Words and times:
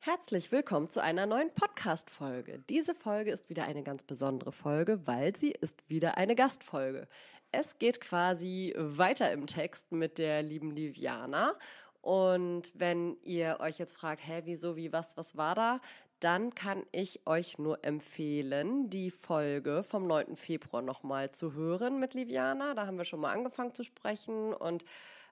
Herzlich 0.00 0.52
willkommen 0.52 0.88
zu 0.90 1.02
einer 1.02 1.26
neuen 1.26 1.50
Podcast-Folge. 1.52 2.60
Diese 2.68 2.94
Folge 2.94 3.32
ist 3.32 3.50
wieder 3.50 3.64
eine 3.64 3.82
ganz 3.82 4.04
besondere 4.04 4.52
Folge, 4.52 5.04
weil 5.08 5.34
sie 5.34 5.50
ist 5.50 5.76
wieder 5.88 6.16
eine 6.16 6.36
Gastfolge. 6.36 7.08
Es 7.50 7.80
geht 7.80 8.00
quasi 8.00 8.72
weiter 8.78 9.32
im 9.32 9.48
Text 9.48 9.90
mit 9.90 10.18
der 10.18 10.44
lieben 10.44 10.70
Liviana. 10.70 11.56
Und 12.00 12.70
wenn 12.76 13.16
ihr 13.24 13.58
euch 13.58 13.78
jetzt 13.78 13.96
fragt, 13.96 14.24
hä, 14.24 14.42
wieso, 14.44 14.76
wie, 14.76 14.92
was, 14.92 15.16
was 15.16 15.36
war 15.36 15.56
da, 15.56 15.80
dann 16.20 16.54
kann 16.54 16.86
ich 16.92 17.26
euch 17.26 17.58
nur 17.58 17.84
empfehlen, 17.84 18.90
die 18.90 19.10
Folge 19.10 19.82
vom 19.82 20.06
9. 20.06 20.36
Februar 20.36 20.80
nochmal 20.80 21.32
zu 21.32 21.54
hören 21.54 21.98
mit 21.98 22.14
Liviana. 22.14 22.74
Da 22.74 22.86
haben 22.86 22.98
wir 22.98 23.04
schon 23.04 23.20
mal 23.20 23.32
angefangen 23.32 23.74
zu 23.74 23.82
sprechen 23.82 24.54
und 24.54 24.84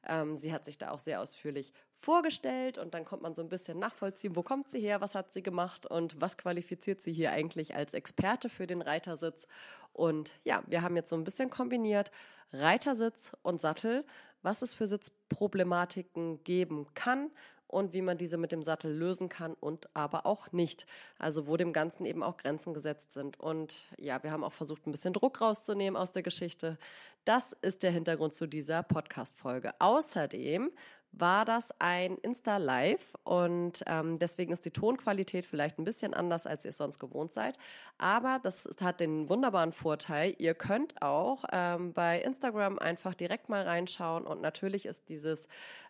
ähm, 0.09 0.37
sie 0.37 0.53
hat 0.53 0.65
sich 0.65 0.77
da 0.77 0.91
auch 0.91 0.99
sehr 0.99 1.21
ausführlich 1.21 1.73
vorgestellt 1.99 2.79
und 2.79 2.95
dann 2.95 3.05
kommt 3.05 3.23
man 3.23 3.35
so 3.35 3.43
ein 3.43 3.49
bisschen 3.49 3.79
nachvollziehen, 3.79 4.37
wo 4.37 4.43
kommt 4.43 4.69
sie 4.71 4.81
her, 4.81 5.01
was 5.01 5.15
hat 5.15 5.33
sie 5.33 5.43
gemacht 5.43 5.87
und 5.87 6.21
was 6.21 6.37
qualifiziert 6.39 7.01
sie 7.01 7.13
hier 7.13 7.33
eigentlich 7.33 7.75
als 7.75 7.95
Experte 7.95 8.49
für 8.49 8.67
den 8.67 8.83
Reitersitz. 8.83 9.47
Und 9.93 10.35
ja, 10.45 10.63
wir 10.67 10.83
haben 10.83 10.97
jetzt 10.97 11.11
so 11.11 11.17
ein 11.17 11.25
bisschen 11.25 11.51
kombiniert 11.51 12.11
Reitersitz 12.53 13.33
und 13.43 13.61
Sattel, 13.61 14.05
was 14.43 14.63
es 14.63 14.75
für 14.75 14.87
Sitzproblematiken 14.87 16.45
geben 16.45 16.87
kann 16.95 17.31
und 17.69 17.93
wie 17.93 18.03
man 18.03 18.17
diese 18.17 18.37
mit 18.37 18.53
dem 18.53 18.63
Sattel 18.63 18.93
lösen 18.93 19.29
kann 19.29 19.55
und 19.55 19.89
aber 19.95 20.27
auch 20.27 20.53
nicht. 20.53 20.87
Also 21.19 21.47
wo 21.47 21.57
dem 21.57 21.73
Ganzen 21.73 22.07
eben 22.07 22.23
auch 22.23 22.37
Grenzen 22.37 22.75
gesetzt 22.75 23.13
sind. 23.13 23.41
Und 23.41 23.87
ja, 23.99 24.23
wir 24.23 24.31
haben 24.31 24.45
auch 24.45 24.53
versucht, 24.53 24.87
ein 24.87 24.93
bisschen 24.93 25.13
Druck 25.13 25.41
rauszunehmen 25.41 25.97
aus 25.97 26.13
der 26.13 26.23
Geschichte. 26.23 26.79
Das 27.25 27.55
ist 27.63 27.83
der 27.83 27.91
Hintergrund 27.91 28.35
zu 28.35 28.47
dieser 28.47 28.83
Podcast-Folge. 28.83 29.75
Außerdem 29.81 30.71
war 31.19 31.45
das 31.45 31.73
ein 31.81 32.17
Insta-Live 32.19 33.15
und 33.25 33.83
ähm, 33.87 34.19
deswegen 34.19 34.53
ist 34.53 34.65
die 34.65 34.71
Tonqualität 34.71 35.47
vielleicht 35.47 35.79
ein 35.79 35.85
bisschen 35.85 36.15
anders, 36.15 36.47
als 36.47 36.65
ihr 36.65 36.71
es 36.71 36.79
sonst 36.79 36.99
gewohnt 36.99 37.33
seid. 37.33 37.59
Aber 37.99 38.39
das 38.43 38.69
hat 38.81 39.01
den 39.01 39.29
wunderbaren 39.29 39.73
Vorteil, 39.73 40.35
ihr 40.39 40.55
könnt 40.55 41.01
auch 41.01 41.45
ähm, 41.53 41.93
bei 41.93 42.21
Instagram 42.21 42.79
einfach 42.79 43.15
direkt 43.15 43.49
mal 43.49 43.63
reinschauen 43.63 44.27
und 44.27 44.43
natürlich 44.43 44.87
ist 44.87 45.09
dieses 45.09 45.49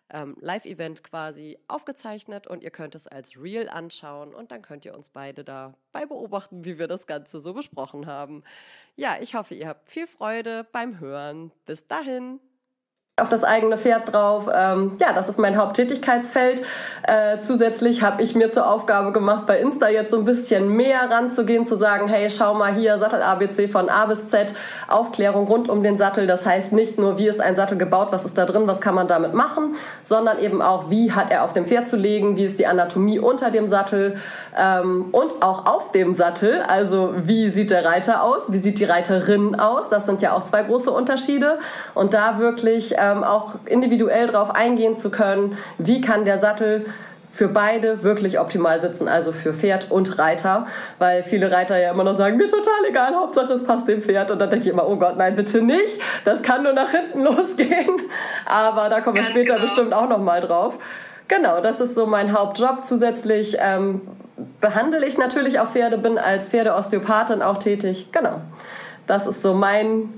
ähm, 0.09 0.37
Live-Event 0.39 1.03
quasi 1.03 1.57
aufgezeichnet 1.67 2.47
und 2.47 2.63
ihr 2.63 2.71
könnt 2.71 2.95
es 2.95 3.07
als 3.07 3.37
Real 3.37 3.67
anschauen 3.69 4.33
und 4.33 4.51
dann 4.51 4.61
könnt 4.61 4.85
ihr 4.85 4.95
uns 4.95 5.09
beide 5.09 5.43
dabei 5.43 6.05
beobachten, 6.05 6.65
wie 6.65 6.79
wir 6.79 6.87
das 6.87 7.07
Ganze 7.07 7.39
so 7.39 7.53
besprochen 7.53 8.05
haben. 8.05 8.43
Ja, 8.95 9.17
ich 9.19 9.35
hoffe, 9.35 9.55
ihr 9.55 9.67
habt 9.67 9.89
viel 9.89 10.07
Freude 10.07 10.65
beim 10.71 10.99
Hören. 10.99 11.51
Bis 11.65 11.87
dahin 11.87 12.39
auf 13.19 13.29
das 13.29 13.43
eigene 13.43 13.79
Pferd 13.79 14.13
drauf. 14.13 14.47
Ähm, 14.53 14.91
ja, 14.99 15.11
das 15.11 15.27
ist 15.27 15.39
mein 15.39 15.57
Haupttätigkeitsfeld. 15.57 16.61
Äh, 17.01 17.39
zusätzlich 17.39 18.03
habe 18.03 18.21
ich 18.21 18.35
mir 18.35 18.51
zur 18.51 18.69
Aufgabe 18.69 19.11
gemacht, 19.11 19.47
bei 19.47 19.59
Insta 19.59 19.89
jetzt 19.89 20.11
so 20.11 20.19
ein 20.19 20.25
bisschen 20.25 20.69
mehr 20.69 21.09
ranzugehen, 21.09 21.65
zu 21.65 21.77
sagen, 21.77 22.07
hey, 22.07 22.29
schau 22.29 22.53
mal 22.53 22.75
hier, 22.75 22.99
Sattel 22.99 23.23
ABC 23.23 23.69
von 23.69 23.89
A 23.89 24.05
bis 24.05 24.27
Z, 24.27 24.53
Aufklärung 24.87 25.47
rund 25.47 25.67
um 25.67 25.81
den 25.81 25.97
Sattel. 25.97 26.27
Das 26.27 26.45
heißt 26.45 26.73
nicht 26.73 26.99
nur, 26.99 27.17
wie 27.17 27.27
ist 27.27 27.41
ein 27.41 27.55
Sattel 27.55 27.79
gebaut, 27.79 28.09
was 28.11 28.23
ist 28.23 28.37
da 28.37 28.45
drin, 28.45 28.67
was 28.67 28.81
kann 28.81 28.93
man 28.93 29.07
damit 29.07 29.33
machen, 29.33 29.77
sondern 30.03 30.37
eben 30.37 30.61
auch, 30.61 30.91
wie 30.91 31.11
hat 31.11 31.31
er 31.31 31.43
auf 31.43 31.53
dem 31.53 31.65
Pferd 31.65 31.89
zu 31.89 31.97
legen, 31.97 32.37
wie 32.37 32.45
ist 32.45 32.59
die 32.59 32.67
Anatomie 32.67 33.17
unter 33.17 33.49
dem 33.49 33.67
Sattel 33.67 34.17
ähm, 34.57 35.07
und 35.11 35.41
auch 35.41 35.65
auf 35.65 35.91
dem 35.91 36.13
Sattel. 36.13 36.61
Also 36.61 37.13
wie 37.17 37.49
sieht 37.49 37.71
der 37.71 37.85
Reiter 37.85 38.23
aus, 38.23 38.51
wie 38.51 38.57
sieht 38.57 38.79
die 38.79 38.85
Reiterin 38.85 39.59
aus. 39.59 39.89
Das 39.89 40.05
sind 40.05 40.21
ja 40.21 40.33
auch 40.33 40.43
zwei 40.43 40.63
große 40.63 40.91
Unterschiede. 40.91 41.59
Und 41.93 42.13
da 42.13 42.39
wirklich 42.39 42.95
ähm, 42.97 43.23
auch 43.23 43.55
individuell 43.65 44.27
darauf 44.27 44.51
eingehen 44.55 44.97
zu 44.97 45.09
können, 45.09 45.57
wie 45.77 46.01
kann 46.01 46.25
der 46.25 46.39
Sattel 46.39 46.85
für 47.31 47.47
beide 47.47 48.01
wirklich 48.01 48.39
optimal 48.39 48.79
sitzen, 48.79 49.07
also 49.07 49.31
für 49.31 49.53
Pferd 49.53 49.91
und 49.91 50.17
Reiter, 50.17 50.65
weil 50.97 51.21
viele 51.21 51.51
Reiter 51.51 51.77
ja 51.77 51.91
immer 51.91 52.03
noch 52.03 52.17
sagen, 52.17 52.35
mir 52.37 52.47
total 52.47 52.83
egal, 52.89 53.13
Hauptsache 53.13 53.53
es 53.53 53.63
passt 53.63 53.87
dem 53.87 54.01
Pferd 54.01 54.31
und 54.31 54.39
dann 54.39 54.49
denke 54.49 54.65
ich 54.65 54.73
immer, 54.73 54.89
oh 54.89 54.95
Gott, 54.95 55.17
nein, 55.17 55.35
bitte 55.35 55.61
nicht, 55.61 56.01
das 56.25 56.41
kann 56.41 56.63
nur 56.63 56.73
nach 56.73 56.89
hinten 56.89 57.23
losgehen, 57.23 58.01
aber 58.47 58.89
da 58.89 59.01
kommen 59.01 59.17
wir 59.17 59.23
später 59.23 59.53
genau. 59.53 59.61
bestimmt 59.61 59.93
auch 59.93 60.09
noch 60.09 60.17
mal 60.17 60.41
drauf. 60.41 60.79
Genau, 61.27 61.59
das 61.61 61.81
ist 61.81 61.93
so 61.93 62.05
mein 62.05 62.31
Hauptjob. 62.31 62.85
Zusätzlich 62.85 63.57
ähm, 63.59 64.01
behandle 64.59 65.05
ich 65.05 65.17
natürlich 65.17 65.59
auch 65.59 65.69
Pferde, 65.69 65.97
bin 65.97 66.17
als 66.17 66.49
Pferdeosteopathin 66.49 67.41
auch 67.41 67.57
tätig. 67.57 68.09
Genau, 68.11 68.41
das 69.07 69.27
ist 69.27 69.41
so 69.41 69.53
mein 69.53 70.09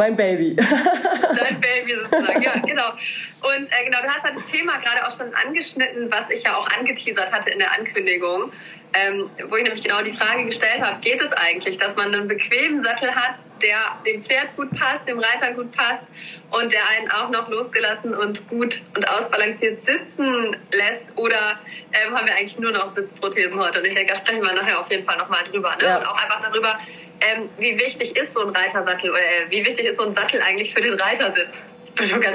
mein 0.00 0.16
Baby. 0.16 0.56
Dein 0.56 1.60
Baby 1.60 1.94
sozusagen, 1.94 2.40
ja, 2.40 2.54
genau. 2.60 2.88
Und 2.88 3.68
äh, 3.70 3.84
genau, 3.84 3.98
du 4.00 4.08
hast 4.08 4.24
das 4.24 4.44
Thema 4.50 4.78
gerade 4.78 5.06
auch 5.06 5.14
schon 5.14 5.30
angeschnitten, 5.46 6.10
was 6.10 6.30
ich 6.30 6.42
ja 6.42 6.56
auch 6.56 6.66
angeteasert 6.78 7.30
hatte 7.30 7.50
in 7.50 7.58
der 7.58 7.70
Ankündigung, 7.78 8.50
ähm, 8.94 9.28
wo 9.50 9.56
ich 9.56 9.62
nämlich 9.62 9.82
genau 9.82 10.00
die 10.00 10.10
Frage 10.10 10.44
gestellt 10.44 10.80
habe, 10.80 10.98
geht 11.00 11.20
es 11.20 11.34
eigentlich, 11.34 11.76
dass 11.76 11.96
man 11.96 12.14
einen 12.14 12.26
bequemen 12.26 12.82
Sattel 12.82 13.14
hat, 13.14 13.36
der 13.62 13.76
dem 14.06 14.22
Pferd 14.22 14.56
gut 14.56 14.70
passt, 14.70 15.06
dem 15.06 15.18
Reiter 15.18 15.52
gut 15.52 15.70
passt 15.76 16.14
und 16.50 16.72
der 16.72 16.80
einen 16.96 17.10
auch 17.10 17.28
noch 17.28 17.50
losgelassen 17.50 18.14
und 18.14 18.48
gut 18.48 18.82
und 18.96 19.06
ausbalanciert 19.10 19.78
sitzen 19.78 20.56
lässt? 20.72 21.08
Oder 21.16 21.60
ähm, 21.92 22.16
haben 22.16 22.26
wir 22.26 22.34
eigentlich 22.36 22.58
nur 22.58 22.72
noch 22.72 22.88
Sitzprothesen 22.88 23.60
heute? 23.60 23.80
Und 23.80 23.86
ich 23.86 23.94
denke, 23.94 24.14
da 24.14 24.18
sprechen 24.18 24.42
wir 24.42 24.54
nachher 24.54 24.80
auf 24.80 24.90
jeden 24.90 25.04
Fall 25.04 25.18
nochmal 25.18 25.44
drüber. 25.44 25.76
Ne? 25.76 25.84
Ja. 25.84 25.98
Und 25.98 26.06
auch 26.06 26.24
einfach 26.24 26.40
darüber, 26.40 26.78
ähm, 27.20 27.48
wie 27.58 27.78
wichtig 27.78 28.16
ist 28.16 28.34
so 28.34 28.46
ein 28.46 28.54
Reitersattel, 28.54 29.10
äh, 29.10 29.50
wie 29.50 29.64
wichtig 29.64 29.86
ist 29.86 29.96
so 29.96 30.06
ein 30.06 30.14
Sattel 30.14 30.40
eigentlich 30.42 30.72
für 30.72 30.80
den 30.80 30.94
Reitersitz? 30.94 31.62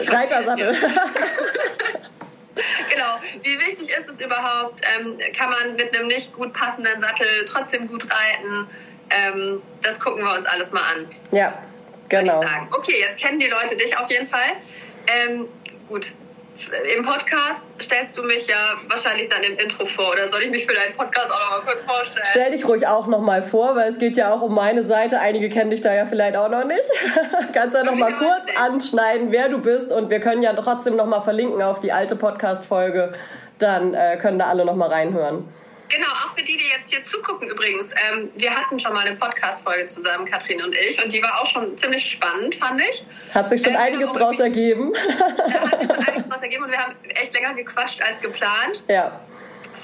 Reitersattel. 0.08 0.74
genau. 2.90 3.20
Wie 3.42 3.60
wichtig 3.60 3.90
ist 3.90 4.10
es 4.10 4.22
überhaupt? 4.22 4.82
Ähm, 4.98 5.18
kann 5.36 5.50
man 5.50 5.76
mit 5.76 5.96
einem 5.96 6.08
nicht 6.08 6.34
gut 6.34 6.54
passenden 6.54 7.02
Sattel 7.02 7.46
trotzdem 7.46 7.88
gut 7.88 8.04
reiten? 8.04 8.68
Ähm, 9.10 9.62
das 9.82 10.00
gucken 10.00 10.24
wir 10.24 10.34
uns 10.34 10.46
alles 10.46 10.72
mal 10.72 10.84
an. 10.96 11.08
Ja, 11.32 11.58
genau. 12.10 12.44
Okay, 12.72 12.98
jetzt 13.00 13.20
kennen 13.20 13.40
die 13.40 13.48
Leute 13.48 13.76
dich 13.76 13.98
auf 13.98 14.10
jeden 14.12 14.28
Fall. 14.28 14.52
Ähm, 15.08 15.48
gut, 15.88 16.14
im 16.96 17.04
Podcast 17.04 17.74
stellst 17.82 18.18
du 18.18 18.24
mich 18.24 18.48
ja 18.48 18.56
wahrscheinlich 18.90 19.28
dann 19.28 19.44
im 19.44 19.58
Intro 19.58 19.86
vor. 19.86 20.12
Oder 20.12 20.30
soll 20.30 20.42
ich 20.44 20.52
mich 20.52 20.66
für 20.66 20.74
deinen 20.74 20.94
Podcast 20.96 21.32
auch 21.32 21.40
noch 21.40 21.58
mal 21.58 21.72
kurz 21.72 21.82
vorstellen? 21.82 22.26
Stell 22.30 22.52
dich 22.52 22.66
ruhig 22.66 22.88
auch 22.88 23.08
noch 23.08 23.22
mal 23.22 23.44
vor, 23.44 23.76
weil 23.76 23.92
es 23.92 24.00
geht 24.00 24.16
ja 24.18 24.34
auch 24.34 24.42
um 24.42 24.56
meine 24.56 24.84
Seite. 24.84 25.20
Einige 25.20 25.50
kennen 25.50 25.72
dich 25.72 25.82
da 25.82 25.94
ja 25.94 26.06
vielleicht 26.06 26.36
auch 26.36 26.50
noch 26.50 26.66
nicht. 26.66 26.90
Kannst 27.54 27.76
ja 27.76 27.84
noch 27.84 27.96
mal 27.96 28.14
kurz 28.14 28.46
nicht. 28.46 28.60
anschneiden, 28.60 29.32
wer 29.32 29.50
du 29.50 29.60
bist. 29.60 29.92
Und 29.92 30.10
wir 30.10 30.20
können 30.20 30.42
ja 30.42 30.54
trotzdem 30.54 30.96
noch 30.96 31.08
mal 31.08 31.22
verlinken 31.22 31.62
auf 31.62 31.80
die 31.80 31.92
alte 31.92 32.16
Podcast-Folge. 32.16 33.14
Dann 33.60 33.94
äh, 33.94 34.18
können 34.18 34.40
da 34.40 34.48
alle 34.48 34.66
noch 34.66 34.76
mal 34.76 34.90
reinhören. 34.90 35.48
Genau, 35.90 36.08
auch 36.08 36.38
für 36.38 36.44
die, 36.44 36.58
die 36.58 36.68
jetzt 36.76 36.92
hier 36.92 37.04
zugucken 37.04 37.50
übrigens. 37.50 37.94
Ähm, 38.12 38.32
wir 38.36 38.52
hatten 38.52 38.80
schon 38.80 38.94
mal 38.94 39.06
eine 39.06 39.16
Podcast-Folge 39.16 39.86
zusammen, 39.88 40.26
Katrin 40.26 40.62
und 40.62 40.76
ich, 40.76 41.02
und 41.04 41.12
die 41.12 41.22
war 41.22 41.42
auch 41.42 41.46
schon 41.46 41.78
ziemlich 41.78 42.10
spannend, 42.10 42.56
fand 42.56 42.82
ich. 42.82 43.06
Hat 43.34 43.50
sich 43.50 43.64
schon 43.64 43.74
ähm, 43.74 43.80
einiges 43.80 44.12
genau, 44.12 44.26
draus 44.26 44.40
ergeben. 44.40 44.94
Ja, 45.48 45.72
hat 45.72 45.80
sich 45.80 45.90
schon 45.90 45.98
einiges 45.98 46.28
draus 46.28 46.42
ergeben 46.42 46.64
und 46.64 46.72
wir 46.72 46.80
haben 46.80 46.96
echt 47.10 47.34
länger 47.34 47.54
gequatscht 47.54 48.02
als 48.02 48.20
geplant. 48.20 48.84
Ja 48.88 49.20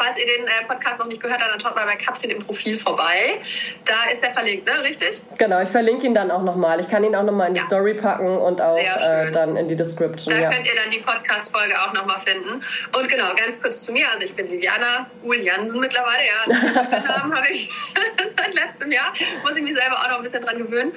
falls 0.01 0.17
ihr 0.19 0.25
den 0.25 0.45
äh, 0.45 0.65
Podcast 0.67 0.99
noch 0.99 1.05
nicht 1.05 1.21
gehört 1.21 1.41
habt, 1.41 1.51
dann 1.51 1.59
schaut 1.59 1.75
mal 1.75 1.85
bei 1.85 1.95
Katrin 1.95 2.31
im 2.31 2.39
Profil 2.39 2.77
vorbei. 2.77 3.39
Da 3.85 4.11
ist 4.11 4.23
er 4.23 4.33
verlinkt, 4.33 4.65
ne? 4.65 4.83
Richtig? 4.83 5.21
Genau, 5.37 5.61
ich 5.61 5.69
verlinke 5.69 6.07
ihn 6.07 6.13
dann 6.13 6.31
auch 6.31 6.41
nochmal. 6.41 6.79
Ich 6.79 6.89
kann 6.89 7.03
ihn 7.03 7.15
auch 7.15 7.23
nochmal 7.23 7.49
in 7.49 7.53
die 7.53 7.59
ja. 7.59 7.65
Story 7.67 7.93
packen 7.93 8.37
und 8.37 8.61
auch 8.61 8.77
äh, 8.77 9.31
dann 9.31 9.55
in 9.55 9.67
die 9.67 9.75
Description. 9.75 10.33
Da 10.33 10.41
ja. 10.41 10.49
könnt 10.49 10.67
ihr 10.67 10.75
dann 10.75 10.89
die 10.89 10.99
Podcast-Folge 10.99 11.73
auch 11.81 11.93
nochmal 11.93 12.17
finden. 12.17 12.63
Und 12.97 13.09
genau, 13.09 13.25
ganz 13.35 13.61
kurz 13.61 13.81
zu 13.81 13.91
mir. 13.91 14.05
Also 14.11 14.25
ich 14.25 14.33
bin 14.33 14.49
Viviana 14.49 15.07
Uhl 15.23 15.37
Jansen 15.37 15.79
mittlerweile. 15.79 16.23
Ja, 16.25 16.83
den 16.83 17.03
Namen 17.03 17.35
habe 17.35 17.47
ich 17.51 17.69
seit 18.37 18.53
letztem 18.53 18.91
Jahr. 18.91 19.13
Muss 19.43 19.55
ich 19.55 19.63
mich 19.63 19.75
selber 19.75 19.97
auch 19.97 20.09
noch 20.09 20.17
ein 20.17 20.23
bisschen 20.23 20.43
dran 20.43 20.57
gewöhnen. 20.57 20.91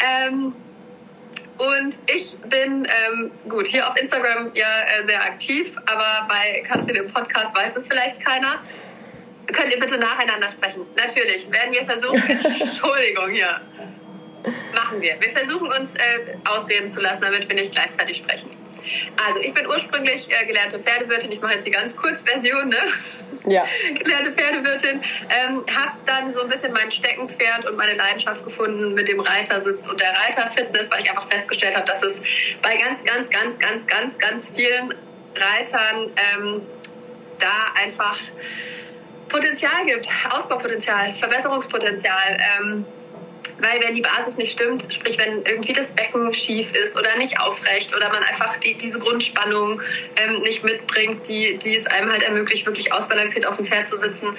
Ähm, 0.00 0.52
und 1.60 1.98
ich 2.06 2.36
bin, 2.48 2.86
ähm, 2.86 3.30
gut, 3.48 3.66
hier 3.66 3.86
auf 3.86 3.94
Instagram 4.00 4.50
ja 4.54 4.66
äh, 4.98 5.04
sehr 5.04 5.22
aktiv, 5.22 5.76
aber 5.86 6.26
bei 6.26 6.62
Katrin 6.62 6.96
im 6.96 7.06
Podcast 7.06 7.54
weiß 7.54 7.76
es 7.76 7.86
vielleicht 7.86 8.24
keiner. 8.24 8.54
Könnt 9.52 9.72
ihr 9.72 9.78
bitte 9.80 9.98
nacheinander 9.98 10.48
sprechen? 10.48 10.86
Natürlich, 10.96 11.50
werden 11.50 11.72
wir 11.72 11.84
versuchen. 11.84 12.22
Entschuldigung 12.28 13.30
hier. 13.30 13.60
Machen 14.74 15.00
wir. 15.00 15.20
Wir 15.20 15.30
versuchen 15.30 15.68
uns 15.78 15.94
äh, 15.94 16.00
ausreden 16.48 16.88
zu 16.88 17.00
lassen, 17.00 17.22
damit 17.22 17.48
wir 17.48 17.54
nicht 17.54 17.72
gleichzeitig 17.72 18.16
sprechen. 18.18 18.50
Also, 19.26 19.40
ich 19.40 19.52
bin 19.52 19.66
ursprünglich 19.66 20.30
äh, 20.30 20.46
gelernte 20.46 20.80
Pferdewirtin. 20.80 21.30
Ich 21.30 21.40
mache 21.40 21.54
jetzt 21.54 21.66
die 21.66 21.70
ganz 21.70 21.96
Kurzversion, 21.96 22.68
ne? 22.68 22.78
Ja. 23.46 23.64
gelernte 24.02 24.32
Pferdewirtin. 24.32 25.00
Ähm, 25.28 25.62
habe 25.76 25.96
dann 26.06 26.32
so 26.32 26.42
ein 26.42 26.48
bisschen 26.48 26.72
mein 26.72 26.90
Steckenpferd 26.90 27.66
und 27.66 27.76
meine 27.76 27.94
Leidenschaft 27.94 28.42
gefunden 28.44 28.94
mit 28.94 29.08
dem 29.08 29.20
Reitersitz 29.20 29.88
und 29.88 30.00
der 30.00 30.12
Reiterfitness, 30.12 30.90
weil 30.90 31.00
ich 31.00 31.10
einfach 31.10 31.28
festgestellt 31.28 31.76
habe, 31.76 31.86
dass 31.86 32.02
es 32.02 32.20
bei 32.62 32.76
ganz, 32.76 33.04
ganz, 33.04 33.28
ganz, 33.30 33.58
ganz, 33.58 33.86
ganz, 33.86 34.18
ganz 34.18 34.52
vielen 34.54 34.94
Reitern 35.36 36.10
ähm, 36.34 36.62
da 37.38 37.82
einfach 37.82 38.16
Potenzial 39.28 39.86
gibt, 39.86 40.08
Ausbaupotenzial, 40.30 41.12
Verbesserungspotenzial. 41.12 42.36
Ähm, 42.58 42.84
weil 43.60 43.82
wenn 43.82 43.94
die 43.94 44.00
Basis 44.00 44.36
nicht 44.36 44.52
stimmt, 44.52 44.86
sprich 44.92 45.18
wenn 45.18 45.42
irgendwie 45.42 45.72
das 45.72 45.92
Becken 45.92 46.32
schief 46.32 46.72
ist 46.72 46.98
oder 46.98 47.16
nicht 47.16 47.40
aufrecht 47.40 47.94
oder 47.94 48.08
man 48.08 48.22
einfach 48.24 48.56
die, 48.56 48.74
diese 48.74 48.98
Grundspannung 48.98 49.80
ähm, 50.16 50.40
nicht 50.40 50.64
mitbringt, 50.64 51.28
die, 51.28 51.58
die 51.58 51.74
es 51.74 51.86
einem 51.86 52.10
halt 52.10 52.22
ermöglicht, 52.22 52.66
wirklich 52.66 52.92
ausbalanciert 52.92 53.46
auf 53.46 53.56
dem 53.56 53.64
Pferd 53.64 53.86
zu 53.86 53.96
sitzen, 53.96 54.36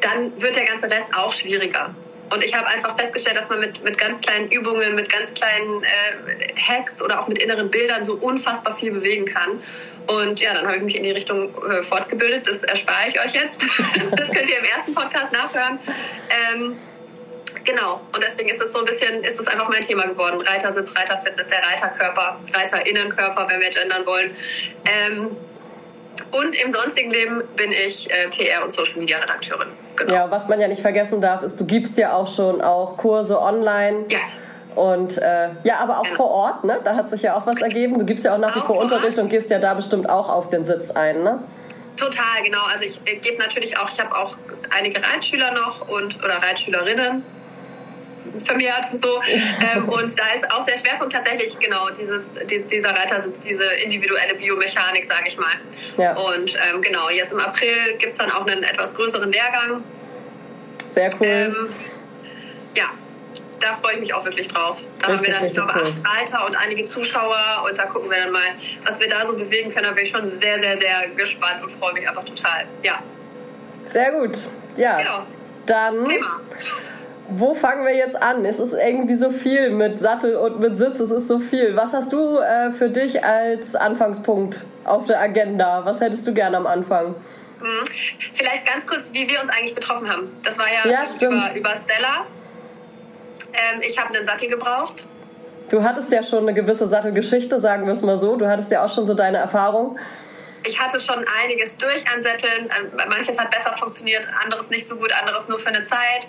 dann 0.00 0.40
wird 0.40 0.56
der 0.56 0.64
ganze 0.64 0.90
Rest 0.90 1.14
auch 1.16 1.32
schwieriger. 1.32 1.94
Und 2.30 2.44
ich 2.44 2.54
habe 2.54 2.66
einfach 2.66 2.96
festgestellt, 2.98 3.36
dass 3.36 3.48
man 3.48 3.60
mit, 3.60 3.82
mit 3.84 3.96
ganz 3.96 4.20
kleinen 4.20 4.50
Übungen, 4.50 4.94
mit 4.94 5.10
ganz 5.10 5.32
kleinen 5.32 5.82
äh, 5.82 6.60
Hacks 6.60 7.02
oder 7.02 7.20
auch 7.20 7.28
mit 7.28 7.38
inneren 7.38 7.70
Bildern 7.70 8.04
so 8.04 8.14
unfassbar 8.14 8.76
viel 8.76 8.90
bewegen 8.90 9.24
kann. 9.24 9.62
Und 10.06 10.40
ja, 10.40 10.54
dann 10.54 10.66
habe 10.66 10.76
ich 10.76 10.82
mich 10.82 10.96
in 10.96 11.04
die 11.04 11.10
Richtung 11.10 11.50
äh, 11.64 11.82
fortgebildet. 11.82 12.46
Das 12.46 12.64
erspare 12.64 13.08
ich 13.08 13.20
euch 13.20 13.32
jetzt. 13.32 13.62
das 14.16 14.30
könnt 14.30 14.48
ihr 14.48 14.58
im 14.58 14.64
ersten 14.64 14.94
Podcast 14.94 15.32
nachhören. 15.32 15.78
Ähm, 16.54 16.76
genau. 17.68 18.00
Und 18.14 18.22
deswegen 18.22 18.48
ist 18.48 18.60
es 18.62 18.72
so 18.72 18.80
ein 18.80 18.84
bisschen, 18.84 19.22
ist 19.22 19.38
es 19.38 19.46
einfach 19.46 19.68
mein 19.68 19.82
Thema 19.82 20.06
geworden. 20.06 20.40
Reitersitz, 20.40 20.96
Reiterfitness, 20.96 21.48
der 21.48 21.58
Reiterkörper, 21.58 22.36
Reiterinnenkörper, 22.54 23.46
wenn 23.48 23.60
wir 23.60 23.70
gendern 23.70 24.06
wollen. 24.06 24.34
Ähm, 24.84 25.36
und 26.32 26.62
im 26.62 26.72
sonstigen 26.72 27.10
Leben 27.10 27.42
bin 27.56 27.72
ich 27.72 28.10
äh, 28.10 28.28
PR- 28.28 28.64
und 28.64 28.72
Social-Media-Redakteurin. 28.72 29.68
Genau. 29.96 30.12
Ja, 30.12 30.30
was 30.30 30.48
man 30.48 30.60
ja 30.60 30.68
nicht 30.68 30.82
vergessen 30.82 31.20
darf, 31.20 31.42
ist, 31.42 31.58
du 31.60 31.64
gibst 31.64 31.96
ja 31.96 32.12
auch 32.12 32.26
schon 32.26 32.60
auch 32.60 32.96
Kurse 32.96 33.40
online. 33.40 34.06
Ja. 34.08 34.18
Und 34.74 35.18
äh, 35.18 35.48
ja, 35.64 35.78
aber 35.78 35.98
auch 35.98 36.04
genau. 36.04 36.16
vor 36.16 36.30
Ort, 36.30 36.64
ne? 36.64 36.80
Da 36.84 36.94
hat 36.94 37.10
sich 37.10 37.22
ja 37.22 37.36
auch 37.36 37.46
was 37.46 37.60
ergeben. 37.60 37.98
Du 37.98 38.04
gibst 38.04 38.24
ja 38.24 38.34
auch 38.34 38.38
nach 38.38 38.54
wie 38.54 38.60
vor 38.60 38.78
Unterricht 38.78 39.18
und 39.18 39.28
gehst 39.28 39.50
ja 39.50 39.58
da 39.58 39.74
bestimmt 39.74 40.08
auch 40.08 40.28
auf 40.28 40.50
den 40.50 40.64
Sitz 40.64 40.90
ein, 40.90 41.22
ne? 41.22 41.42
Total, 41.96 42.42
genau. 42.44 42.62
Also 42.70 42.84
ich 42.84 43.00
äh, 43.06 43.16
gebe 43.16 43.40
natürlich 43.42 43.76
auch, 43.78 43.90
ich 43.90 43.98
habe 43.98 44.14
auch 44.14 44.36
einige 44.76 45.00
Reitschüler 45.02 45.52
noch 45.52 45.88
und 45.88 46.22
oder 46.22 46.34
Reitschülerinnen 46.34 47.24
vermehrt 48.44 48.86
so. 48.92 49.20
Ähm, 49.74 49.88
und 49.88 50.18
da 50.18 50.24
ist 50.34 50.52
auch 50.52 50.64
der 50.64 50.76
Schwerpunkt 50.76 51.12
tatsächlich 51.12 51.58
genau 51.58 51.90
dieses, 51.90 52.38
die, 52.50 52.62
dieser 52.62 52.90
Reitersitz, 52.90 53.40
diese 53.40 53.64
individuelle 53.64 54.34
Biomechanik, 54.34 55.04
sage 55.04 55.24
ich 55.28 55.36
mal. 55.36 55.52
Ja. 55.96 56.14
Und 56.16 56.54
ähm, 56.54 56.80
genau, 56.80 57.08
jetzt 57.10 57.32
im 57.32 57.40
April 57.40 57.96
gibt 57.98 58.12
es 58.12 58.18
dann 58.18 58.30
auch 58.30 58.46
einen 58.46 58.62
etwas 58.62 58.94
größeren 58.94 59.30
Lehrgang. 59.30 59.82
Sehr 60.94 61.10
cool. 61.20 61.26
Ähm, 61.26 61.74
ja, 62.76 62.86
da 63.60 63.74
freue 63.82 63.94
ich 63.94 64.00
mich 64.00 64.14
auch 64.14 64.24
wirklich 64.24 64.48
drauf. 64.48 64.82
Da 64.98 65.08
richtig, 65.08 65.16
haben 65.16 65.26
wir 65.26 65.34
dann, 65.34 65.44
ich 65.46 65.52
glaube, 65.52 65.72
cool. 65.76 65.90
acht 65.90 66.18
Reiter 66.18 66.46
und 66.46 66.56
einige 66.56 66.84
Zuschauer 66.84 67.64
und 67.68 67.78
da 67.78 67.86
gucken 67.86 68.10
wir 68.10 68.18
dann 68.18 68.32
mal, 68.32 68.40
was 68.84 69.00
wir 69.00 69.08
da 69.08 69.26
so 69.26 69.34
bewegen 69.34 69.72
können. 69.72 69.86
Da 69.86 69.92
bin 69.92 70.04
ich 70.04 70.10
schon 70.10 70.30
sehr, 70.38 70.58
sehr, 70.58 70.76
sehr 70.78 71.08
gespannt 71.16 71.62
und 71.62 71.70
freue 71.70 71.92
mich 71.94 72.08
einfach 72.08 72.24
total. 72.24 72.66
Ja. 72.82 72.98
Sehr 73.90 74.12
gut. 74.12 74.38
Ja. 74.76 74.98
Genau. 74.98 75.26
Dann. 75.66 76.04
Thema 76.04 76.40
wo 77.30 77.54
fangen 77.54 77.84
wir 77.84 77.94
jetzt 77.94 78.20
an? 78.20 78.44
Es 78.44 78.58
ist 78.58 78.72
irgendwie 78.72 79.16
so 79.16 79.30
viel 79.30 79.70
mit 79.70 80.00
Sattel 80.00 80.36
und 80.36 80.60
mit 80.60 80.78
Sitz, 80.78 80.98
es 81.00 81.10
ist 81.10 81.28
so 81.28 81.38
viel. 81.38 81.76
Was 81.76 81.92
hast 81.92 82.12
du 82.12 82.38
äh, 82.38 82.72
für 82.72 82.88
dich 82.88 83.22
als 83.22 83.74
Anfangspunkt 83.74 84.64
auf 84.84 85.04
der 85.06 85.20
Agenda? 85.20 85.84
Was 85.84 86.00
hättest 86.00 86.26
du 86.26 86.32
gerne 86.32 86.56
am 86.56 86.66
Anfang? 86.66 87.14
Mhm. 87.60 87.84
Vielleicht 88.32 88.66
ganz 88.66 88.86
kurz, 88.86 89.12
wie 89.12 89.28
wir 89.28 89.40
uns 89.40 89.50
eigentlich 89.50 89.74
getroffen 89.74 90.10
haben. 90.10 90.34
Das 90.44 90.58
war 90.58 90.66
ja, 90.66 90.90
ja 90.90 91.04
über, 91.20 91.54
über 91.54 91.70
Stella. 91.76 92.26
Ähm, 93.52 93.80
ich 93.86 93.98
habe 93.98 94.14
einen 94.14 94.24
Sattel 94.24 94.48
gebraucht. 94.48 95.04
Du 95.70 95.82
hattest 95.82 96.10
ja 96.10 96.22
schon 96.22 96.40
eine 96.40 96.54
gewisse 96.54 96.88
Sattelgeschichte, 96.88 97.60
sagen 97.60 97.86
wir 97.86 97.92
es 97.92 98.02
mal 98.02 98.18
so. 98.18 98.36
Du 98.36 98.48
hattest 98.48 98.70
ja 98.70 98.84
auch 98.84 98.92
schon 98.92 99.06
so 99.06 99.12
deine 99.12 99.36
Erfahrung. 99.38 99.98
Ich 100.66 100.80
hatte 100.80 100.98
schon 100.98 101.24
einiges 101.42 101.76
durch 101.76 102.04
an 102.14 102.22
Sätteln. 102.22 102.70
Manches 103.10 103.38
hat 103.38 103.50
besser 103.50 103.76
funktioniert, 103.76 104.26
anderes 104.44 104.70
nicht 104.70 104.86
so 104.86 104.96
gut, 104.96 105.12
anderes 105.20 105.48
nur 105.48 105.58
für 105.58 105.68
eine 105.68 105.84
Zeit. 105.84 106.28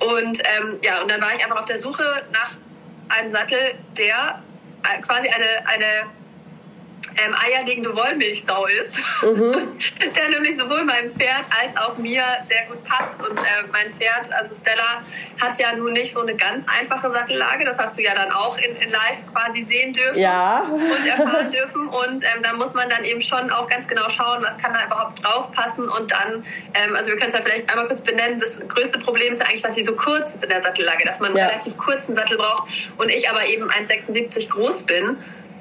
Und 0.00 0.42
ähm, 0.44 0.78
ja, 0.82 1.00
und 1.02 1.10
dann 1.10 1.20
war 1.20 1.28
ich 1.36 1.42
einfach 1.44 1.60
auf 1.60 1.66
der 1.66 1.78
Suche 1.78 2.04
nach 2.32 2.50
einem 3.18 3.30
Sattel, 3.30 3.58
der 3.96 4.42
äh, 4.84 5.00
quasi 5.02 5.28
eine, 5.28 5.66
eine 5.66 6.06
ähm, 7.24 7.34
eierlegende 7.34 7.94
Wollmilchsau 7.94 8.66
ist, 8.66 8.98
mhm. 9.22 9.52
der 10.14 10.28
nämlich 10.30 10.56
sowohl 10.56 10.84
meinem 10.84 11.10
Pferd 11.10 11.46
als 11.62 11.76
auch 11.76 11.96
mir 11.98 12.22
sehr 12.42 12.66
gut 12.66 12.82
passt. 12.84 13.20
Und 13.20 13.38
äh, 13.38 13.42
mein 13.72 13.92
Pferd, 13.92 14.32
also 14.32 14.54
Stella, 14.54 15.02
hat 15.40 15.58
ja 15.58 15.74
nun 15.76 15.92
nicht 15.92 16.12
so 16.12 16.20
eine 16.20 16.34
ganz 16.34 16.66
einfache 16.78 17.10
Sattellage. 17.10 17.64
Das 17.64 17.78
hast 17.78 17.98
du 17.98 18.02
ja 18.02 18.14
dann 18.14 18.30
auch 18.32 18.56
in, 18.58 18.76
in 18.76 18.90
live 18.90 19.32
quasi 19.32 19.64
sehen 19.64 19.92
dürfen 19.92 20.20
ja. 20.20 20.60
und 20.60 21.06
erfahren 21.06 21.50
dürfen. 21.52 21.88
Und 21.88 22.22
ähm, 22.22 22.42
da 22.42 22.52
muss 22.54 22.74
man 22.74 22.88
dann 22.88 23.04
eben 23.04 23.20
schon 23.20 23.50
auch 23.50 23.68
ganz 23.68 23.86
genau 23.86 24.08
schauen, 24.08 24.42
was 24.42 24.58
kann 24.58 24.72
da 24.72 24.86
überhaupt 24.86 25.24
draufpassen. 25.24 25.88
Und 25.88 26.10
dann, 26.10 26.44
ähm, 26.74 26.94
also 26.94 27.10
wir 27.10 27.16
können 27.16 27.28
es 27.28 27.34
ja 27.34 27.42
vielleicht 27.42 27.70
einmal 27.70 27.86
kurz 27.86 28.02
benennen, 28.02 28.38
das 28.38 28.60
größte 28.68 28.98
Problem 28.98 29.32
ist 29.32 29.40
ja 29.40 29.46
eigentlich, 29.46 29.62
dass 29.62 29.74
sie 29.74 29.82
so 29.82 29.94
kurz 29.94 30.32
ist 30.34 30.42
in 30.42 30.48
der 30.48 30.62
Sattellage, 30.62 31.04
dass 31.04 31.20
man 31.20 31.30
einen 31.30 31.38
ja. 31.38 31.46
relativ 31.46 31.76
kurzen 31.76 32.14
Sattel 32.14 32.36
braucht 32.36 32.68
und 32.96 33.10
ich 33.10 33.28
aber 33.28 33.46
eben 33.46 33.68
1,76 33.70 34.48
groß 34.48 34.84
bin 34.84 35.18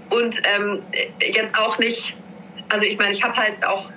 und 0.09 0.41
ähm, 0.55 0.83
jetzt 1.19 1.57
auch 1.57 1.77
nicht, 1.79 2.15
also 2.71 2.85
ich 2.85 2.97
meine, 2.97 3.11
ich 3.11 3.23
habe 3.23 3.35
halt 3.35 3.57
auch 3.65 3.91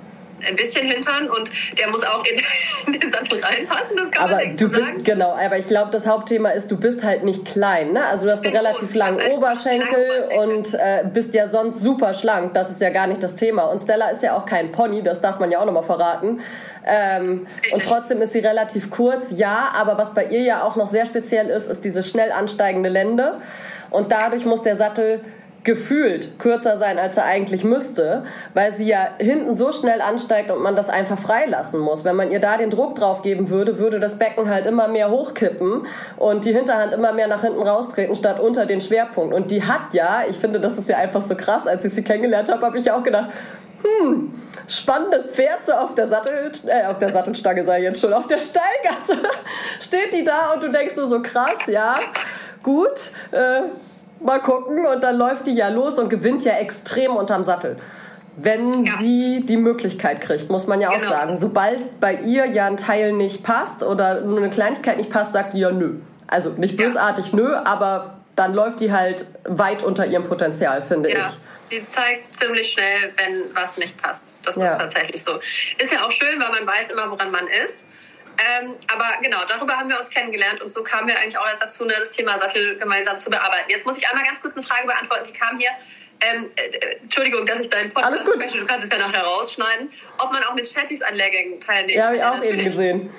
ein 0.46 0.56
bisschen 0.56 0.88
Hintern 0.88 1.28
und 1.28 1.50
der 1.78 1.88
muss 1.88 2.04
auch 2.04 2.24
in, 2.24 2.40
in 2.86 3.00
den 3.00 3.12
Sattel 3.12 3.40
reinpassen, 3.42 3.96
das 3.96 4.10
kann 4.10 4.24
aber 4.24 4.36
man 4.36 4.48
nicht 4.48 4.60
du 4.60 4.68
so 4.68 4.74
sagen. 4.74 4.94
Bist, 4.94 5.06
genau, 5.06 5.32
aber 5.36 5.58
ich 5.58 5.66
glaube, 5.66 5.90
das 5.90 6.06
Hauptthema 6.06 6.50
ist, 6.50 6.70
du 6.70 6.76
bist 6.76 7.02
halt 7.02 7.24
nicht 7.24 7.44
klein, 7.44 7.92
ne? 7.92 8.04
Also 8.06 8.26
du 8.26 8.32
hast 8.32 8.44
einen 8.44 8.56
relativ 8.56 8.94
langen 8.94 9.20
Oberschenkel, 9.30 9.88
Oberschenkel, 9.88 10.38
und 10.38 10.74
äh, 10.74 11.04
bist 11.12 11.34
ja 11.34 11.48
sonst 11.48 11.80
super 11.80 12.14
schlank, 12.14 12.54
das 12.54 12.70
ist 12.70 12.80
ja 12.80 12.90
gar 12.90 13.06
nicht 13.06 13.22
das 13.22 13.36
Thema. 13.36 13.64
Und 13.64 13.80
Stella 13.80 14.10
ist 14.10 14.22
ja 14.22 14.36
auch 14.36 14.46
kein 14.46 14.72
Pony, 14.72 15.02
das 15.02 15.20
darf 15.20 15.38
man 15.38 15.50
ja 15.50 15.60
auch 15.60 15.66
nochmal 15.66 15.84
verraten. 15.84 16.40
Ähm, 16.84 17.46
und 17.72 17.82
trotzdem 17.86 18.20
ist 18.22 18.32
sie 18.32 18.40
relativ 18.40 18.90
kurz, 18.90 19.28
ja, 19.30 19.70
aber 19.74 19.98
was 19.98 20.14
bei 20.14 20.24
ihr 20.24 20.42
ja 20.42 20.64
auch 20.64 20.74
noch 20.74 20.90
sehr 20.90 21.06
speziell 21.06 21.48
ist, 21.48 21.68
ist 21.68 21.84
diese 21.84 22.02
schnell 22.02 22.32
ansteigende 22.32 22.88
Lände. 22.88 23.40
Und 23.90 24.10
dadurch 24.10 24.44
muss 24.46 24.62
der 24.62 24.74
Sattel 24.74 25.22
gefühlt 25.64 26.38
kürzer 26.38 26.76
sein, 26.76 26.98
als 26.98 27.16
er 27.16 27.24
eigentlich 27.24 27.62
müsste, 27.62 28.24
weil 28.54 28.72
sie 28.72 28.86
ja 28.86 29.08
hinten 29.18 29.54
so 29.54 29.70
schnell 29.72 30.00
ansteigt 30.00 30.50
und 30.50 30.62
man 30.62 30.74
das 30.74 30.88
einfach 30.88 31.18
freilassen 31.18 31.78
muss. 31.78 32.04
Wenn 32.04 32.16
man 32.16 32.30
ihr 32.32 32.40
da 32.40 32.56
den 32.56 32.70
Druck 32.70 32.96
drauf 32.96 33.22
geben 33.22 33.48
würde, 33.48 33.78
würde 33.78 34.00
das 34.00 34.18
Becken 34.18 34.48
halt 34.48 34.66
immer 34.66 34.88
mehr 34.88 35.10
hochkippen 35.10 35.86
und 36.16 36.44
die 36.44 36.52
Hinterhand 36.52 36.92
immer 36.92 37.12
mehr 37.12 37.28
nach 37.28 37.42
hinten 37.42 37.62
raustreten, 37.62 38.16
statt 38.16 38.40
unter 38.40 38.66
den 38.66 38.80
Schwerpunkt. 38.80 39.34
Und 39.34 39.50
die 39.50 39.62
hat 39.62 39.92
ja, 39.94 40.22
ich 40.28 40.36
finde, 40.36 40.58
das 40.58 40.78
ist 40.78 40.88
ja 40.88 40.96
einfach 40.96 41.22
so 41.22 41.36
krass, 41.36 41.66
als 41.66 41.84
ich 41.84 41.94
sie 41.94 42.02
kennengelernt 42.02 42.50
habe, 42.50 42.66
habe 42.66 42.78
ich 42.78 42.86
ja 42.86 42.96
auch 42.96 43.04
gedacht, 43.04 43.30
hm, 43.82 44.32
spannendes 44.68 45.34
Pferd 45.34 45.64
so 45.64 45.72
auf 45.72 45.94
der 45.94 46.08
Sattel, 46.08 46.52
äh, 46.66 46.86
auf 46.86 46.98
der 46.98 47.10
Sattelstange 47.10 47.64
sei 47.64 47.82
jetzt 47.82 48.00
schon, 48.00 48.12
auf 48.12 48.26
der 48.26 48.40
Steilgasse 48.40 49.18
steht 49.80 50.12
die 50.12 50.24
da 50.24 50.52
und 50.54 50.62
du 50.62 50.70
denkst 50.70 50.94
so, 50.94 51.06
so 51.06 51.20
krass, 51.22 51.66
ja, 51.66 51.94
gut, 52.62 53.10
äh, 53.32 53.62
mal 54.24 54.40
gucken. 54.40 54.86
Und 54.86 55.02
dann 55.02 55.16
läuft 55.16 55.46
die 55.46 55.54
ja 55.54 55.68
los 55.68 55.98
und 55.98 56.08
gewinnt 56.08 56.44
ja 56.44 56.54
extrem 56.54 57.16
unterm 57.16 57.44
Sattel. 57.44 57.76
Wenn 58.36 58.84
ja. 58.84 58.94
sie 58.98 59.44
die 59.44 59.58
Möglichkeit 59.58 60.22
kriegt, 60.22 60.48
muss 60.48 60.66
man 60.66 60.80
ja 60.80 60.88
auch 60.88 60.98
genau. 60.98 61.08
sagen. 61.08 61.36
Sobald 61.36 62.00
bei 62.00 62.14
ihr 62.14 62.46
ja 62.46 62.66
ein 62.66 62.78
Teil 62.78 63.12
nicht 63.12 63.44
passt 63.44 63.82
oder 63.82 64.22
nur 64.22 64.38
eine 64.38 64.50
Kleinigkeit 64.50 64.96
nicht 64.96 65.10
passt, 65.10 65.32
sagt 65.32 65.54
die 65.54 65.58
ja 65.58 65.70
nö. 65.70 65.96
Also 66.26 66.50
nicht 66.50 66.78
bösartig 66.78 67.32
ja. 67.32 67.36
nö, 67.36 67.54
aber 67.54 68.14
dann 68.34 68.54
läuft 68.54 68.80
die 68.80 68.90
halt 68.90 69.26
weit 69.44 69.82
unter 69.82 70.06
ihrem 70.06 70.24
Potenzial, 70.24 70.80
finde 70.80 71.10
ja. 71.10 71.16
ich 71.28 71.38
die 71.72 71.88
zeigt 71.88 72.32
ziemlich 72.32 72.72
schnell, 72.72 73.12
wenn 73.16 73.54
was 73.54 73.76
nicht 73.78 74.00
passt. 74.00 74.34
Das 74.44 74.56
ja. 74.56 74.64
ist 74.64 74.78
tatsächlich 74.78 75.22
so. 75.22 75.40
Ist 75.78 75.92
ja 75.92 76.04
auch 76.04 76.10
schön, 76.10 76.40
weil 76.40 76.50
man 76.50 76.66
weiß 76.66 76.92
immer, 76.92 77.10
woran 77.10 77.30
man 77.30 77.46
ist. 77.64 77.86
Ähm, 78.38 78.76
aber 78.92 79.04
genau, 79.22 79.38
darüber 79.48 79.76
haben 79.76 79.88
wir 79.88 79.98
uns 79.98 80.10
kennengelernt 80.10 80.60
und 80.60 80.70
so 80.70 80.82
kamen 80.82 81.08
wir 81.08 81.18
eigentlich 81.18 81.38
auch 81.38 81.46
erst 81.46 81.62
dazu, 81.62 81.84
ne, 81.84 81.94
das 81.98 82.10
Thema 82.10 82.40
Sattel 82.40 82.78
gemeinsam 82.78 83.18
zu 83.18 83.30
bearbeiten. 83.30 83.68
Jetzt 83.68 83.86
muss 83.86 83.98
ich 83.98 84.08
einmal 84.08 84.24
ganz 84.24 84.40
kurz 84.40 84.54
eine 84.54 84.62
Frage 84.62 84.86
beantworten, 84.86 85.24
die 85.26 85.32
kam 85.32 85.58
hier. 85.58 85.70
Ähm, 86.24 86.50
äh, 86.54 86.96
Entschuldigung, 87.02 87.44
dass 87.46 87.60
ich 87.60 87.68
deinen 87.68 87.92
Podcast 87.92 88.24
spreche, 88.24 88.58
du 88.58 88.66
kannst 88.66 88.86
es 88.86 88.92
ja 88.92 88.98
nachher 88.98 89.22
rausschneiden. 89.22 89.90
Ob 90.18 90.32
man 90.32 90.42
auch 90.44 90.54
mit 90.54 90.72
Chattys 90.72 91.02
an 91.02 91.14
Lehrgängen 91.14 91.58
teilnehmen 91.60 91.98
Ja, 91.98 92.06
habe 92.06 92.16
ich 92.16 92.22
auch 92.22 92.34
Natürlich. 92.34 92.54
eben 92.54 92.64
gesehen. 92.64 93.14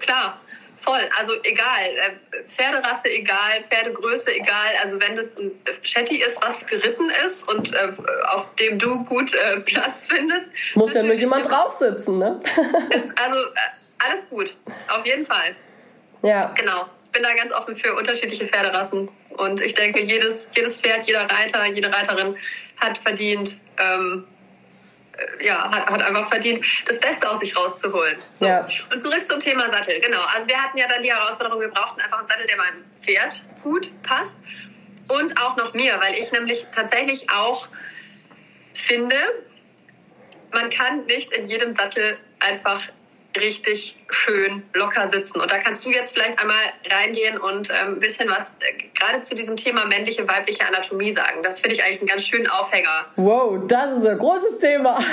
Klar, 0.00 0.40
voll. 0.76 1.08
Also 1.18 1.32
egal. 1.44 1.66
Äh, 1.96 2.48
Pferderasse 2.48 3.10
egal, 3.10 3.62
Pferdegröße 3.68 4.34
egal. 4.34 4.70
Also 4.82 5.00
wenn 5.00 5.14
das 5.14 5.36
ein 5.36 5.52
Chatty 5.84 6.16
ist, 6.16 6.44
was 6.44 6.66
geritten 6.66 7.10
ist 7.24 7.48
und 7.48 7.72
äh, 7.74 7.92
auf 8.34 8.46
dem 8.56 8.78
du 8.78 9.04
gut 9.04 9.32
äh, 9.34 9.60
Platz 9.60 10.08
findest. 10.10 10.48
Muss 10.74 10.94
ja 10.94 11.02
nur 11.04 11.14
jemand 11.14 11.48
draufsitzen, 11.48 12.18
ne? 12.18 12.42
ist, 12.90 13.16
also 13.20 13.38
äh, 13.38 13.78
alles 14.06 14.28
gut, 14.28 14.56
auf 14.88 15.04
jeden 15.06 15.24
Fall. 15.24 15.56
Ja. 16.22 16.52
Genau. 16.56 16.88
Ich 17.04 17.10
bin 17.10 17.22
da 17.22 17.34
ganz 17.34 17.52
offen 17.52 17.74
für 17.74 17.94
unterschiedliche 17.94 18.46
Pferderassen. 18.46 19.08
Und 19.30 19.60
ich 19.60 19.74
denke, 19.74 20.00
jedes, 20.00 20.50
jedes 20.54 20.76
Pferd, 20.76 21.04
jeder 21.04 21.22
Reiter, 21.22 21.64
jede 21.66 21.92
Reiterin 21.92 22.36
hat 22.80 22.98
verdient, 22.98 23.58
ähm, 23.78 24.26
äh, 25.16 25.46
ja, 25.46 25.70
hat, 25.70 25.90
hat 25.90 26.02
einfach 26.02 26.28
verdient, 26.28 26.64
das 26.86 26.98
Beste 27.00 27.28
aus 27.30 27.40
sich 27.40 27.56
rauszuholen. 27.56 28.18
So. 28.34 28.46
Ja. 28.46 28.66
Und 28.92 29.00
zurück 29.00 29.26
zum 29.26 29.40
Thema 29.40 29.72
Sattel. 29.72 30.00
Genau. 30.00 30.20
Also 30.34 30.46
wir 30.46 30.56
hatten 30.56 30.76
ja 30.76 30.86
dann 30.88 31.02
die 31.02 31.12
Herausforderung, 31.12 31.60
wir 31.60 31.70
brauchten 31.70 32.00
einfach 32.00 32.18
einen 32.18 32.28
Sattel, 32.28 32.46
der 32.46 32.56
meinem 32.56 32.84
Pferd 33.00 33.42
gut 33.62 33.90
passt. 34.02 34.38
Und 35.08 35.40
auch 35.40 35.56
noch 35.56 35.72
mir, 35.72 35.98
weil 36.00 36.14
ich 36.14 36.30
nämlich 36.32 36.66
tatsächlich 36.74 37.30
auch 37.30 37.68
finde, 38.74 39.16
man 40.52 40.68
kann 40.68 41.06
nicht 41.06 41.32
in 41.32 41.46
jedem 41.46 41.72
Sattel 41.72 42.18
einfach 42.40 42.88
richtig 43.40 43.96
schön 44.10 44.62
locker 44.74 45.08
sitzen. 45.08 45.40
Und 45.40 45.50
da 45.50 45.58
kannst 45.58 45.84
du 45.84 45.90
jetzt 45.90 46.14
vielleicht 46.14 46.40
einmal 46.40 46.56
reingehen 46.90 47.38
und 47.38 47.70
ähm, 47.70 47.94
ein 47.94 47.98
bisschen 47.98 48.28
was 48.28 48.56
äh, 48.60 48.84
gerade 48.98 49.20
zu 49.20 49.34
diesem 49.34 49.56
Thema 49.56 49.84
männliche, 49.86 50.26
weibliche 50.28 50.66
Anatomie 50.66 51.12
sagen. 51.12 51.42
Das 51.42 51.60
finde 51.60 51.74
ich 51.74 51.84
eigentlich 51.84 52.00
einen 52.00 52.08
ganz 52.08 52.26
schönen 52.26 52.48
Aufhänger. 52.48 53.06
Wow, 53.16 53.58
das 53.66 53.98
ist 53.98 54.06
ein 54.06 54.18
großes 54.18 54.58
Thema. 54.58 54.98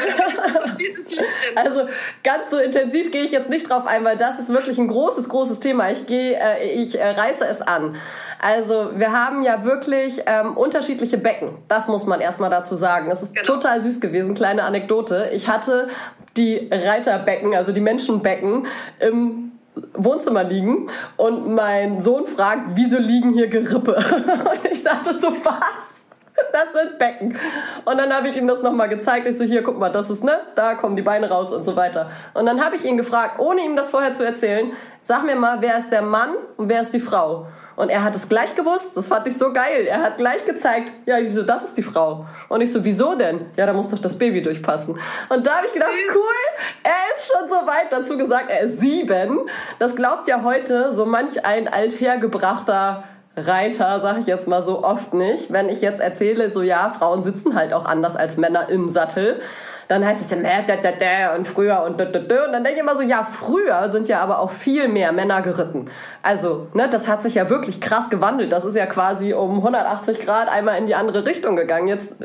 Also 1.55 1.87
ganz 2.23 2.51
so 2.51 2.59
intensiv 2.59 3.11
gehe 3.11 3.23
ich 3.23 3.31
jetzt 3.31 3.49
nicht 3.49 3.69
drauf 3.69 3.85
ein, 3.85 4.03
weil 4.03 4.17
das 4.17 4.39
ist 4.39 4.49
wirklich 4.49 4.77
ein 4.77 4.87
großes, 4.87 5.29
großes 5.29 5.59
Thema. 5.59 5.91
Ich 5.91 6.05
gehe, 6.05 6.37
äh, 6.37 6.71
ich 6.73 6.99
äh, 6.99 7.09
reiße 7.09 7.45
es 7.45 7.61
an. 7.61 7.97
Also 8.39 8.91
wir 8.95 9.11
haben 9.11 9.43
ja 9.43 9.63
wirklich 9.63 10.21
ähm, 10.25 10.57
unterschiedliche 10.57 11.17
Becken. 11.17 11.57
Das 11.67 11.87
muss 11.87 12.05
man 12.05 12.21
erstmal 12.21 12.49
dazu 12.49 12.75
sagen. 12.75 13.09
Das 13.09 13.21
ist 13.21 13.33
genau. 13.33 13.55
total 13.55 13.81
süß 13.81 14.01
gewesen, 14.01 14.35
kleine 14.35 14.63
Anekdote. 14.63 15.31
Ich 15.33 15.47
hatte 15.47 15.89
die 16.37 16.69
Reiterbecken, 16.71 17.55
also 17.55 17.71
die 17.71 17.81
Menschenbecken 17.81 18.67
im 18.99 19.51
Wohnzimmer 19.93 20.43
liegen 20.43 20.87
und 21.17 21.53
mein 21.53 22.01
Sohn 22.01 22.27
fragt, 22.27 22.61
wieso 22.75 22.97
liegen 22.97 23.33
hier 23.33 23.47
Gerippe? 23.47 23.95
Und 23.95 24.71
ich 24.71 24.81
sagte 24.81 25.17
so, 25.17 25.27
was? 25.27 26.05
Das 26.51 26.73
sind 26.73 26.97
Becken. 26.97 27.37
Und 27.85 27.97
dann 27.97 28.13
habe 28.13 28.27
ich 28.27 28.37
ihm 28.37 28.47
das 28.47 28.61
nochmal 28.61 28.89
gezeigt. 28.89 29.25
Ich 29.27 29.37
so, 29.37 29.45
hier, 29.45 29.63
guck 29.63 29.79
mal, 29.79 29.89
das 29.89 30.09
ist, 30.09 30.23
ne? 30.23 30.39
Da 30.55 30.75
kommen 30.75 30.95
die 30.95 31.01
Beine 31.01 31.29
raus 31.29 31.53
und 31.53 31.63
so 31.63 31.75
weiter. 31.75 32.09
Und 32.33 32.45
dann 32.45 32.63
habe 32.63 32.75
ich 32.75 32.83
ihn 32.83 32.97
gefragt, 32.97 33.39
ohne 33.39 33.61
ihm 33.61 33.75
das 33.75 33.89
vorher 33.89 34.13
zu 34.13 34.25
erzählen, 34.25 34.71
sag 35.01 35.25
mir 35.25 35.35
mal, 35.35 35.61
wer 35.61 35.77
ist 35.77 35.91
der 35.91 36.01
Mann 36.01 36.31
und 36.57 36.67
wer 36.67 36.81
ist 36.81 36.93
die 36.93 36.99
Frau? 36.99 37.47
Und 37.75 37.89
er 37.89 38.03
hat 38.03 38.15
es 38.15 38.29
gleich 38.29 38.55
gewusst. 38.55 38.95
Das 38.95 39.07
fand 39.07 39.27
ich 39.27 39.37
so 39.37 39.51
geil. 39.51 39.85
Er 39.87 40.01
hat 40.01 40.17
gleich 40.17 40.45
gezeigt, 40.45 40.91
ja, 41.05 41.17
wieso, 41.19 41.43
das 41.43 41.65
ist 41.65 41.77
die 41.77 41.83
Frau. 41.83 42.25
Und 42.49 42.61
ich 42.61 42.71
so, 42.71 42.83
wieso 42.83 43.15
denn? 43.15 43.41
Ja, 43.57 43.65
da 43.65 43.73
muss 43.73 43.89
doch 43.89 43.99
das 43.99 44.17
Baby 44.17 44.41
durchpassen. 44.41 44.97
Und 45.29 45.45
da 45.45 45.55
habe 45.55 45.67
ich 45.67 45.73
gedacht, 45.73 45.91
cool, 46.13 46.63
er 46.83 47.15
ist 47.15 47.31
schon 47.31 47.49
so 47.49 47.55
weit 47.55 47.91
dazu 47.91 48.17
gesagt, 48.17 48.49
er 48.49 48.61
ist 48.61 48.79
sieben. 48.79 49.39
Das 49.79 49.95
glaubt 49.95 50.27
ja 50.27 50.43
heute 50.43 50.93
so 50.93 51.05
manch 51.05 51.45
ein 51.45 51.67
althergebrachter 51.67 53.03
Reiter, 53.37 53.99
sage 53.99 54.21
ich 54.21 54.27
jetzt 54.27 54.47
mal 54.47 54.63
so 54.63 54.83
oft 54.83 55.13
nicht. 55.13 55.51
Wenn 55.51 55.67
ich 55.69 55.81
jetzt 55.81 55.99
erzähle, 55.99 56.51
so 56.51 56.61
ja, 56.61 56.95
Frauen 56.97 57.23
sitzen 57.23 57.55
halt 57.55 57.73
auch 57.73 57.85
anders 57.85 58.15
als 58.15 58.37
Männer 58.37 58.69
im 58.69 58.87
Sattel 58.87 59.41
dann 59.87 60.05
heißt 60.05 60.21
es 60.21 60.31
ja, 60.31 60.37
da, 60.65 60.75
da, 60.77 60.91
da, 60.91 61.35
und 61.35 61.47
früher 61.47 61.83
und 61.83 61.99
da, 61.99 62.05
da, 62.05 62.19
da. 62.19 62.45
Und 62.45 62.53
dann 62.53 62.63
denke 62.63 62.79
ich 62.79 62.83
immer 62.83 62.95
so, 62.95 63.03
ja, 63.03 63.23
früher 63.23 63.89
sind 63.89 64.07
ja 64.07 64.21
aber 64.21 64.39
auch 64.39 64.51
viel 64.51 64.87
mehr 64.87 65.11
Männer 65.11 65.41
geritten. 65.41 65.85
Also, 66.23 66.67
ne, 66.73 66.87
das 66.89 67.07
hat 67.07 67.21
sich 67.21 67.35
ja 67.35 67.49
wirklich 67.49 67.81
krass 67.81 68.09
gewandelt. 68.09 68.51
Das 68.51 68.65
ist 68.65 68.75
ja 68.75 68.85
quasi 68.85 69.33
um 69.33 69.57
180 69.57 70.19
Grad 70.19 70.49
einmal 70.49 70.77
in 70.77 70.87
die 70.87 70.95
andere 70.95 71.25
Richtung 71.25 71.55
gegangen. 71.55 71.87
Jetzt, 71.87 72.15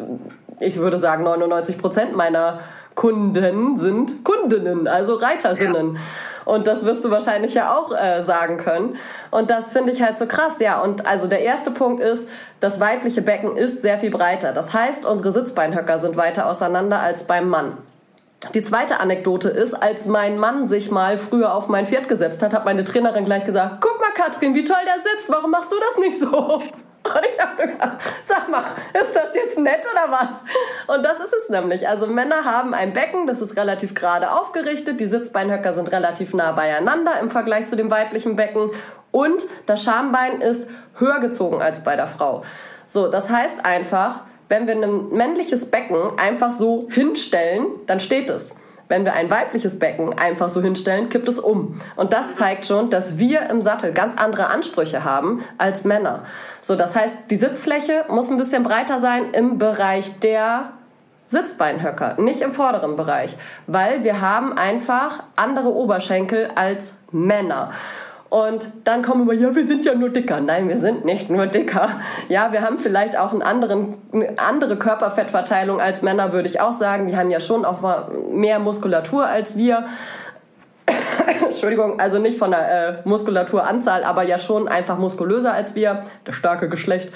ich 0.58 0.78
würde 0.78 0.98
sagen, 0.98 1.24
99 1.24 1.78
Prozent 1.78 2.16
meiner 2.16 2.60
Kunden 2.94 3.76
sind 3.76 4.24
Kundinnen, 4.24 4.88
also 4.88 5.14
Reiterinnen. 5.14 5.94
Ja. 5.96 6.00
Und 6.50 6.66
das 6.66 6.84
wirst 6.84 7.04
du 7.04 7.12
wahrscheinlich 7.12 7.54
ja 7.54 7.76
auch 7.76 7.92
äh, 7.92 8.24
sagen 8.24 8.58
können. 8.58 8.96
Und 9.30 9.50
das 9.50 9.72
finde 9.72 9.92
ich 9.92 10.02
halt 10.02 10.18
so 10.18 10.26
krass. 10.26 10.58
Ja, 10.58 10.80
und 10.80 11.06
also 11.06 11.28
der 11.28 11.42
erste 11.42 11.70
Punkt 11.70 12.02
ist, 12.02 12.28
das 12.58 12.80
weibliche 12.80 13.22
Becken 13.22 13.56
ist 13.56 13.82
sehr 13.82 13.98
viel 13.98 14.10
breiter. 14.10 14.52
Das 14.52 14.74
heißt, 14.74 15.04
unsere 15.04 15.32
Sitzbeinhöcker 15.32 16.00
sind 16.00 16.16
weiter 16.16 16.46
auseinander 16.46 16.98
als 16.98 17.22
beim 17.24 17.48
Mann. 17.48 17.78
Die 18.54 18.64
zweite 18.64 18.98
Anekdote 18.98 19.48
ist, 19.48 19.74
als 19.74 20.06
mein 20.06 20.38
Mann 20.38 20.66
sich 20.66 20.90
mal 20.90 21.18
früher 21.18 21.54
auf 21.54 21.68
mein 21.68 21.86
Pferd 21.86 22.08
gesetzt 22.08 22.42
hat, 22.42 22.52
hat 22.52 22.64
meine 22.64 22.82
Trainerin 22.82 23.26
gleich 23.26 23.44
gesagt, 23.44 23.76
guck 23.80 24.00
mal 24.00 24.10
Katrin, 24.14 24.54
wie 24.54 24.64
toll 24.64 24.76
der 24.84 25.02
sitzt, 25.02 25.30
warum 25.30 25.52
machst 25.52 25.70
du 25.70 25.76
das 25.78 25.98
nicht 25.98 26.20
so? 26.20 26.60
Und 27.02 27.20
ich 27.34 27.40
habe 27.40 27.68
gedacht, 27.68 27.98
sag 28.26 28.48
mal, 28.48 28.64
ist 28.92 29.14
das 29.14 29.34
jetzt 29.34 29.58
nett 29.58 29.84
oder 29.90 30.12
was? 30.12 30.44
Und 30.86 31.02
das 31.02 31.18
ist 31.18 31.34
es 31.34 31.48
nämlich. 31.48 31.88
Also 31.88 32.06
Männer 32.06 32.44
haben 32.44 32.74
ein 32.74 32.92
Becken, 32.92 33.26
das 33.26 33.40
ist 33.40 33.56
relativ 33.56 33.94
gerade 33.94 34.32
aufgerichtet, 34.32 35.00
die 35.00 35.06
Sitzbeinhöcker 35.06 35.74
sind 35.74 35.90
relativ 35.90 36.34
nah 36.34 36.52
beieinander 36.52 37.12
im 37.20 37.30
Vergleich 37.30 37.68
zu 37.68 37.76
dem 37.76 37.90
weiblichen 37.90 38.36
Becken 38.36 38.70
und 39.10 39.46
das 39.66 39.82
Schambein 39.82 40.40
ist 40.40 40.68
höher 40.98 41.20
gezogen 41.20 41.62
als 41.62 41.82
bei 41.82 41.96
der 41.96 42.06
Frau. 42.06 42.44
So, 42.86 43.08
das 43.08 43.30
heißt 43.30 43.64
einfach, 43.64 44.22
wenn 44.48 44.66
wir 44.66 44.74
ein 44.74 45.10
männliches 45.10 45.70
Becken 45.70 46.18
einfach 46.18 46.50
so 46.50 46.88
hinstellen, 46.90 47.66
dann 47.86 48.00
steht 48.00 48.28
es. 48.28 48.54
Wenn 48.90 49.04
wir 49.04 49.12
ein 49.12 49.30
weibliches 49.30 49.78
Becken 49.78 50.18
einfach 50.18 50.50
so 50.50 50.60
hinstellen, 50.60 51.10
kippt 51.10 51.28
es 51.28 51.38
um. 51.38 51.80
Und 51.94 52.12
das 52.12 52.34
zeigt 52.34 52.66
schon, 52.66 52.90
dass 52.90 53.18
wir 53.18 53.48
im 53.48 53.62
Sattel 53.62 53.92
ganz 53.92 54.18
andere 54.18 54.48
Ansprüche 54.48 55.04
haben 55.04 55.44
als 55.58 55.84
Männer. 55.84 56.24
So, 56.60 56.74
das 56.74 56.96
heißt, 56.96 57.14
die 57.30 57.36
Sitzfläche 57.36 58.04
muss 58.08 58.32
ein 58.32 58.36
bisschen 58.36 58.64
breiter 58.64 58.98
sein 58.98 59.30
im 59.32 59.58
Bereich 59.58 60.18
der 60.18 60.72
Sitzbeinhöcker, 61.28 62.16
nicht 62.20 62.40
im 62.40 62.50
vorderen 62.50 62.96
Bereich, 62.96 63.36
weil 63.68 64.02
wir 64.02 64.20
haben 64.20 64.58
einfach 64.58 65.22
andere 65.36 65.72
Oberschenkel 65.72 66.50
als 66.56 66.92
Männer. 67.12 67.70
Und 68.30 68.68
dann 68.84 69.02
kommen 69.02 69.26
wir, 69.26 69.34
ja, 69.34 69.54
wir 69.56 69.66
sind 69.66 69.84
ja 69.84 69.92
nur 69.92 70.08
dicker. 70.08 70.40
Nein, 70.40 70.68
wir 70.68 70.78
sind 70.78 71.04
nicht 71.04 71.30
nur 71.30 71.46
dicker. 71.46 72.00
Ja, 72.28 72.52
wir 72.52 72.62
haben 72.62 72.78
vielleicht 72.78 73.18
auch 73.18 73.32
einen 73.32 73.42
anderen, 73.42 73.94
eine 74.12 74.38
andere 74.38 74.76
Körperfettverteilung 74.76 75.80
als 75.80 76.02
Männer, 76.02 76.32
würde 76.32 76.48
ich 76.48 76.60
auch 76.60 76.72
sagen. 76.72 77.08
Die 77.08 77.16
haben 77.16 77.32
ja 77.32 77.40
schon 77.40 77.64
auch 77.64 77.80
mehr 78.30 78.60
Muskulatur 78.60 79.26
als 79.26 79.56
wir. 79.56 79.86
Entschuldigung, 81.48 81.98
also 81.98 82.20
nicht 82.20 82.38
von 82.38 82.52
der 82.52 83.00
äh, 83.04 83.08
Muskulaturanzahl, 83.08 84.04
aber 84.04 84.22
ja 84.22 84.38
schon 84.38 84.68
einfach 84.68 84.96
muskulöser 84.96 85.52
als 85.52 85.74
wir. 85.74 86.04
Das 86.22 86.36
starke 86.36 86.68
Geschlecht 86.68 87.12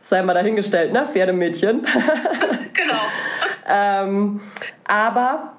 sei 0.00 0.22
mal 0.22 0.34
dahingestellt, 0.34 0.92
ne? 0.92 1.08
Pferdemädchen. 1.12 1.82
genau. 2.72 3.02
ähm, 3.68 4.40
aber 4.86 5.55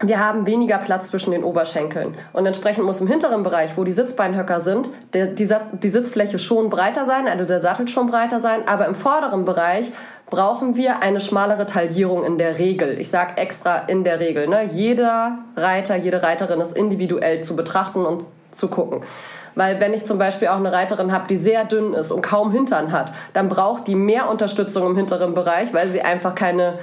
wir 0.00 0.18
haben 0.18 0.46
weniger 0.46 0.78
Platz 0.78 1.08
zwischen 1.08 1.30
den 1.30 1.44
Oberschenkeln. 1.44 2.14
Und 2.32 2.46
entsprechend 2.46 2.84
muss 2.84 3.00
im 3.00 3.06
hinteren 3.06 3.42
Bereich, 3.42 3.76
wo 3.76 3.84
die 3.84 3.92
Sitzbeinhöcker 3.92 4.60
sind, 4.60 4.88
der, 5.12 5.26
die, 5.26 5.48
die 5.72 5.88
Sitzfläche 5.88 6.38
schon 6.38 6.68
breiter 6.68 7.06
sein, 7.06 7.28
also 7.28 7.44
der 7.44 7.60
Sattel 7.60 7.86
schon 7.88 8.08
breiter 8.08 8.40
sein. 8.40 8.66
Aber 8.66 8.86
im 8.86 8.94
vorderen 8.94 9.44
Bereich 9.44 9.92
brauchen 10.26 10.76
wir 10.76 11.00
eine 11.00 11.20
schmalere 11.20 11.66
Taillierung 11.66 12.24
in 12.24 12.38
der 12.38 12.58
Regel. 12.58 12.98
Ich 12.98 13.08
sage 13.08 13.36
extra 13.36 13.78
in 13.86 14.04
der 14.04 14.20
Regel. 14.20 14.48
Ne? 14.48 14.64
Jeder 14.64 15.38
Reiter, 15.56 15.96
jede 15.96 16.22
Reiterin 16.22 16.60
ist 16.60 16.76
individuell 16.76 17.42
zu 17.42 17.54
betrachten 17.54 18.04
und 18.04 18.24
zu 18.50 18.68
gucken. 18.68 19.02
Weil 19.54 19.78
wenn 19.80 19.94
ich 19.94 20.04
zum 20.04 20.18
Beispiel 20.18 20.48
auch 20.48 20.56
eine 20.56 20.72
Reiterin 20.72 21.12
habe, 21.12 21.28
die 21.28 21.36
sehr 21.36 21.64
dünn 21.64 21.94
ist 21.94 22.10
und 22.10 22.22
kaum 22.22 22.50
Hintern 22.50 22.90
hat, 22.90 23.12
dann 23.32 23.48
braucht 23.48 23.86
die 23.86 23.94
mehr 23.94 24.28
Unterstützung 24.28 24.86
im 24.86 24.96
hinteren 24.96 25.34
Bereich, 25.34 25.72
weil 25.72 25.88
sie 25.90 26.02
einfach 26.02 26.34
keine 26.34 26.80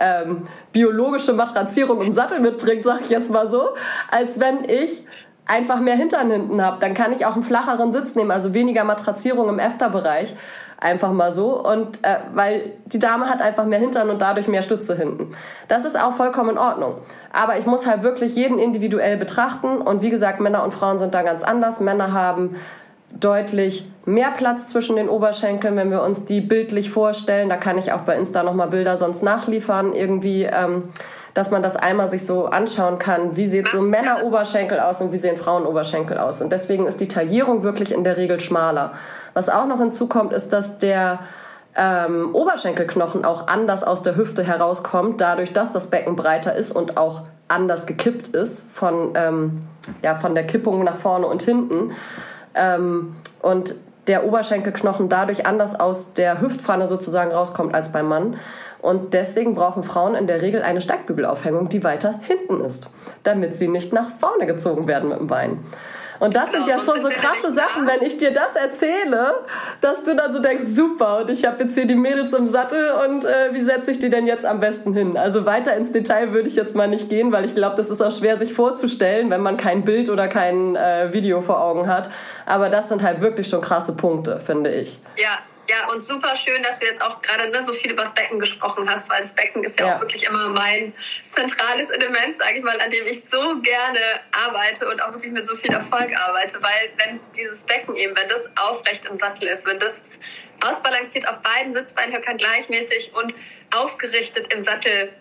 ähm, 0.00 0.48
biologische 0.72 1.32
Matrazierung 1.32 2.00
im 2.00 2.10
Sattel 2.10 2.40
mitbringt, 2.40 2.84
sag 2.84 3.02
ich 3.02 3.10
jetzt 3.10 3.30
mal 3.30 3.48
so, 3.48 3.68
als 4.10 4.40
wenn 4.40 4.64
ich 4.68 5.04
einfach 5.46 5.80
mehr 5.80 5.96
Hintern 5.96 6.30
hinten 6.30 6.64
habe. 6.64 6.78
Dann 6.80 6.94
kann 6.94 7.12
ich 7.12 7.26
auch 7.26 7.34
einen 7.34 7.42
flacheren 7.42 7.92
Sitz 7.92 8.14
nehmen, 8.14 8.30
also 8.30 8.54
weniger 8.54 8.84
Matrazierung 8.84 9.48
im 9.48 9.58
Afterbereich. 9.58 10.34
Einfach 10.78 11.12
mal 11.12 11.30
so. 11.30 11.62
Und 11.62 11.98
äh, 12.02 12.16
weil 12.32 12.72
die 12.86 12.98
Dame 12.98 13.28
hat 13.28 13.42
einfach 13.42 13.66
mehr 13.66 13.80
Hintern 13.80 14.08
und 14.08 14.22
dadurch 14.22 14.48
mehr 14.48 14.62
Stütze 14.62 14.96
hinten. 14.96 15.34
Das 15.68 15.84
ist 15.84 16.00
auch 16.00 16.14
vollkommen 16.14 16.50
in 16.50 16.58
Ordnung. 16.58 16.94
Aber 17.32 17.58
ich 17.58 17.66
muss 17.66 17.86
halt 17.86 18.02
wirklich 18.02 18.34
jeden 18.34 18.58
individuell 18.58 19.18
betrachten. 19.18 19.78
Und 19.78 20.00
wie 20.00 20.08
gesagt, 20.08 20.40
Männer 20.40 20.64
und 20.64 20.72
Frauen 20.72 20.98
sind 20.98 21.12
da 21.12 21.22
ganz 21.22 21.42
anders. 21.42 21.80
Männer 21.80 22.14
haben 22.14 22.56
deutlich 23.12 23.90
mehr 24.04 24.30
Platz 24.30 24.68
zwischen 24.68 24.96
den 24.96 25.08
Oberschenkeln, 25.08 25.76
wenn 25.76 25.90
wir 25.90 26.02
uns 26.02 26.24
die 26.24 26.40
bildlich 26.40 26.90
vorstellen. 26.90 27.48
Da 27.48 27.56
kann 27.56 27.78
ich 27.78 27.92
auch 27.92 28.00
bei 28.00 28.16
Insta 28.16 28.42
nochmal 28.42 28.68
Bilder 28.68 28.98
sonst 28.98 29.22
nachliefern, 29.22 29.92
irgendwie, 29.92 30.44
ähm, 30.44 30.84
dass 31.34 31.50
man 31.50 31.62
das 31.62 31.76
einmal 31.76 32.08
sich 32.08 32.26
so 32.26 32.46
anschauen 32.46 32.98
kann, 32.98 33.36
wie 33.36 33.46
sieht 33.46 33.68
so 33.68 33.82
Männeroberschenkel 33.82 34.80
aus 34.80 35.00
und 35.00 35.12
wie 35.12 35.18
sehen 35.18 35.36
Frauenoberschenkel 35.36 36.18
aus. 36.18 36.42
Und 36.42 36.50
deswegen 36.50 36.86
ist 36.86 37.00
die 37.00 37.08
Taillierung 37.08 37.62
wirklich 37.62 37.92
in 37.92 38.04
der 38.04 38.16
Regel 38.16 38.40
schmaler. 38.40 38.92
Was 39.34 39.48
auch 39.48 39.66
noch 39.66 39.78
hinzukommt, 39.78 40.32
ist, 40.32 40.52
dass 40.52 40.78
der 40.78 41.20
ähm, 41.76 42.34
Oberschenkelknochen 42.34 43.24
auch 43.24 43.46
anders 43.46 43.84
aus 43.84 44.02
der 44.02 44.16
Hüfte 44.16 44.42
herauskommt, 44.42 45.20
dadurch, 45.20 45.52
dass 45.52 45.72
das 45.72 45.88
Becken 45.88 46.16
breiter 46.16 46.54
ist 46.54 46.72
und 46.72 46.96
auch 46.96 47.22
anders 47.48 47.86
gekippt 47.86 48.28
ist 48.28 48.70
von, 48.72 49.12
ähm, 49.14 49.62
ja, 50.02 50.14
von 50.16 50.34
der 50.34 50.46
Kippung 50.46 50.84
nach 50.84 50.96
vorne 50.96 51.26
und 51.26 51.42
hinten. 51.42 51.92
Ähm, 52.60 53.16
und 53.42 53.74
der 54.06 54.24
Oberschenkelknochen 54.24 55.08
dadurch 55.08 55.46
anders 55.46 55.78
aus 55.78 56.12
der 56.14 56.40
Hüftpfanne 56.40 56.88
sozusagen 56.88 57.32
rauskommt 57.32 57.74
als 57.74 57.92
beim 57.92 58.08
Mann. 58.08 58.36
Und 58.82 59.14
deswegen 59.14 59.54
brauchen 59.54 59.82
Frauen 59.82 60.14
in 60.14 60.26
der 60.26 60.42
Regel 60.42 60.62
eine 60.62 60.80
Steigbügelaufhängung, 60.80 61.68
die 61.68 61.84
weiter 61.84 62.20
hinten 62.22 62.64
ist, 62.64 62.88
damit 63.22 63.56
sie 63.56 63.68
nicht 63.68 63.92
nach 63.92 64.10
vorne 64.18 64.46
gezogen 64.46 64.86
werden 64.86 65.10
mit 65.10 65.18
dem 65.18 65.26
Bein. 65.26 65.58
Und 66.20 66.36
das 66.36 66.52
sind 66.52 66.66
ja 66.68 66.78
schon 66.78 67.00
so 67.02 67.08
krasse 67.08 67.52
Sachen, 67.52 67.86
wenn 67.86 68.02
ich 68.02 68.18
dir 68.18 68.32
das 68.32 68.54
erzähle, 68.54 69.40
dass 69.80 70.04
du 70.04 70.14
dann 70.14 70.32
so 70.32 70.38
denkst, 70.38 70.64
super, 70.68 71.18
und 71.18 71.30
ich 71.30 71.44
habe 71.46 71.64
jetzt 71.64 71.74
hier 71.74 71.86
die 71.86 71.94
Mädels 71.94 72.32
im 72.34 72.46
Sattel 72.46 72.92
und 72.92 73.24
äh, 73.24 73.52
wie 73.52 73.62
setze 73.62 73.90
ich 73.90 73.98
die 73.98 74.10
denn 74.10 74.26
jetzt 74.26 74.44
am 74.44 74.60
besten 74.60 74.92
hin? 74.92 75.16
Also 75.16 75.46
weiter 75.46 75.74
ins 75.76 75.92
Detail 75.92 76.32
würde 76.32 76.48
ich 76.48 76.56
jetzt 76.56 76.76
mal 76.76 76.88
nicht 76.88 77.08
gehen, 77.08 77.32
weil 77.32 77.44
ich 77.44 77.54
glaube, 77.54 77.76
das 77.76 77.90
ist 77.90 78.02
auch 78.02 78.12
schwer 78.12 78.38
sich 78.38 78.52
vorzustellen, 78.52 79.30
wenn 79.30 79.40
man 79.40 79.56
kein 79.56 79.84
Bild 79.84 80.10
oder 80.10 80.28
kein 80.28 80.76
äh, 80.76 81.12
Video 81.12 81.40
vor 81.40 81.60
Augen 81.60 81.88
hat. 81.88 82.10
Aber 82.44 82.68
das 82.68 82.90
sind 82.90 83.02
halt 83.02 83.22
wirklich 83.22 83.48
schon 83.48 83.62
krasse 83.62 83.96
Punkte, 83.96 84.38
finde 84.40 84.70
ich. 84.70 85.00
Ja, 85.16 85.38
ja, 85.70 85.86
und 85.88 86.00
super 86.00 86.34
schön, 86.34 86.62
dass 86.64 86.80
du 86.80 86.86
jetzt 86.86 87.00
auch 87.00 87.22
gerade 87.22 87.48
ne, 87.48 87.62
so 87.62 87.72
viel 87.72 87.92
über 87.92 88.02
das 88.02 88.12
Becken 88.12 88.40
gesprochen 88.40 88.90
hast, 88.90 89.08
weil 89.08 89.20
das 89.20 89.32
Becken 89.32 89.62
ist 89.62 89.78
ja, 89.78 89.86
ja. 89.86 89.94
auch 89.94 90.00
wirklich 90.00 90.26
immer 90.26 90.48
mein 90.48 90.92
zentrales 91.28 91.90
Element, 91.90 92.36
sage 92.36 92.58
ich 92.58 92.64
mal, 92.64 92.78
an 92.80 92.90
dem 92.90 93.06
ich 93.06 93.24
so 93.24 93.60
gerne 93.60 94.00
arbeite 94.46 94.88
und 94.88 95.00
auch 95.00 95.12
wirklich 95.12 95.30
mit 95.30 95.46
so 95.46 95.54
viel 95.54 95.72
Erfolg 95.72 96.10
arbeite, 96.26 96.60
weil 96.60 96.90
wenn 96.96 97.20
dieses 97.36 97.62
Becken 97.62 97.94
eben, 97.94 98.16
wenn 98.16 98.28
das 98.28 98.50
aufrecht 98.56 99.04
im 99.06 99.14
Sattel 99.14 99.46
ist, 99.46 99.64
wenn 99.64 99.78
das 99.78 100.02
ausbalanciert 100.66 101.28
auf 101.28 101.40
beiden 101.40 101.72
Sitzbeinhöckern 101.72 102.36
gleichmäßig 102.36 103.12
und 103.14 103.36
aufgerichtet 103.72 104.52
im 104.52 104.62
Sattel 104.62 105.14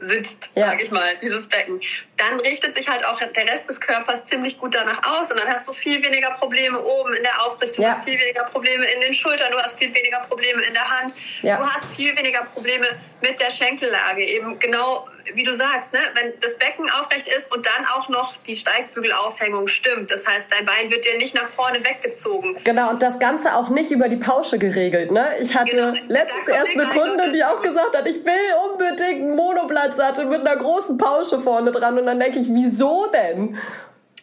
sitzt, 0.00 0.50
ja. 0.54 0.68
sage 0.68 0.82
ich 0.82 0.90
mal, 0.90 1.16
dieses 1.22 1.46
Becken, 1.46 1.80
dann 2.16 2.40
richtet 2.40 2.74
sich 2.74 2.88
halt 2.88 3.04
auch 3.06 3.20
der 3.20 3.46
Rest 3.46 3.68
des 3.68 3.80
Körpers 3.80 4.24
ziemlich 4.24 4.58
gut 4.58 4.74
danach 4.74 4.98
aus 5.04 5.30
und 5.30 5.38
dann 5.38 5.48
hast 5.48 5.68
du 5.68 5.72
viel 5.72 6.02
weniger 6.02 6.30
Probleme 6.32 6.80
oben 6.82 7.14
in 7.14 7.22
der 7.22 7.46
Aufrichtung, 7.46 7.84
ja. 7.84 7.90
du 7.90 7.96
hast 7.96 8.04
viel 8.04 8.18
weniger 8.18 8.44
Probleme 8.44 8.84
in 8.86 9.00
den 9.00 9.12
Schultern, 9.12 9.52
du 9.52 9.58
hast 9.58 9.78
viel 9.78 9.94
weniger 9.94 10.20
Probleme 10.20 10.62
in 10.62 10.74
der 10.74 10.88
Hand, 10.88 11.14
ja. 11.42 11.58
du 11.58 11.64
hast 11.64 11.94
viel 11.94 12.16
weniger 12.16 12.42
Probleme 12.44 12.86
mit 13.20 13.38
der 13.38 13.50
Schenkellage, 13.50 14.24
eben 14.24 14.58
genau 14.58 15.06
wie 15.34 15.42
du 15.42 15.54
sagst, 15.54 15.92
ne? 15.92 16.00
wenn 16.14 16.32
das 16.40 16.56
Becken 16.56 16.88
aufrecht 16.90 17.28
ist 17.28 17.54
und 17.54 17.66
dann 17.66 17.86
auch 17.96 18.08
noch 18.08 18.36
die 18.46 18.54
Steigbügelaufhängung 18.54 19.66
stimmt. 19.66 20.10
Das 20.10 20.26
heißt, 20.26 20.46
dein 20.50 20.66
Bein 20.66 20.90
wird 20.90 21.04
dir 21.04 21.16
nicht 21.18 21.34
nach 21.34 21.48
vorne 21.48 21.78
weggezogen. 21.78 22.56
Genau, 22.64 22.90
und 22.90 23.02
das 23.02 23.18
Ganze 23.18 23.54
auch 23.54 23.68
nicht 23.68 23.90
über 23.90 24.08
die 24.08 24.16
Pausche 24.16 24.58
geregelt. 24.58 25.10
Ne? 25.10 25.38
Ich 25.40 25.54
hatte 25.54 25.76
genau, 25.76 25.92
letztens 26.08 26.48
erst 26.48 26.72
eine 26.74 26.84
Kundin, 26.84 27.32
die 27.32 27.44
auch 27.44 27.60
gesagt 27.60 27.96
hat, 27.96 28.06
ich 28.06 28.24
will 28.24 28.32
unbedingt 28.70 29.22
einen 29.22 29.36
Monoblattsattel 29.36 30.26
mit 30.26 30.46
einer 30.46 30.56
großen 30.56 30.98
Pausche 30.98 31.40
vorne 31.40 31.70
dran. 31.70 31.98
Und 31.98 32.06
dann 32.06 32.20
denke 32.20 32.38
ich, 32.38 32.48
wieso 32.48 33.06
denn? 33.06 33.58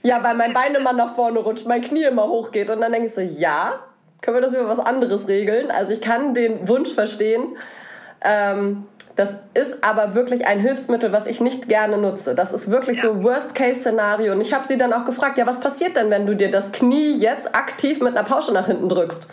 Ja, 0.03 0.23
weil 0.23 0.35
mein 0.35 0.53
Bein 0.53 0.75
immer 0.75 0.93
nach 0.93 1.15
vorne 1.15 1.39
rutscht, 1.39 1.65
mein 1.65 1.81
Knie 1.81 2.03
immer 2.03 2.27
hochgeht. 2.27 2.69
Und 2.69 2.81
dann 2.81 2.91
denke 2.91 3.07
ich 3.07 3.13
so, 3.13 3.21
ja, 3.21 3.79
können 4.21 4.37
wir 4.37 4.41
das 4.41 4.53
über 4.53 4.67
was 4.67 4.79
anderes 4.79 5.27
regeln? 5.27 5.71
Also 5.71 5.93
ich 5.93 6.01
kann 6.01 6.33
den 6.33 6.67
Wunsch 6.67 6.93
verstehen. 6.93 7.57
Ähm, 8.21 8.85
das 9.17 9.35
ist 9.55 9.83
aber 9.83 10.13
wirklich 10.13 10.45
ein 10.45 10.59
Hilfsmittel, 10.59 11.11
was 11.11 11.25
ich 11.25 11.41
nicht 11.41 11.67
gerne 11.67 11.97
nutze. 11.97 12.35
Das 12.35 12.53
ist 12.53 12.69
wirklich 12.69 12.97
ja. 12.97 13.03
so 13.03 13.23
Worst-Case-Szenario. 13.23 14.31
Und 14.31 14.41
ich 14.41 14.53
habe 14.53 14.65
sie 14.67 14.77
dann 14.77 14.93
auch 14.93 15.05
gefragt, 15.05 15.39
ja, 15.39 15.47
was 15.47 15.59
passiert 15.59 15.95
denn, 15.95 16.11
wenn 16.11 16.27
du 16.27 16.35
dir 16.35 16.51
das 16.51 16.71
Knie 16.71 17.13
jetzt 17.13 17.55
aktiv 17.55 17.99
mit 17.99 18.15
einer 18.15 18.27
Pausche 18.27 18.53
nach 18.53 18.67
hinten 18.67 18.87
drückst? 18.87 19.27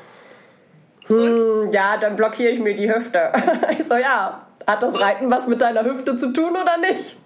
Hm, 1.08 1.70
ja, 1.70 1.98
dann 1.98 2.16
blockiere 2.16 2.50
ich 2.50 2.60
mir 2.60 2.74
die 2.74 2.92
Hüfte. 2.92 3.30
ich 3.70 3.84
so, 3.84 3.94
ja, 3.94 4.46
hat 4.66 4.82
das 4.82 4.98
Reiten 4.98 5.30
was 5.30 5.46
mit 5.46 5.60
deiner 5.60 5.84
Hüfte 5.84 6.16
zu 6.16 6.32
tun 6.32 6.52
oder 6.56 6.78
nicht? 6.78 7.18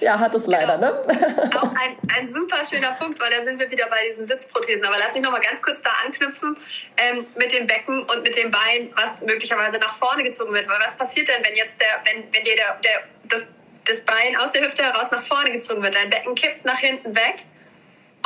Ja, 0.00 0.18
hat 0.18 0.34
es 0.34 0.46
leider, 0.46 0.76
genau. 0.76 1.04
ne? 1.04 1.50
Auch 1.56 1.70
ein, 1.70 1.96
ein 2.16 2.26
super 2.26 2.64
schöner 2.64 2.92
Punkt, 2.92 3.20
weil 3.20 3.30
da 3.30 3.44
sind 3.44 3.58
wir 3.58 3.70
wieder 3.70 3.86
bei 3.88 3.98
diesen 4.08 4.24
Sitzprothesen. 4.24 4.84
Aber 4.84 4.96
lass 4.98 5.14
mich 5.14 5.22
noch 5.22 5.30
mal 5.30 5.40
ganz 5.40 5.62
kurz 5.62 5.80
da 5.82 5.90
anknüpfen 6.04 6.56
ähm, 6.96 7.26
mit 7.36 7.52
dem 7.52 7.66
Becken 7.66 8.02
und 8.02 8.22
mit 8.22 8.36
dem 8.36 8.50
Bein, 8.50 8.92
was 8.96 9.22
möglicherweise 9.22 9.78
nach 9.78 9.92
vorne 9.92 10.22
gezogen 10.22 10.52
wird. 10.52 10.68
Weil 10.68 10.78
was 10.78 10.96
passiert 10.96 11.28
denn, 11.28 11.44
wenn 11.44 11.54
jetzt 11.54 11.80
der, 11.80 12.00
wenn, 12.04 12.24
wenn 12.32 12.42
dir 12.44 12.56
der, 12.56 12.78
der, 12.82 13.02
das, 13.24 13.46
das 13.84 14.00
Bein 14.00 14.36
aus 14.38 14.52
der 14.52 14.62
Hüfte 14.62 14.82
heraus 14.82 15.10
nach 15.10 15.22
vorne 15.22 15.52
gezogen 15.52 15.82
wird? 15.82 15.94
Dein 15.94 16.10
Becken 16.10 16.34
kippt 16.34 16.64
nach 16.64 16.78
hinten 16.78 17.14
weg 17.14 17.44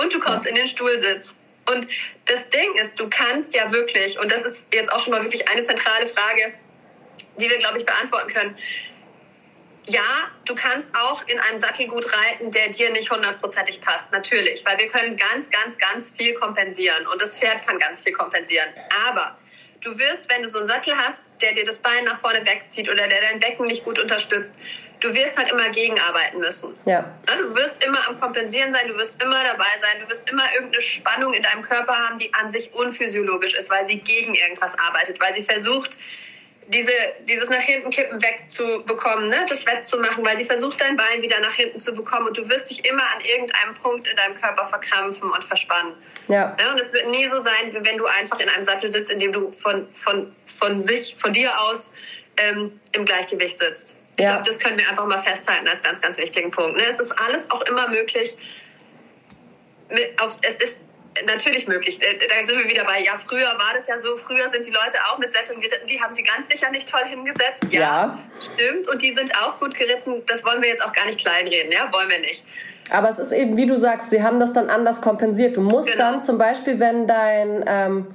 und 0.00 0.12
du 0.12 0.20
kommst 0.20 0.46
in 0.46 0.54
den 0.54 0.66
Stuhlsitz. 0.66 1.34
Und 1.70 1.86
das 2.24 2.48
Ding 2.48 2.74
ist, 2.76 2.98
du 2.98 3.10
kannst 3.10 3.54
ja 3.54 3.70
wirklich, 3.70 4.18
und 4.18 4.32
das 4.32 4.42
ist 4.42 4.66
jetzt 4.72 4.90
auch 4.90 5.00
schon 5.00 5.12
mal 5.12 5.22
wirklich 5.22 5.46
eine 5.50 5.62
zentrale 5.62 6.06
Frage, 6.06 6.54
die 7.38 7.48
wir, 7.48 7.58
glaube 7.58 7.78
ich, 7.78 7.84
beantworten 7.84 8.32
können 8.32 8.56
ja, 9.88 10.30
du 10.44 10.54
kannst 10.54 10.94
auch 10.94 11.22
in 11.26 11.38
einem 11.40 11.58
Sattel 11.58 11.86
gut 11.86 12.06
reiten, 12.06 12.50
der 12.50 12.68
dir 12.68 12.90
nicht 12.90 13.10
hundertprozentig 13.10 13.80
passt, 13.80 14.10
natürlich, 14.12 14.64
weil 14.64 14.78
wir 14.78 14.86
können 14.86 15.16
ganz, 15.16 15.50
ganz, 15.50 15.78
ganz 15.78 16.10
viel 16.10 16.34
kompensieren 16.34 17.06
und 17.06 17.20
das 17.20 17.38
Pferd 17.38 17.66
kann 17.66 17.78
ganz 17.78 18.02
viel 18.02 18.12
kompensieren. 18.12 18.68
Aber 19.08 19.36
du 19.80 19.98
wirst, 19.98 20.30
wenn 20.30 20.42
du 20.42 20.48
so 20.48 20.58
einen 20.58 20.68
Sattel 20.68 20.94
hast, 20.96 21.22
der 21.40 21.52
dir 21.52 21.64
das 21.64 21.78
Bein 21.78 22.04
nach 22.04 22.18
vorne 22.18 22.44
wegzieht 22.46 22.88
oder 22.88 23.06
der 23.08 23.20
dein 23.20 23.38
Becken 23.38 23.66
nicht 23.66 23.84
gut 23.84 23.98
unterstützt, 23.98 24.54
du 25.00 25.14
wirst 25.14 25.38
halt 25.38 25.50
immer 25.50 25.68
gegenarbeiten 25.68 26.40
müssen. 26.40 26.74
Ja. 26.84 27.18
Du 27.26 27.54
wirst 27.54 27.84
immer 27.84 27.98
am 28.08 28.18
Kompensieren 28.18 28.72
sein, 28.72 28.88
du 28.88 28.94
wirst 28.98 29.22
immer 29.22 29.42
dabei 29.44 29.70
sein, 29.80 30.02
du 30.02 30.10
wirst 30.10 30.28
immer 30.28 30.44
irgendeine 30.54 30.82
Spannung 30.82 31.32
in 31.32 31.42
deinem 31.42 31.62
Körper 31.62 31.94
haben, 31.94 32.18
die 32.18 32.32
an 32.34 32.50
sich 32.50 32.72
unphysiologisch 32.74 33.54
ist, 33.54 33.70
weil 33.70 33.86
sie 33.88 34.00
gegen 34.00 34.34
irgendwas 34.34 34.76
arbeitet, 34.78 35.20
weil 35.20 35.32
sie 35.34 35.42
versucht, 35.42 35.98
diese, 36.68 36.92
dieses 37.22 37.48
nach 37.48 37.60
hinten 37.60 37.90
kippen 37.90 38.20
wegzubekommen, 38.22 39.28
ne? 39.28 39.44
das 39.48 39.66
wettzumachen, 39.66 40.24
weil 40.24 40.36
sie 40.36 40.44
versucht, 40.44 40.80
dein 40.80 40.96
Bein 40.96 41.22
wieder 41.22 41.40
nach 41.40 41.54
hinten 41.54 41.78
zu 41.78 41.92
bekommen 41.94 42.28
und 42.28 42.36
du 42.36 42.48
wirst 42.48 42.68
dich 42.70 42.84
immer 42.84 43.02
an 43.02 43.20
irgendeinem 43.24 43.74
Punkt 43.74 44.06
in 44.06 44.16
deinem 44.16 44.34
Körper 44.34 44.66
verkrampfen 44.66 45.30
und 45.30 45.42
verspannen. 45.42 45.94
Ja. 46.28 46.56
ja 46.60 46.70
und 46.70 46.78
es 46.78 46.92
wird 46.92 47.08
nie 47.08 47.26
so 47.26 47.38
sein, 47.38 47.72
wenn 47.72 47.96
du 47.96 48.04
einfach 48.06 48.38
in 48.38 48.48
einem 48.50 48.62
Sattel 48.62 48.92
sitzt, 48.92 49.10
in 49.10 49.18
dem 49.18 49.32
du 49.32 49.50
von, 49.50 49.90
von, 49.92 50.34
von 50.44 50.78
sich, 50.78 51.14
von 51.16 51.32
dir 51.32 51.50
aus 51.62 51.90
ähm, 52.36 52.78
im 52.92 53.04
Gleichgewicht 53.04 53.58
sitzt. 53.58 53.96
Ich 54.16 54.24
ja. 54.24 54.32
glaube, 54.32 54.44
das 54.46 54.58
können 54.58 54.78
wir 54.78 54.88
einfach 54.90 55.06
mal 55.06 55.20
festhalten 55.20 55.66
als 55.68 55.82
ganz, 55.82 56.00
ganz 56.00 56.18
wichtigen 56.18 56.50
Punkt. 56.50 56.76
Ne? 56.76 56.84
Es 56.88 57.00
ist 57.00 57.12
alles 57.26 57.50
auch 57.50 57.62
immer 57.62 57.88
möglich. 57.88 58.36
Mit, 59.88 60.20
auf, 60.20 60.38
es 60.42 60.56
ist 60.56 60.80
natürlich 61.26 61.66
möglich. 61.66 62.00
Äh, 62.02 62.18
da 62.18 62.44
sind 62.44 62.58
wir 62.58 62.68
wieder 62.68 62.84
bei, 62.84 63.00
ja, 63.00 63.12
früher 63.18 63.46
war 63.46 63.72
das 63.74 63.86
ja 63.86 63.98
so, 63.98 64.16
früher 64.16 64.48
sind 64.50 64.66
die 64.66 64.70
Leute 64.70 64.98
auch 65.10 65.18
mit 65.18 65.30
Sätteln 65.32 65.60
geritten, 65.60 65.86
die 65.86 66.00
haben 66.00 66.12
sie 66.12 66.22
ganz 66.22 66.48
sicher 66.48 66.70
nicht 66.70 66.88
toll 66.88 67.04
hingesetzt. 67.06 67.66
Ja, 67.70 67.80
ja, 67.80 68.18
stimmt. 68.38 68.88
Und 68.88 69.02
die 69.02 69.12
sind 69.12 69.34
auch 69.36 69.58
gut 69.58 69.74
geritten. 69.74 70.22
Das 70.26 70.44
wollen 70.44 70.62
wir 70.62 70.68
jetzt 70.68 70.84
auch 70.84 70.92
gar 70.92 71.06
nicht 71.06 71.20
kleinreden, 71.20 71.72
ja, 71.72 71.92
wollen 71.92 72.10
wir 72.10 72.20
nicht. 72.20 72.44
Aber 72.90 73.10
es 73.10 73.18
ist 73.18 73.32
eben, 73.32 73.56
wie 73.56 73.66
du 73.66 73.76
sagst, 73.76 74.10
sie 74.10 74.22
haben 74.22 74.40
das 74.40 74.52
dann 74.52 74.70
anders 74.70 75.00
kompensiert. 75.00 75.56
Du 75.56 75.60
musst 75.60 75.88
genau. 75.88 76.12
dann 76.12 76.22
zum 76.22 76.38
Beispiel, 76.38 76.80
wenn 76.80 77.06
dein, 77.06 77.64
ähm, 77.66 78.14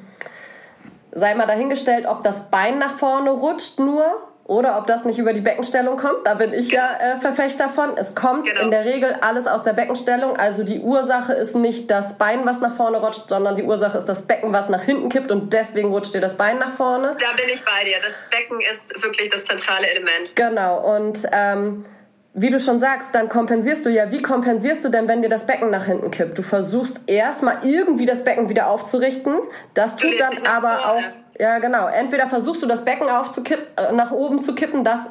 sei 1.11 1.35
mal 1.35 1.45
dahingestellt, 1.45 2.05
ob 2.07 2.23
das 2.23 2.49
Bein 2.49 2.79
nach 2.79 2.97
vorne 2.97 3.29
rutscht 3.31 3.79
nur 3.79 4.32
oder 4.45 4.77
ob 4.77 4.87
das 4.87 5.05
nicht 5.05 5.19
über 5.19 5.31
die 5.31 5.41
Beckenstellung 5.41 5.97
kommt. 5.97 6.25
Da 6.25 6.33
bin 6.33 6.53
ich 6.53 6.69
genau. 6.69 6.83
ja 6.83 7.15
äh, 7.15 7.19
Verfechter 7.19 7.69
von. 7.69 7.97
Es 7.97 8.13
kommt 8.13 8.45
genau. 8.45 8.61
in 8.61 8.71
der 8.71 8.83
Regel 8.83 9.15
alles 9.21 9.47
aus 9.47 9.63
der 9.63 9.73
Beckenstellung. 9.73 10.35
Also 10.35 10.63
die 10.63 10.79
Ursache 10.79 11.33
ist 11.33 11.55
nicht 11.55 11.89
das 11.89 12.17
Bein, 12.17 12.45
was 12.45 12.59
nach 12.59 12.75
vorne 12.75 12.97
rutscht, 12.97 13.29
sondern 13.29 13.55
die 13.55 13.63
Ursache 13.63 13.97
ist 13.97 14.05
das 14.05 14.23
Becken, 14.23 14.51
was 14.51 14.67
nach 14.67 14.81
hinten 14.81 15.09
kippt 15.09 15.31
und 15.31 15.53
deswegen 15.53 15.89
rutscht 15.89 16.13
dir 16.13 16.21
das 16.21 16.35
Bein 16.35 16.59
nach 16.59 16.75
vorne. 16.75 17.15
Da 17.19 17.35
bin 17.35 17.45
ich 17.53 17.63
bei 17.63 17.85
dir. 17.85 17.97
Das 18.03 18.21
Becken 18.29 18.59
ist 18.69 18.93
wirklich 19.01 19.29
das 19.29 19.45
zentrale 19.45 19.89
Element. 19.89 20.35
Genau. 20.35 20.95
Und 20.95 21.25
ähm, 21.31 21.85
wie 22.33 22.49
du 22.49 22.59
schon 22.59 22.79
sagst, 22.79 23.13
dann 23.13 23.29
kompensierst 23.29 23.85
du 23.85 23.89
ja. 23.89 24.11
Wie 24.11 24.21
kompensierst 24.21 24.83
du 24.83 24.89
denn, 24.89 25.07
wenn 25.07 25.21
dir 25.21 25.29
das 25.29 25.45
Becken 25.45 25.69
nach 25.69 25.85
hinten 25.85 26.11
kippt? 26.11 26.37
Du 26.37 26.41
versuchst 26.41 26.99
erstmal 27.07 27.59
irgendwie 27.63 28.05
das 28.05 28.23
Becken 28.23 28.49
wieder 28.49 28.67
aufzurichten. 28.67 29.35
Das 29.73 29.95
tut 29.95 30.19
dann 30.19 30.33
aber 30.47 30.79
vorne. 30.79 31.07
auch 31.07 31.22
ja, 31.39 31.57
genau. 31.57 31.87
Entweder 31.87 32.27
versuchst 32.27 32.61
du 32.61 32.67
das 32.67 32.85
Becken 32.85 33.09
aufzukippen, 33.09 33.65
äh, 33.75 33.91
nach 33.91 34.11
oben 34.11 34.41
zu 34.41 34.53
kippen, 34.53 34.83
das 34.83 35.07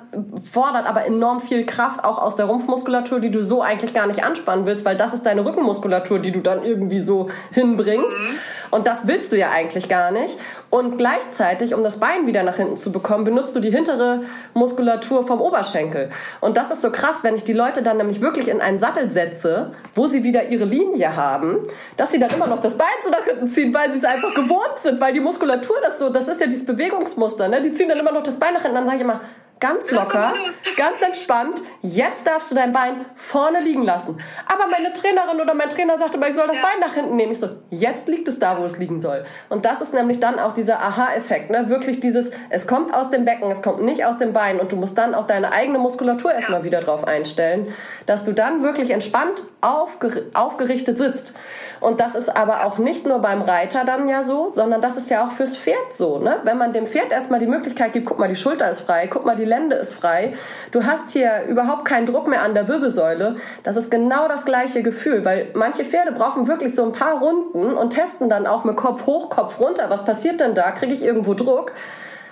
fordert 0.51 0.87
aber 0.87 1.05
enorm 1.05 1.41
viel 1.41 1.67
Kraft 1.67 2.05
auch 2.05 2.19
aus 2.19 2.37
der 2.37 2.47
Rumpfmuskulatur, 2.47 3.19
die 3.19 3.31
du 3.31 3.43
so 3.43 3.63
eigentlich 3.63 3.93
gar 3.93 4.07
nicht 4.07 4.23
anspannen 4.23 4.65
willst, 4.65 4.85
weil 4.85 4.97
das 4.97 5.15
ist 5.15 5.27
deine 5.27 5.45
Rückenmuskulatur, 5.45 6.21
die 6.21 6.31
du 6.31 6.41
dann 6.41 6.65
irgendwie 6.65 7.01
so 7.01 7.31
hinbringst. 7.51 8.17
Mhm. 8.17 8.39
Und 8.73 8.87
das 8.87 9.07
willst 9.07 9.31
du 9.33 9.37
ja 9.37 9.51
eigentlich 9.51 9.89
gar 9.91 10.11
nicht. 10.11 10.39
Und 10.71 10.97
gleichzeitig, 10.97 11.75
um 11.75 11.83
das 11.83 12.01
Bein 12.01 12.27
wieder 12.27 12.43
nach 12.43 12.57
hinten 12.57 12.79
zu 12.79 12.91
bekommen, 12.91 13.23
benutzt 13.25 13.55
du 13.55 13.61
die 13.61 13.71
hintere 13.71 14.23
Muskulatur 14.55 15.27
vom 15.27 15.43
Oberschenkel. 15.43 16.11
Und 16.41 16.57
das 16.57 16.71
ist 16.71 16.81
so 16.81 16.91
krass, 16.91 17.23
wenn 17.23 17.37
ich 17.37 17.45
die 17.45 17.53
Leute 17.53 17.83
dann 17.83 17.99
nämlich 17.99 18.23
wirklich 18.23 18.49
in 18.49 18.63
einen 18.63 18.79
Sattel 18.79 19.11
setze, 19.11 19.75
wo 19.95 20.07
sie 20.07 20.25
wieder 20.25 20.49
ihre 20.49 20.65
Linie 20.65 21.15
haben, 21.15 21.59
dass 21.99 22.13
sie 22.13 22.19
dann 22.19 22.31
immer 22.31 22.47
noch 22.47 22.63
das 22.63 22.79
Bein 22.79 22.89
so 23.05 23.11
nach 23.11 23.25
hinten 23.25 23.49
ziehen, 23.49 23.75
weil 23.75 23.93
sie 23.93 23.99
es 23.99 24.05
einfach 24.07 24.35
gewohnt 24.35 24.81
sind, 24.81 24.99
weil 25.03 25.13
die 25.13 25.21
Muskulatur 25.21 25.77
das 25.83 25.99
so, 25.99 26.09
das 26.09 26.27
ist 26.27 26.41
ja 26.41 26.47
dieses 26.47 26.65
Bewegungsmuster, 26.65 27.49
ne? 27.49 27.61
Die 27.61 27.75
ziehen 27.75 27.91
dann 27.91 27.99
immer 27.99 28.13
noch 28.13 28.23
das 28.23 28.39
Bein 28.39 28.55
nach 28.55 28.63
hinten, 28.63 28.77
dann 28.77 28.87
sage 28.87 28.97
ich 28.97 29.03
immer, 29.03 29.21
ganz 29.63 29.93
locker, 29.93 30.35
ganz 30.77 31.01
entspannt. 31.01 31.63
Jetzt 31.83 32.27
darfst 32.27 32.51
du 32.51 32.57
dein 32.57 32.73
Bein 32.73 33.07
vorne 33.15 33.61
liegen 33.61 33.85
lassen. 33.85 34.21
Aber 34.47 34.69
meine 34.69 34.93
Trainerin 34.93 35.41
oder 35.41 35.55
mein 35.55 35.69
Trainer 35.69 35.99
sagte, 35.99 36.19
ich 36.29 36.35
soll 36.35 36.49
das 36.49 36.57
ja. 36.57 36.63
Bein 36.63 36.81
nach 36.81 36.95
hinten 36.95 37.15
nehmen. 37.15 37.31
Ich 37.31 37.39
so, 37.39 37.49
jetzt 37.71 38.09
liegt 38.09 38.27
es 38.27 38.41
da, 38.41 38.59
wo 38.59 38.65
es 38.65 38.79
liegen 38.79 39.01
soll. 39.01 39.25
Und 39.49 39.65
das 39.65 39.81
ist 39.81 39.95
nämlich 39.95 40.19
dann 40.19 40.41
auch 40.41 40.53
dieser 40.53 40.81
Aha-Effekt. 40.81 41.51
Ne? 41.51 41.69
Wirklich 41.69 42.01
dieses, 42.01 42.33
es 42.51 42.67
kommt 42.67 42.93
aus 42.93 43.11
dem 43.11 43.25
Becken, 43.25 43.49
es 43.53 43.63
kommt 43.63 43.83
nicht 43.83 44.05
aus 44.05 44.19
dem 44.19 44.33
Bein. 44.33 44.59
Und 44.59 44.73
du 44.73 44.77
musst 44.77 44.99
dann 44.99 45.15
auch 45.15 45.29
deine 45.29 45.53
eigene 45.53 45.79
Muskulatur 45.79 46.33
erstmal 46.33 46.61
ja. 46.61 46.65
wieder 46.65 46.81
drauf 46.81 47.05
einstellen, 47.05 47.73
dass 48.07 48.25
du 48.25 48.33
dann 48.33 48.63
wirklich 48.63 48.91
entspannt 48.91 49.45
aufger 49.61 50.23
aufgerichtet 50.35 50.99
sitzt. 50.99 51.35
Und 51.79 52.01
das 52.01 52.15
ist 52.17 52.29
aber 52.29 52.65
auch 52.65 52.79
nicht 52.79 53.07
nur 53.07 53.21
beim 53.21 53.43
Reiter 53.43 53.85
dann 53.85 54.09
ja 54.09 54.25
so, 54.25 54.51
sondern 54.53 54.81
das 54.81 54.97
ist 54.97 55.11
ja 55.11 55.27
auch 55.27 55.33
fürs 55.33 55.57
Pferd 55.57 55.93
so. 55.93 56.19
Ne? 56.19 56.39
Wenn 56.43 56.59
man 56.59 56.73
dem 56.73 56.87
Pferd 56.87 57.13
erstmal 57.13 57.41
die 57.41 57.47
Möglichkeit 57.47 57.93
gibt, 57.93 58.07
guck 58.07 58.19
mal, 58.19 58.29
die 58.29 58.37
Schulter 58.37 58.69
ist 58.71 58.81
frei, 58.81 59.09
guck 59.09 59.25
mal, 59.25 59.37
die 59.37 59.45
Lende 59.53 59.77
ist 59.77 59.93
frei, 59.93 60.33
du 60.71 60.85
hast 60.85 61.11
hier 61.11 61.45
überhaupt 61.47 61.85
keinen 61.85 62.07
Druck 62.07 62.27
mehr 62.27 62.43
an 62.43 62.55
der 62.55 62.69
Wirbelsäule, 62.69 63.37
das 63.63 63.77
ist 63.77 63.91
genau 63.91 64.27
das 64.29 64.47
gleiche 64.47 64.83
Gefühl, 64.83 65.25
weil 65.25 65.51
manche 65.55 65.85
Pferde 65.85 66.13
brauchen 66.13 66.49
wirklich 66.49 66.75
so 66.75 66.85
ein 66.85 66.93
paar 66.93 67.19
Runden 67.19 67.75
und 67.75 67.91
testen 67.91 68.31
dann 68.31 68.47
auch 68.47 68.65
mit 68.65 68.77
Kopf 68.77 69.05
hoch, 69.07 69.29
Kopf 69.29 69.61
runter, 69.61 69.91
was 69.91 70.05
passiert 70.05 70.41
denn 70.41 70.55
da, 70.55 70.71
kriege 70.71 70.95
ich 70.95 71.03
irgendwo 71.03 71.35
Druck? 71.35 71.73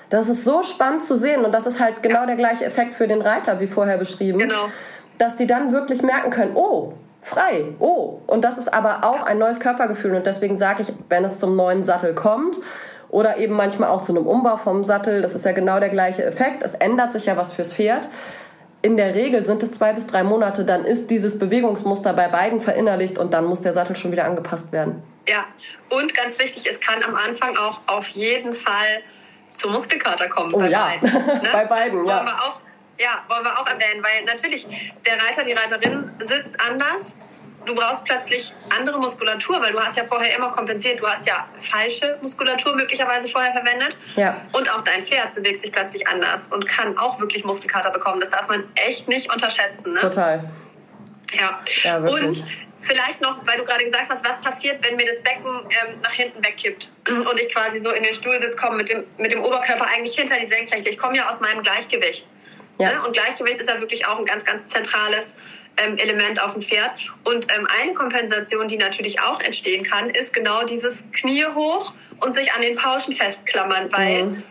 Das 0.08 0.28
ist 0.28 0.44
so 0.44 0.62
spannend 0.62 1.04
zu 1.04 1.16
sehen 1.16 1.44
und 1.44 1.52
das 1.52 1.66
ist 1.66 1.78
halt 1.78 2.02
genau 2.02 2.26
der 2.26 2.36
gleiche 2.36 2.64
Effekt 2.64 2.94
für 2.94 3.06
den 3.06 3.20
Reiter, 3.20 3.60
wie 3.60 3.68
vorher 3.68 3.96
beschrieben. 3.96 4.38
Genau. 4.38 4.68
Dass 5.18 5.36
die 5.36 5.46
dann 5.46 5.72
wirklich 5.72 6.02
merken 6.02 6.30
können, 6.30 6.56
oh, 6.56 6.94
frei. 7.22 7.74
Oh, 7.78 8.18
und 8.26 8.42
das 8.42 8.58
ist 8.58 8.72
aber 8.72 9.04
auch 9.04 9.22
ein 9.22 9.38
neues 9.38 9.60
Körpergefühl 9.60 10.14
und 10.14 10.26
deswegen 10.26 10.56
sage 10.56 10.82
ich, 10.82 10.92
wenn 11.08 11.24
es 11.24 11.38
zum 11.38 11.54
neuen 11.54 11.84
Sattel 11.84 12.14
kommt 12.14 12.56
Oder 13.10 13.38
eben 13.38 13.54
manchmal 13.54 13.90
auch 13.90 14.02
zu 14.02 14.12
einem 14.12 14.26
Umbau 14.26 14.56
vom 14.56 14.84
Sattel. 14.84 15.20
Das 15.20 15.34
ist 15.34 15.44
ja 15.44 15.52
genau 15.52 15.80
der 15.80 15.88
gleiche 15.88 16.24
Effekt. 16.24 16.62
Es 16.62 16.74
ändert 16.74 17.12
sich 17.12 17.26
ja 17.26 17.36
was 17.36 17.52
fürs 17.52 17.72
Pferd. 17.72 18.08
In 18.82 18.96
der 18.96 19.14
Regel 19.14 19.44
sind 19.44 19.62
es 19.62 19.72
zwei 19.72 19.92
bis 19.92 20.06
drei 20.06 20.22
Monate, 20.22 20.64
dann 20.64 20.86
ist 20.86 21.10
dieses 21.10 21.38
Bewegungsmuster 21.38 22.14
bei 22.14 22.28
beiden 22.28 22.62
verinnerlicht 22.62 23.18
und 23.18 23.34
dann 23.34 23.44
muss 23.44 23.60
der 23.60 23.74
Sattel 23.74 23.94
schon 23.94 24.10
wieder 24.10 24.24
angepasst 24.24 24.72
werden. 24.72 25.02
Ja, 25.28 25.44
und 25.90 26.14
ganz 26.14 26.38
wichtig, 26.38 26.66
es 26.66 26.80
kann 26.80 27.02
am 27.06 27.14
Anfang 27.14 27.54
auch 27.58 27.82
auf 27.88 28.08
jeden 28.08 28.54
Fall 28.54 29.02
zu 29.50 29.68
Muskelkater 29.68 30.30
kommen. 30.30 30.54
Oh 30.54 30.58
bei 30.58 30.70
ja, 30.70 30.86
beiden, 30.86 31.12
ne? 31.12 31.42
bei 31.52 31.64
beiden, 31.66 32.06
ja. 32.06 32.24
Wir 32.24 32.32
auch, 32.32 32.60
ja, 32.98 33.10
wollen 33.28 33.44
wir 33.44 33.52
auch 33.58 33.66
erwähnen, 33.66 34.02
weil 34.02 34.24
natürlich 34.24 34.66
der 35.04 35.14
Reiter, 35.28 35.42
die 35.42 35.52
Reiterin 35.52 36.10
sitzt 36.18 36.58
anders 36.70 37.16
du 37.66 37.74
brauchst 37.74 38.04
plötzlich 38.04 38.52
andere 38.78 38.98
Muskulatur, 38.98 39.60
weil 39.60 39.72
du 39.72 39.80
hast 39.80 39.96
ja 39.96 40.04
vorher 40.04 40.36
immer 40.36 40.50
kompensiert. 40.50 41.00
Du 41.00 41.06
hast 41.06 41.26
ja 41.26 41.48
falsche 41.58 42.18
Muskulatur 42.20 42.74
möglicherweise 42.74 43.28
vorher 43.28 43.52
verwendet. 43.52 43.96
Ja. 44.16 44.36
Und 44.52 44.70
auch 44.70 44.82
dein 44.82 45.02
Pferd 45.02 45.34
bewegt 45.34 45.60
sich 45.62 45.72
plötzlich 45.72 46.06
anders 46.08 46.48
und 46.48 46.66
kann 46.66 46.96
auch 46.98 47.20
wirklich 47.20 47.44
Muskelkater 47.44 47.90
bekommen. 47.90 48.20
Das 48.20 48.30
darf 48.30 48.48
man 48.48 48.64
echt 48.74 49.08
nicht 49.08 49.32
unterschätzen. 49.32 49.92
Ne? 49.92 50.00
Total. 50.00 50.50
Ja. 51.32 51.60
ja 51.82 51.98
und 51.98 52.44
vielleicht 52.80 53.20
noch, 53.20 53.38
weil 53.46 53.58
du 53.58 53.64
gerade 53.64 53.84
gesagt 53.84 54.10
hast, 54.10 54.26
was 54.26 54.40
passiert, 54.40 54.84
wenn 54.84 54.96
mir 54.96 55.06
das 55.06 55.22
Becken 55.22 55.44
ähm, 55.46 56.00
nach 56.02 56.12
hinten 56.12 56.44
wegkippt 56.44 56.90
und 57.08 57.40
ich 57.40 57.54
quasi 57.54 57.80
so 57.80 57.90
in 57.90 58.02
den 58.02 58.14
Stuhlsitz 58.14 58.56
komme 58.56 58.78
mit 58.78 58.88
dem, 58.88 59.04
mit 59.18 59.32
dem 59.32 59.40
Oberkörper 59.40 59.86
eigentlich 59.94 60.16
hinter 60.16 60.38
die 60.38 60.46
Senkrechte. 60.46 60.90
Ich 60.90 60.98
komme 60.98 61.16
ja 61.16 61.28
aus 61.28 61.40
meinem 61.40 61.62
Gleichgewicht. 61.62 62.26
Ja. 62.78 62.92
Ne? 62.92 63.02
Und 63.06 63.12
Gleichgewicht 63.12 63.58
ist 63.58 63.68
ja 63.68 63.78
wirklich 63.78 64.06
auch 64.06 64.18
ein 64.18 64.24
ganz, 64.24 64.44
ganz 64.44 64.70
zentrales 64.70 65.34
ähm, 65.84 65.96
Element 65.98 66.42
auf 66.42 66.52
dem 66.52 66.62
Pferd. 66.62 66.94
Und 67.24 67.46
ähm, 67.56 67.66
eine 67.80 67.94
Kompensation, 67.94 68.68
die 68.68 68.76
natürlich 68.76 69.20
auch 69.20 69.40
entstehen 69.40 69.84
kann, 69.84 70.10
ist 70.10 70.32
genau 70.32 70.64
dieses 70.64 71.04
Knie 71.12 71.44
hoch 71.54 71.92
und 72.20 72.32
sich 72.32 72.52
an 72.52 72.62
den 72.62 72.76
Pauschen 72.76 73.14
festklammern, 73.14 73.88
weil 73.92 74.24
mhm. 74.24 74.42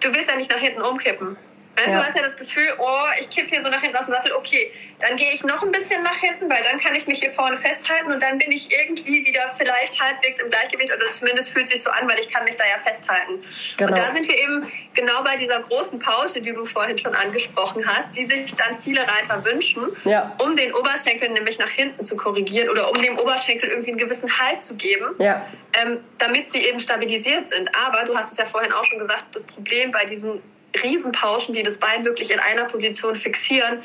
du 0.00 0.12
willst 0.12 0.30
ja 0.30 0.36
nicht 0.36 0.50
nach 0.50 0.58
hinten 0.58 0.82
umkippen. 0.82 1.36
Ne? 1.86 1.92
Ja. 1.92 1.98
Du 1.98 2.06
hast 2.06 2.16
ja 2.16 2.22
das 2.22 2.36
Gefühl, 2.36 2.66
oh, 2.78 3.06
ich 3.20 3.30
kippe 3.30 3.48
hier 3.48 3.62
so 3.62 3.68
nach 3.68 3.80
hinten 3.80 3.96
aus 3.96 4.06
dem 4.06 4.14
Sattel, 4.14 4.32
okay, 4.32 4.72
dann 4.98 5.16
gehe 5.16 5.32
ich 5.32 5.42
noch 5.44 5.62
ein 5.62 5.70
bisschen 5.70 6.02
nach 6.02 6.16
hinten, 6.16 6.50
weil 6.50 6.62
dann 6.62 6.78
kann 6.80 6.94
ich 6.94 7.06
mich 7.06 7.20
hier 7.20 7.30
vorne 7.30 7.56
festhalten 7.56 8.12
und 8.12 8.22
dann 8.22 8.38
bin 8.38 8.52
ich 8.52 8.68
irgendwie 8.72 9.24
wieder 9.24 9.40
vielleicht 9.56 10.00
halbwegs 10.00 10.42
im 10.42 10.50
Gleichgewicht 10.50 10.92
oder 10.92 11.08
zumindest 11.10 11.50
fühlt 11.50 11.68
sich 11.68 11.82
so 11.82 11.90
an, 11.90 12.08
weil 12.08 12.18
ich 12.20 12.28
kann 12.28 12.44
mich 12.44 12.56
da 12.56 12.64
ja 12.64 12.78
festhalten. 12.84 13.42
Genau. 13.76 13.90
Und 13.90 13.98
da 13.98 14.12
sind 14.12 14.26
wir 14.26 14.38
eben 14.38 14.70
genau 14.94 15.22
bei 15.22 15.36
dieser 15.36 15.60
großen 15.60 15.98
Pause, 15.98 16.40
die 16.40 16.52
du 16.52 16.64
vorhin 16.64 16.98
schon 16.98 17.14
angesprochen 17.14 17.84
hast, 17.86 18.16
die 18.16 18.26
sich 18.26 18.54
dann 18.54 18.80
viele 18.82 19.00
Reiter 19.00 19.44
wünschen, 19.44 19.84
ja. 20.04 20.34
um 20.42 20.54
den 20.56 20.74
Oberschenkel 20.74 21.28
nämlich 21.30 21.58
nach 21.58 21.68
hinten 21.68 22.04
zu 22.04 22.16
korrigieren 22.16 22.68
oder 22.68 22.90
um 22.90 23.00
dem 23.00 23.18
Oberschenkel 23.18 23.70
irgendwie 23.70 23.90
einen 23.90 23.98
gewissen 23.98 24.30
Halt 24.38 24.64
zu 24.64 24.74
geben, 24.74 25.14
ja. 25.18 25.46
ähm, 25.74 26.00
damit 26.18 26.48
sie 26.48 26.64
eben 26.66 26.80
stabilisiert 26.80 27.48
sind. 27.48 27.70
Aber 27.86 28.04
du 28.04 28.16
hast 28.16 28.32
es 28.32 28.38
ja 28.38 28.46
vorhin 28.46 28.72
auch 28.72 28.84
schon 28.84 28.98
gesagt, 28.98 29.24
das 29.32 29.44
Problem 29.44 29.90
bei 29.90 30.04
diesen 30.04 30.42
Riesenpauschen, 30.82 31.54
die 31.54 31.62
das 31.62 31.78
Bein 31.78 32.04
wirklich 32.04 32.30
in 32.30 32.40
einer 32.40 32.64
Position 32.64 33.16
fixieren, 33.16 33.82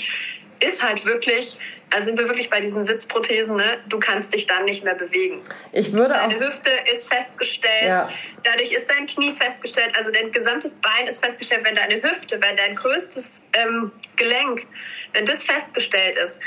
ist 0.61 0.83
halt 0.83 1.05
wirklich, 1.05 1.57
also 1.93 2.05
sind 2.05 2.17
wir 2.17 2.27
wirklich 2.27 2.49
bei 2.49 2.59
diesen 2.59 2.85
Sitzprothesen, 2.85 3.55
ne? 3.55 3.77
du 3.87 3.99
kannst 3.99 4.33
dich 4.33 4.45
dann 4.45 4.65
nicht 4.65 4.83
mehr 4.83 4.95
bewegen. 4.95 5.41
Ich 5.71 5.91
würde 5.93 6.13
Deine 6.13 6.39
Hüfte 6.39 6.69
ist 6.93 7.13
festgestellt, 7.13 7.89
ja. 7.89 8.09
dadurch 8.43 8.71
ist 8.71 8.89
dein 8.89 9.07
Knie 9.07 9.33
festgestellt, 9.33 9.97
also 9.97 10.11
dein 10.11 10.31
gesamtes 10.31 10.75
Bein 10.75 11.07
ist 11.07 11.23
festgestellt, 11.23 11.61
wenn 11.65 11.75
deine 11.75 12.01
Hüfte, 12.01 12.41
wenn 12.41 12.55
dein 12.55 12.75
größtes 12.75 13.43
ähm, 13.53 13.91
Gelenk, 14.15 14.65
wenn 15.13 15.25
das 15.25 15.43
festgestellt 15.43 16.17
ist, 16.17 16.39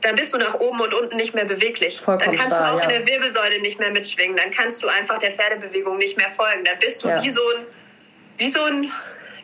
dann 0.00 0.14
bist 0.14 0.32
du 0.32 0.38
nach 0.38 0.54
oben 0.54 0.80
und 0.80 0.94
unten 0.94 1.16
nicht 1.16 1.34
mehr 1.34 1.44
beweglich. 1.44 2.00
Vollkommen 2.00 2.36
dann 2.36 2.40
kannst 2.40 2.56
da, 2.56 2.66
du 2.66 2.72
auch 2.72 2.78
ja. 2.78 2.88
in 2.88 2.90
der 2.90 3.06
Wirbelsäule 3.06 3.60
nicht 3.60 3.80
mehr 3.80 3.90
mitschwingen, 3.90 4.36
dann 4.36 4.50
kannst 4.50 4.82
du 4.82 4.88
einfach 4.88 5.18
der 5.18 5.32
Pferdebewegung 5.32 5.98
nicht 5.98 6.16
mehr 6.16 6.28
folgen. 6.28 6.64
Dann 6.64 6.78
bist 6.78 7.02
du 7.02 7.08
ja. 7.08 7.22
wie 7.22 7.30
so 7.30 7.40
ein, 7.56 7.66
wie 8.36 8.48
so 8.48 8.62
ein 8.62 8.92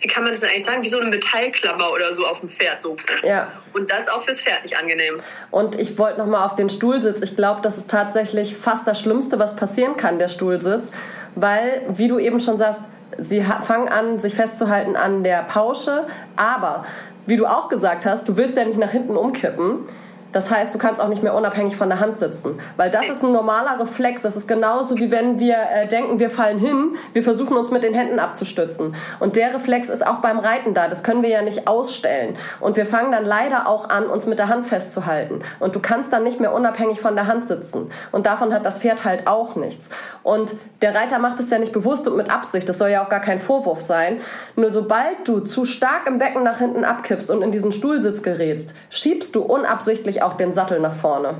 wie 0.04 0.08
kann 0.08 0.22
man 0.22 0.32
das 0.32 0.40
denn 0.40 0.50
eigentlich 0.50 0.64
sagen, 0.64 0.82
wie 0.82 0.88
so 0.88 1.00
eine 1.00 1.08
Metallklammer 1.08 1.90
oder 1.90 2.12
so 2.12 2.26
auf 2.26 2.40
dem 2.40 2.50
Pferd. 2.50 2.82
So. 2.82 2.94
Ja. 3.22 3.50
Und 3.72 3.90
das 3.90 4.00
ist 4.00 4.12
auch 4.12 4.20
fürs 4.20 4.42
Pferd 4.42 4.62
nicht 4.62 4.78
angenehm. 4.78 5.22
Und 5.50 5.80
ich 5.80 5.96
wollte 5.96 6.18
nochmal 6.18 6.44
auf 6.44 6.56
den 6.56 6.68
Stuhlsitz. 6.68 7.22
Ich 7.22 7.36
glaube, 7.36 7.62
das 7.62 7.78
ist 7.78 7.88
tatsächlich 7.88 8.54
fast 8.54 8.86
das 8.86 9.00
Schlimmste, 9.00 9.38
was 9.38 9.56
passieren 9.56 9.96
kann, 9.96 10.18
der 10.18 10.28
Stuhlsitz. 10.28 10.90
Weil, 11.36 11.86
wie 11.88 12.08
du 12.08 12.18
eben 12.18 12.38
schon 12.38 12.58
sagst, 12.58 12.80
sie 13.16 13.42
fangen 13.66 13.88
an, 13.88 14.18
sich 14.18 14.34
festzuhalten 14.34 14.94
an 14.94 15.24
der 15.24 15.42
Pausche. 15.44 16.06
Aber, 16.36 16.84
wie 17.24 17.38
du 17.38 17.46
auch 17.46 17.70
gesagt 17.70 18.04
hast, 18.04 18.28
du 18.28 18.36
willst 18.36 18.58
ja 18.58 18.64
nicht 18.66 18.78
nach 18.78 18.90
hinten 18.90 19.16
umkippen. 19.16 19.88
Das 20.34 20.50
heißt, 20.50 20.74
du 20.74 20.78
kannst 20.78 21.00
auch 21.00 21.08
nicht 21.08 21.22
mehr 21.22 21.32
unabhängig 21.32 21.76
von 21.76 21.88
der 21.88 22.00
Hand 22.00 22.18
sitzen. 22.18 22.58
Weil 22.76 22.90
das 22.90 23.08
ist 23.08 23.22
ein 23.22 23.30
normaler 23.32 23.78
Reflex. 23.80 24.22
Das 24.22 24.36
ist 24.36 24.48
genauso 24.48 24.98
wie 24.98 25.12
wenn 25.12 25.38
wir 25.38 25.56
äh, 25.56 25.86
denken, 25.86 26.18
wir 26.18 26.28
fallen 26.28 26.58
hin, 26.58 26.96
wir 27.12 27.22
versuchen 27.22 27.56
uns 27.56 27.70
mit 27.70 27.84
den 27.84 27.94
Händen 27.94 28.18
abzustützen. 28.18 28.96
Und 29.20 29.36
der 29.36 29.54
Reflex 29.54 29.88
ist 29.88 30.04
auch 30.04 30.16
beim 30.16 30.40
Reiten 30.40 30.74
da. 30.74 30.88
Das 30.88 31.04
können 31.04 31.22
wir 31.22 31.30
ja 31.30 31.42
nicht 31.42 31.68
ausstellen. 31.68 32.36
Und 32.58 32.76
wir 32.76 32.84
fangen 32.84 33.12
dann 33.12 33.24
leider 33.24 33.68
auch 33.68 33.88
an, 33.88 34.06
uns 34.06 34.26
mit 34.26 34.40
der 34.40 34.48
Hand 34.48 34.66
festzuhalten. 34.66 35.40
Und 35.60 35.76
du 35.76 35.80
kannst 35.80 36.12
dann 36.12 36.24
nicht 36.24 36.40
mehr 36.40 36.52
unabhängig 36.52 37.00
von 37.00 37.14
der 37.14 37.28
Hand 37.28 37.46
sitzen. 37.46 37.90
Und 38.10 38.26
davon 38.26 38.52
hat 38.52 38.66
das 38.66 38.80
Pferd 38.80 39.04
halt 39.04 39.28
auch 39.28 39.54
nichts. 39.54 39.88
Und 40.24 40.52
der 40.82 40.96
Reiter 40.96 41.20
macht 41.20 41.38
es 41.38 41.48
ja 41.50 41.60
nicht 41.60 41.72
bewusst 41.72 42.08
und 42.08 42.16
mit 42.16 42.34
Absicht. 42.34 42.68
Das 42.68 42.78
soll 42.78 42.90
ja 42.90 43.04
auch 43.04 43.08
gar 43.08 43.20
kein 43.20 43.38
Vorwurf 43.38 43.82
sein. 43.82 44.20
Nur 44.56 44.72
sobald 44.72 45.28
du 45.28 45.38
zu 45.38 45.64
stark 45.64 46.08
im 46.08 46.18
Becken 46.18 46.42
nach 46.42 46.58
hinten 46.58 46.84
abkippst 46.84 47.30
und 47.30 47.40
in 47.42 47.52
diesen 47.52 47.70
Stuhlsitz 47.70 48.24
gerätst, 48.24 48.74
schiebst 48.90 49.36
du 49.36 49.42
unabsichtlich 49.42 50.23
auch 50.24 50.34
den 50.34 50.52
Sattel 50.52 50.80
nach 50.80 50.94
vorne. 50.94 51.34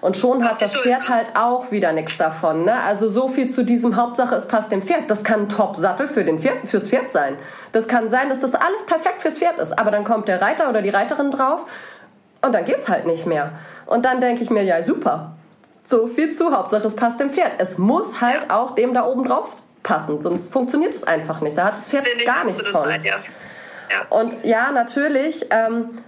Und 0.00 0.16
schon 0.16 0.44
hat 0.44 0.60
das 0.60 0.74
Pferd 0.74 1.08
halt 1.08 1.28
auch 1.34 1.70
wieder 1.70 1.92
nichts 1.92 2.16
davon. 2.16 2.64
Ne? 2.64 2.74
Also 2.82 3.08
so 3.08 3.28
viel 3.28 3.50
zu 3.50 3.64
diesem 3.64 3.96
Hauptsache, 3.96 4.34
es 4.34 4.48
passt 4.48 4.72
dem 4.72 4.82
Pferd. 4.82 5.10
Das 5.10 5.22
kann 5.22 5.42
ein 5.42 5.48
Top-Sattel 5.48 6.08
für 6.08 6.24
den 6.24 6.40
Pferd, 6.40 6.66
fürs 6.66 6.88
Pferd 6.88 7.12
sein. 7.12 7.36
Das 7.70 7.86
kann 7.86 8.10
sein, 8.10 8.28
dass 8.28 8.40
das 8.40 8.54
alles 8.54 8.86
perfekt 8.86 9.22
fürs 9.22 9.38
Pferd 9.38 9.58
ist. 9.58 9.78
Aber 9.78 9.90
dann 9.90 10.04
kommt 10.04 10.28
der 10.28 10.42
Reiter 10.42 10.68
oder 10.68 10.82
die 10.82 10.90
Reiterin 10.90 11.30
drauf 11.30 11.66
und 12.44 12.52
dann 12.52 12.64
geht's 12.64 12.88
halt 12.88 13.06
nicht 13.06 13.26
mehr. 13.26 13.52
Und 13.86 14.04
dann 14.04 14.20
denke 14.20 14.42
ich 14.42 14.50
mir, 14.50 14.64
ja 14.64 14.82
super, 14.82 15.32
so 15.84 16.08
viel 16.08 16.32
zu. 16.32 16.52
Hauptsache, 16.52 16.86
es 16.86 16.96
passt 16.96 17.20
dem 17.20 17.30
Pferd. 17.30 17.52
Es 17.58 17.78
muss 17.78 18.20
halt 18.20 18.46
ja. 18.48 18.56
auch 18.56 18.74
dem 18.74 18.94
da 18.94 19.06
oben 19.06 19.24
drauf 19.24 19.62
passen, 19.82 20.22
sonst 20.22 20.52
funktioniert 20.52 20.94
es 20.94 21.04
einfach 21.04 21.40
nicht. 21.40 21.56
Da 21.56 21.66
hat 21.66 21.74
das 21.74 21.88
Pferd 21.88 22.06
gar 22.24 22.44
nichts 22.44 22.66
von. 22.68 22.88
Ja. 22.88 23.16
Ja. 23.92 24.06
Und 24.08 24.44
ja, 24.44 24.72
natürlich, 24.72 25.46
ähm, 25.50 25.98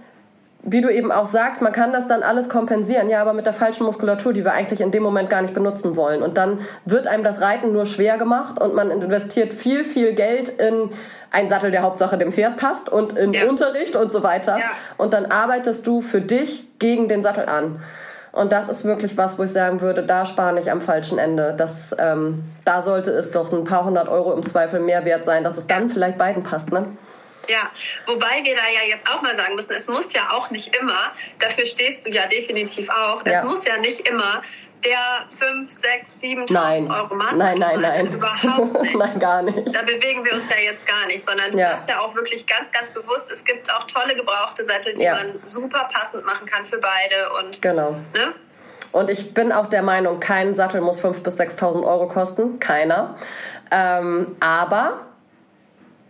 wie 0.67 0.81
du 0.81 0.91
eben 0.91 1.11
auch 1.11 1.27
sagst, 1.27 1.61
man 1.61 1.71
kann 1.71 1.93
das 1.93 2.07
dann 2.07 2.23
alles 2.23 2.49
kompensieren, 2.49 3.07
ja, 3.07 3.21
aber 3.21 3.33
mit 3.33 3.45
der 3.45 3.53
falschen 3.53 3.85
Muskulatur, 3.85 4.33
die 4.33 4.43
wir 4.43 4.51
eigentlich 4.51 4.81
in 4.81 4.89
dem 4.89 5.03
Moment 5.03 5.29
gar 5.29 5.43
nicht 5.43 5.53
benutzen 5.53 5.95
wollen. 5.95 6.23
Und 6.23 6.37
dann 6.37 6.59
wird 6.85 7.05
einem 7.05 7.23
das 7.23 7.39
Reiten 7.39 7.71
nur 7.71 7.85
schwer 7.85 8.17
gemacht 8.17 8.59
und 8.59 8.73
man 8.73 8.89
investiert 8.89 9.53
viel, 9.53 9.85
viel 9.85 10.13
Geld 10.13 10.49
in 10.49 10.89
einen 11.29 11.49
Sattel, 11.49 11.69
der 11.69 11.83
Hauptsache 11.83 12.17
dem 12.17 12.31
Pferd 12.31 12.57
passt 12.57 12.89
und 12.89 13.13
in 13.15 13.33
ja. 13.33 13.47
Unterricht 13.47 13.95
und 13.95 14.11
so 14.11 14.23
weiter. 14.23 14.57
Ja. 14.57 14.65
Und 14.97 15.13
dann 15.13 15.27
arbeitest 15.27 15.85
du 15.85 16.01
für 16.01 16.21
dich 16.21 16.79
gegen 16.79 17.07
den 17.07 17.21
Sattel 17.21 17.45
an. 17.45 17.79
Und 18.31 18.51
das 18.51 18.67
ist 18.67 18.83
wirklich 18.83 19.17
was, 19.17 19.37
wo 19.37 19.43
ich 19.43 19.51
sagen 19.51 19.81
würde, 19.81 20.03
da 20.03 20.25
spare 20.25 20.59
ich 20.59 20.71
am 20.71 20.81
falschen 20.81 21.19
Ende. 21.19 21.53
Das, 21.55 21.95
ähm, 21.99 22.43
da 22.65 22.81
sollte 22.81 23.11
es 23.11 23.31
doch 23.31 23.53
ein 23.53 23.63
paar 23.65 23.85
hundert 23.85 24.09
Euro 24.09 24.33
im 24.33 24.45
Zweifel 24.45 24.79
mehr 24.79 25.05
wert 25.05 25.25
sein, 25.25 25.43
dass 25.43 25.57
es 25.57 25.67
dann 25.67 25.89
vielleicht 25.89 26.17
beiden 26.17 26.43
passt, 26.43 26.71
ne? 26.71 26.85
Ja, 27.47 27.69
wobei 28.05 28.41
wir 28.43 28.55
da 28.55 28.61
ja 28.73 28.87
jetzt 28.89 29.09
auch 29.13 29.21
mal 29.21 29.35
sagen 29.35 29.55
müssen, 29.55 29.71
es 29.73 29.87
muss 29.87 30.13
ja 30.13 30.21
auch 30.31 30.49
nicht 30.51 30.75
immer, 30.75 31.11
dafür 31.39 31.65
stehst 31.65 32.05
du 32.05 32.09
ja 32.11 32.25
definitiv 32.25 32.89
auch, 32.89 33.21
es 33.25 33.43
muss 33.43 33.65
ja 33.65 33.77
nicht 33.77 34.07
immer 34.07 34.41
der 34.83 35.25
5, 35.39 35.71
6, 35.71 36.21
7.000 36.21 36.95
Euro 36.95 37.15
Master 37.15 37.37
Nein, 37.37 37.57
nein, 37.57 37.81
nein. 37.81 38.13
Überhaupt 38.13 38.81
nicht. 38.83 38.95
nein, 38.95 39.19
gar 39.19 39.41
nicht. 39.41 39.75
Da 39.75 39.81
bewegen 39.81 40.23
wir 40.23 40.33
uns 40.35 40.49
ja 40.49 40.57
jetzt 40.59 40.85
gar 40.85 41.07
nicht, 41.07 41.27
sondern 41.27 41.51
du 41.51 41.57
Ja. 41.57 41.69
hast 41.73 41.89
ja 41.89 41.99
auch 41.99 42.13
wirklich 42.15 42.45
ganz, 42.45 42.71
ganz 42.71 42.91
bewusst, 42.91 43.31
es 43.31 43.43
gibt 43.43 43.71
auch 43.73 43.83
tolle 43.85 44.13
gebrauchte 44.15 44.63
Sättel, 44.63 44.93
die 44.93 45.01
Ja. 45.03 45.13
man 45.15 45.39
super 45.43 45.89
passend 45.91 46.23
machen 46.25 46.45
kann 46.45 46.65
für 46.65 46.77
beide 46.77 47.31
und, 47.39 47.61
Genau. 47.63 47.91
ne? 48.13 48.33
Und 48.91 49.09
ich 49.09 49.33
bin 49.33 49.51
auch 49.51 49.67
der 49.67 49.81
Meinung, 49.81 50.19
kein 50.19 50.53
Sattel 50.55 50.81
muss 50.81 50.99
5.000 51.01 51.23
bis 51.23 51.35
6.000 51.39 51.83
Euro 51.83 52.07
kosten. 52.07 52.59
Keiner. 52.59 53.17
Ähm, 53.71 54.35
aber 54.39 55.07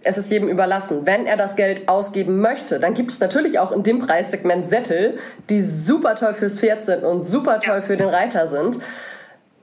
es 0.06 0.18
ist 0.18 0.32
jedem 0.32 0.48
überlassen. 0.48 1.06
Wenn 1.06 1.26
er 1.26 1.36
das 1.36 1.56
Geld 1.56 1.90
ausgeben 1.90 2.40
möchte, 2.40 2.80
dann 2.80 2.94
gibt 2.94 3.12
es 3.12 3.20
natürlich 3.20 3.58
auch 3.60 3.72
in 3.72 3.82
dem 3.82 4.00
Preissegment 4.00 4.70
Sättel, 4.70 5.18
die 5.50 5.64
super 5.64 6.16
toll 6.16 6.36
fürs 6.36 6.60
Pferd 6.60 6.86
sind 6.86 7.04
und 7.04 7.22
super 7.22 7.60
toll 7.60 7.82
für 7.82 7.98
den 7.98 8.10
Reiter 8.10 8.48
sind 8.48 8.78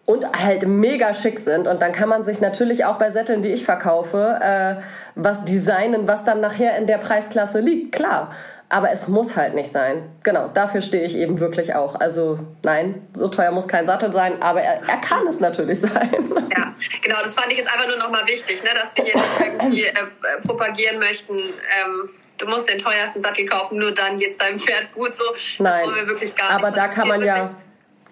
und 0.05 0.27
halt 0.43 0.67
mega 0.67 1.15
schick 1.15 1.39
sind. 1.39 1.69
Und 1.69 1.81
dann 1.81 1.93
kann 1.93 2.09
man 2.09 2.25
sich 2.25 2.41
natürlich 2.41 2.85
auch 2.85 2.97
bei 2.97 3.13
Sätteln, 3.13 3.41
die 3.41 3.51
ich 3.51 3.65
verkaufe, 3.65 4.39
äh, 4.43 4.83
was 5.15 5.45
designen, 5.45 6.09
was 6.09 6.25
dann 6.25 6.41
nachher 6.41 6.77
in 6.77 6.89
der 6.89 6.99
Preisklasse 6.99 7.61
liegt. 7.61 7.93
Klar. 7.93 8.33
Aber 8.69 8.91
es 8.91 9.07
muss 9.07 9.37
halt 9.37 9.55
nicht 9.55 9.71
sein. 9.71 10.03
Genau, 10.23 10.49
dafür 10.49 10.81
stehe 10.81 11.05
ich 11.05 11.15
eben 11.15 11.41
wirklich 11.41 11.75
auch. 11.75 12.01
Also 12.01 12.39
nein, 12.63 13.07
so 13.13 13.29
teuer 13.29 13.53
muss 13.53 13.69
kein 13.69 13.87
Sattel 13.87 14.13
sein, 14.13 14.41
aber 14.41 14.63
er, 14.63 14.81
er 14.89 14.97
kann 14.97 15.27
es 15.29 15.41
natürlich 15.41 15.81
sein. 15.83 16.33
Ja, 16.57 16.62
genau, 17.03 17.17
das 17.23 17.35
fand 17.35 17.53
ich 17.53 17.59
jetzt 17.59 17.73
einfach 17.73 17.89
nur 17.89 17.99
nochmal 17.99 18.27
wichtig, 18.27 18.63
ne, 18.63 18.71
dass 18.75 18.95
wir 18.97 19.05
hier 19.05 19.17
nicht 19.17 19.41
irgendwie 19.41 19.85
äh, 19.85 19.91
äh, 19.91 20.47
propagieren 20.47 20.99
möchten, 20.99 21.37
ähm, 21.37 22.11
du 22.39 22.47
musst 22.47 22.69
den 22.69 22.79
teuersten 22.79 23.21
Sattel 23.21 23.47
kaufen, 23.47 23.79
nur 23.79 23.93
dann 23.93 24.19
geht 24.19 24.31
es 24.31 24.39
deinem 24.39 24.59
Pferd 24.59 24.93
gut 24.95 25.15
so. 25.15 25.31
Das 25.31 25.57
Nein. 25.59 25.87
wollen 25.87 25.97
wir 25.97 26.07
wirklich 26.09 26.35
gar 26.35 26.51
aber 26.51 26.69
nicht. 26.69 26.77
da 26.77 26.89
kann 26.89 27.09
man 27.09 27.23
ja, 27.23 27.55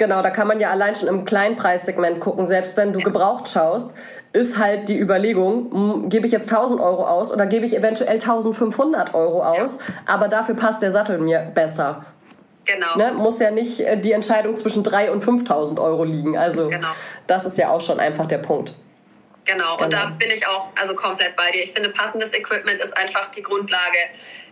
Genau, 0.00 0.22
da 0.22 0.30
kann 0.30 0.48
man 0.48 0.58
ja 0.60 0.70
allein 0.70 0.96
schon 0.96 1.08
im 1.08 1.26
Kleinpreissegment 1.26 2.20
gucken. 2.20 2.46
Selbst 2.46 2.74
wenn 2.78 2.94
du 2.94 3.00
gebraucht 3.00 3.48
schaust, 3.48 3.90
ist 4.32 4.56
halt 4.56 4.88
die 4.88 4.98
Überlegung, 4.98 6.08
gebe 6.08 6.26
ich 6.26 6.32
jetzt 6.32 6.50
1000 6.50 6.80
Euro 6.80 7.06
aus 7.06 7.30
oder 7.30 7.44
gebe 7.46 7.66
ich 7.66 7.76
eventuell 7.76 8.14
1500 8.14 9.12
Euro 9.12 9.44
aus, 9.44 9.78
aber 10.06 10.28
dafür 10.28 10.54
passt 10.54 10.80
der 10.80 10.90
Sattel 10.90 11.18
mir 11.18 11.40
besser. 11.54 12.06
Genau. 12.64 12.96
Ne? 12.96 13.12
Muss 13.12 13.40
ja 13.40 13.50
nicht 13.50 13.80
äh, 13.80 13.96
die 13.96 14.12
Entscheidung 14.12 14.56
zwischen 14.56 14.84
3 14.84 15.10
und 15.10 15.24
5000 15.24 15.78
Euro 15.78 16.04
liegen. 16.04 16.36
Also 16.36 16.68
genau. 16.68 16.94
das 17.26 17.44
ist 17.44 17.58
ja 17.58 17.70
auch 17.70 17.80
schon 17.80 18.00
einfach 18.00 18.26
der 18.26 18.38
Punkt. 18.38 18.74
Genau. 19.44 19.76
genau, 19.76 19.84
und 19.84 19.92
da 19.92 20.06
bin 20.18 20.30
ich 20.30 20.46
auch 20.46 20.68
also 20.80 20.94
komplett 20.94 21.34
bei 21.36 21.50
dir. 21.50 21.64
Ich 21.64 21.72
finde, 21.72 21.88
passendes 21.90 22.34
Equipment 22.34 22.78
ist 22.82 22.96
einfach 22.96 23.26
die 23.28 23.42
Grundlage 23.42 23.98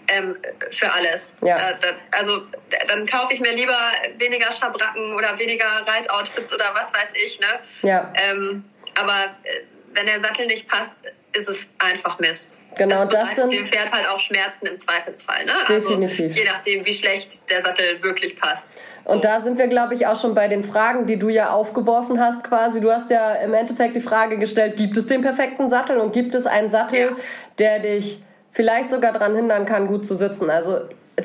ähm, 0.09 0.37
für 0.71 0.93
alles. 0.93 1.35
Ja. 1.43 1.57
Da, 1.57 1.73
da, 1.75 1.89
also 2.13 2.43
dann 2.89 3.07
kaufe 3.07 3.33
ich 3.35 3.41
mir 3.41 3.53
lieber 3.53 3.79
weniger 4.17 4.51
Schabracken 4.51 5.15
oder 5.15 5.39
weniger 5.39 5.67
Reitoutfits 5.87 6.55
oder 6.55 6.65
was 6.75 6.93
weiß 6.93 7.13
ich. 7.25 7.39
Ne? 7.41 7.47
Ja. 7.83 8.13
Ähm, 8.31 8.65
aber 9.01 9.37
äh, 9.45 9.61
wenn 9.95 10.07
der 10.07 10.21
Sattel 10.21 10.47
nicht 10.47 10.67
passt, 10.69 11.05
ist 11.33 11.49
es 11.49 11.69
einfach 11.79 12.19
Mist. 12.19 12.58
Genau, 12.77 13.05
das, 13.05 13.31
das 13.31 13.37
sind 13.37 13.53
dem 13.53 13.67
Pferd 13.67 13.93
halt 13.93 14.09
auch 14.09 14.21
Schmerzen 14.21 14.67
im 14.67 14.79
Zweifelsfall. 14.79 15.45
Ne? 15.45 15.53
Also 15.67 15.89
definitiv. 15.97 16.37
je 16.37 16.45
nachdem, 16.45 16.85
wie 16.87 16.93
schlecht 16.93 17.51
der 17.51 17.63
Sattel 17.63 18.03
wirklich 18.03 18.37
passt. 18.37 18.77
So. 19.03 19.15
Und 19.15 19.25
da 19.25 19.41
sind 19.41 19.59
wir, 19.59 19.67
glaube 19.67 19.95
ich, 19.95 20.07
auch 20.07 20.21
schon 20.21 20.35
bei 20.35 20.49
den 20.49 20.63
Fragen, 20.63 21.07
die 21.07 21.19
du 21.19 21.29
ja 21.29 21.51
aufgeworfen 21.51 22.21
hast 22.21 22.45
quasi. 22.45 22.81
Du 22.81 22.93
hast 22.93 23.11
ja 23.11 23.35
im 23.35 23.55
Endeffekt 23.55 23.97
die 23.97 24.01
Frage 24.01 24.39
gestellt, 24.39 24.77
gibt 24.77 24.97
es 24.97 25.07
den 25.07 25.23
perfekten 25.23 25.69
Sattel 25.69 25.99
und 25.99 26.13
gibt 26.13 26.35
es 26.35 26.47
einen 26.47 26.71
Sattel, 26.71 26.99
ja. 26.99 27.17
der 27.59 27.81
dich 27.81 28.23
vielleicht 28.53 28.91
sogar 28.91 29.13
daran 29.13 29.35
hindern 29.35 29.67
kann, 29.67 29.87
gut 29.87 30.07
zu 30.07 30.15
sitzen. 30.15 30.51
Also 30.51 30.81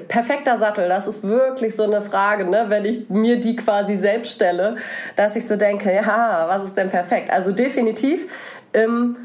perfekter 0.07 0.57
Sattel, 0.57 0.87
das 0.89 1.07
ist 1.07 1.23
wirklich 1.23 1.75
so 1.75 1.83
eine 1.83 2.01
Frage, 2.01 2.45
ne? 2.45 2.65
wenn 2.69 2.85
ich 2.85 3.09
mir 3.09 3.39
die 3.39 3.55
quasi 3.55 3.95
selbst 3.95 4.33
stelle, 4.33 4.77
dass 5.15 5.35
ich 5.35 5.47
so 5.47 5.55
denke, 5.55 5.93
ja, 5.93 6.45
was 6.47 6.63
ist 6.63 6.75
denn 6.77 6.89
perfekt? 6.89 7.29
Also 7.29 7.51
definitiv 7.51 8.25
im 8.73 9.17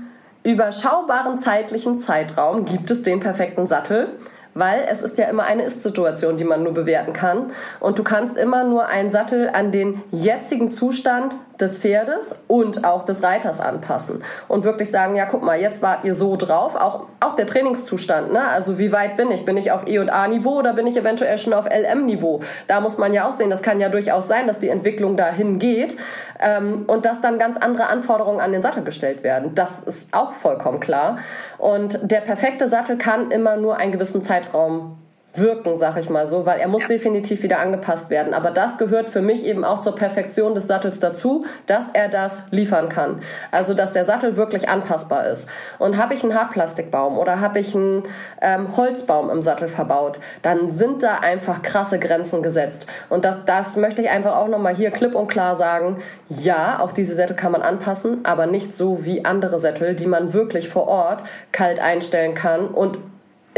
überschaubaren 0.53 1.39
zeitlichen 1.41 2.01
Zeitraum 2.01 2.65
gibt 2.65 2.91
es 2.91 3.03
den 3.03 3.21
perfekten 3.21 3.67
Sattel 3.67 4.09
weil 4.55 4.87
es 4.91 5.03
ist 5.03 5.17
ja 5.19 5.27
immer 5.27 5.45
eine 5.45 5.63
Ist-Situation, 5.63 6.37
die 6.37 6.45
man 6.45 6.65
nur 6.65 6.75
bewerten 6.75 7.13
kann. 7.13 7.53
Und 7.79 7.99
du 7.99 8.03
kannst 8.03 8.37
immer 8.37 8.65
nur 8.65 8.87
einen 8.87 9.13
Sattel 9.13 9.49
an 9.49 9.71
den 9.71 10.03
jetzigen 10.11 10.71
Zustand 10.71 11.37
des 11.61 11.79
Pferdes 11.79 12.35
und 12.47 12.85
auch 12.85 13.05
des 13.05 13.23
Reiters 13.23 13.61
anpassen 13.61 14.23
und 14.47 14.65
wirklich 14.65 14.91
sagen, 14.91 15.17
ja, 15.17 15.27
guck 15.27 15.43
mal, 15.43 15.61
jetzt 15.61 15.83
wart 15.83 16.05
ihr 16.05 16.15
so 16.15 16.37
drauf, 16.37 16.75
auch, 16.77 17.07
auch 17.21 17.37
der 17.37 17.47
Trainingszustand, 17.47 18.33
ne? 18.33 18.49
also 18.49 18.79
wie 18.79 18.93
weit 18.93 19.17
bin 19.17 19.31
ich? 19.31 19.45
Bin 19.45 19.57
ich 19.57 19.73
auf 19.73 19.87
E- 19.87 19.99
und 19.99 20.11
A-Niveau 20.11 20.59
oder 20.59 20.73
bin 20.73 20.87
ich 20.87 20.97
eventuell 20.97 21.39
schon 21.39 21.53
auf 21.53 21.67
LM-Niveau? 21.67 22.41
Da 22.67 22.81
muss 22.81 22.99
man 22.99 23.13
ja 23.13 23.29
auch 23.29 23.33
sehen, 23.33 23.51
das 23.51 23.63
kann 23.63 23.81
ja 23.81 23.89
durchaus 23.89 24.29
sein, 24.29 24.47
dass 24.47 24.59
die 24.59 24.69
Entwicklung 24.69 25.17
dahin 25.17 25.59
geht 25.59 25.97
ähm, 26.41 26.85
und 26.87 27.05
dass 27.05 27.21
dann 27.21 27.39
ganz 27.39 27.57
andere 27.57 27.89
Anforderungen 27.89 28.41
an 28.41 28.53
den 28.53 28.63
Sattel 28.63 28.85
gestellt 28.85 29.23
werden. 29.23 29.55
Das 29.55 29.81
ist 29.81 30.13
auch 30.15 30.35
vollkommen 30.35 30.81
klar. 30.81 31.19
Und 31.59 31.99
der 32.03 32.21
perfekte 32.21 32.69
Sattel 32.69 32.99
kann 32.99 33.31
immer 33.31 33.57
nur 33.57 33.77
einen 33.77 33.93
gewissen 33.93 34.23
Zeitraum 34.23 34.99
wirken, 35.35 35.77
sag 35.77 35.97
ich 35.99 36.11
mal 36.11 36.27
so, 36.27 36.47
weil 36.47 36.59
er 36.59 36.69
muss 36.69 36.83
ja. 36.83 36.89
definitiv 36.89 37.43
wieder 37.43 37.61
angepasst 37.61 38.11
werden. 38.11 38.35
Aber 38.35 38.51
das 38.51 38.79
gehört 38.79 39.09
für 39.09 39.21
mich 39.21 39.45
eben 39.45 39.65
auch 39.65 39.81
zur 39.81 39.95
Perfektion 39.95 40.55
des 40.55 40.67
Sattels 40.67 41.01
dazu, 41.01 41.45
dass 41.67 41.85
er 41.93 42.09
das 42.09 42.47
liefern 42.51 42.89
kann. 42.89 43.21
Also, 43.51 43.75
dass 43.75 43.93
der 43.93 44.05
Sattel 44.05 44.37
wirklich 44.37 44.69
anpassbar 44.69 45.27
ist. 45.27 45.49
Und 45.79 45.97
habe 45.97 46.15
ich 46.15 46.23
einen 46.23 46.35
Hartplastikbaum 46.35 47.19
oder 47.19 47.41
habe 47.41 47.59
ich 47.59 47.75
einen 47.75 48.03
ähm, 48.41 48.77
Holzbaum 48.77 49.31
im 49.31 49.43
Sattel 49.43 49.69
verbaut, 49.69 50.19
dann 50.43 50.71
sind 50.71 51.03
da 51.03 51.19
einfach 51.19 51.63
krasse 51.63 51.99
Grenzen 51.99 52.43
gesetzt. 52.43 52.87
Und 53.09 53.25
das, 53.25 53.37
das 53.47 53.77
möchte 53.77 54.03
ich 54.03 54.11
einfach 54.11 54.37
auch 54.37 54.49
nochmal 54.49 54.75
hier 54.75 54.91
klipp 54.91 55.15
und 55.15 55.29
klar 55.29 55.57
sagen. 55.57 55.99
Ja, 56.29 56.81
auch 56.81 56.93
diese 56.93 57.15
Sättel 57.15 57.37
kann 57.37 57.53
man 57.53 57.63
anpassen, 57.63 58.25
aber 58.25 58.47
nicht 58.47 58.77
so 58.77 59.05
wie 59.05 59.25
andere 59.25 59.59
Sättel, 59.59 59.95
die 59.95 60.07
man 60.07 60.33
wirklich 60.33 60.69
vor 60.69 60.89
Ort 60.89 61.23
kalt 61.53 61.81
einstellen 61.81 62.35
kann 62.35 62.69
und 62.69 62.99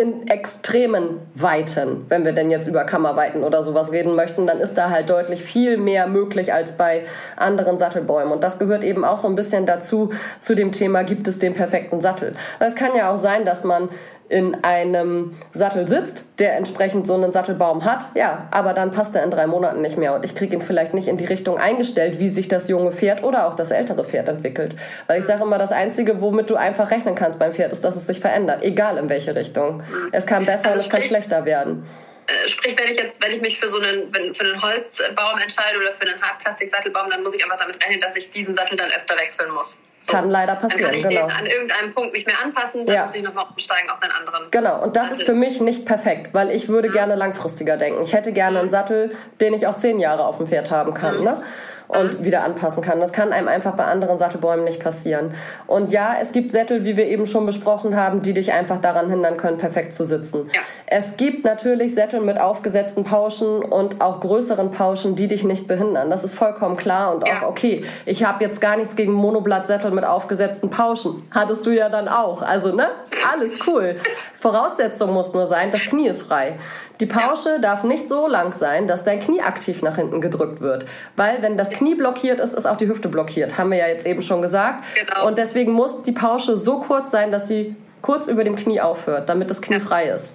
in 0.00 0.28
extremen 0.28 1.20
Weiten, 1.34 2.06
wenn 2.08 2.24
wir 2.24 2.32
denn 2.32 2.50
jetzt 2.50 2.66
über 2.66 2.84
Kammerweiten 2.84 3.44
oder 3.44 3.62
sowas 3.62 3.92
reden 3.92 4.14
möchten, 4.14 4.46
dann 4.46 4.58
ist 4.58 4.74
da 4.74 4.88
halt 4.88 5.10
deutlich 5.10 5.42
viel 5.42 5.76
mehr 5.76 6.06
möglich 6.06 6.54
als 6.54 6.72
bei 6.72 7.04
anderen 7.36 7.76
Sattelbäumen. 7.76 8.32
Und 8.32 8.42
das 8.42 8.58
gehört 8.58 8.82
eben 8.82 9.04
auch 9.04 9.18
so 9.18 9.28
ein 9.28 9.34
bisschen 9.34 9.66
dazu, 9.66 10.10
zu 10.40 10.54
dem 10.54 10.72
Thema, 10.72 11.02
gibt 11.04 11.28
es 11.28 11.38
den 11.38 11.52
perfekten 11.52 12.00
Sattel? 12.00 12.34
Es 12.60 12.74
kann 12.74 12.96
ja 12.96 13.12
auch 13.12 13.18
sein, 13.18 13.44
dass 13.44 13.62
man 13.62 13.90
in 14.30 14.62
einem 14.62 15.36
Sattel 15.52 15.88
sitzt, 15.88 16.24
der 16.38 16.56
entsprechend 16.56 17.04
so 17.04 17.14
einen 17.14 17.32
Sattelbaum 17.32 17.84
hat, 17.84 18.06
ja, 18.14 18.46
aber 18.52 18.74
dann 18.74 18.92
passt 18.92 19.12
er 19.16 19.24
in 19.24 19.30
drei 19.32 19.48
Monaten 19.48 19.80
nicht 19.80 19.98
mehr 19.98 20.14
und 20.14 20.24
ich 20.24 20.36
kriege 20.36 20.54
ihn 20.54 20.62
vielleicht 20.62 20.94
nicht 20.94 21.08
in 21.08 21.16
die 21.16 21.24
Richtung 21.24 21.58
eingestellt, 21.58 22.20
wie 22.20 22.28
sich 22.28 22.46
das 22.46 22.68
junge 22.68 22.92
Pferd 22.92 23.24
oder 23.24 23.48
auch 23.48 23.56
das 23.56 23.72
ältere 23.72 24.04
Pferd 24.04 24.28
entwickelt. 24.28 24.76
Weil 25.08 25.18
ich 25.18 25.26
sage 25.26 25.42
immer, 25.42 25.58
das 25.58 25.72
Einzige, 25.72 26.20
womit 26.20 26.48
du 26.48 26.54
einfach 26.54 26.92
rechnen 26.92 27.16
kannst 27.16 27.40
beim 27.40 27.52
Pferd, 27.52 27.72
ist, 27.72 27.84
dass 27.84 27.96
es 27.96 28.06
sich 28.06 28.20
verändert, 28.20 28.62
egal 28.62 28.98
in 28.98 29.08
welche 29.08 29.34
Richtung. 29.34 29.82
Es 30.12 30.26
kann 30.26 30.46
besser 30.46 30.68
also 30.68 30.78
und 30.78 30.86
es 30.86 30.88
kann 30.88 31.02
schlechter 31.02 31.44
werden 31.44 31.84
äh, 32.28 32.48
sprich, 32.48 32.78
wenn 32.78 32.88
ich 32.88 32.98
jetzt, 32.98 33.20
wenn 33.24 33.32
ich 33.32 33.40
mich 33.40 33.58
für 33.58 33.66
so 33.66 33.80
einen, 33.80 34.12
für 34.12 34.44
einen 34.44 34.62
Holzbaum 34.62 35.40
entscheide 35.40 35.76
oder 35.76 35.92
für 35.92 36.02
einen 36.02 36.22
Hartplastiksattelbaum, 36.22 37.10
dann 37.10 37.24
muss 37.24 37.34
ich 37.34 37.42
einfach 37.42 37.56
damit 37.56 37.82
rechnen, 37.82 38.00
dass 38.00 38.14
ich 38.14 38.30
diesen 38.30 38.56
Sattel 38.56 38.76
dann 38.76 38.92
öfter 38.92 39.18
wechseln 39.18 39.50
muss. 39.50 39.76
Kann 40.06 40.30
leider 40.30 40.56
passieren. 40.56 40.82
Dann 40.82 40.90
kann 40.90 40.98
ich 41.00 41.08
genau. 41.08 41.26
den 41.28 41.36
an 41.36 41.46
irgendeinem 41.46 41.94
Punkt 41.94 42.12
nicht 42.12 42.26
mehr 42.26 42.36
anpassen, 42.42 42.86
dann 42.86 42.96
ja. 42.96 43.02
muss 43.02 43.14
ich 43.14 43.22
nochmal 43.22 43.44
umsteigen 43.50 43.90
auf 43.90 44.02
einen 44.02 44.12
anderen. 44.12 44.50
Genau, 44.50 44.82
und 44.82 44.96
das 44.96 45.04
Sattel. 45.04 45.18
ist 45.18 45.26
für 45.26 45.34
mich 45.34 45.60
nicht 45.60 45.86
perfekt, 45.86 46.32
weil 46.32 46.50
ich 46.50 46.68
würde 46.68 46.88
mhm. 46.88 46.92
gerne 46.94 47.14
langfristiger 47.14 47.76
denken. 47.76 48.02
Ich 48.02 48.12
hätte 48.12 48.32
gerne 48.32 48.52
mhm. 48.52 48.60
einen 48.60 48.70
Sattel, 48.70 49.16
den 49.40 49.54
ich 49.54 49.66
auch 49.66 49.76
zehn 49.76 50.00
Jahre 50.00 50.24
auf 50.24 50.38
dem 50.38 50.46
Pferd 50.46 50.70
haben 50.70 50.94
kann. 50.94 51.18
Mhm. 51.18 51.24
Ne? 51.24 51.42
Und 51.90 52.24
wieder 52.24 52.44
anpassen 52.44 52.82
kann. 52.82 53.00
Das 53.00 53.12
kann 53.12 53.32
einem 53.32 53.48
einfach 53.48 53.74
bei 53.74 53.84
anderen 53.84 54.16
Sattelbäumen 54.16 54.64
nicht 54.64 54.80
passieren. 54.80 55.34
Und 55.66 55.90
ja, 55.90 56.14
es 56.20 56.32
gibt 56.32 56.52
Sättel, 56.52 56.84
wie 56.84 56.96
wir 56.96 57.06
eben 57.06 57.26
schon 57.26 57.46
besprochen 57.46 57.96
haben, 57.96 58.22
die 58.22 58.32
dich 58.32 58.52
einfach 58.52 58.80
daran 58.80 59.10
hindern 59.10 59.36
können, 59.36 59.58
perfekt 59.58 59.92
zu 59.92 60.04
sitzen. 60.04 60.50
Ja. 60.54 60.60
Es 60.86 61.16
gibt 61.16 61.44
natürlich 61.44 61.94
Sättel 61.94 62.20
mit 62.20 62.40
aufgesetzten 62.40 63.04
Pauschen 63.04 63.62
und 63.62 64.00
auch 64.00 64.20
größeren 64.20 64.70
Pauschen, 64.70 65.16
die 65.16 65.28
dich 65.28 65.44
nicht 65.44 65.66
behindern. 65.66 66.10
Das 66.10 66.24
ist 66.24 66.34
vollkommen 66.34 66.76
klar 66.76 67.14
und 67.14 67.24
auch 67.24 67.42
ja. 67.42 67.48
okay. 67.48 67.84
Ich 68.06 68.24
habe 68.24 68.44
jetzt 68.44 68.60
gar 68.60 68.76
nichts 68.76 68.96
gegen 68.96 69.12
Monoblattsättel 69.12 69.90
mit 69.90 70.04
aufgesetzten 70.04 70.70
Pauschen. 70.70 71.26
Hattest 71.30 71.66
du 71.66 71.70
ja 71.70 71.88
dann 71.88 72.08
auch. 72.08 72.42
Also, 72.42 72.72
ne? 72.72 72.88
Alles 73.32 73.66
cool. 73.66 73.96
Voraussetzung 74.40 75.12
muss 75.12 75.32
nur 75.32 75.46
sein, 75.46 75.70
das 75.70 75.82
Knie 75.82 76.08
ist 76.08 76.22
frei. 76.22 76.58
Die 77.00 77.06
Pausche 77.06 77.52
ja. 77.52 77.58
darf 77.58 77.82
nicht 77.82 78.08
so 78.08 78.28
lang 78.28 78.52
sein, 78.52 78.86
dass 78.86 79.04
dein 79.04 79.20
Knie 79.20 79.40
aktiv 79.40 79.82
nach 79.82 79.96
hinten 79.96 80.20
gedrückt 80.20 80.60
wird. 80.60 80.84
Weil 81.16 81.42
wenn 81.42 81.56
das 81.56 81.70
Knie 81.70 81.94
blockiert 81.94 82.40
ist, 82.40 82.52
ist 82.52 82.66
auch 82.66 82.76
die 82.76 82.88
Hüfte 82.88 83.08
blockiert. 83.08 83.56
Haben 83.56 83.70
wir 83.70 83.78
ja 83.78 83.88
jetzt 83.88 84.06
eben 84.06 84.20
schon 84.20 84.42
gesagt. 84.42 84.84
Genau. 84.94 85.26
Und 85.26 85.38
deswegen 85.38 85.72
muss 85.72 86.02
die 86.02 86.12
Pausche 86.12 86.56
so 86.56 86.80
kurz 86.80 87.10
sein, 87.10 87.32
dass 87.32 87.48
sie 87.48 87.74
kurz 88.02 88.28
über 88.28 88.44
dem 88.44 88.56
Knie 88.56 88.80
aufhört, 88.80 89.28
damit 89.28 89.50
das 89.50 89.62
Knie 89.62 89.78
ja. 89.78 89.80
frei 89.80 90.10
ist. 90.10 90.34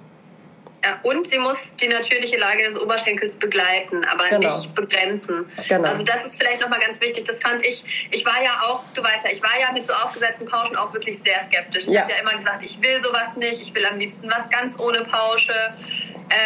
Ja, 0.85 0.99
und 1.01 1.25
sie 1.25 1.39
muss 1.39 1.73
die 1.75 1.87
natürliche 1.87 2.37
Lage 2.37 2.61
des 2.63 2.79
Oberschenkels 2.79 3.35
begleiten, 3.35 4.05
aber 4.05 4.25
genau. 4.29 4.55
nicht 4.55 4.75
begrenzen. 4.75 5.49
Genau. 5.67 5.89
Also 5.89 6.03
das 6.03 6.25
ist 6.25 6.35
vielleicht 6.37 6.61
nochmal 6.61 6.79
ganz 6.79 7.01
wichtig. 7.01 7.23
Das 7.23 7.41
fand 7.41 7.65
ich, 7.65 8.07
ich 8.11 8.23
war 8.23 8.43
ja 8.43 8.51
auch, 8.67 8.83
du 8.93 9.01
weißt 9.01 9.25
ja, 9.25 9.31
ich 9.31 9.41
war 9.41 9.59
ja 9.59 9.71
mit 9.71 9.83
so 9.83 9.93
aufgesetzten 9.93 10.45
Pauschen 10.45 10.75
auch 10.75 10.93
wirklich 10.93 11.17
sehr 11.17 11.43
skeptisch. 11.43 11.87
Ich 11.87 11.93
ja. 11.93 12.01
habe 12.01 12.11
ja 12.11 12.19
immer 12.19 12.35
gesagt, 12.35 12.61
ich 12.61 12.79
will 12.83 13.01
sowas 13.01 13.35
nicht, 13.35 13.59
ich 13.61 13.73
will 13.73 13.83
am 13.87 13.97
liebsten 13.97 14.29
was 14.29 14.47
ganz 14.51 14.77
ohne 14.77 15.01
Pausche. 15.01 15.55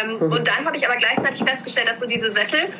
Ähm, 0.02 0.14
mhm. 0.14 0.32
Und 0.32 0.48
dann 0.48 0.64
habe 0.64 0.74
ich 0.74 0.88
aber 0.88 0.96
gleichzeitig 0.96 1.44
festgestellt, 1.44 1.90
dass 1.90 2.00
so 2.00 2.06
diese 2.06 2.30
Sättel, 2.30 2.72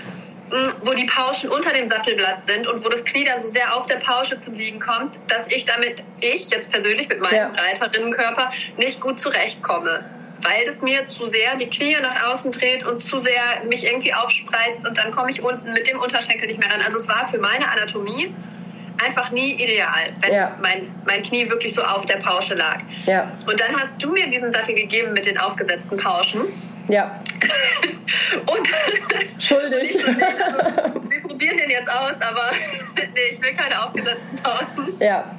hm, 0.50 0.74
wo 0.80 0.94
die 0.94 1.04
Pauschen 1.04 1.50
unter 1.50 1.74
dem 1.74 1.86
Sattelblatt 1.86 2.42
sind 2.42 2.68
und 2.68 2.82
wo 2.82 2.88
das 2.88 3.04
Knie 3.04 3.24
dann 3.24 3.38
so 3.38 3.48
sehr 3.48 3.76
auf 3.76 3.84
der 3.84 3.96
Pausche 3.96 4.38
zum 4.38 4.54
Liegen 4.54 4.80
kommt, 4.80 5.18
dass 5.26 5.48
ich 5.48 5.66
damit, 5.66 6.02
ich 6.22 6.48
jetzt 6.48 6.70
persönlich 6.70 7.06
mit 7.10 7.20
meinem 7.20 7.54
ja. 7.54 7.64
Reiterinnenköper, 7.66 8.50
nicht 8.78 8.98
gut 9.02 9.20
zurechtkomme 9.20 10.08
weil 10.42 10.66
es 10.66 10.82
mir 10.82 11.06
zu 11.06 11.26
sehr 11.26 11.56
die 11.56 11.68
Knie 11.68 11.96
nach 12.00 12.32
außen 12.32 12.52
dreht 12.52 12.84
und 12.84 13.00
zu 13.00 13.18
sehr 13.18 13.42
mich 13.68 13.84
irgendwie 13.84 14.14
aufspreizt 14.14 14.86
und 14.88 14.98
dann 14.98 15.10
komme 15.10 15.30
ich 15.30 15.42
unten 15.42 15.72
mit 15.72 15.88
dem 15.88 15.98
Unterschenkel 15.98 16.46
nicht 16.46 16.58
mehr 16.58 16.70
ran. 16.70 16.80
Also 16.84 16.98
es 16.98 17.08
war 17.08 17.28
für 17.28 17.38
meine 17.38 17.68
Anatomie 17.70 18.34
einfach 19.04 19.30
nie 19.30 19.52
ideal, 19.52 20.12
wenn 20.20 20.32
ja. 20.32 20.58
mein, 20.60 20.94
mein 21.06 21.22
Knie 21.22 21.48
wirklich 21.48 21.72
so 21.72 21.82
auf 21.82 22.06
der 22.06 22.16
Pausche 22.18 22.54
lag. 22.54 22.78
Ja. 23.06 23.32
Und 23.46 23.58
dann 23.58 23.74
hast 23.80 24.02
du 24.02 24.10
mir 24.10 24.28
diesen 24.28 24.50
Sattel 24.50 24.74
gegeben 24.74 25.12
mit 25.12 25.26
den 25.26 25.38
aufgesetzten 25.38 25.96
Pauschen. 25.96 26.46
Ja. 26.88 27.22
und 28.40 28.68
schuldig. 29.42 29.94
Und 29.94 30.02
so, 30.02 30.10
also, 30.10 31.02
wir 31.08 31.22
probieren 31.22 31.56
den 31.56 31.70
jetzt 31.70 31.90
aus, 31.90 32.12
aber 32.20 32.50
nee, 32.96 33.20
ich 33.32 33.40
will 33.40 33.54
keine 33.54 33.82
aufgesetzten 33.82 34.36
Pauschen. 34.42 35.00
Ja. 35.00 35.34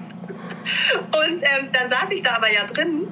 Und 1.11 1.41
ähm, 1.41 1.69
dann 1.71 1.89
saß 1.89 2.11
ich 2.11 2.21
da 2.21 2.35
aber 2.35 2.51
ja 2.51 2.63
drin 2.65 3.07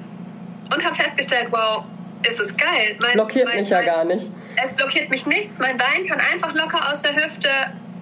und 0.72 0.84
habe 0.84 0.94
festgestellt, 0.94 1.48
wow, 1.50 1.84
ist 2.28 2.40
es 2.40 2.56
geil. 2.56 2.96
Mein, 2.98 3.12
blockiert 3.12 3.48
mein, 3.48 3.60
mich 3.60 3.68
ja 3.70 3.78
mein, 3.78 3.86
gar 3.86 4.04
nicht. 4.04 4.26
Es 4.62 4.72
blockiert 4.72 5.10
mich 5.10 5.26
nichts. 5.26 5.58
Mein 5.58 5.76
Bein 5.76 6.06
kann 6.06 6.20
einfach 6.32 6.54
locker 6.54 6.90
aus 6.90 7.02
der 7.02 7.14
Hüfte 7.16 7.48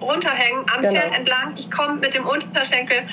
runterhängen, 0.01 0.65
am 0.75 0.81
genau. 0.81 0.93
Pferd 0.93 1.15
entlang. 1.15 1.53
Ich 1.57 1.69
komme 1.69 1.99
mit 1.99 2.13
dem 2.13 2.25
Unterschenkel 2.25 3.03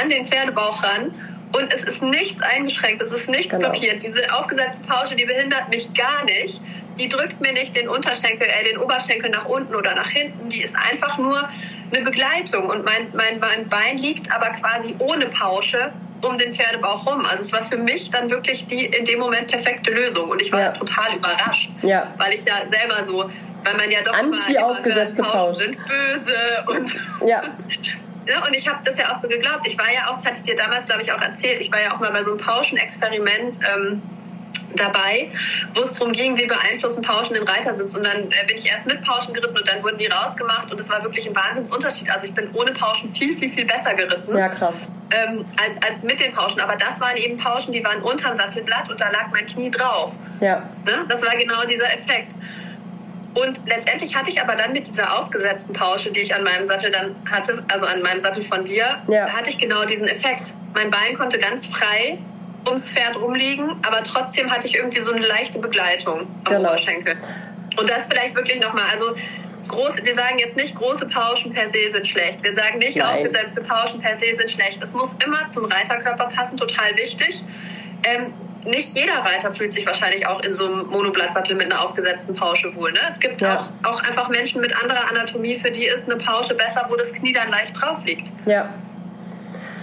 an 0.00 0.08
den 0.08 0.24
Pferdebauch 0.24 0.82
ran 0.82 1.12
und 1.52 1.72
es 1.72 1.84
ist 1.84 2.02
nichts 2.02 2.42
eingeschränkt, 2.42 3.00
es 3.00 3.12
ist 3.12 3.28
nichts 3.28 3.52
genau. 3.54 3.70
blockiert. 3.70 4.02
Diese 4.02 4.22
aufgesetzte 4.38 4.84
Pausche, 4.86 5.14
die 5.14 5.24
behindert 5.24 5.68
mich 5.68 5.92
gar 5.94 6.24
nicht. 6.24 6.60
Die 6.98 7.08
drückt 7.08 7.40
mir 7.40 7.52
nicht 7.52 7.76
den 7.76 7.88
Unterschenkel, 7.88 8.48
äh, 8.48 8.64
den 8.64 8.78
Oberschenkel 8.78 9.30
nach 9.30 9.44
unten 9.46 9.74
oder 9.74 9.94
nach 9.94 10.08
hinten. 10.08 10.48
Die 10.48 10.62
ist 10.62 10.76
einfach 10.90 11.18
nur 11.18 11.48
eine 11.92 12.02
Begleitung. 12.02 12.68
Und 12.68 12.84
mein, 12.84 13.08
mein, 13.14 13.38
mein 13.38 13.68
Bein 13.68 13.98
liegt 13.98 14.32
aber 14.34 14.48
quasi 14.50 14.94
ohne 14.98 15.26
Pausche 15.26 15.92
um 16.22 16.38
den 16.38 16.52
Pferdebauch 16.52 17.06
rum. 17.06 17.24
Also 17.24 17.42
es 17.42 17.52
war 17.52 17.62
für 17.62 17.76
mich 17.76 18.10
dann 18.10 18.30
wirklich 18.30 18.66
die 18.66 18.86
in 18.86 19.04
dem 19.04 19.18
Moment 19.18 19.48
perfekte 19.48 19.90
Lösung. 19.90 20.30
Und 20.30 20.40
ich 20.40 20.52
war 20.52 20.60
ja. 20.60 20.70
total 20.70 21.16
überrascht, 21.16 21.70
ja. 21.82 22.12
weil 22.18 22.34
ich 22.34 22.44
ja 22.44 22.66
selber 22.66 23.04
so, 23.04 23.30
weil 23.64 23.74
man 23.76 23.90
ja 23.90 24.02
doch 24.02 24.14
Anti 24.14 24.54
immer, 24.54 24.66
aufgesetzte 24.66 25.18
immer 25.18 25.30
Pauschen 25.30 25.54
sind 25.54 25.78
böse 25.86 26.36
und 26.66 26.94
ja. 27.26 27.42
Ja, 28.26 28.44
und 28.46 28.56
ich 28.56 28.68
habe 28.68 28.80
das 28.84 28.98
ja 28.98 29.10
auch 29.12 29.16
so 29.16 29.28
geglaubt. 29.28 29.66
Ich 29.66 29.78
war 29.78 29.92
ja 29.92 30.08
auch, 30.08 30.14
das 30.14 30.24
hatte 30.24 30.36
ich 30.38 30.42
dir 30.42 30.56
damals, 30.56 30.86
glaube 30.86 31.02
ich, 31.02 31.12
auch 31.12 31.20
erzählt, 31.20 31.60
ich 31.60 31.70
war 31.70 31.80
ja 31.80 31.94
auch 31.94 32.00
mal 32.00 32.10
bei 32.10 32.22
so 32.22 32.32
einem 32.32 32.40
Pauschenexperiment 32.40 33.58
ähm, 33.74 34.02
dabei, 34.74 35.30
wo 35.74 35.82
es 35.82 35.92
darum 35.92 36.12
ging, 36.12 36.36
wie 36.36 36.46
beeinflussen 36.46 37.02
Pauschen 37.02 37.34
den 37.34 37.44
Reitersitz. 37.44 37.94
Und 37.94 38.04
dann 38.04 38.30
äh, 38.30 38.46
bin 38.46 38.56
ich 38.56 38.70
erst 38.70 38.86
mit 38.86 39.00
Pauschen 39.02 39.32
geritten 39.34 39.56
und 39.56 39.68
dann 39.68 39.82
wurden 39.82 39.98
die 39.98 40.06
rausgemacht 40.06 40.70
und 40.70 40.80
es 40.80 40.90
war 40.90 41.02
wirklich 41.02 41.28
ein 41.28 41.34
Wahnsinnsunterschied. 41.34 42.10
Also 42.10 42.26
ich 42.26 42.34
bin 42.34 42.50
ohne 42.52 42.72
Pauschen 42.72 43.08
viel, 43.08 43.32
viel, 43.32 43.50
viel 43.50 43.64
besser 43.64 43.94
geritten. 43.94 44.36
Ja, 44.36 44.48
krass. 44.48 44.86
Ähm, 45.14 45.44
als, 45.64 45.80
als 45.86 46.02
mit 46.02 46.20
den 46.20 46.32
Pauschen. 46.32 46.60
Aber 46.60 46.76
das 46.76 47.00
waren 47.00 47.16
eben 47.16 47.36
Pauschen, 47.36 47.72
die 47.72 47.84
waren 47.84 48.02
unterm 48.02 48.36
Sattelblatt 48.36 48.90
und 48.90 49.00
da 49.00 49.08
lag 49.10 49.28
mein 49.32 49.46
Knie 49.46 49.70
drauf. 49.70 50.12
Ja. 50.40 50.68
Ne? 50.86 51.04
Das 51.08 51.22
war 51.22 51.36
genau 51.36 51.64
dieser 51.64 51.92
Effekt. 51.92 52.36
Und 53.34 53.60
letztendlich 53.66 54.16
hatte 54.16 54.30
ich 54.30 54.40
aber 54.40 54.54
dann 54.54 54.72
mit 54.72 54.86
dieser 54.86 55.18
aufgesetzten 55.18 55.74
Pausche, 55.74 56.10
die 56.10 56.20
ich 56.20 56.34
an 56.34 56.42
meinem 56.42 56.66
Sattel 56.66 56.90
dann 56.90 57.14
hatte, 57.30 57.62
also 57.70 57.84
an 57.84 58.00
meinem 58.00 58.20
Sattel 58.22 58.42
von 58.42 58.64
dir, 58.64 58.84
ja. 59.08 59.28
hatte 59.28 59.50
ich 59.50 59.58
genau 59.58 59.84
diesen 59.84 60.08
Effekt. 60.08 60.54
Mein 60.74 60.90
Bein 60.90 61.18
konnte 61.18 61.38
ganz 61.38 61.66
frei 61.66 62.18
ums 62.66 62.90
Pferd 62.90 63.16
rumliegen, 63.20 63.70
aber 63.86 64.02
trotzdem 64.02 64.50
hatte 64.50 64.66
ich 64.66 64.76
irgendwie 64.76 65.00
so 65.00 65.12
eine 65.12 65.26
leichte 65.26 65.58
Begleitung 65.58 66.26
am 66.44 66.54
genau. 66.54 66.68
Oberschenkel. 66.70 67.16
Und 67.78 67.90
das 67.90 68.06
vielleicht 68.06 68.34
wirklich 68.34 68.60
nochmal, 68.60 68.84
also 68.92 69.14
groß, 69.68 69.96
wir 70.02 70.14
sagen 70.14 70.38
jetzt 70.38 70.56
nicht, 70.56 70.74
große 70.74 71.06
Pauschen 71.06 71.52
per 71.52 71.68
se 71.68 71.90
sind 71.92 72.06
schlecht. 72.06 72.42
Wir 72.42 72.54
sagen 72.54 72.78
nicht, 72.78 72.96
Nein. 72.96 73.18
aufgesetzte 73.18 73.60
Pauschen 73.62 74.00
per 74.00 74.16
se 74.16 74.34
sind 74.34 74.50
schlecht. 74.50 74.82
Es 74.82 74.94
muss 74.94 75.14
immer 75.24 75.48
zum 75.48 75.66
Reiterkörper 75.66 76.26
passen, 76.26 76.56
total 76.56 76.96
wichtig. 76.96 77.42
Ähm, 78.04 78.32
nicht 78.64 78.96
jeder 78.96 79.18
Reiter 79.18 79.50
fühlt 79.50 79.72
sich 79.72 79.86
wahrscheinlich 79.86 80.26
auch 80.26 80.42
in 80.42 80.52
so 80.52 80.66
einem 80.66 80.86
Monoblattsattel 80.86 81.54
mit 81.54 81.66
einer 81.66 81.82
aufgesetzten 81.84 82.34
Pausche 82.34 82.74
wohl. 82.74 82.92
Ne? 82.92 82.98
Es 83.08 83.20
gibt 83.20 83.40
ja. 83.40 83.60
auch, 83.60 83.92
auch 83.92 84.02
einfach 84.08 84.28
Menschen 84.28 84.60
mit 84.60 84.74
anderer 84.82 85.08
Anatomie, 85.10 85.54
für 85.54 85.70
die 85.70 85.86
ist 85.86 86.10
eine 86.10 86.20
Pausche 86.20 86.54
besser, 86.54 86.86
wo 86.88 86.96
das 86.96 87.12
Knie 87.12 87.32
dann 87.32 87.48
leicht 87.50 87.80
drauf 87.80 88.04
liegt. 88.04 88.30
Ja, 88.44 88.74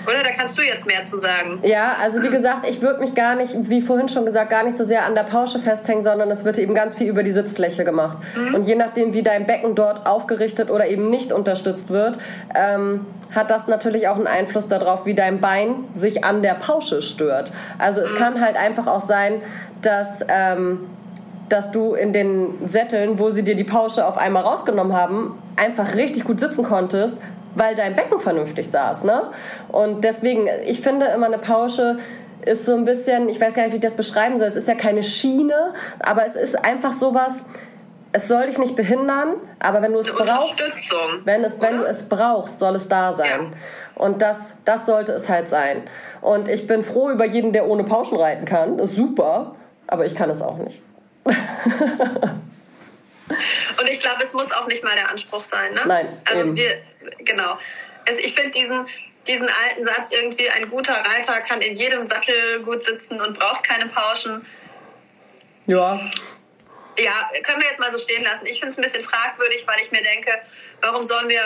oder 0.06 0.24
da 0.24 0.30
kannst 0.38 0.58
du 0.58 0.62
jetzt 0.62 0.86
mehr 0.86 1.04
zu 1.04 1.18
sagen. 1.18 1.60
Ja, 1.64 1.96
also 2.02 2.22
wie 2.22 2.30
gesagt, 2.30 2.68
ich 2.68 2.82
würde 2.82 3.00
mich 3.00 3.16
gar 3.16 3.36
nicht, 3.36 3.54
wie 3.70 3.82
vorhin 3.82 4.10
schon 4.10 4.26
gesagt, 4.26 4.50
gar 4.50 4.64
nicht 4.64 4.78
so 4.78 4.86
sehr 4.86 5.06
an 5.06 5.16
der 5.16 5.24
Pausche 5.24 5.60
festhängen, 5.60 6.04
sondern 6.04 6.30
es 6.32 6.44
wird 6.44 6.58
eben 6.60 6.74
ganz 6.74 6.96
viel 6.96 7.08
über 7.08 7.24
die 7.24 7.32
Sitzfläche 7.32 7.84
gemacht. 7.84 8.18
Mhm. 8.36 8.56
Und 8.56 8.64
je 8.68 8.76
nachdem, 8.76 9.14
wie 9.14 9.24
dein 9.24 9.46
Becken 9.46 9.76
dort 9.76 10.06
aufgerichtet 10.06 10.70
oder 10.70 10.88
eben 10.88 11.10
nicht 11.10 11.32
unterstützt 11.32 11.90
wird, 11.90 12.20
ähm, 12.56 13.06
hat 13.34 13.50
das 13.50 13.68
natürlich 13.68 14.08
auch 14.08 14.18
einen 14.18 14.28
Einfluss 14.28 14.68
darauf, 14.68 15.06
wie 15.06 15.16
dein 15.16 15.42
Bein 15.42 15.86
sich 15.94 16.24
an 16.24 16.42
der 16.42 16.54
Pausche 16.54 17.02
stört. 17.02 17.52
Also 17.80 18.02
es 18.02 18.12
mhm. 18.14 18.18
kann 18.18 18.42
halt 18.42 18.56
einfach 18.56 18.88
auch 18.88 19.02
sein, 19.02 19.42
dass... 19.82 20.26
Ähm, 20.28 20.80
dass 21.50 21.70
du 21.70 21.94
in 21.94 22.14
den 22.14 22.68
Sätteln, 22.68 23.20
wo 23.20 23.30
sie 23.30 23.44
dir 23.44 23.56
die 23.56 23.64
Pausche 23.64 24.08
auf 24.08 24.18
einmal 24.18 24.42
rausgenommen 24.42 24.96
haben, 24.96 25.38
einfach 25.56 25.94
richtig 25.94 26.24
gut 26.24 26.40
sitzen 26.40 26.64
konntest, 26.64 27.18
weil 27.56 27.76
dein 27.76 27.96
Becken 27.96 28.20
vernünftig 28.20 28.70
saß. 28.70 29.04
Ne? 29.04 29.32
Und 29.70 30.04
deswegen, 30.04 30.48
ich 30.66 30.82
finde 30.82 31.08
immer 31.08 31.28
eine 31.28 31.38
Pausche 31.38 32.00
ist 32.46 32.66
so 32.66 32.76
ein 32.76 32.84
bisschen, 32.84 33.30
ich 33.30 33.40
weiß 33.40 33.54
gar 33.54 33.64
nicht, 33.64 33.72
wie 33.72 33.78
ich 33.78 33.82
das 33.82 33.96
beschreiben 33.96 34.38
soll, 34.38 34.48
es 34.48 34.58
ist 34.58 34.68
ja 34.68 34.76
keine 34.76 35.02
Schiene, 35.02 35.74
aber 36.00 36.26
es 36.28 36.36
ist 36.36 36.56
einfach 36.56 36.92
sowas, 36.92 37.46
es 38.12 38.28
soll 38.28 38.48
dich 38.48 38.58
nicht 38.58 38.76
behindern, 38.76 39.36
aber 39.60 39.82
wenn 39.82 39.94
du 39.94 40.00
es 40.00 40.12
brauchst, 40.12 40.62
wenn, 41.26 41.44
es, 41.44 41.60
wenn 41.62 41.78
du 41.78 41.86
es 41.86 42.08
brauchst, 42.10 42.60
soll 42.60 42.76
es 42.76 42.88
da 42.88 43.14
sein. 43.14 43.54
Ja. 43.54 43.58
Und 43.96 44.22
das, 44.22 44.58
das 44.66 44.86
sollte 44.86 45.14
es 45.14 45.30
halt 45.30 45.50
sein. 45.50 45.84
Und 46.22 46.48
ich 46.48 46.68
bin 46.68 46.84
froh 46.84 47.10
über 47.10 47.26
jeden, 47.26 47.54
der 47.54 47.68
ohne 47.68 47.84
Pauschen 47.84 48.18
reiten 48.18 48.46
kann. 48.46 48.78
Ist 48.80 48.96
super, 48.96 49.56
aber 49.88 50.06
ich 50.06 50.16
kann 50.16 50.30
es 50.30 50.42
auch 50.42 50.58
nicht. 50.58 50.82
Und 53.80 53.90
ich 53.90 54.00
glaube, 54.00 54.24
es 54.24 54.34
muss 54.34 54.52
auch 54.52 54.68
nicht 54.68 54.84
mal 54.84 54.96
der 54.96 55.10
Anspruch 55.10 55.44
sein. 55.44 55.74
Ne? 55.74 55.84
Nein. 55.86 56.22
Also 56.26 56.42
eben. 56.42 56.56
wir, 56.56 56.84
genau. 57.20 57.58
Also 58.08 58.20
ich 58.20 58.34
finde 58.34 58.52
diesen, 58.52 58.88
diesen 59.28 59.50
alten 59.50 59.84
Satz 59.84 60.12
irgendwie, 60.12 60.50
ein 60.50 60.70
guter 60.70 60.94
Reiter 60.94 61.40
kann 61.42 61.62
in 61.62 61.74
jedem 61.74 62.02
Sattel 62.02 62.62
gut 62.64 62.84
sitzen 62.84 63.22
und 63.22 63.38
braucht 63.38 63.64
keine 63.64 63.88
Pauschen. 63.88 64.46
Ja. 65.68 66.00
Ja, 67.00 67.32
können 67.42 67.62
wir 67.62 67.70
jetzt 67.70 67.80
mal 67.80 67.92
so 67.92 67.98
stehen 67.98 68.24
lassen. 68.24 68.46
Ich 68.46 68.60
finde 68.60 68.68
es 68.68 68.78
ein 68.78 68.84
bisschen 68.84 69.04
fragwürdig, 69.04 69.66
weil 69.66 69.80
ich 69.82 69.92
mir 69.92 70.02
denke, 70.02 70.32
warum 70.82 71.04
sollen 71.04 71.30
wir 71.30 71.42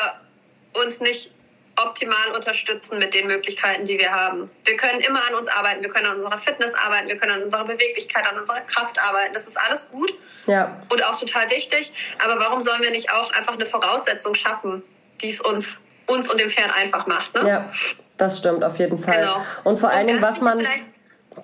uns 0.74 1.00
nicht 1.00 1.32
optimal 1.78 2.32
unterstützen 2.36 2.98
mit 3.00 3.14
den 3.14 3.28
Möglichkeiten, 3.28 3.86
die 3.86 4.00
wir 4.00 4.12
haben. 4.12 4.50
Wir 4.66 4.76
können 4.78 5.00
immer 5.02 5.20
an 5.28 5.36
uns 5.36 5.48
arbeiten, 5.48 5.82
wir 5.82 5.90
können 5.90 6.08
an 6.08 6.16
unserer 6.16 6.38
Fitness 6.38 6.74
arbeiten, 6.74 7.08
wir 7.08 7.18
können 7.18 7.34
an 7.34 7.44
unserer 7.44 7.66
Beweglichkeit, 7.66 8.26
an 8.30 8.38
unserer 8.38 8.62
Kraft 8.62 9.00
arbeiten. 9.02 9.34
Das 9.34 9.48
ist 9.48 9.58
alles 9.58 9.92
gut 9.92 10.14
ja. 10.48 10.82
und 10.90 11.04
auch 11.06 11.20
total 11.20 11.50
wichtig. 11.52 11.94
Aber 12.24 12.40
warum 12.40 12.62
sollen 12.62 12.82
wir 12.82 12.92
nicht 12.92 13.12
auch 13.12 13.32
einfach 13.34 13.54
eine 13.54 13.66
Voraussetzung 13.66 14.34
schaffen, 14.34 14.84
die 15.22 15.30
es 15.30 15.42
uns, 15.42 15.80
uns 16.08 16.30
und 16.30 16.40
dem 16.40 16.50
Pferd 16.50 16.76
einfach 16.76 17.06
macht? 17.08 17.34
Ne? 17.36 17.48
Ja, 17.48 17.70
das 18.18 18.40
stimmt 18.40 18.64
auf 18.64 18.78
jeden 18.80 19.02
Fall. 19.04 19.20
Genau. 19.20 19.46
Und 19.64 19.80
vor 19.80 19.90
allen 19.90 20.08
Dingen, 20.08 20.22
was 20.22 20.42
man... 20.42 20.66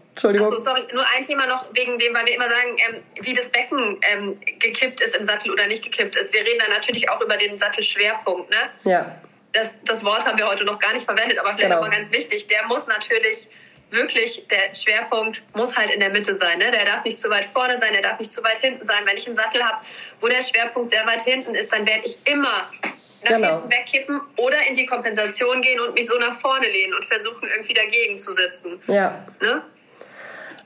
Entschuldigung. 0.09 0.47
Achso, 0.47 0.59
sorry, 0.59 0.81
nur 0.93 1.03
ein 1.15 1.23
Thema 1.23 1.47
noch 1.47 1.65
wegen 1.73 1.97
dem, 1.97 2.13
weil 2.13 2.25
wir 2.25 2.35
immer 2.35 2.49
sagen, 2.49 2.77
ähm, 2.87 3.03
wie 3.21 3.33
das 3.33 3.49
Becken 3.49 3.99
ähm, 4.11 4.39
gekippt 4.59 5.01
ist 5.01 5.15
im 5.15 5.23
Sattel 5.23 5.51
oder 5.51 5.65
nicht 5.65 5.83
gekippt 5.83 6.15
ist. 6.15 6.33
Wir 6.33 6.41
reden 6.41 6.61
da 6.65 6.71
natürlich 6.71 7.09
auch 7.09 7.19
über 7.19 7.35
den 7.35 7.57
Sattelschwerpunkt. 7.57 8.49
Ne? 8.49 8.57
Ja 8.83 9.15
das, 9.53 9.81
das 9.83 10.03
Wort 10.03 10.25
haben 10.25 10.37
wir 10.37 10.47
heute 10.47 10.65
noch 10.65 10.79
gar 10.79 10.93
nicht 10.93 11.05
verwendet, 11.05 11.37
aber 11.39 11.49
vielleicht 11.49 11.63
genau. 11.63 11.75
nochmal 11.75 11.91
ganz 11.91 12.11
wichtig, 12.11 12.47
der 12.47 12.65
muss 12.65 12.87
natürlich 12.87 13.47
wirklich, 13.91 14.45
der 14.47 14.73
Schwerpunkt 14.75 15.43
muss 15.55 15.77
halt 15.77 15.91
in 15.91 15.99
der 15.99 16.09
Mitte 16.09 16.35
sein. 16.35 16.57
Ne? 16.57 16.71
Der 16.71 16.85
darf 16.85 17.03
nicht 17.03 17.19
zu 17.19 17.29
weit 17.29 17.45
vorne 17.45 17.77
sein, 17.77 17.93
der 17.93 18.01
darf 18.01 18.19
nicht 18.19 18.33
zu 18.33 18.43
weit 18.43 18.57
hinten 18.57 18.85
sein. 18.85 19.03
Wenn 19.05 19.17
ich 19.17 19.27
einen 19.27 19.35
Sattel 19.35 19.63
habe, 19.63 19.85
wo 20.19 20.27
der 20.27 20.41
Schwerpunkt 20.41 20.89
sehr 20.89 21.05
weit 21.05 21.21
hinten 21.21 21.53
ist, 21.53 21.71
dann 21.71 21.85
werde 21.85 22.05
ich 22.05 22.17
immer 22.25 22.71
nach 23.23 23.31
genau. 23.31 23.59
hinten 23.59 23.71
wegkippen 23.71 24.21
oder 24.37 24.57
in 24.67 24.75
die 24.75 24.85
Kompensation 24.85 25.61
gehen 25.61 25.79
und 25.79 25.93
mich 25.93 26.07
so 26.07 26.17
nach 26.17 26.33
vorne 26.33 26.67
lehnen 26.67 26.93
und 26.95 27.05
versuchen, 27.05 27.47
irgendwie 27.53 27.73
dagegen 27.73 28.17
zu 28.17 28.31
sitzen. 28.31 28.81
Ja. 28.87 29.25
Ne? 29.39 29.63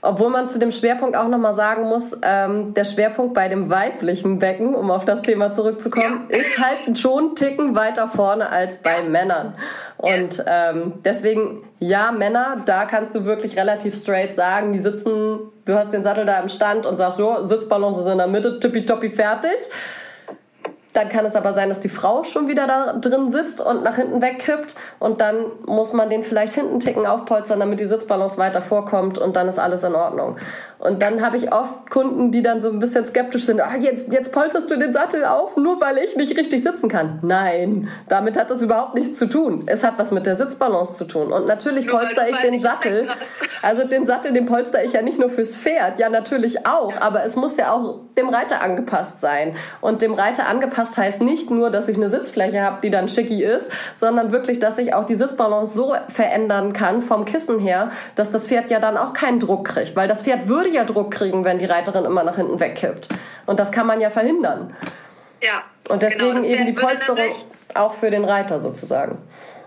Obwohl 0.08 0.30
man 0.30 0.50
zu 0.50 0.58
dem 0.58 0.72
Schwerpunkt 0.72 1.18
auch 1.18 1.28
nochmal 1.28 1.54
sagen 1.54 1.84
muss, 1.84 2.18
ähm, 2.22 2.74
der 2.74 2.86
Schwerpunkt 2.86 3.34
bei 3.34 3.50
dem 3.50 3.70
weiblichen 3.70 4.40
Becken, 4.40 4.74
um 4.74 4.90
auf 4.90 5.04
das 5.04 5.22
Thema 5.22 5.52
zurückzukommen, 5.52 6.30
ja. 6.32 6.38
ist 6.38 6.58
halt 6.64 6.98
schon 6.98 7.26
einen 7.26 7.36
Ticken 7.36 7.76
weiter 7.76 8.08
vorne 8.08 8.48
als 8.50 8.78
bei 8.78 9.00
ja. 9.04 9.10
Männern. 9.10 9.56
Und 9.98 10.08
yes. 10.08 10.44
ähm, 10.48 10.94
deswegen, 11.04 11.62
ja, 11.80 12.14
Männer, 12.14 12.62
da 12.66 12.86
kannst 12.86 13.16
du 13.16 13.26
wirklich 13.26 13.58
relativ 13.58 13.96
straight 13.96 14.34
sagen, 14.34 14.72
die 14.72 14.80
sitzen, 14.80 15.40
du 15.66 15.74
hast 15.74 15.92
den 15.92 16.06
Sattel 16.06 16.26
da 16.26 16.40
im 16.40 16.48
Stand 16.48 16.86
und 16.86 16.96
sagst, 16.96 17.18
so, 17.18 17.44
Sitzbalance 17.44 18.00
ist 18.00 18.08
in 18.08 18.18
der 18.18 18.28
Mitte, 18.28 18.62
tippitoppi 18.62 19.10
fertig. 19.10 19.58
Dann 20.98 21.10
kann 21.10 21.28
es 21.28 21.36
aber 21.36 21.54
sein, 21.54 21.70
dass 21.70 21.80
die 21.80 21.90
Frau 21.90 22.24
schon 22.24 22.48
wieder 22.48 22.66
da 22.66 22.94
drin 22.94 23.32
sitzt 23.32 23.62
und 23.62 23.84
nach 23.84 23.98
hinten 23.98 24.20
wegkippt. 24.20 24.76
Und 24.98 25.22
dann 25.22 25.46
muss 25.68 25.94
man 25.94 26.10
den 26.10 26.24
vielleicht 26.24 26.54
hinten 26.54 26.80
ticken 26.80 27.06
aufpolstern, 27.06 27.60
damit 27.60 27.80
die 27.80 27.86
Sitzbalance 27.86 28.40
weiter 28.40 28.64
vorkommt 28.64 29.20
und 29.20 29.36
dann 29.36 29.48
ist 29.48 29.60
alles 29.60 29.84
in 29.84 29.94
Ordnung. 29.94 30.38
Und 30.80 31.02
dann 31.02 31.26
habe 31.26 31.38
ich 31.38 31.52
oft 31.52 31.90
Kunden, 31.90 32.32
die 32.32 32.44
dann 32.44 32.62
so 32.62 32.70
ein 32.70 32.80
bisschen 32.80 33.06
skeptisch 33.06 33.46
sind. 33.46 33.62
Ah, 33.62 33.76
jetzt, 33.80 34.12
jetzt 34.12 34.32
polsterst 34.32 34.70
du 34.70 34.78
den 34.78 34.94
Sattel 34.94 35.26
auf, 35.26 35.58
nur 35.58 35.82
weil 35.82 35.98
ich 35.98 36.16
nicht 36.16 36.38
richtig 36.38 36.64
sitzen 36.64 36.88
kann. 36.88 37.20
Nein, 37.24 37.90
damit 38.08 38.38
hat 38.40 38.52
das 38.52 38.62
überhaupt 38.62 38.94
nichts 38.94 39.18
zu 39.18 39.28
tun. 39.28 39.64
Es 39.66 39.84
hat 39.84 39.98
was 39.98 40.12
mit 40.12 40.28
der 40.28 40.36
Sitzbalance 40.36 40.94
zu 40.96 41.06
tun. 41.06 41.32
Und 41.32 41.48
natürlich 41.48 41.88
polster 41.88 42.30
ich 42.30 42.38
den 42.38 42.60
Sattel. 42.60 43.08
Also 43.64 43.88
den 43.88 44.06
Sattel, 44.06 44.34
den 44.34 44.46
polster 44.46 44.84
ich 44.84 44.94
ja 44.94 45.02
nicht 45.02 45.20
nur 45.20 45.30
fürs 45.30 45.56
Pferd, 45.56 45.98
ja 46.00 46.10
natürlich 46.10 46.68
auch. 46.68 46.94
Aber 47.02 47.24
es 47.24 47.36
muss 47.36 47.58
ja 47.58 47.74
auch 47.74 48.02
dem 48.16 48.30
Reiter 48.30 48.62
angepasst 48.62 49.20
sein. 49.20 49.56
Und 49.82 50.04
dem 50.04 50.14
Reiter 50.14 50.48
angepasst 50.48 50.87
heißt 50.96 51.22
nicht 51.22 51.50
nur, 51.50 51.72
dass 51.72 51.90
ich 51.90 51.98
eine 51.98 52.10
Sitzfläche 52.10 52.62
habe, 52.62 52.80
die 52.82 52.90
dann 52.90 53.10
schicki 53.10 53.44
ist, 53.44 53.70
sondern 53.96 54.32
wirklich, 54.32 54.60
dass 54.60 54.78
ich 54.78 54.94
auch 54.94 55.06
die 55.06 55.16
Sitzbalance 55.16 55.74
so 55.74 55.96
verändern 56.10 56.72
kann 56.72 57.02
vom 57.02 57.26
Kissen 57.26 57.60
her, 57.60 57.92
dass 58.16 58.32
das 58.32 58.48
Pferd 58.48 58.70
ja 58.70 58.80
dann 58.80 58.96
auch 58.96 59.14
keinen 59.14 59.40
Druck 59.40 59.68
kriegt. 59.68 59.96
Weil 59.96 60.08
das 60.08 60.22
Pferd 60.22 60.48
würde 60.48 60.70
ja 60.70 60.84
Druck 60.84 61.12
kriegen, 61.12 61.44
wenn 61.44 61.60
die 61.60 61.66
Reiterin 61.66 62.06
immer 62.06 62.24
nach 62.24 62.36
hinten 62.36 62.60
wegkippt. 62.60 63.10
Und 63.46 63.60
das 63.60 63.72
kann 63.72 63.88
man 63.88 64.00
ja 64.00 64.12
verhindern. 64.12 64.76
Ja. 65.42 65.64
Und 65.90 66.02
deswegen 66.02 66.36
genau, 66.36 66.48
eben 66.48 66.66
die 66.68 66.74
Polsterung 66.74 67.20
auch 67.74 67.96
für 67.96 68.12
den 68.12 68.26
Reiter 68.26 68.62
sozusagen. 68.62 69.18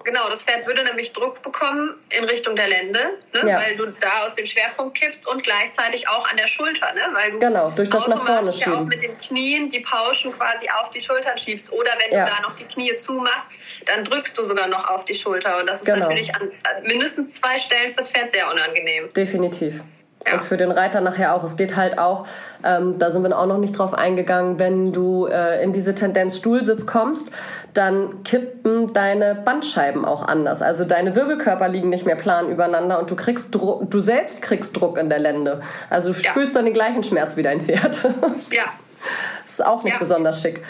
Genau, 0.04 0.28
das 0.28 0.44
Pferd 0.44 0.66
würde 0.66 0.82
nämlich 0.84 1.12
Druck 1.12 1.42
bekommen 1.42 1.94
in 2.16 2.24
Richtung 2.24 2.56
der 2.56 2.68
Lende, 2.68 2.98
ne? 3.34 3.50
ja. 3.50 3.60
weil 3.60 3.76
du 3.76 3.86
da 3.86 4.26
aus 4.26 4.34
dem 4.34 4.46
Schwerpunkt 4.46 4.96
kippst 4.96 5.28
und 5.28 5.42
gleichzeitig 5.42 6.08
auch 6.08 6.30
an 6.30 6.36
der 6.36 6.46
Schulter, 6.46 6.92
ne? 6.92 7.02
weil 7.12 7.32
du 7.32 7.38
genau, 7.38 7.70
durch 7.70 7.88
das 7.88 8.06
automatisch 8.06 8.58
ja 8.60 8.72
auch 8.72 8.84
mit 8.84 9.02
den 9.02 9.16
Knien 9.16 9.68
die 9.68 9.80
Pauschen 9.80 10.32
quasi 10.32 10.66
auf 10.80 10.90
die 10.90 11.00
Schultern 11.00 11.36
schiebst. 11.36 11.72
Oder 11.72 11.90
wenn 11.98 12.16
ja. 12.16 12.24
du 12.24 12.30
da 12.30 12.42
noch 12.42 12.56
die 12.56 12.64
Knie 12.64 12.96
zumachst, 12.96 13.54
dann 13.86 14.04
drückst 14.04 14.38
du 14.38 14.44
sogar 14.44 14.68
noch 14.68 14.88
auf 14.90 15.04
die 15.04 15.14
Schulter. 15.14 15.58
Und 15.58 15.68
das 15.68 15.80
ist 15.80 15.86
genau. 15.86 15.98
natürlich 16.00 16.34
an, 16.36 16.50
an 16.64 16.82
mindestens 16.84 17.34
zwei 17.34 17.58
Stellen 17.58 17.92
fürs 17.92 18.10
Pferd 18.10 18.30
sehr 18.30 18.50
unangenehm. 18.50 19.08
Definitiv. 19.12 19.82
Ja. 20.26 20.34
Und 20.34 20.44
für 20.44 20.58
den 20.58 20.70
Reiter 20.70 21.00
nachher 21.00 21.34
auch. 21.34 21.42
Es 21.44 21.56
geht 21.56 21.76
halt 21.76 21.98
auch, 21.98 22.26
ähm, 22.62 22.98
da 22.98 23.10
sind 23.10 23.22
wir 23.22 23.38
auch 23.38 23.46
noch 23.46 23.56
nicht 23.56 23.78
drauf 23.78 23.94
eingegangen, 23.94 24.58
wenn 24.58 24.92
du 24.92 25.26
äh, 25.26 25.62
in 25.62 25.72
diese 25.72 25.94
Tendenz 25.94 26.36
Stuhlsitz 26.36 26.84
kommst, 26.84 27.30
dann 27.72 28.22
kippen 28.22 28.92
deine 28.92 29.34
Bandscheiben 29.34 30.04
auch 30.04 30.22
anders. 30.22 30.60
Also 30.60 30.84
deine 30.84 31.14
Wirbelkörper 31.14 31.68
liegen 31.68 31.88
nicht 31.88 32.04
mehr 32.04 32.16
plan 32.16 32.50
übereinander 32.50 32.98
und 32.98 33.10
du 33.10 33.16
kriegst 33.16 33.54
Druck, 33.54 33.90
du 33.90 33.98
selbst 34.00 34.42
kriegst 34.42 34.78
Druck 34.78 34.98
in 34.98 35.08
der 35.08 35.20
Lende. 35.20 35.62
Also 35.88 36.12
du 36.12 36.20
ja. 36.20 36.32
fühlst 36.32 36.54
dann 36.54 36.66
den 36.66 36.74
gleichen 36.74 37.02
Schmerz 37.02 37.36
wie 37.36 37.42
dein 37.42 37.62
Pferd. 37.62 38.08
Ja. 38.50 38.64
Ist 39.46 39.64
auch 39.64 39.82
nicht 39.82 39.94
ja. 39.94 39.98
besonders 39.98 40.42
schick. 40.42 40.62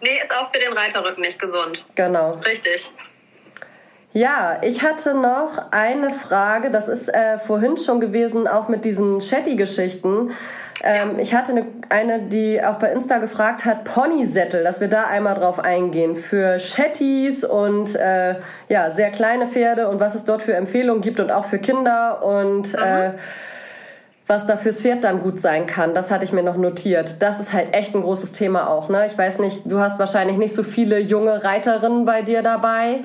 Nee, 0.00 0.18
ist 0.22 0.32
auch 0.34 0.50
für 0.52 0.60
den 0.60 0.72
Reiterrücken 0.72 1.20
nicht 1.20 1.38
gesund. 1.38 1.84
Genau. 1.94 2.30
Richtig. 2.46 2.90
Ja, 4.14 4.58
ich 4.60 4.82
hatte 4.82 5.14
noch 5.14 5.70
eine 5.70 6.10
Frage. 6.10 6.70
Das 6.70 6.88
ist 6.88 7.08
äh, 7.08 7.38
vorhin 7.38 7.78
schon 7.78 8.00
gewesen, 8.00 8.46
auch 8.46 8.68
mit 8.68 8.84
diesen 8.84 9.22
Shetty-Geschichten. 9.22 10.32
Ähm, 10.84 11.18
ich 11.18 11.34
hatte 11.34 11.52
eine, 11.52 11.66
eine, 11.88 12.22
die 12.22 12.62
auch 12.62 12.74
bei 12.74 12.92
Insta 12.92 13.18
gefragt 13.18 13.64
hat, 13.64 13.84
Ponysättel, 13.84 14.64
dass 14.64 14.80
wir 14.80 14.88
da 14.88 15.04
einmal 15.04 15.34
drauf 15.34 15.58
eingehen. 15.60 16.16
Für 16.16 16.58
Shetties 16.58 17.42
und 17.42 17.94
äh, 17.94 18.34
ja, 18.68 18.90
sehr 18.90 19.10
kleine 19.10 19.46
Pferde 19.46 19.88
und 19.88 19.98
was 19.98 20.14
es 20.14 20.24
dort 20.24 20.42
für 20.42 20.54
Empfehlungen 20.54 21.00
gibt 21.00 21.18
und 21.18 21.30
auch 21.30 21.46
für 21.46 21.58
Kinder 21.58 22.22
und 22.22 22.74
äh, 22.74 23.12
was 24.26 24.44
da 24.44 24.58
fürs 24.58 24.82
Pferd 24.82 25.04
dann 25.04 25.22
gut 25.22 25.40
sein 25.40 25.66
kann. 25.66 25.94
Das 25.94 26.10
hatte 26.10 26.24
ich 26.24 26.32
mir 26.32 26.42
noch 26.42 26.56
notiert. 26.56 27.22
Das 27.22 27.40
ist 27.40 27.54
halt 27.54 27.74
echt 27.74 27.94
ein 27.94 28.02
großes 28.02 28.32
Thema 28.32 28.68
auch. 28.68 28.90
Ne? 28.90 29.06
Ich 29.06 29.16
weiß 29.16 29.38
nicht, 29.38 29.70
du 29.70 29.80
hast 29.80 29.98
wahrscheinlich 29.98 30.36
nicht 30.36 30.54
so 30.54 30.62
viele 30.62 30.98
junge 30.98 31.44
Reiterinnen 31.44 32.04
bei 32.04 32.20
dir 32.20 32.42
dabei. 32.42 33.00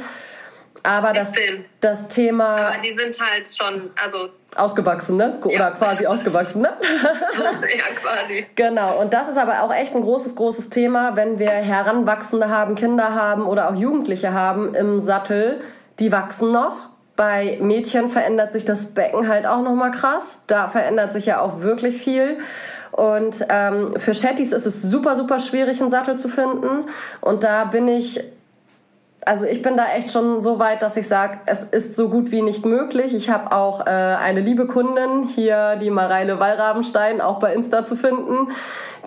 Aber 0.88 1.12
das, 1.12 1.34
das 1.82 2.08
Thema. 2.08 2.56
Aber 2.56 2.82
die 2.84 2.92
sind 2.92 3.20
halt 3.20 3.50
schon, 3.50 3.92
also. 4.02 4.30
Ausgewachsen, 4.56 5.18
ne? 5.18 5.38
Oder 5.44 5.54
ja. 5.54 5.72
quasi 5.72 6.08
ausgewachsen, 6.08 6.62
ne? 6.62 6.74
ja, 6.82 7.96
quasi. 8.02 8.46
Genau. 8.56 9.00
Und 9.00 9.14
das 9.14 9.28
ist 9.28 9.38
aber 9.38 9.62
auch 9.64 9.74
echt 9.74 9.94
ein 9.96 10.02
großes, 10.02 10.36
großes 10.36 10.70
Thema, 10.70 11.16
wenn 11.16 11.40
wir 11.40 11.50
Heranwachsende 11.50 12.50
haben, 12.50 12.76
Kinder 12.76 13.14
haben 13.14 13.46
oder 13.46 13.70
auch 13.70 13.76
Jugendliche 13.76 14.34
haben 14.34 14.74
im 14.74 15.00
Sattel. 15.00 15.62
Die 16.00 16.12
wachsen 16.12 16.52
noch. 16.52 16.90
Bei 17.18 17.58
Mädchen 17.62 18.10
verändert 18.10 18.54
sich 18.54 18.64
das 18.64 18.94
Becken 18.94 19.28
halt 19.28 19.46
auch 19.46 19.62
nochmal 19.62 19.92
krass. 19.92 20.44
Da 20.48 20.70
verändert 20.70 21.12
sich 21.12 21.26
ja 21.26 21.42
auch 21.42 21.62
wirklich 21.62 22.02
viel. 22.02 22.40
Und 22.92 23.46
ähm, 23.50 23.96
für 23.98 24.14
Shetties 24.14 24.54
ist 24.54 24.66
es 24.66 24.82
super, 24.82 25.16
super 25.16 25.40
schwierig, 25.40 25.82
einen 25.82 25.90
Sattel 25.90 26.18
zu 26.18 26.30
finden. 26.30 26.90
Und 27.22 27.44
da 27.44 27.66
bin 27.66 27.88
ich 27.88 28.24
also 29.28 29.46
ich 29.46 29.62
bin 29.62 29.76
da 29.76 29.92
echt 29.92 30.12
schon 30.12 30.42
so 30.42 30.58
weit, 30.58 30.82
dass 30.82 30.96
ich 30.96 31.08
sage, 31.08 31.40
es 31.46 31.64
ist 31.64 31.98
so 31.98 32.10
gut 32.10 32.32
wie 32.32 32.42
nicht 32.42 32.66
möglich. 32.66 33.14
Ich 33.14 33.30
habe 33.30 33.52
auch 33.52 33.86
äh, 33.86 33.90
eine 33.90 34.40
liebe 34.40 34.68
Kundin 34.68 35.24
hier, 35.24 35.76
die 35.76 35.90
Mareile 35.90 36.40
Wallrabenstein, 36.40 37.20
auch 37.20 37.40
bei 37.40 37.54
Insta 37.54 37.86
zu 37.86 37.98
finden. 37.98 38.52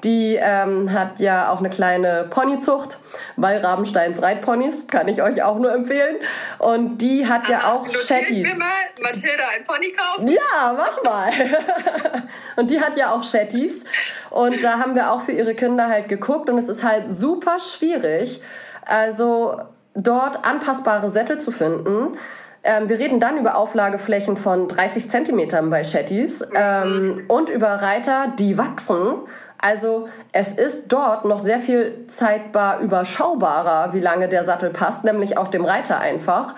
Die 0.04 0.38
ähm, 0.40 0.92
hat 0.92 1.20
ja 1.20 1.50
auch 1.50 1.58
eine 1.58 1.70
kleine 1.70 2.26
Ponyzucht, 2.30 2.98
Wallrabensteins 3.36 4.22
Reitponys, 4.22 4.86
kann 4.86 5.08
ich 5.08 5.22
euch 5.22 5.42
auch 5.42 5.58
nur 5.58 5.72
empfehlen. 5.72 6.16
Und 6.58 6.98
die 6.98 7.26
hat 7.26 7.48
ja 7.48 7.72
auch 7.72 7.88
Shetties. 7.90 8.46
mir 8.46 8.56
mal, 8.56 8.68
Mathilda, 9.02 9.44
ein 9.56 9.64
Pony 9.64 9.92
kaufen? 9.92 10.28
Ja, 10.28 10.74
mach 10.76 11.02
mal. 11.02 11.32
und 12.56 12.70
die 12.70 12.80
hat 12.80 12.96
ja 12.98 13.12
auch 13.12 13.22
Shetties. 13.22 13.84
Und 14.28 14.62
da 14.62 14.78
haben 14.78 14.94
wir 14.94 15.12
auch 15.12 15.22
für 15.22 15.32
ihre 15.32 15.54
Kinder 15.54 15.88
halt 15.88 16.08
geguckt 16.08 16.50
und 16.50 16.58
es 16.58 16.68
ist 16.68 16.84
halt 16.84 17.14
super 17.14 17.58
schwierig. 17.58 18.42
Also 18.86 19.60
dort 19.94 20.44
anpassbare 20.44 21.10
Sättel 21.10 21.40
zu 21.40 21.50
finden. 21.50 22.16
Ähm, 22.62 22.88
wir 22.88 22.98
reden 22.98 23.20
dann 23.20 23.38
über 23.38 23.56
Auflageflächen 23.56 24.36
von 24.36 24.68
30 24.68 25.08
Zentimetern 25.08 25.70
bei 25.70 25.82
Shetties 25.82 26.46
ähm, 26.54 27.24
und 27.28 27.48
über 27.48 27.68
Reiter, 27.68 28.32
die 28.38 28.58
wachsen. 28.58 29.14
Also 29.58 30.08
es 30.32 30.52
ist 30.52 30.84
dort 30.88 31.24
noch 31.24 31.38
sehr 31.38 31.58
viel 31.58 32.06
zeitbar 32.08 32.80
überschaubarer, 32.80 33.92
wie 33.92 34.00
lange 34.00 34.28
der 34.28 34.44
Sattel 34.44 34.70
passt, 34.70 35.04
nämlich 35.04 35.36
auch 35.36 35.48
dem 35.48 35.64
Reiter 35.64 35.98
einfach, 36.00 36.54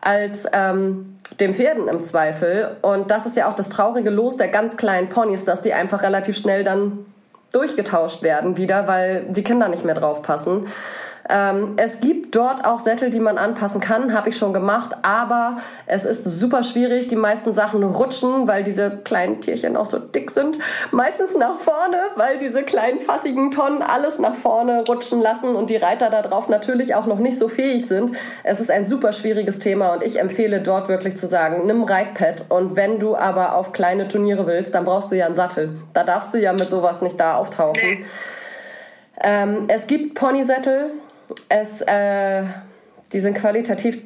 als 0.00 0.46
ähm, 0.52 1.18
dem 1.40 1.54
Pferden 1.54 1.88
im 1.88 2.04
Zweifel. 2.04 2.76
Und 2.82 3.10
das 3.10 3.26
ist 3.26 3.36
ja 3.36 3.48
auch 3.48 3.54
das 3.54 3.68
traurige 3.68 4.10
Los 4.10 4.36
der 4.36 4.48
ganz 4.48 4.76
kleinen 4.76 5.08
Ponys, 5.08 5.44
dass 5.44 5.62
die 5.62 5.72
einfach 5.72 6.02
relativ 6.02 6.36
schnell 6.36 6.62
dann 6.62 7.06
durchgetauscht 7.52 8.22
werden 8.22 8.56
wieder, 8.56 8.86
weil 8.88 9.24
die 9.28 9.44
Kinder 9.44 9.68
nicht 9.68 9.84
mehr 9.84 9.94
drauf 9.94 10.22
passen. 10.22 10.66
Ähm, 11.28 11.74
es 11.76 12.00
gibt 12.00 12.34
dort 12.34 12.64
auch 12.64 12.78
Sättel, 12.78 13.10
die 13.10 13.20
man 13.20 13.38
anpassen 13.38 13.80
kann, 13.80 14.12
habe 14.12 14.28
ich 14.28 14.36
schon 14.36 14.52
gemacht, 14.52 14.92
aber 15.02 15.58
es 15.86 16.04
ist 16.04 16.24
super 16.24 16.62
schwierig. 16.62 17.08
Die 17.08 17.16
meisten 17.16 17.52
Sachen 17.52 17.82
rutschen, 17.82 18.46
weil 18.46 18.62
diese 18.62 18.98
kleinen 19.04 19.40
Tierchen 19.40 19.76
auch 19.76 19.86
so 19.86 19.98
dick 19.98 20.30
sind. 20.30 20.58
Meistens 20.90 21.34
nach 21.36 21.58
vorne, 21.60 21.98
weil 22.16 22.38
diese 22.38 22.62
kleinen 22.62 23.00
fassigen 23.00 23.50
Tonnen 23.50 23.82
alles 23.82 24.18
nach 24.18 24.34
vorne 24.34 24.84
rutschen 24.86 25.20
lassen 25.20 25.56
und 25.56 25.70
die 25.70 25.76
Reiter 25.76 26.10
da 26.10 26.22
drauf 26.22 26.48
natürlich 26.48 26.94
auch 26.94 27.06
noch 27.06 27.18
nicht 27.18 27.38
so 27.38 27.48
fähig 27.48 27.86
sind. 27.86 28.12
Es 28.42 28.60
ist 28.60 28.70
ein 28.70 28.86
super 28.86 29.12
schwieriges 29.12 29.58
Thema 29.58 29.94
und 29.94 30.02
ich 30.02 30.20
empfehle 30.20 30.60
dort 30.60 30.88
wirklich 30.88 31.16
zu 31.16 31.26
sagen, 31.26 31.66
nimm 31.66 31.84
Reitpad 31.84 32.46
und 32.50 32.76
wenn 32.76 32.98
du 32.98 33.16
aber 33.16 33.54
auf 33.54 33.72
kleine 33.72 34.08
Turniere 34.08 34.46
willst, 34.46 34.74
dann 34.74 34.84
brauchst 34.84 35.10
du 35.10 35.16
ja 35.16 35.26
einen 35.26 35.36
Sattel. 35.36 35.76
Da 35.94 36.04
darfst 36.04 36.34
du 36.34 36.38
ja 36.38 36.52
mit 36.52 36.68
sowas 36.68 37.00
nicht 37.00 37.18
da 37.18 37.36
auftauchen. 37.36 37.80
Nee. 37.82 38.04
Ähm, 39.22 39.64
es 39.68 39.86
gibt 39.86 40.14
Ponysättel, 40.14 40.90
es, 41.48 41.82
äh, 41.82 42.44
die 43.12 43.20
sind 43.20 43.34
qualitativ 43.34 43.98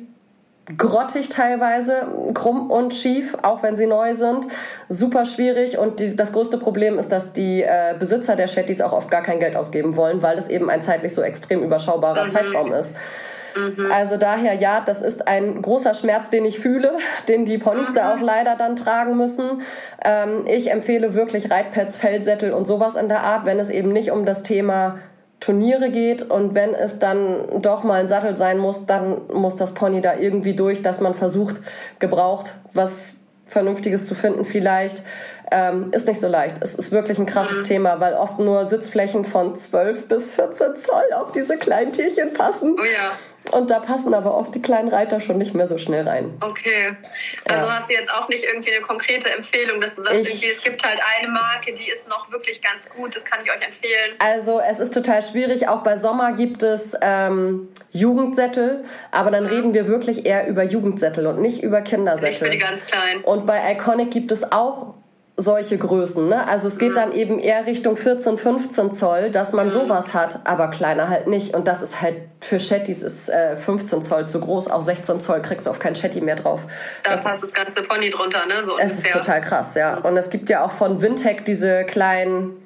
grottig 0.76 1.30
teilweise, 1.30 2.06
krumm 2.34 2.70
und 2.70 2.94
schief, 2.94 3.36
auch 3.42 3.62
wenn 3.62 3.76
sie 3.76 3.86
neu 3.86 4.14
sind. 4.14 4.46
Super 4.88 5.24
schwierig 5.24 5.78
und 5.78 6.00
die, 6.00 6.14
das 6.14 6.32
größte 6.32 6.58
Problem 6.58 6.98
ist, 6.98 7.10
dass 7.10 7.32
die 7.32 7.62
äh, 7.62 7.94
Besitzer 7.98 8.36
der 8.36 8.48
Shetties 8.48 8.80
auch 8.80 8.92
oft 8.92 9.10
gar 9.10 9.22
kein 9.22 9.40
Geld 9.40 9.56
ausgeben 9.56 9.96
wollen, 9.96 10.20
weil 10.20 10.36
es 10.36 10.48
eben 10.48 10.68
ein 10.68 10.82
zeitlich 10.82 11.14
so 11.14 11.22
extrem 11.22 11.62
überschaubarer 11.62 12.26
mhm. 12.26 12.30
Zeitraum 12.30 12.72
ist. 12.72 12.94
Mhm. 13.56 13.90
Also 13.90 14.18
daher, 14.18 14.54
ja, 14.54 14.82
das 14.84 15.00
ist 15.00 15.26
ein 15.26 15.62
großer 15.62 15.94
Schmerz, 15.94 16.28
den 16.28 16.44
ich 16.44 16.58
fühle, 16.58 16.98
den 17.28 17.46
die 17.46 17.56
Ponys 17.56 17.90
mhm. 17.90 17.94
da 17.94 18.14
auch 18.14 18.20
leider 18.20 18.56
dann 18.56 18.76
tragen 18.76 19.16
müssen. 19.16 19.62
Ähm, 20.04 20.44
ich 20.46 20.70
empfehle 20.70 21.14
wirklich 21.14 21.50
Reitpads, 21.50 21.96
Feldsättel 21.96 22.52
und 22.52 22.66
sowas 22.66 22.94
in 22.96 23.08
der 23.08 23.22
Art, 23.22 23.46
wenn 23.46 23.58
es 23.58 23.70
eben 23.70 23.92
nicht 23.92 24.10
um 24.10 24.26
das 24.26 24.42
Thema 24.42 24.98
Turniere 25.40 25.90
geht 25.90 26.28
und 26.28 26.54
wenn 26.54 26.74
es 26.74 26.98
dann 26.98 27.62
doch 27.62 27.84
mal 27.84 28.00
ein 28.00 28.08
Sattel 28.08 28.36
sein 28.36 28.58
muss, 28.58 28.86
dann 28.86 29.28
muss 29.32 29.56
das 29.56 29.74
Pony 29.74 30.00
da 30.00 30.16
irgendwie 30.16 30.54
durch, 30.54 30.82
dass 30.82 31.00
man 31.00 31.14
versucht, 31.14 31.56
gebraucht 31.98 32.54
was 32.72 33.16
Vernünftiges 33.48 34.06
zu 34.06 34.14
finden 34.14 34.44
vielleicht. 34.44 35.02
Ähm, 35.50 35.92
ist 35.92 36.06
nicht 36.06 36.20
so 36.20 36.28
leicht. 36.28 36.56
Es 36.60 36.74
ist 36.74 36.92
wirklich 36.92 37.18
ein 37.18 37.24
krasses. 37.24 37.62
Thema, 37.62 38.00
weil 38.00 38.12
oft 38.12 38.38
nur 38.38 38.68
Sitzflächen 38.68 39.24
von 39.24 39.56
12 39.56 40.06
bis 40.06 40.30
14 40.30 40.76
Zoll 40.76 41.12
auf 41.14 41.32
diese 41.32 41.56
kleinen 41.56 41.92
Tierchen 41.92 42.34
passen. 42.34 42.76
Oh 42.78 42.84
ja. 42.84 43.12
Und 43.50 43.70
da 43.70 43.78
passen 43.80 44.14
aber 44.14 44.34
oft 44.34 44.54
die 44.54 44.62
kleinen 44.62 44.88
Reiter 44.88 45.20
schon 45.20 45.38
nicht 45.38 45.54
mehr 45.54 45.66
so 45.66 45.78
schnell 45.78 46.06
rein. 46.06 46.36
Okay. 46.40 46.96
Also 47.48 47.66
ja. 47.66 47.76
hast 47.76 47.90
du 47.90 47.94
jetzt 47.94 48.12
auch 48.12 48.28
nicht 48.28 48.44
irgendwie 48.44 48.72
eine 48.72 48.82
konkrete 48.82 49.30
Empfehlung, 49.30 49.80
dass 49.80 49.96
du 49.96 50.02
sagst, 50.02 50.22
ich, 50.22 50.28
irgendwie, 50.28 50.50
es 50.50 50.62
gibt 50.62 50.84
halt 50.84 51.00
eine 51.18 51.28
Marke, 51.28 51.72
die 51.72 51.88
ist 51.88 52.08
noch 52.08 52.30
wirklich 52.30 52.60
ganz 52.62 52.88
gut, 52.88 53.14
das 53.14 53.24
kann 53.24 53.40
ich 53.44 53.50
euch 53.50 53.62
empfehlen. 53.62 54.14
Also 54.18 54.60
es 54.60 54.80
ist 54.80 54.94
total 54.94 55.22
schwierig. 55.22 55.68
Auch 55.68 55.82
bei 55.82 55.96
Sommer 55.96 56.32
gibt 56.32 56.62
es 56.62 56.92
ähm, 57.00 57.68
Jugendsättel, 57.90 58.84
aber 59.10 59.30
dann 59.30 59.44
mhm. 59.44 59.50
reden 59.50 59.74
wir 59.74 59.88
wirklich 59.88 60.26
eher 60.26 60.46
über 60.46 60.62
Jugendsättel 60.62 61.26
und 61.26 61.40
nicht 61.40 61.62
über 61.62 61.80
Kindersättel. 61.80 62.28
Nicht 62.30 62.38
für 62.38 62.50
die 62.50 62.58
ganz 62.58 62.86
kleinen. 62.86 63.22
Und 63.24 63.46
bei 63.46 63.72
Iconic 63.72 64.10
gibt 64.10 64.32
es 64.32 64.52
auch 64.52 64.94
solche 65.40 65.78
Größen. 65.78 66.26
Ne? 66.26 66.48
Also 66.48 66.66
es 66.66 66.78
geht 66.78 66.96
dann 66.96 67.12
eben 67.12 67.38
eher 67.38 67.64
Richtung 67.64 67.96
14, 67.96 68.38
15 68.38 68.92
Zoll, 68.92 69.30
dass 69.30 69.52
man 69.52 69.70
sowas 69.70 70.12
hat, 70.12 70.40
aber 70.44 70.68
kleiner 70.68 71.08
halt 71.08 71.28
nicht. 71.28 71.54
Und 71.54 71.68
das 71.68 71.80
ist 71.80 72.02
halt 72.02 72.16
für 72.40 72.58
Shetties 72.58 73.04
ist 73.04 73.30
äh, 73.30 73.56
15 73.56 74.02
Zoll 74.02 74.28
zu 74.28 74.40
groß, 74.40 74.68
auch 74.68 74.82
16 74.82 75.20
Zoll 75.20 75.40
kriegst 75.40 75.66
du 75.66 75.70
auf 75.70 75.78
kein 75.78 75.94
Shetty 75.94 76.20
mehr 76.20 76.34
drauf. 76.34 76.62
Da 77.04 77.14
das 77.14 77.22
passt 77.22 77.44
ist, 77.44 77.56
das 77.56 77.64
ganze 77.64 77.82
Pony 77.84 78.10
drunter, 78.10 78.46
ne? 78.46 78.54
So 78.64 78.76
es 78.78 78.90
ungefähr. 78.90 79.10
ist 79.10 79.12
total 79.12 79.40
krass, 79.40 79.74
ja. 79.76 79.98
Und 79.98 80.16
es 80.16 80.28
gibt 80.28 80.50
ja 80.50 80.64
auch 80.64 80.72
von 80.72 81.02
Wintec 81.02 81.44
diese 81.44 81.84
kleinen, 81.84 82.56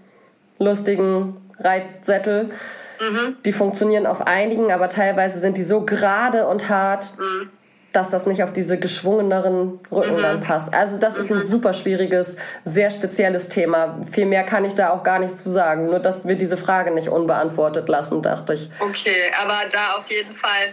lustigen 0.58 1.36
Reitsättel. 1.58 2.52
Mhm. 3.00 3.36
Die 3.44 3.52
funktionieren 3.52 4.06
auf 4.06 4.26
einigen, 4.26 4.72
aber 4.72 4.88
teilweise 4.88 5.40
sind 5.40 5.58
die 5.58 5.64
so 5.64 5.84
gerade 5.84 6.46
und 6.46 6.70
hart. 6.70 7.12
Mhm 7.18 7.50
dass 7.92 8.10
das 8.10 8.26
nicht 8.26 8.42
auf 8.42 8.52
diese 8.52 8.78
geschwungeneren 8.78 9.80
Rücken 9.90 10.16
mhm. 10.16 10.22
dann 10.22 10.40
passt. 10.40 10.72
Also 10.72 10.98
das 10.98 11.14
mhm. 11.14 11.20
ist 11.20 11.30
ein 11.30 11.38
mhm. 11.38 11.42
super 11.42 11.72
schwieriges, 11.72 12.36
sehr 12.64 12.90
spezielles 12.90 13.48
Thema. 13.48 14.00
Viel 14.10 14.26
mehr 14.26 14.44
kann 14.44 14.64
ich 14.64 14.74
da 14.74 14.90
auch 14.90 15.02
gar 15.02 15.18
nicht 15.18 15.36
zu 15.36 15.50
sagen. 15.50 15.86
Nur, 15.86 15.98
dass 15.98 16.26
wir 16.26 16.36
diese 16.36 16.56
Frage 16.56 16.90
nicht 16.90 17.08
unbeantwortet 17.08 17.88
lassen, 17.88 18.22
dachte 18.22 18.54
ich. 18.54 18.70
Okay, 18.80 19.30
aber 19.42 19.54
da 19.70 19.98
auf 19.98 20.10
jeden 20.10 20.32
Fall 20.32 20.72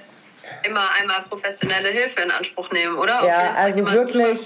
immer 0.68 0.82
einmal 1.00 1.22
professionelle 1.30 1.90
Hilfe 1.90 2.22
in 2.22 2.32
Anspruch 2.32 2.72
nehmen, 2.72 2.98
oder? 2.98 3.14
Ja, 3.26 3.54
also 3.56 3.90
wirklich. 3.92 4.46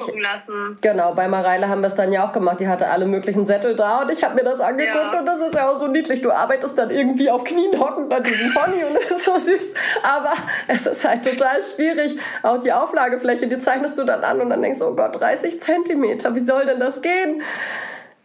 Genau, 0.81 1.13
bei 1.13 1.27
Mareile 1.27 1.69
haben 1.69 1.81
wir 1.81 1.87
es 1.87 1.95
dann 1.95 2.11
ja 2.11 2.27
auch 2.27 2.33
gemacht. 2.33 2.59
Die 2.59 2.67
hatte 2.67 2.87
alle 2.87 3.05
möglichen 3.05 3.45
Sättel 3.45 3.75
da 3.75 4.01
und 4.01 4.11
ich 4.11 4.23
habe 4.23 4.35
mir 4.35 4.43
das 4.43 4.59
angeguckt 4.59 5.13
ja. 5.13 5.19
und 5.19 5.25
das 5.25 5.41
ist 5.41 5.53
ja 5.55 5.69
auch 5.69 5.75
so 5.75 5.87
niedlich. 5.87 6.21
Du 6.21 6.31
arbeitest 6.31 6.77
dann 6.77 6.89
irgendwie 6.89 7.29
auf 7.29 7.43
Knien 7.43 7.79
hockend 7.79 8.13
an 8.13 8.23
diesem 8.23 8.53
Pony 8.53 8.83
und 8.83 8.95
das 9.09 9.11
ist 9.11 9.25
so 9.25 9.37
süß. 9.37 9.73
Aber 10.03 10.33
es 10.67 10.85
ist 10.85 11.07
halt 11.07 11.25
total 11.25 11.61
schwierig. 11.61 12.17
Auch 12.43 12.61
die 12.61 12.71
Auflagefläche, 12.71 13.47
die 13.47 13.59
zeichnest 13.59 13.97
du 13.97 14.03
dann 14.03 14.23
an 14.23 14.41
und 14.41 14.49
dann 14.49 14.61
denkst 14.61 14.79
du, 14.79 14.87
oh 14.87 14.95
Gott, 14.95 15.19
30 15.19 15.61
Zentimeter, 15.61 16.35
wie 16.35 16.41
soll 16.41 16.65
denn 16.65 16.79
das 16.79 17.01
gehen? 17.01 17.41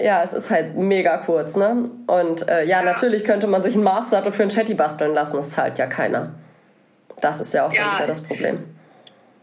Ja, 0.01 0.23
es 0.23 0.33
ist 0.33 0.51
halt 0.51 0.77
mega 0.77 1.17
kurz, 1.19 1.57
ne? 1.57 1.91
Und 2.07 2.49
äh, 2.49 2.65
ja, 2.65 2.79
ja, 2.79 2.83
natürlich 2.83 3.25
könnte 3.25 3.49
man 3.49 3.63
sich 3.63 3.75
einen 3.75 3.83
Maßsattel 3.83 4.33
für 4.33 4.43
einen 4.43 4.53
Chatty 4.53 4.75
basteln 4.75 5.13
lassen, 5.13 5.37
das 5.37 5.51
zahlt 5.51 5.79
ja 5.79 5.87
keiner. 5.87 6.35
Das 7.21 7.41
ist 7.41 7.53
ja 7.55 7.67
auch 7.67 7.73
ja. 7.73 7.97
wieder 7.97 8.07
das 8.07 8.23
Problem. 8.23 8.75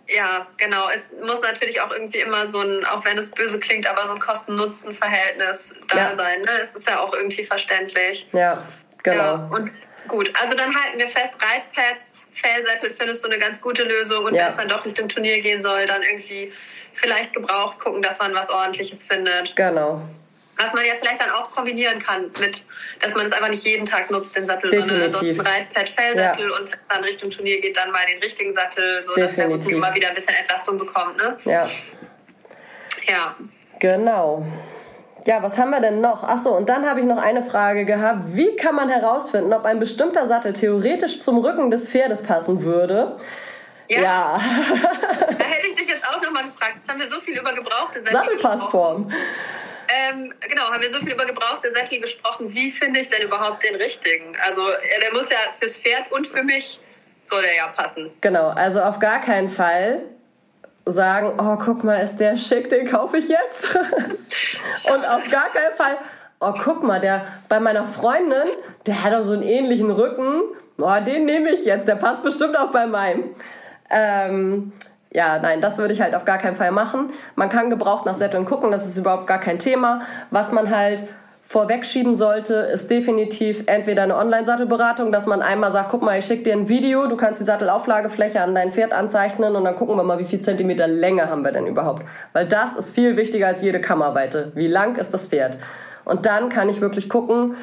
Ja, 0.07 0.47
genau. 0.57 0.87
Es 0.93 1.11
muss 1.23 1.41
natürlich 1.41 1.81
auch 1.81 1.91
irgendwie 1.91 2.19
immer 2.19 2.45
so 2.47 2.61
ein, 2.61 2.85
auch 2.85 3.03
wenn 3.05 3.17
es 3.17 3.31
böse 3.31 3.59
klingt, 3.59 3.89
aber 3.89 4.03
so 4.03 4.13
ein 4.13 4.19
Kosten-Nutzen-Verhältnis 4.19 5.75
da 5.87 5.97
ja. 5.97 6.15
sein. 6.15 6.41
Ne? 6.41 6.49
Es 6.61 6.75
ist 6.75 6.87
ja 6.87 6.99
auch 6.99 7.13
irgendwie 7.13 7.43
verständlich. 7.43 8.27
Ja, 8.31 8.65
genau. 9.01 9.17
Ja, 9.17 9.49
und 9.51 9.71
gut, 10.07 10.31
also 10.39 10.55
dann 10.55 10.73
halten 10.75 10.99
wir 10.99 11.07
fest, 11.07 11.37
Reitpads, 11.41 12.25
Fellsättel 12.33 12.91
findest 12.91 13.23
du 13.23 13.29
eine 13.29 13.39
ganz 13.39 13.59
gute 13.59 13.83
Lösung. 13.83 14.25
Und 14.25 14.35
ja. 14.35 14.45
wenn 14.45 14.51
es 14.51 14.57
dann 14.57 14.67
doch 14.67 14.85
nicht 14.85 14.99
im 14.99 15.07
Turnier 15.07 15.41
gehen 15.41 15.59
soll, 15.59 15.85
dann 15.87 16.03
irgendwie 16.03 16.53
vielleicht 16.93 17.33
gebraucht 17.33 17.79
gucken, 17.79 18.01
dass 18.01 18.19
man 18.19 18.33
was 18.35 18.49
Ordentliches 18.49 19.03
findet. 19.03 19.55
Genau. 19.55 20.01
Was 20.57 20.73
man 20.73 20.85
ja 20.85 20.93
vielleicht 20.99 21.19
dann 21.19 21.31
auch 21.31 21.51
kombinieren 21.51 21.99
kann 21.99 22.31
mit, 22.39 22.63
dass 23.01 23.13
man 23.13 23.25
es 23.25 23.33
einfach 23.33 23.49
nicht 23.49 23.65
jeden 23.65 23.85
Tag 23.85 24.09
nutzt, 24.09 24.35
den 24.35 24.47
Sattel, 24.47 24.71
Definitiv. 24.71 24.89
sondern 24.89 25.05
ansonsten 25.05 25.41
Reitpad, 25.41 25.89
Fellsattel 25.89 26.49
ja. 26.49 26.55
und 26.57 26.71
wenn 26.71 26.79
es 26.79 26.87
dann 26.87 27.03
Richtung 27.03 27.29
Turnier 27.29 27.59
geht, 27.59 27.75
dann 27.75 27.91
mal 27.91 28.05
den 28.05 28.19
richtigen 28.19 28.53
Sattel, 28.53 29.03
so 29.03 29.15
dass 29.15 29.35
der 29.35 29.49
Rücken 29.49 29.69
immer 29.69 29.93
wieder 29.93 30.09
ein 30.09 30.15
bisschen 30.15 30.35
Entlastung 30.35 30.77
bekommt. 30.77 31.17
Ne? 31.17 31.37
Ja. 31.43 31.67
Ja. 33.07 33.35
Genau. 33.79 34.45
Ja, 35.25 35.41
was 35.41 35.57
haben 35.57 35.71
wir 35.71 35.81
denn 35.81 36.01
noch? 36.01 36.23
Achso, 36.23 36.55
und 36.55 36.69
dann 36.69 36.87
habe 36.87 36.99
ich 36.99 37.05
noch 37.05 37.17
eine 37.17 37.43
Frage 37.43 37.85
gehabt. 37.85 38.19
Wie 38.27 38.55
kann 38.55 38.75
man 38.75 38.89
herausfinden, 38.89 39.53
ob 39.53 39.65
ein 39.65 39.79
bestimmter 39.79 40.27
Sattel 40.27 40.53
theoretisch 40.53 41.19
zum 41.19 41.39
Rücken 41.39 41.71
des 41.71 41.89
Pferdes 41.89 42.21
passen 42.21 42.63
würde? 42.63 43.17
Ja. 43.89 44.01
ja. 44.01 44.39
da 44.39 45.45
hätte 45.45 45.67
ich 45.67 45.73
dich 45.73 45.87
jetzt 45.87 46.07
auch 46.07 46.21
nochmal 46.21 46.43
gefragt. 46.43 46.73
Jetzt 46.77 46.89
haben 46.89 46.99
wir 46.99 47.07
so 47.07 47.19
viel 47.19 47.37
über 47.37 47.53
gebrauchte 47.53 47.99
Sättel 48.01 48.13
Sattelpassform. 48.13 49.07
Gesprochen. 49.07 49.25
Ähm, 49.87 50.33
genau, 50.41 50.63
haben 50.63 50.81
wir 50.81 50.89
so 50.89 50.99
viel 50.99 51.13
über 51.13 51.25
gebrauchte 51.25 51.71
Sättel 51.71 51.99
gesprochen. 51.99 52.53
Wie 52.53 52.71
finde 52.71 52.99
ich 52.99 53.07
denn 53.07 53.21
überhaupt 53.21 53.63
den 53.63 53.75
richtigen? 53.75 54.35
Also, 54.45 54.61
der 55.01 55.11
muss 55.13 55.29
ja 55.29 55.37
fürs 55.59 55.77
Pferd 55.77 56.11
und 56.11 56.25
für 56.27 56.43
mich 56.43 56.79
soll 57.23 57.41
der 57.41 57.55
ja 57.55 57.67
passen. 57.67 58.11
Genau, 58.21 58.49
also 58.49 58.81
auf 58.81 58.99
gar 58.99 59.21
keinen 59.21 59.49
Fall 59.49 60.01
sagen, 60.85 61.33
oh, 61.39 61.57
guck 61.63 61.83
mal, 61.83 61.97
ist 61.97 62.17
der 62.17 62.37
schick, 62.37 62.69
den 62.69 62.89
kaufe 62.89 63.17
ich 63.17 63.27
jetzt. 63.27 63.75
und 64.93 65.09
auf 65.09 65.29
gar 65.31 65.49
keinen 65.49 65.75
Fall, 65.75 65.97
oh, 66.39 66.53
guck 66.63 66.83
mal, 66.83 66.99
der 66.99 67.25
bei 67.49 67.59
meiner 67.59 67.85
Freundin, 67.85 68.47
der 68.85 69.03
hat 69.03 69.13
auch 69.13 69.23
so 69.23 69.33
einen 69.33 69.43
ähnlichen 69.43 69.91
Rücken. 69.91 70.43
Oh, 70.77 70.99
den 71.05 71.25
nehme 71.25 71.51
ich 71.51 71.65
jetzt, 71.65 71.87
der 71.87 71.95
passt 71.95 72.21
bestimmt 72.21 72.57
auch 72.57 72.71
bei 72.71 72.85
meinem. 72.85 73.35
Ähm, 73.89 74.73
ja, 75.15 75.39
nein, 75.39 75.61
das 75.61 75.77
würde 75.77 75.93
ich 75.93 76.01
halt 76.01 76.13
auf 76.13 76.25
gar 76.25 76.37
keinen 76.37 76.57
Fall 76.57 76.71
machen. 76.71 77.11
Man 77.35 77.47
kann 77.47 77.69
gebraucht 77.69 78.05
nach 78.05 78.17
Sätteln 78.17 78.43
gucken, 78.43 78.69
das 78.69 78.85
ist 78.85 78.97
überhaupt 78.97 79.27
gar 79.27 79.39
kein 79.39 79.59
Thema. 79.59 80.01
Was 80.29 80.51
man 80.51 80.69
halt 80.69 81.07
vorwegschieben 81.47 82.15
sollte, 82.15 82.55
ist 82.55 82.91
definitiv 82.91 83.63
entweder 83.67 84.03
eine 84.03 84.17
Online-Sattelberatung, 84.17 85.13
dass 85.13 85.25
man 85.25 85.41
einmal 85.41 85.71
sagt, 85.71 85.89
guck 85.91 86.01
mal, 86.01 86.19
ich 86.19 86.25
schicke 86.25 86.43
dir 86.43 86.53
ein 86.53 86.67
Video, 86.67 87.07
du 87.07 87.15
kannst 87.15 87.39
die 87.39 87.45
Sattelauflagefläche 87.45 88.41
an 88.41 88.53
dein 88.53 88.73
Pferd 88.73 88.91
anzeichnen 88.91 89.55
und 89.55 89.63
dann 89.63 89.75
gucken 89.75 89.95
wir 89.95 90.03
mal, 90.03 90.19
wie 90.19 90.25
viel 90.25 90.41
Zentimeter 90.41 90.87
Länge 90.87 91.29
haben 91.29 91.45
wir 91.45 91.53
denn 91.53 91.65
überhaupt. 91.65 92.03
Weil 92.33 92.45
das 92.45 92.75
ist 92.75 92.93
viel 92.93 93.15
wichtiger 93.15 93.47
als 93.47 93.61
jede 93.61 93.79
Kammerweite. 93.79 94.51
Wie 94.53 94.67
lang 94.67 94.97
ist 94.97 95.13
das 95.13 95.27
Pferd? 95.27 95.57
Und 96.03 96.25
dann 96.25 96.49
kann 96.49 96.67
ich 96.67 96.81
wirklich 96.81 97.07
gucken, 97.07 97.55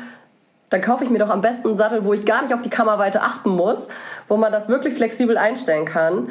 dann 0.71 0.81
kaufe 0.81 1.05
ich 1.05 1.11
mir 1.11 1.19
doch 1.19 1.29
am 1.29 1.43
besten 1.43 1.69
einen 1.69 1.77
Sattel, 1.77 2.07
wo 2.07 2.15
ich 2.15 2.25
gar 2.25 2.41
nicht 2.41 2.55
auf 2.55 2.63
die 2.63 2.71
Kammerweite 2.71 3.21
achten 3.21 3.51
muss, 3.51 3.89
wo 4.27 4.39
man 4.39 4.53
das 4.53 4.71
wirklich 4.71 4.95
flexibel 4.95 5.37
einstellen 5.37 5.85
kann. 5.85 6.29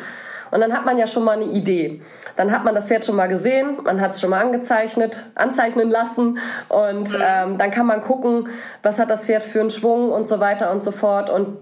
Und 0.52 0.62
dann 0.62 0.74
hat 0.74 0.86
man 0.86 0.98
ja 0.98 1.08
schon 1.08 1.24
mal 1.24 1.38
eine 1.38 1.46
Idee. 1.46 2.02
Dann 2.36 2.52
hat 2.52 2.64
man 2.64 2.76
das 2.76 2.88
Pferd 2.88 3.06
schon 3.06 3.16
mal 3.16 3.28
gesehen, 3.28 3.78
man 3.84 4.02
hat 4.02 4.12
es 4.12 4.22
schon 4.22 4.30
mal 4.30 4.42
angezeichnet, 4.42 5.24
anzeichnen 5.36 5.90
lassen 5.90 6.40
und 6.70 7.10
mhm. 7.10 7.24
ähm, 7.26 7.58
dann 7.58 7.72
kann 7.72 7.86
man 7.86 8.02
gucken, 8.02 8.50
was 8.84 9.00
hat 9.00 9.10
das 9.10 9.26
Pferd 9.26 9.44
für 9.44 9.62
einen 9.62 9.70
Schwung 9.70 10.12
und 10.12 10.28
so 10.28 10.40
weiter 10.40 10.72
und 10.72 10.84
so 10.84 10.92
fort. 10.92 11.30
Und 11.30 11.58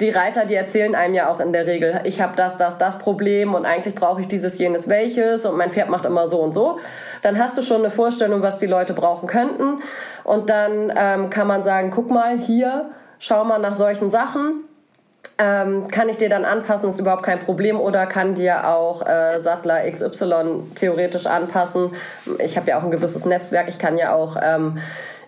die 0.00 0.10
Reiter, 0.10 0.44
die 0.44 0.54
erzählen 0.54 0.94
einem 0.94 1.14
ja 1.14 1.28
auch 1.28 1.38
in 1.38 1.52
der 1.52 1.66
Regel, 1.66 2.00
ich 2.04 2.20
habe 2.20 2.34
das, 2.36 2.56
das, 2.56 2.78
das 2.78 2.98
Problem 2.98 3.54
und 3.54 3.64
eigentlich 3.64 3.94
brauche 3.94 4.20
ich 4.20 4.28
dieses, 4.28 4.58
jenes, 4.58 4.88
welches 4.88 5.46
und 5.46 5.56
mein 5.56 5.70
Pferd 5.70 5.88
macht 5.88 6.04
immer 6.04 6.26
so 6.26 6.40
und 6.40 6.52
so. 6.52 6.80
Dann 7.22 7.38
hast 7.38 7.56
du 7.56 7.62
schon 7.62 7.78
eine 7.78 7.90
Vorstellung, 7.90 8.42
was 8.42 8.58
die 8.58 8.66
Leute 8.66 8.92
brauchen 8.92 9.28
könnten. 9.28 9.82
Und 10.24 10.50
dann 10.50 10.92
ähm, 10.96 11.30
kann 11.30 11.46
man 11.46 11.62
sagen, 11.62 11.92
guck 11.94 12.10
mal, 12.10 12.38
hier, 12.38 12.90
schau 13.18 13.44
mal 13.44 13.58
nach 13.58 13.74
solchen 13.74 14.10
Sachen 14.10 14.64
ähm, 15.38 15.88
kann 15.88 16.08
ich 16.08 16.16
dir 16.16 16.28
dann 16.28 16.44
anpassen, 16.44 16.88
ist 16.88 17.00
überhaupt 17.00 17.24
kein 17.24 17.40
Problem 17.40 17.80
oder 17.80 18.06
kann 18.06 18.34
dir 18.34 18.68
auch 18.68 19.04
äh, 19.06 19.40
Sattler 19.40 19.90
XY 19.90 20.70
theoretisch 20.74 21.26
anpassen. 21.26 21.90
Ich 22.38 22.56
habe 22.56 22.70
ja 22.70 22.78
auch 22.78 22.84
ein 22.84 22.90
gewisses 22.90 23.24
Netzwerk, 23.24 23.68
ich 23.68 23.78
kann 23.78 23.98
ja 23.98 24.14
auch 24.14 24.36
ähm, 24.40 24.78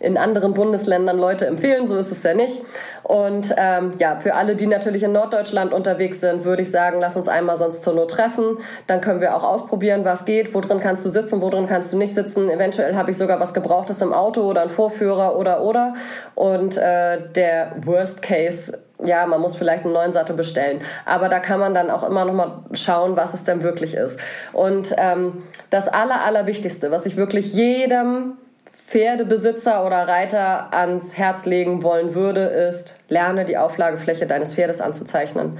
in 0.00 0.16
anderen 0.16 0.54
Bundesländern 0.54 1.18
Leute 1.18 1.46
empfehlen, 1.46 1.88
so 1.88 1.96
ist 1.96 2.12
es 2.12 2.22
ja 2.22 2.34
nicht. 2.34 2.62
Und 3.02 3.54
ähm, 3.56 3.92
ja, 3.98 4.18
für 4.20 4.34
alle, 4.34 4.56
die 4.56 4.66
natürlich 4.66 5.02
in 5.02 5.12
Norddeutschland 5.12 5.72
unterwegs 5.72 6.20
sind, 6.20 6.44
würde 6.44 6.62
ich 6.62 6.70
sagen, 6.70 6.98
lass 7.00 7.16
uns 7.16 7.28
einmal 7.28 7.56
sonst 7.56 7.82
zur 7.82 7.94
Not 7.94 8.10
treffen. 8.10 8.58
Dann 8.86 9.00
können 9.00 9.20
wir 9.20 9.34
auch 9.34 9.44
ausprobieren, 9.44 10.04
was 10.04 10.24
geht, 10.24 10.54
wo 10.54 10.60
drin 10.60 10.80
kannst 10.80 11.04
du 11.04 11.10
sitzen, 11.10 11.40
wo 11.40 11.50
drin 11.50 11.66
kannst 11.66 11.92
du 11.92 11.98
nicht 11.98 12.14
sitzen. 12.14 12.50
Eventuell 12.50 12.96
habe 12.96 13.10
ich 13.10 13.16
sogar 13.16 13.40
was 13.40 13.54
Gebrauchtes 13.54 14.02
im 14.02 14.12
Auto 14.12 14.42
oder 14.42 14.62
einen 14.62 14.70
Vorführer 14.70 15.36
oder 15.36 15.62
oder. 15.62 15.94
Und 16.34 16.76
äh, 16.76 17.20
der 17.34 17.76
Worst 17.84 18.22
Case 18.22 18.78
ja, 19.04 19.26
man 19.26 19.40
muss 19.40 19.56
vielleicht 19.56 19.84
einen 19.84 19.92
neuen 19.92 20.12
Sattel 20.12 20.36
bestellen. 20.36 20.80
Aber 21.04 21.28
da 21.28 21.38
kann 21.38 21.60
man 21.60 21.74
dann 21.74 21.90
auch 21.90 22.08
immer 22.08 22.24
noch 22.24 22.32
mal 22.32 22.60
schauen, 22.72 23.16
was 23.16 23.34
es 23.34 23.44
denn 23.44 23.62
wirklich 23.62 23.94
ist. 23.94 24.18
Und 24.52 24.94
ähm, 24.96 25.44
das 25.70 25.88
Aller, 25.88 26.24
Allerwichtigste, 26.24 26.90
was 26.90 27.06
ich 27.06 27.16
wirklich 27.16 27.52
jedem 27.52 28.38
Pferdebesitzer 28.86 29.84
oder 29.84 30.06
Reiter 30.06 30.72
ans 30.72 31.16
Herz 31.18 31.44
legen 31.44 31.82
wollen 31.82 32.14
würde, 32.14 32.42
ist, 32.42 32.96
lerne 33.08 33.44
die 33.44 33.58
Auflagefläche 33.58 34.26
deines 34.26 34.54
Pferdes 34.54 34.80
anzuzeichnen. 34.80 35.58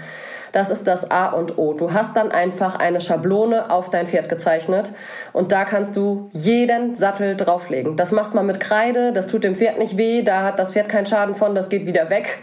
Das 0.57 0.71
ist 0.71 0.87
das 0.87 1.11
A 1.11 1.27
und 1.27 1.59
O. 1.59 1.75
Du 1.75 1.93
hast 1.93 2.17
dann 2.17 2.33
einfach 2.33 2.79
eine 2.79 3.03
Schablone 3.03 3.71
auf 3.71 3.91
dein 3.91 4.09
Pferd 4.09 4.31
gezeichnet 4.31 4.91
und 5.35 5.53
da 5.53 5.67
kannst 5.67 5.95
du 5.97 6.31
jeden 6.33 6.97
Sattel 6.97 7.37
drauflegen. 7.37 7.95
Das 7.97 8.11
macht 8.11 8.33
man 8.33 8.47
mit 8.47 8.59
Kreide, 8.59 9.13
das 9.13 9.27
tut 9.27 9.45
dem 9.45 9.55
Pferd 9.55 9.79
nicht 9.79 9.99
weh, 9.99 10.23
da 10.23 10.45
hat 10.45 10.59
das 10.59 10.73
Pferd 10.73 10.89
keinen 10.89 11.05
Schaden 11.05 11.35
von, 11.35 11.55
das 11.55 11.69
geht 11.69 11.85
wieder 11.85 12.09
weg. 12.09 12.39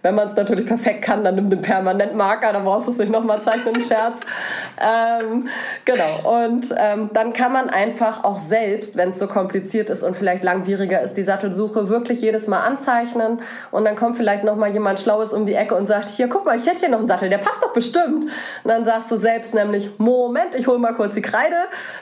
Wenn 0.00 0.14
man 0.14 0.28
es 0.28 0.34
natürlich 0.34 0.64
perfekt 0.64 1.02
kann, 1.02 1.24
dann 1.24 1.34
nimm 1.34 1.50
den 1.50 1.60
Permanentmarker, 1.60 2.54
da 2.54 2.60
brauchst 2.60 2.86
du 2.86 2.92
es 2.92 2.98
nicht 2.98 3.12
nochmal 3.12 3.42
zeichnen, 3.42 3.74
Scherz. 3.82 4.22
ähm, 4.80 5.48
genau, 5.84 6.46
und 6.46 6.74
ähm, 6.74 7.10
dann 7.12 7.34
kann 7.34 7.52
man 7.52 7.68
einfach 7.68 8.24
auch 8.24 8.38
selbst, 8.38 8.96
wenn 8.96 9.10
es 9.10 9.18
so 9.18 9.26
kompliziert 9.26 9.90
ist 9.90 10.02
und 10.02 10.16
vielleicht 10.16 10.42
langwieriger 10.42 11.02
ist, 11.02 11.18
die 11.18 11.22
Sattelsuche 11.22 11.90
wirklich 11.90 12.22
jedes 12.22 12.46
Mal 12.46 12.60
anzeichnen 12.60 13.42
und 13.72 13.84
dann 13.84 13.94
kommt 13.94 14.16
vielleicht 14.16 14.44
nochmal 14.44 14.70
jemand 14.70 15.00
Schlaues 15.00 15.34
um 15.34 15.44
die 15.44 15.54
Ecke 15.54 15.74
und 15.74 15.86
sagt, 15.86 16.08
hier, 16.08 16.28
guck 16.28 16.46
mal, 16.46 16.56
ich 16.56 16.64
hätte 16.64 16.78
hier 16.78 16.88
noch 16.88 17.00
einen 17.00 17.08
Sattel, 17.08 17.28
der 17.28 17.36
passt 17.36 17.57
doch 17.60 17.72
bestimmt. 17.72 18.24
Und 18.24 18.32
dann 18.64 18.84
sagst 18.84 19.10
du 19.10 19.16
selbst 19.16 19.54
nämlich, 19.54 19.98
Moment, 19.98 20.54
ich 20.54 20.66
hole 20.66 20.78
mal 20.78 20.94
kurz 20.94 21.14
die 21.14 21.22
Kreide, 21.22 21.56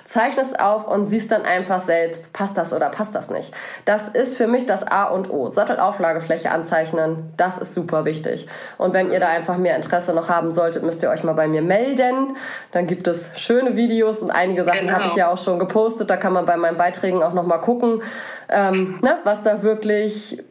zeichne 0.05 0.43
es 0.43 0.59
auf 0.59 0.87
und 0.87 1.05
siehst 1.05 1.31
dann 1.31 1.43
einfach 1.43 1.81
selbst, 1.81 2.33
passt 2.33 2.57
das 2.57 2.73
oder 2.73 2.91
passt 2.91 3.15
das 3.15 3.31
nicht. 3.31 3.53
Das 3.85 4.09
ist 4.09 4.37
für 4.37 4.47
mich 4.47 4.67
das 4.67 4.87
A 4.87 5.05
und 5.05 5.31
O. 5.31 5.51
Sattelauflagefläche 5.51 6.51
anzeichnen, 6.51 7.33
das 7.37 7.59
ist 7.59 7.75
super 7.75 8.05
wichtig. 8.05 8.49
Und 8.79 8.93
wenn 8.93 9.11
ihr 9.11 9.21
da 9.21 9.29
einfach 9.29 9.57
mehr 9.57 9.77
Interesse 9.77 10.13
noch 10.13 10.29
haben 10.29 10.53
solltet, 10.53 10.83
müsst 10.83 11.03
ihr 11.03 11.11
euch 11.11 11.25
mal 11.25 11.35
bei 11.35 11.49
mir 11.49 11.63
melden. 11.63 12.37
Dann 12.73 12.87
gibt 12.87 13.09
es 13.09 13.31
schöne 13.37 13.77
Videos 13.77 14.19
und 14.19 14.31
einige 14.31 14.65
Sachen 14.65 14.87
genau. 14.87 14.99
habe 14.99 15.09
ich 15.09 15.15
ja 15.15 15.31
auch 15.31 15.39
schon 15.39 15.59
gepostet. 15.59 16.11
Da 16.11 16.17
kann 16.17 16.33
man 16.33 16.47
bei 16.47 16.57
meinen 16.57 16.77
Beiträgen 16.77 17.23
auch 17.23 17.33
noch 17.33 17.47
mal 17.47 17.59
gucken, 17.59 18.03
ähm, 18.49 18.99
ne, 19.03 19.19
was 19.25 19.43
da 19.43 19.63
wirklich 19.63 20.43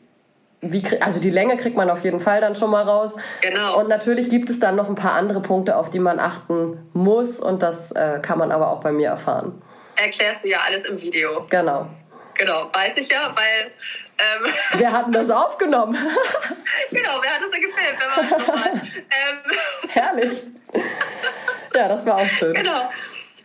wie, 0.71 1.01
also 1.01 1.19
die 1.19 1.29
Länge 1.29 1.57
kriegt 1.57 1.75
man 1.75 1.89
auf 1.89 2.03
jeden 2.03 2.19
Fall 2.19 2.41
dann 2.41 2.55
schon 2.55 2.69
mal 2.69 2.83
raus. 2.83 3.15
Genau. 3.41 3.79
Und 3.79 3.89
natürlich 3.89 4.29
gibt 4.29 4.49
es 4.49 4.59
dann 4.59 4.75
noch 4.75 4.89
ein 4.89 4.95
paar 4.95 5.13
andere 5.13 5.41
Punkte, 5.41 5.75
auf 5.75 5.89
die 5.89 5.99
man 5.99 6.19
achten 6.19 6.89
muss. 6.93 7.39
Und 7.39 7.63
das 7.63 7.91
äh, 7.91 8.19
kann 8.21 8.37
man 8.37 8.51
aber 8.51 8.69
auch 8.69 8.81
bei 8.81 8.91
mir 8.91 9.09
erfahren 9.09 9.61
erklärst 9.95 10.43
du 10.43 10.49
ja 10.49 10.59
alles 10.65 10.85
im 10.85 11.01
Video. 11.01 11.45
Genau. 11.49 11.87
Genau, 12.37 12.69
weiß 12.73 12.97
ich 12.97 13.09
ja, 13.09 13.33
weil. 13.33 13.71
Ähm, 14.17 14.53
wir 14.79 14.91
hatten 14.91 15.11
das 15.11 15.29
aufgenommen. 15.29 15.93
genau, 16.91 17.09
wer 17.21 17.31
hat 17.31 17.41
das 17.41 17.49
denn 17.51 17.61
gefilmt? 17.61 17.97
Wer 17.99 18.09
war 18.09 18.29
das 18.29 18.47
nochmal? 18.47 18.73
ähm, 18.95 19.89
Herrlich. 19.89 20.43
ja, 21.73 21.87
das 21.87 22.05
war 22.05 22.17
auch 22.17 22.27
schön. 22.27 22.53
Genau. 22.53 22.91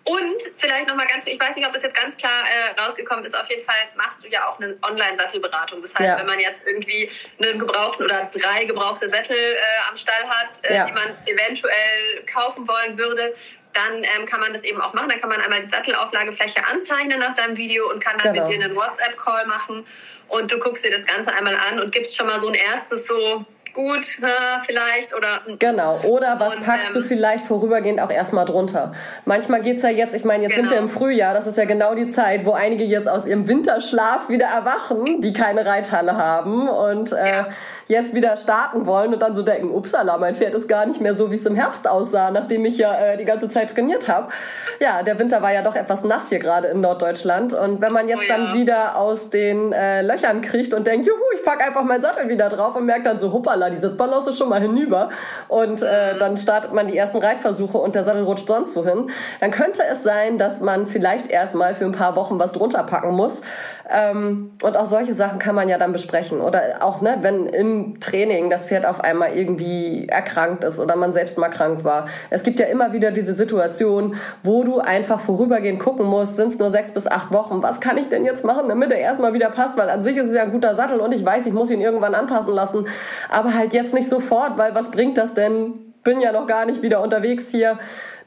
Und 0.05 0.43
vielleicht 0.57 0.89
nochmal 0.89 1.07
ganz, 1.07 1.27
ich 1.27 1.39
weiß 1.39 1.55
nicht, 1.57 1.67
ob 1.67 1.75
das 1.75 1.83
jetzt 1.83 1.95
ganz 1.95 2.17
klar 2.17 2.33
äh, 2.33 2.81
rausgekommen 2.81 3.25
ist, 3.25 3.39
auf 3.39 3.49
jeden 3.51 3.65
Fall 3.65 3.77
machst 3.97 4.25
du 4.25 4.29
ja 4.29 4.49
auch 4.49 4.59
eine 4.59 4.77
Online-Sattelberatung. 4.83 5.83
Das 5.83 5.95
heißt, 5.95 6.09
ja. 6.09 6.19
wenn 6.19 6.27
man 6.27 6.41
jetzt 6.41 6.63
irgendwie 6.67 7.11
einen 7.41 7.59
gebrauchten 7.59 8.05
oder 8.05 8.31
drei 8.33 8.65
gebrauchte 8.65 9.11
Sättel 9.11 9.37
äh, 9.37 9.59
am 9.91 9.97
Stall 9.97 10.29
hat, 10.29 10.65
äh, 10.65 10.77
ja. 10.77 10.87
die 10.87 10.93
man 10.93 11.17
eventuell 11.27 12.25
kaufen 12.27 12.67
wollen 12.67 12.97
würde, 12.99 13.35
dann 13.73 14.03
ähm, 14.03 14.27
kann 14.27 14.41
man 14.41 14.53
das 14.53 14.65
eben 14.65 14.81
auch 14.81 14.93
machen. 14.95 15.11
Dann 15.11 15.21
kann 15.21 15.29
man 15.29 15.41
einmal 15.41 15.61
die 15.61 15.67
Sattelauflagefläche 15.67 16.65
anzeichnen 16.73 17.21
nach 17.21 17.35
deinem 17.35 17.57
Video 17.57 17.89
und 17.91 18.03
kann 18.03 18.19
dann 18.19 18.33
genau. 18.33 18.49
mit 18.49 18.57
dir 18.57 18.65
einen 18.65 18.75
WhatsApp-Call 18.75 19.47
machen 19.47 19.87
und 20.29 20.51
du 20.51 20.59
guckst 20.59 20.85
dir 20.85 20.91
das 20.91 21.05
Ganze 21.05 21.33
einmal 21.33 21.57
an 21.57 21.81
und 21.81 21.93
gibst 21.93 22.17
schon 22.17 22.27
mal 22.27 22.41
so 22.41 22.49
ein 22.49 22.55
erstes 22.55 23.07
so 23.07 23.45
gut, 23.73 24.05
vielleicht 24.66 25.14
oder. 25.14 25.57
Genau, 25.59 26.01
oder 26.01 26.39
was 26.39 26.57
und, 26.57 26.64
packst 26.64 26.89
ähm, 26.89 26.95
du 26.95 27.03
vielleicht 27.03 27.45
vorübergehend 27.45 28.01
auch 28.01 28.11
erstmal 28.11 28.45
drunter? 28.45 28.93
Manchmal 29.25 29.62
geht 29.62 29.79
es 29.79 29.83
ja 29.83 29.91
jetzt, 29.91 30.14
ich 30.14 30.25
meine, 30.25 30.45
jetzt 30.45 30.55
genau. 30.55 30.68
sind 30.68 30.77
wir 30.77 30.81
genau. 30.81 30.93
im 30.93 30.99
Frühjahr, 30.99 31.35
das 31.35 31.47
ist 31.47 31.59
ja 31.59 31.64
genau 31.64 31.95
die 31.95 32.09
Zeit, 32.09 32.45
wo 32.45 32.53
einige 32.53 32.85
jetzt 32.85 33.09
aus 33.09 33.27
ihrem 33.27 33.49
Winterschlaf 33.49 34.29
wieder 34.29 34.47
erwachen, 34.47 35.21
die 35.21 35.33
keine 35.33 35.66
Reithalle 35.66 36.16
haben 36.16 36.68
und 36.68 37.12
äh, 37.12 37.27
ja. 37.27 37.49
jetzt 37.89 38.14
wieder 38.14 38.37
starten 38.37 38.87
wollen 38.87 39.12
und 39.12 39.21
dann 39.21 39.35
so 39.35 39.43
denken, 39.43 39.71
upsala, 39.71 40.18
mein 40.18 40.37
Pferd 40.37 40.55
ist 40.55 40.68
gar 40.68 40.87
nicht 40.87 41.01
mehr 41.01 41.14
so, 41.14 41.31
wie 41.31 41.37
es 41.37 41.47
im 41.47 41.55
Herbst 41.55 41.89
aussah, 41.89 42.31
nachdem 42.31 42.64
ich 42.64 42.79
ja 42.79 42.95
äh, 42.95 43.16
die 43.16 43.25
ganze 43.25 43.49
Zeit 43.49 43.71
trainiert 43.71 44.09
habe. 44.09 44.29
Ja, 44.81 45.03
der 45.03 45.18
Winter 45.18 45.43
war 45.43 45.53
ja 45.53 45.62
doch 45.62 45.77
etwas 45.77 46.05
nass 46.05 46.29
hier 46.29 46.39
gerade 46.39 46.68
in 46.68 46.81
Norddeutschland 46.81 47.53
und 47.53 47.81
wenn 47.81 47.93
man 47.93 48.09
jetzt 48.09 48.23
oh, 48.27 48.29
ja. 48.29 48.37
dann 48.37 48.55
wieder 48.55 48.97
aus 48.97 49.31
den 49.31 49.73
äh, 49.73 50.03
Löchern 50.03 50.41
kriegt 50.41 50.75
und 50.75 50.87
denkt, 50.87 51.07
juhu, 51.07 51.18
ich 51.35 51.45
packe 51.45 51.64
einfach 51.64 51.85
meinen 51.85 52.03
Sattel 52.03 52.29
wieder 52.29 52.49
drauf 52.49 52.77
und 52.77 52.87
merkt 52.87 53.07
dann 53.07 53.18
so, 53.18 53.33
hoppala, 53.33 53.60
hoppala, 53.61 53.71
die 53.71 53.81
Sitzbalance 53.81 54.33
schon 54.33 54.49
mal 54.49 54.61
hinüber. 54.61 55.11
Und 55.49 55.83
äh, 55.83 56.19
dann 56.19 56.37
startet 56.37 56.73
man 56.73 56.89
die 56.89 56.97
ersten 56.97 57.19
Reitversuche 57.19 57.79
und 57.79 57.95
der 57.95 58.05
Sattel 58.05 58.25
rutscht 58.25 58.47
sonst 58.47 58.75
wohin, 58.77 59.11
dann 59.41 59.51
könnte 59.51 59.83
es 59.91 60.03
sein, 60.03 60.39
dass 60.39 60.61
man 60.61 60.87
vielleicht 60.87 61.29
erstmal 61.29 61.75
für 61.75 61.85
ein 61.85 61.93
paar 61.93 62.17
Wochen 62.17 62.39
was 62.39 62.53
drunter 62.53 62.83
packen 62.85 63.15
muss. 63.15 63.43
Ähm, 63.93 64.53
und 64.62 64.76
auch 64.76 64.86
solche 64.86 65.14
Sachen 65.14 65.38
kann 65.41 65.55
man 65.55 65.68
ja 65.68 65.76
dann 65.76 65.93
besprechen. 65.93 66.41
Oder 66.41 66.76
auch, 66.80 67.01
ne, 67.01 67.18
wenn 67.22 67.47
im 67.47 67.99
Training 67.99 68.49
das 68.49 68.66
Pferd 68.66 68.86
auf 68.86 69.01
einmal 69.01 69.36
irgendwie 69.36 70.07
erkrankt 70.09 70.62
ist 70.62 70.78
oder 70.78 70.95
man 70.95 71.12
selbst 71.12 71.38
mal 71.38 71.49
krank 71.49 71.82
war. 71.82 72.07
Es 72.30 72.45
gibt 72.45 72.61
ja 72.61 72.66
immer 72.66 72.93
wieder 72.93 73.11
diese 73.11 73.34
Situation, 73.34 74.14
wo 74.45 74.62
du 74.62 74.78
einfach 74.78 75.20
vorübergehend 75.20 75.80
gucken 75.80 76.07
musst, 76.07 76.36
sind 76.36 76.49
es 76.49 76.59
nur 76.59 76.70
sechs 76.70 76.93
bis 76.93 77.09
acht 77.09 77.32
Wochen, 77.32 77.62
was 77.62 77.80
kann 77.80 77.99
ich 77.99 78.09
denn 78.09 78.24
jetzt 78.24 78.45
machen, 78.45 78.68
damit 78.68 78.93
er 78.93 78.99
erstmal 78.99 79.32
wieder 79.32 79.51
passt, 79.51 79.76
weil 79.76 79.91
an 79.91 80.03
sich 80.03 80.16
ist 80.16 80.28
es 80.28 80.34
ja 80.34 80.43
ein 80.43 80.53
guter 80.53 80.74
Sattel 80.74 81.01
und 81.01 81.12
ich 81.12 81.24
weiß, 81.24 81.47
ich 81.47 81.53
muss 81.53 81.70
ihn 81.70 81.80
irgendwann 81.80 82.14
anpassen 82.14 82.55
lassen. 82.55 82.86
Aber 83.28 83.55
halt 83.55 83.74
jetzt 83.74 83.93
nicht 83.93 84.09
sofort, 84.09 84.57
weil 84.57 84.74
was 84.74 84.91
bringt 84.91 85.18
das 85.18 85.34
denn? 85.34 85.72
Bin 86.05 86.20
ja 86.20 86.32
noch 86.32 86.47
gar 86.47 86.64
nicht 86.64 86.82
wieder 86.82 87.03
unterwegs 87.03 87.51
hier. 87.51 87.78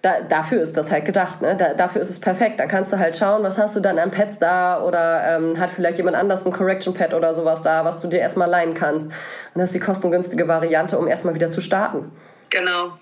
Da, 0.03 0.19
dafür 0.19 0.61
ist 0.61 0.75
das 0.75 0.91
halt 0.91 1.05
gedacht, 1.05 1.41
ne? 1.41 1.55
Da, 1.55 1.73
dafür 1.73 2.01
ist 2.01 2.09
es 2.09 2.19
perfekt. 2.19 2.59
Da 2.59 2.67
kannst 2.67 2.91
du 2.91 2.99
halt 2.99 3.15
schauen, 3.15 3.41
was 3.41 3.57
hast 3.57 3.75
du 3.75 3.79
dann 3.79 3.97
an 3.97 4.11
Pads 4.11 4.37
da 4.37 4.83
oder 4.83 5.37
ähm, 5.37 5.57
hat 5.57 5.71
vielleicht 5.71 5.97
jemand 5.97 6.17
anders 6.17 6.45
ein 6.45 6.51
Correction 6.51 6.93
Pad 6.93 7.13
oder 7.13 7.33
sowas 7.33 7.61
da, 7.61 7.85
was 7.85 7.99
du 8.01 8.07
dir 8.07 8.19
erstmal 8.19 8.49
leihen 8.49 8.73
kannst. 8.73 9.05
Und 9.05 9.13
das 9.55 9.69
ist 9.69 9.75
die 9.75 9.79
kostengünstige 9.79 10.47
Variante, 10.47 10.99
um 10.99 11.07
erstmal 11.07 11.33
wieder 11.33 11.49
zu 11.49 11.61
starten. 11.61 12.11
Genau. 12.49 12.97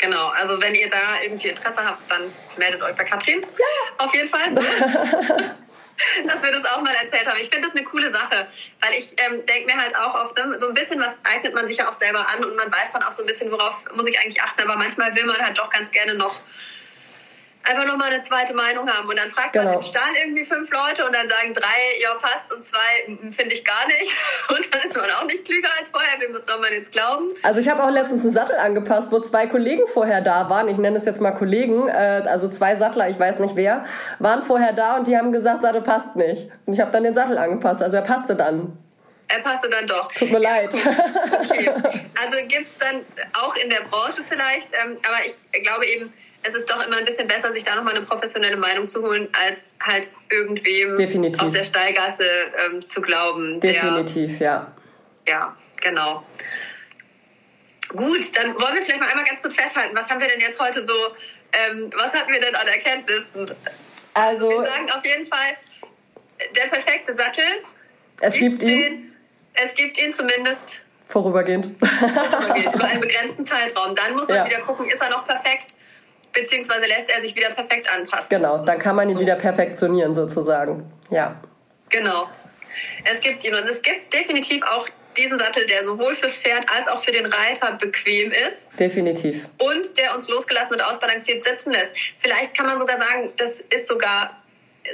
Genau, 0.00 0.30
also 0.40 0.60
wenn 0.62 0.74
ihr 0.74 0.88
da 0.88 0.96
irgendwie 1.22 1.48
Interesse 1.48 1.84
habt, 1.84 2.10
dann 2.10 2.22
meldet 2.56 2.82
euch 2.82 2.94
bei 2.94 3.04
Katrin. 3.04 3.42
Ja. 3.42 4.04
Auf 4.04 4.14
jeden 4.14 4.26
Fall. 4.26 4.50
Dass 6.26 6.42
wir 6.42 6.52
das 6.52 6.64
auch 6.72 6.82
mal 6.82 6.94
erzählt 6.94 7.26
haben. 7.26 7.38
Ich 7.40 7.48
finde 7.48 7.66
das 7.66 7.76
eine 7.76 7.84
coole 7.84 8.10
Sache, 8.10 8.46
weil 8.80 8.94
ich 8.98 9.14
ähm, 9.18 9.44
denke 9.46 9.72
mir 9.72 9.80
halt 9.80 9.96
auch 9.96 10.14
oft, 10.24 10.36
ne, 10.36 10.58
so 10.58 10.68
ein 10.68 10.74
bisschen 10.74 11.00
was 11.00 11.14
eignet 11.24 11.54
man 11.54 11.66
sich 11.66 11.78
ja 11.78 11.88
auch 11.88 11.92
selber 11.92 12.26
an 12.28 12.44
und 12.44 12.56
man 12.56 12.70
weiß 12.70 12.92
dann 12.92 13.02
auch 13.02 13.12
so 13.12 13.22
ein 13.22 13.26
bisschen, 13.26 13.50
worauf 13.50 13.84
muss 13.94 14.06
ich 14.06 14.18
eigentlich 14.20 14.40
achten. 14.42 14.62
Aber 14.62 14.76
manchmal 14.76 15.14
will 15.14 15.24
man 15.24 15.38
halt 15.38 15.58
doch 15.58 15.70
ganz 15.70 15.90
gerne 15.90 16.14
noch 16.14 16.40
einfach 17.68 17.86
nochmal 17.86 18.10
eine 18.12 18.22
zweite 18.22 18.54
Meinung 18.54 18.88
haben. 18.88 19.08
Und 19.08 19.18
dann 19.18 19.30
fragt 19.30 19.52
genau. 19.52 19.66
man 19.66 19.74
im 19.74 19.82
Stall 19.82 20.10
irgendwie 20.22 20.44
fünf 20.44 20.70
Leute 20.70 21.04
und 21.04 21.14
dann 21.14 21.28
sagen 21.28 21.52
drei, 21.52 22.00
ja, 22.00 22.14
passt 22.14 22.54
und 22.54 22.62
zwei, 22.62 23.04
finde 23.32 23.54
ich 23.54 23.64
gar 23.64 23.86
nicht. 23.86 24.10
Und 24.50 24.74
dann 24.74 24.82
ist 24.82 24.96
man 24.96 25.10
auch 25.10 25.24
nicht 25.24 25.44
klüger 25.44 25.68
als 25.78 25.90
vorher. 25.90 26.20
Wem 26.20 26.34
soll 26.42 26.58
man 26.60 26.72
jetzt 26.72 26.92
glauben? 26.92 27.34
Also 27.42 27.60
ich 27.60 27.68
habe 27.68 27.82
auch 27.84 27.90
letztens 27.90 28.24
einen 28.24 28.32
Sattel 28.32 28.56
angepasst, 28.56 29.12
wo 29.12 29.20
zwei 29.20 29.46
Kollegen 29.46 29.86
vorher 29.92 30.20
da 30.20 30.48
waren. 30.50 30.68
Ich 30.68 30.76
nenne 30.76 30.96
es 30.96 31.04
jetzt 31.04 31.20
mal 31.20 31.32
Kollegen, 31.32 31.88
äh, 31.88 32.24
also 32.26 32.48
zwei 32.48 32.76
Sattler, 32.76 33.08
ich 33.08 33.18
weiß 33.18 33.38
nicht 33.38 33.56
wer, 33.56 33.84
waren 34.18 34.44
vorher 34.44 34.72
da 34.72 34.96
und 34.96 35.06
die 35.06 35.16
haben 35.16 35.32
gesagt, 35.32 35.62
Sattel 35.62 35.82
passt 35.82 36.16
nicht. 36.16 36.50
Und 36.66 36.74
ich 36.74 36.80
habe 36.80 36.90
dann 36.90 37.04
den 37.04 37.14
Sattel 37.14 37.38
angepasst. 37.38 37.82
Also 37.82 37.96
er 37.96 38.02
passte 38.02 38.34
dann. 38.34 38.76
Er 39.28 39.38
passte 39.40 39.68
dann 39.70 39.86
doch. 39.86 40.10
Tut 40.12 40.32
mir 40.32 40.40
leid. 40.40 40.70
Okay. 40.74 41.70
Also 42.22 42.38
gibt 42.48 42.66
es 42.66 42.78
dann 42.78 43.04
auch 43.42 43.56
in 43.56 43.70
der 43.70 43.80
Branche 43.90 44.22
vielleicht, 44.28 44.68
ähm, 44.74 44.98
aber 45.06 45.24
ich 45.24 45.62
glaube 45.62 45.86
eben, 45.86 46.12
es 46.42 46.54
ist 46.54 46.70
doch 46.70 46.84
immer 46.86 46.96
ein 46.96 47.04
bisschen 47.04 47.26
besser, 47.26 47.52
sich 47.52 47.62
da 47.62 47.74
nochmal 47.74 47.94
eine 47.94 48.06
professionelle 48.06 48.56
Meinung 48.56 48.88
zu 48.88 49.02
holen, 49.02 49.28
als 49.44 49.76
halt 49.82 50.10
irgendwem 50.30 50.96
Definitiv. 50.96 51.42
auf 51.42 51.50
der 51.50 51.64
Steigasse 51.64 52.24
ähm, 52.66 52.80
zu 52.80 53.00
glauben. 53.00 53.60
Definitiv, 53.60 54.38
der, 54.38 54.46
ja. 54.46 54.72
Ja, 55.28 55.56
genau. 55.80 56.24
Gut, 57.88 58.36
dann 58.36 58.58
wollen 58.58 58.74
wir 58.74 58.82
vielleicht 58.82 59.00
mal 59.00 59.08
einmal 59.08 59.24
ganz 59.24 59.42
kurz 59.42 59.54
festhalten, 59.54 59.96
was 59.96 60.08
haben 60.08 60.20
wir 60.20 60.28
denn 60.28 60.40
jetzt 60.40 60.58
heute 60.60 60.84
so, 60.84 60.94
ähm, 61.52 61.90
was 61.96 62.14
hatten 62.14 62.32
wir 62.32 62.40
denn 62.40 62.54
an 62.54 62.66
Erkenntnissen? 62.68 63.50
Also, 64.14 64.48
wir 64.48 64.66
sagen 64.66 64.90
auf 64.96 65.04
jeden 65.04 65.24
Fall, 65.24 65.56
der 66.56 66.68
perfekte 66.68 67.12
Sattel. 67.12 67.44
Es 68.20 68.34
gibt 68.34 68.62
ihn. 68.62 68.68
Den, 68.68 69.16
es 69.54 69.74
gibt 69.74 70.00
ihn 70.00 70.12
zumindest 70.12 70.80
vorübergehend. 71.08 71.76
vorübergehend 71.78 72.74
über 72.74 72.84
einen 72.88 73.00
begrenzten 73.00 73.44
Zeitraum. 73.44 73.94
Dann 73.94 74.14
muss 74.14 74.28
man 74.28 74.38
ja. 74.38 74.46
wieder 74.46 74.60
gucken, 74.60 74.86
ist 74.86 75.02
er 75.02 75.10
noch 75.10 75.26
perfekt? 75.26 75.74
Beziehungsweise 76.32 76.86
lässt 76.86 77.10
er 77.14 77.20
sich 77.20 77.34
wieder 77.34 77.50
perfekt 77.50 77.92
anpassen. 77.94 78.28
Genau, 78.30 78.58
dann 78.64 78.78
kann 78.78 78.96
man 78.96 79.08
ihn 79.08 79.16
so. 79.16 79.20
wieder 79.22 79.36
perfektionieren 79.36 80.14
sozusagen. 80.14 80.90
Ja. 81.10 81.40
Genau. 81.88 82.28
Es 83.10 83.20
gibt 83.20 83.44
ihn 83.44 83.54
und 83.54 83.68
es 83.68 83.82
gibt 83.82 84.12
definitiv 84.12 84.62
auch 84.64 84.88
diesen 85.16 85.38
Sattel, 85.38 85.66
der 85.66 85.82
sowohl 85.82 86.14
fürs 86.14 86.36
Pferd 86.36 86.64
als 86.76 86.88
auch 86.88 87.00
für 87.00 87.10
den 87.10 87.26
Reiter 87.26 87.72
bequem 87.72 88.30
ist. 88.48 88.68
Definitiv. 88.78 89.44
Und 89.58 89.98
der 89.98 90.14
uns 90.14 90.28
losgelassen 90.28 90.74
und 90.74 90.80
ausbalanciert 90.80 91.42
sitzen 91.42 91.72
lässt. 91.72 91.90
Vielleicht 92.18 92.56
kann 92.56 92.66
man 92.66 92.78
sogar 92.78 92.98
sagen, 93.00 93.32
das 93.36 93.60
ist 93.60 93.86
sogar 93.88 94.36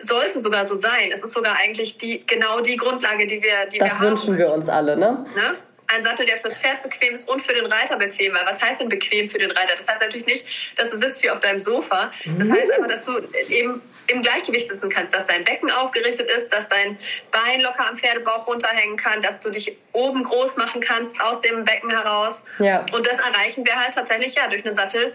sollte 0.01 0.41
sogar 0.41 0.65
so 0.65 0.75
sein. 0.75 1.13
Es 1.13 1.23
ist 1.23 1.33
sogar 1.33 1.57
eigentlich 1.63 1.97
die 1.97 2.27
genau 2.27 2.61
die 2.61 2.77
Grundlage, 2.77 3.27
die 3.27 3.43
wir, 3.43 3.67
die 3.67 3.79
das 3.79 3.89
wir 3.89 3.99
haben. 3.99 4.03
Das 4.03 4.27
wünschen 4.27 4.39
wir 4.39 4.53
uns 4.53 4.69
alle, 4.69 4.97
ne? 4.97 5.27
ne? 5.35 5.57
Ein 5.95 6.05
Sattel, 6.05 6.27
der 6.27 6.39
fürs 6.39 6.59
Pferd 6.59 6.83
bequem 6.83 7.15
ist 7.15 7.29
und 7.29 7.41
für 7.41 7.55
den 7.55 7.67
Reiter 7.67 7.97
bequem 7.97 8.35
war. 8.35 8.43
Was 8.47 8.61
heißt 8.61 8.81
denn 8.81 8.89
bequem 8.89 9.29
für 9.29 9.39
den 9.39 9.51
Reiter? 9.51 9.75
Das 9.77 9.87
heißt 9.87 10.01
natürlich 10.01 10.27
nicht, 10.27 10.79
dass 10.79 10.91
du 10.91 10.97
sitzt 10.97 11.23
wie 11.23 11.31
auf 11.31 11.41
deinem 11.41 11.61
Sofa. 11.61 12.11
Das 12.37 12.51
heißt 12.51 12.73
einfach, 12.73 12.89
dass 12.89 13.05
du 13.05 13.21
eben 13.49 13.83
im 14.09 14.23
Gleichgewicht 14.23 14.69
sitzen 14.69 14.89
kannst, 14.91 15.15
dass 15.15 15.25
dein 15.27 15.45
Becken 15.45 15.71
aufgerichtet 15.71 16.31
ist, 16.31 16.53
dass 16.53 16.69
dein 16.69 16.99
Bein 17.31 17.61
locker 17.61 17.89
am 17.89 17.97
Pferdebauch 17.97 18.47
runterhängen 18.47 18.97
kann, 18.97 19.23
dass 19.23 19.41
du 19.41 19.51
dich 19.51 19.77
oben 19.93 20.23
groß 20.23 20.57
machen 20.57 20.81
kannst 20.81 21.21
aus 21.21 21.41
dem 21.41 21.65
Becken 21.65 21.91
heraus. 21.91 22.45
Ja. 22.59 22.85
Und 22.93 23.07
das 23.07 23.19
erreichen 23.19 23.65
wir 23.67 23.75
halt 23.77 23.95
tatsächlich 23.95 24.35
ja 24.35 24.49
durch 24.49 24.65
einen 24.65 24.77
Sattel, 24.77 25.15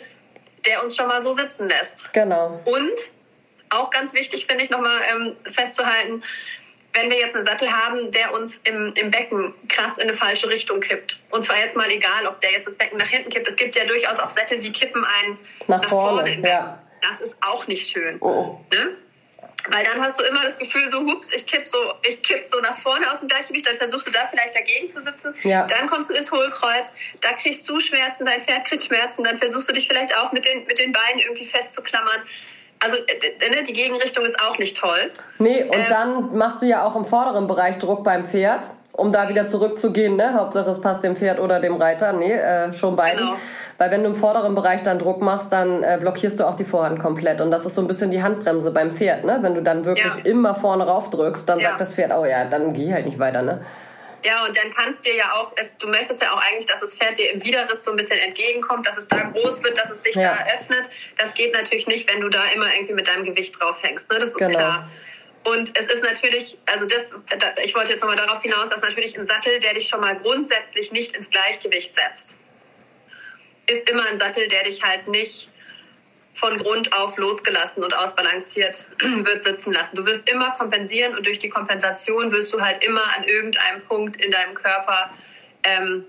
der 0.66 0.84
uns 0.84 0.96
schon 0.96 1.08
mal 1.08 1.22
so 1.22 1.34
sitzen 1.34 1.70
lässt. 1.70 2.12
Genau. 2.14 2.62
Und 2.66 3.12
auch 3.70 3.90
ganz 3.90 4.14
wichtig 4.14 4.48
finde 4.48 4.66
ich 4.66 4.70
nochmal 4.70 5.00
ähm, 5.14 5.36
festzuhalten, 5.44 6.24
wenn 6.94 7.10
wir 7.10 7.18
jetzt 7.18 7.36
einen 7.36 7.46
Sattel 7.46 7.72
haben, 7.72 8.12
der 8.12 8.34
uns 8.34 8.60
im, 8.64 8.94
im 8.96 9.12
Becken 9.12 9.54
krass 9.70 9.98
in 9.98 10.04
eine 10.04 10.14
falsche 10.14 10.50
Richtung 10.50 10.80
kippt. 10.80 11.20
Und 11.30 11.44
zwar 11.44 11.58
jetzt 11.60 11.76
mal 11.76 11.90
egal, 11.90 12.28
ob 12.28 12.40
der 12.42 12.52
jetzt 12.52 12.68
das 12.68 12.78
Becken 12.78 12.98
nach 12.98 13.08
hinten 13.08 13.30
kippt. 13.30 13.48
Es 13.48 13.56
gibt 13.56 13.76
ja 13.76 13.86
durchaus 13.86 14.20
auch 14.20 14.30
Sättel, 14.30 14.60
die 14.60 14.72
kippen 14.72 15.04
einen 15.22 15.38
nach, 15.68 15.82
nach 15.82 15.90
vorne. 15.90 16.32
vorne 16.32 16.48
ja. 16.48 16.82
Das 17.02 17.20
ist 17.22 17.36
auch 17.42 17.66
nicht 17.68 17.88
schön. 17.88 18.18
Oh. 18.22 18.60
Ne? 18.74 18.98
Weil 19.70 19.86
dann 19.86 20.02
hast 20.02 20.20
du 20.20 20.26
immer 20.26 20.42
das 20.44 20.58
Gefühl, 20.58 20.90
so, 20.90 21.02
hups, 21.02 21.30
ich 21.36 21.46
kipp 21.46 21.68
so, 21.68 21.94
ich 22.08 22.22
kipp 22.24 22.44
so 22.44 22.60
nach 22.62 22.76
vorne 22.76 23.10
aus 23.12 23.20
dem 23.20 23.28
Gleichgewicht, 23.28 23.68
dann 23.68 23.78
versuchst 23.78 24.08
du 24.08 24.12
da 24.12 24.28
vielleicht 24.28 24.56
dagegen 24.56 24.90
zu 24.90 25.00
sitzen. 25.00 25.36
Ja. 25.44 25.66
Dann 25.68 25.88
kommst 25.88 26.10
du 26.10 26.16
ins 26.16 26.32
Hohlkreuz, 26.32 26.94
da 27.20 27.34
kriegst 27.34 27.70
du 27.70 27.80
Schmerzen, 27.80 28.26
dein 28.26 28.42
Pferd 28.42 28.66
kriegt 28.66 28.84
Schmerzen, 28.84 29.24
dann 29.24 29.38
versuchst 29.38 29.70
du 29.70 29.74
dich 29.74 29.88
vielleicht 29.88 30.18
auch 30.18 30.32
mit 30.32 30.46
den, 30.46 30.66
mit 30.66 30.80
den 30.80 30.92
Beinen 30.92 31.20
irgendwie 31.20 31.46
festzuklammern 31.46 32.24
also 32.84 32.98
äh, 32.98 33.50
ne, 33.50 33.64
die 33.68 33.74
Gegenrichtung 33.74 34.24
ist 34.26 34.42
auch 34.44 34.58
nicht 34.58 34.78
toll. 34.78 35.12
Nee, 35.40 35.64
und 35.64 35.76
ähm, 35.76 35.86
dann 35.90 36.38
machst 36.38 36.62
du 36.62 36.66
ja 36.66 36.86
auch 36.86 36.96
im 36.96 37.06
vorderen 37.06 37.48
Bereich 37.48 37.78
Druck 37.78 38.04
beim 38.04 38.26
Pferd, 38.26 38.62
um 38.94 39.12
da 39.12 39.30
wieder 39.30 39.48
zurückzugehen, 39.48 40.16
ne? 40.16 40.34
Hauptsache 40.34 40.70
es 40.70 40.82
passt 40.82 41.04
dem 41.04 41.16
Pferd 41.16 41.40
oder 41.40 41.60
dem 41.60 41.76
Reiter. 41.76 42.14
Nee, 42.14 42.34
äh, 42.34 42.74
schon 42.74 42.96
beiden. 42.96 43.20
Genau. 43.20 43.36
Weil 43.78 43.90
wenn 43.90 44.04
du 44.04 44.10
im 44.10 44.16
vorderen 44.16 44.54
Bereich 44.54 44.84
dann 44.84 45.00
Druck 45.00 45.22
machst, 45.22 45.52
dann 45.52 45.82
äh, 45.82 45.98
blockierst 46.00 46.40
du 46.40 46.48
auch 46.48 46.56
die 46.56 46.66
Vorhand 46.66 47.00
komplett. 47.00 47.42
Und 47.42 47.50
das 47.50 47.66
ist 47.66 47.74
so 47.74 47.82
ein 47.82 47.88
bisschen 47.88 48.12
die 48.12 48.22
Handbremse 48.22 48.72
beim 48.72 48.92
Pferd, 48.92 49.26
ne? 49.26 49.40
Wenn 49.42 49.56
du 49.56 49.64
dann 49.64 49.86
wirklich 49.86 50.06
ja. 50.06 50.26
immer 50.26 50.56
vorne 50.56 50.86
rauf 50.86 51.10
drückst, 51.10 51.48
dann 51.48 51.60
ja. 51.60 51.70
sagt 51.70 51.82
das 51.82 51.94
Pferd, 51.94 52.12
oh 52.16 52.26
ja, 52.26 52.46
dann 52.46 52.74
geh 52.74 52.94
halt 52.94 53.06
nicht 53.06 53.18
weiter, 53.18 53.42
ne? 53.42 53.62
Ja, 54.24 54.46
und 54.46 54.56
dann 54.56 54.72
kannst 54.74 55.06
dir 55.06 55.16
ja 55.16 55.32
auch, 55.34 55.52
es, 55.56 55.76
du 55.78 55.88
möchtest 55.88 56.22
ja 56.22 56.32
auch 56.32 56.42
eigentlich, 56.48 56.66
dass 56.66 56.82
das 56.82 56.94
Pferd 56.94 57.18
dir 57.18 57.32
im 57.32 57.44
Widerriss 57.44 57.84
so 57.84 57.92
ein 57.92 57.98
bisschen 57.98 58.20
entgegenkommt, 58.20 58.86
dass 58.86 58.98
es 58.98 59.08
da 59.08 59.18
groß 59.24 59.64
wird, 59.64 59.78
dass 59.78 59.90
es 59.90 60.04
sich 60.04 60.16
ja. 60.16 60.36
da 60.36 60.56
öffnet. 60.56 60.90
Das 61.18 61.34
geht 61.34 61.54
natürlich 61.54 61.88
nicht, 61.88 62.12
wenn 62.12 62.22
du 62.22 62.30
da 62.30 62.44
immer 62.54 62.72
irgendwie 62.74 62.94
mit 62.94 63.08
deinem 63.08 63.24
Gewicht 63.24 63.60
drauf 63.60 63.82
hängst. 63.82 64.12
Ne? 64.12 64.20
Das 64.20 64.30
ist 64.30 64.38
genau. 64.38 64.58
klar. 64.58 64.92
Und 65.44 65.78
es 65.78 65.88
ist 65.88 66.04
natürlich, 66.04 66.58
also 66.68 66.86
das, 66.86 67.14
ich 67.64 67.74
wollte 67.74 67.92
jetzt 67.92 68.02
nochmal 68.02 68.18
darauf 68.18 68.44
hinaus, 68.44 68.70
dass 68.70 68.82
natürlich 68.82 69.18
ein 69.18 69.26
Sattel, 69.26 69.60
der 69.60 69.74
dich 69.74 69.88
schon 69.88 70.00
mal 70.00 70.16
grundsätzlich 70.16 70.92
nicht 70.92 71.16
ins 71.16 71.30
Gleichgewicht 71.30 71.94
setzt, 71.96 72.38
ist 73.68 73.90
immer 73.90 74.06
ein 74.08 74.18
Sattel, 74.18 74.48
der 74.48 74.64
dich 74.64 74.84
halt 74.84 75.08
nicht 75.08 75.50
von 76.34 76.58
Grund 76.58 76.94
auf 76.94 77.18
losgelassen 77.18 77.84
und 77.84 77.94
ausbalanciert 77.96 78.86
wird 79.02 79.42
sitzen 79.42 79.74
lassen. 79.74 79.96
Du 79.96 80.06
wirst 80.06 80.30
immer 80.30 80.52
kompensieren 80.52 81.16
und 81.16 81.26
durch 81.26 81.40
die 81.40 81.50
Kompensation 81.50 82.32
wirst 82.32 82.54
du 82.54 82.62
halt 82.62 82.84
immer 82.84 83.04
an 83.18 83.26
irgendeinem 83.26 83.82
Punkt 83.82 84.24
in 84.24 84.32
deinem 84.32 84.54
Körper 84.54 85.12
ähm, 85.64 86.06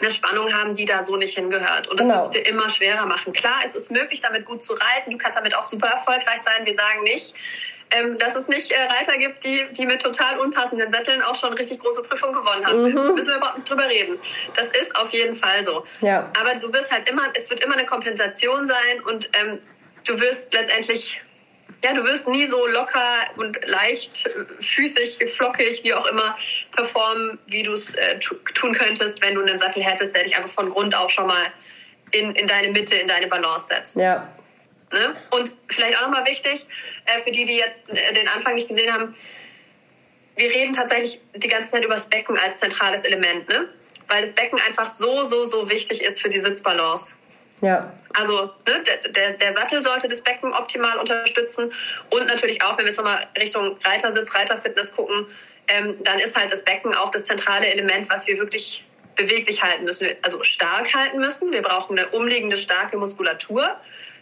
eine 0.00 0.10
Spannung 0.10 0.52
haben, 0.52 0.74
die 0.74 0.84
da 0.84 1.02
so 1.02 1.16
nicht 1.16 1.34
hingehört. 1.34 1.88
Und 1.88 1.98
das 1.98 2.06
genau. 2.06 2.22
wird 2.22 2.34
es 2.34 2.42
dir 2.42 2.48
immer 2.50 2.68
schwerer 2.68 3.06
machen. 3.06 3.32
Klar, 3.32 3.60
es 3.64 3.74
ist 3.74 3.90
möglich, 3.90 4.20
damit 4.20 4.44
gut 4.44 4.62
zu 4.62 4.74
reiten. 4.74 5.10
Du 5.10 5.16
kannst 5.16 5.38
damit 5.38 5.56
auch 5.56 5.64
super 5.64 5.88
erfolgreich 5.88 6.40
sein. 6.42 6.66
Wir 6.66 6.74
sagen 6.74 7.02
nicht, 7.02 7.34
ähm, 7.90 8.18
dass 8.18 8.34
es 8.34 8.48
nicht 8.48 8.72
äh, 8.72 8.76
Reiter 8.98 9.16
gibt, 9.18 9.44
die, 9.44 9.64
die 9.72 9.86
mit 9.86 10.02
total 10.02 10.38
unpassenden 10.38 10.92
Sätteln 10.92 11.22
auch 11.22 11.34
schon 11.34 11.52
richtig 11.52 11.78
große 11.80 12.02
Prüfungen 12.02 12.34
gewonnen 12.34 12.66
haben. 12.66 12.82
Mhm. 12.82 13.14
Müssen 13.14 13.28
wir 13.28 13.36
überhaupt 13.36 13.58
nicht 13.58 13.70
drüber 13.70 13.88
reden. 13.88 14.18
Das 14.56 14.70
ist 14.70 14.96
auf 15.00 15.10
jeden 15.10 15.34
Fall 15.34 15.62
so. 15.62 15.84
Ja. 16.00 16.30
Aber 16.40 16.54
du 16.56 16.72
wirst 16.72 16.90
halt 16.90 17.08
immer, 17.08 17.22
es 17.34 17.48
wird 17.48 17.62
immer 17.62 17.74
eine 17.74 17.86
Kompensation 17.86 18.66
sein 18.66 19.02
und 19.06 19.28
ähm, 19.40 19.58
du 20.04 20.18
wirst 20.18 20.52
letztendlich 20.52 21.20
ja, 21.84 21.92
du 21.92 22.04
wirst 22.04 22.26
nie 22.26 22.46
so 22.46 22.66
locker 22.66 22.98
und 23.36 23.58
leicht, 23.68 24.28
füßig, 24.60 25.18
flockig, 25.30 25.84
wie 25.84 25.92
auch 25.92 26.06
immer, 26.06 26.34
performen, 26.72 27.38
wie 27.46 27.62
du 27.62 27.72
es 27.72 27.94
äh, 27.94 28.18
tun 28.18 28.72
könntest, 28.72 29.22
wenn 29.22 29.34
du 29.34 29.42
einen 29.42 29.58
Sattel 29.58 29.82
hättest, 29.82 30.16
der 30.16 30.24
dich 30.24 30.36
einfach 30.36 30.50
von 30.50 30.70
Grund 30.70 30.96
auf 30.96 31.10
schon 31.10 31.26
mal 31.26 31.52
in, 32.12 32.34
in 32.34 32.46
deine 32.46 32.70
Mitte, 32.70 32.96
in 32.96 33.08
deine 33.08 33.26
Balance 33.26 33.66
setzt. 33.66 33.96
Ja. 33.96 34.28
Ne? 34.92 35.16
Und 35.30 35.54
vielleicht 35.68 35.98
auch 35.98 36.02
nochmal 36.02 36.26
wichtig, 36.26 36.66
äh, 37.06 37.18
für 37.18 37.30
die, 37.30 37.44
die 37.44 37.56
jetzt 37.56 37.90
äh, 37.90 38.12
den 38.14 38.28
Anfang 38.28 38.54
nicht 38.54 38.68
gesehen 38.68 38.92
haben, 38.92 39.12
wir 40.36 40.50
reden 40.50 40.72
tatsächlich 40.72 41.20
die 41.34 41.48
ganze 41.48 41.70
Zeit 41.70 41.84
über 41.84 41.94
das 41.94 42.06
Becken 42.06 42.36
als 42.38 42.58
zentrales 42.58 43.04
Element, 43.04 43.48
ne? 43.48 43.68
weil 44.08 44.20
das 44.20 44.32
Becken 44.32 44.58
einfach 44.66 44.86
so, 44.86 45.24
so, 45.24 45.44
so 45.44 45.68
wichtig 45.70 46.02
ist 46.02 46.20
für 46.20 46.28
die 46.28 46.38
Sitzbalance. 46.38 47.16
Ja. 47.62 47.92
Also 48.14 48.50
ne, 48.66 48.82
der, 48.86 49.10
der, 49.10 49.32
der 49.32 49.54
Sattel 49.54 49.82
sollte 49.82 50.08
das 50.08 50.20
Becken 50.20 50.52
optimal 50.52 50.98
unterstützen 50.98 51.72
und 52.10 52.26
natürlich 52.26 52.62
auch, 52.62 52.72
wenn 52.72 52.84
wir 52.84 52.86
jetzt 52.86 52.98
nochmal 52.98 53.26
Richtung 53.38 53.76
Reitersitz, 53.84 54.34
Reiterfitness 54.34 54.94
gucken, 54.94 55.26
ähm, 55.68 55.96
dann 56.02 56.18
ist 56.18 56.36
halt 56.36 56.52
das 56.52 56.62
Becken 56.62 56.94
auch 56.94 57.10
das 57.10 57.24
zentrale 57.24 57.66
Element, 57.66 58.08
was 58.10 58.26
wir 58.26 58.38
wirklich 58.38 58.86
beweglich 59.16 59.62
halten 59.62 59.84
müssen, 59.84 60.08
also 60.22 60.42
stark 60.42 60.94
halten 60.94 61.18
müssen. 61.18 61.50
Wir 61.50 61.62
brauchen 61.62 61.98
eine 61.98 62.08
umliegende 62.08 62.56
starke 62.56 62.96
Muskulatur. 62.98 63.76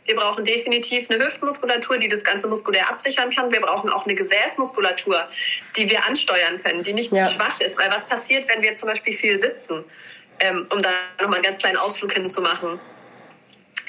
Wir 0.04 0.16
brauchen 0.16 0.44
definitiv 0.44 1.10
eine 1.10 1.24
Hüftmuskulatur, 1.24 1.98
die 1.98 2.08
das 2.08 2.22
Ganze 2.22 2.46
muskulär 2.46 2.88
absichern 2.90 3.30
kann. 3.30 3.50
Wir 3.50 3.60
brauchen 3.60 3.88
auch 3.90 4.04
eine 4.04 4.14
Gesäßmuskulatur, 4.14 5.28
die 5.76 5.88
wir 5.88 6.04
ansteuern 6.06 6.62
können, 6.62 6.82
die 6.82 6.92
nicht 6.92 7.12
ja. 7.12 7.26
zu 7.26 7.34
schwach 7.34 7.60
ist. 7.60 7.78
Weil 7.78 7.90
was 7.90 8.04
passiert, 8.04 8.46
wenn 8.48 8.62
wir 8.62 8.76
zum 8.76 8.88
Beispiel 8.88 9.14
viel 9.14 9.38
sitzen? 9.38 9.84
Ähm, 10.40 10.66
um 10.72 10.82
da 10.82 10.90
nochmal 11.20 11.36
einen 11.36 11.44
ganz 11.44 11.58
kleinen 11.58 11.78
Ausflug 11.78 12.12
hinzumachen. 12.12 12.78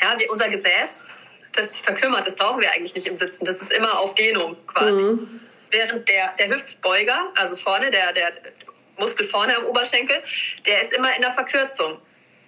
Ja, 0.02 0.16
wie 0.20 0.30
unser 0.30 0.48
Gesäß, 0.48 1.06
das 1.54 1.72
sich 1.72 1.82
verkümmert, 1.82 2.26
das 2.26 2.36
brauchen 2.36 2.62
wir 2.62 2.72
eigentlich 2.72 2.94
nicht 2.94 3.08
im 3.08 3.16
Sitzen. 3.16 3.44
Das 3.46 3.62
ist 3.62 3.72
immer 3.72 4.00
auf 4.00 4.14
Dehnung 4.16 4.56
quasi. 4.68 4.94
Mhm. 4.94 5.42
Während 5.72 6.08
der, 6.08 6.34
der 6.38 6.50
Hüftbeuger, 6.50 7.34
also 7.36 7.56
vorne, 7.56 7.90
der, 7.90 8.14
der 8.14 8.32
Muskel 8.98 9.26
vorne 9.26 9.58
am 9.58 9.66
Oberschenkel, 9.66 10.22
der 10.66 10.82
ist 10.82 10.94
immer 10.94 11.14
in 11.16 11.22
der 11.22 11.32
Verkürzung. 11.32 12.00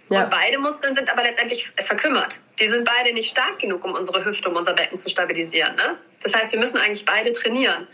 Ja. 0.10 0.24
Und 0.24 0.30
beide 0.30 0.58
Muskeln 0.58 0.94
sind 0.94 1.12
aber 1.12 1.24
letztendlich 1.24 1.72
verkümmert. 1.76 2.40
Die 2.60 2.68
sind 2.68 2.86
beide 2.86 3.14
nicht 3.14 3.30
stark 3.30 3.60
genug, 3.60 3.84
um 3.84 3.94
unsere 3.94 4.24
Hüfte, 4.24 4.50
um 4.50 4.56
unser 4.56 4.74
Becken 4.74 4.98
zu 4.98 5.10
stabilisieren. 5.10 5.76
Ne? 5.76 5.98
Das 6.24 6.34
heißt, 6.34 6.54
wir 6.54 6.60
müssen 6.60 6.78
eigentlich 6.78 7.06
beide 7.06 7.32
trainieren. 7.34 7.88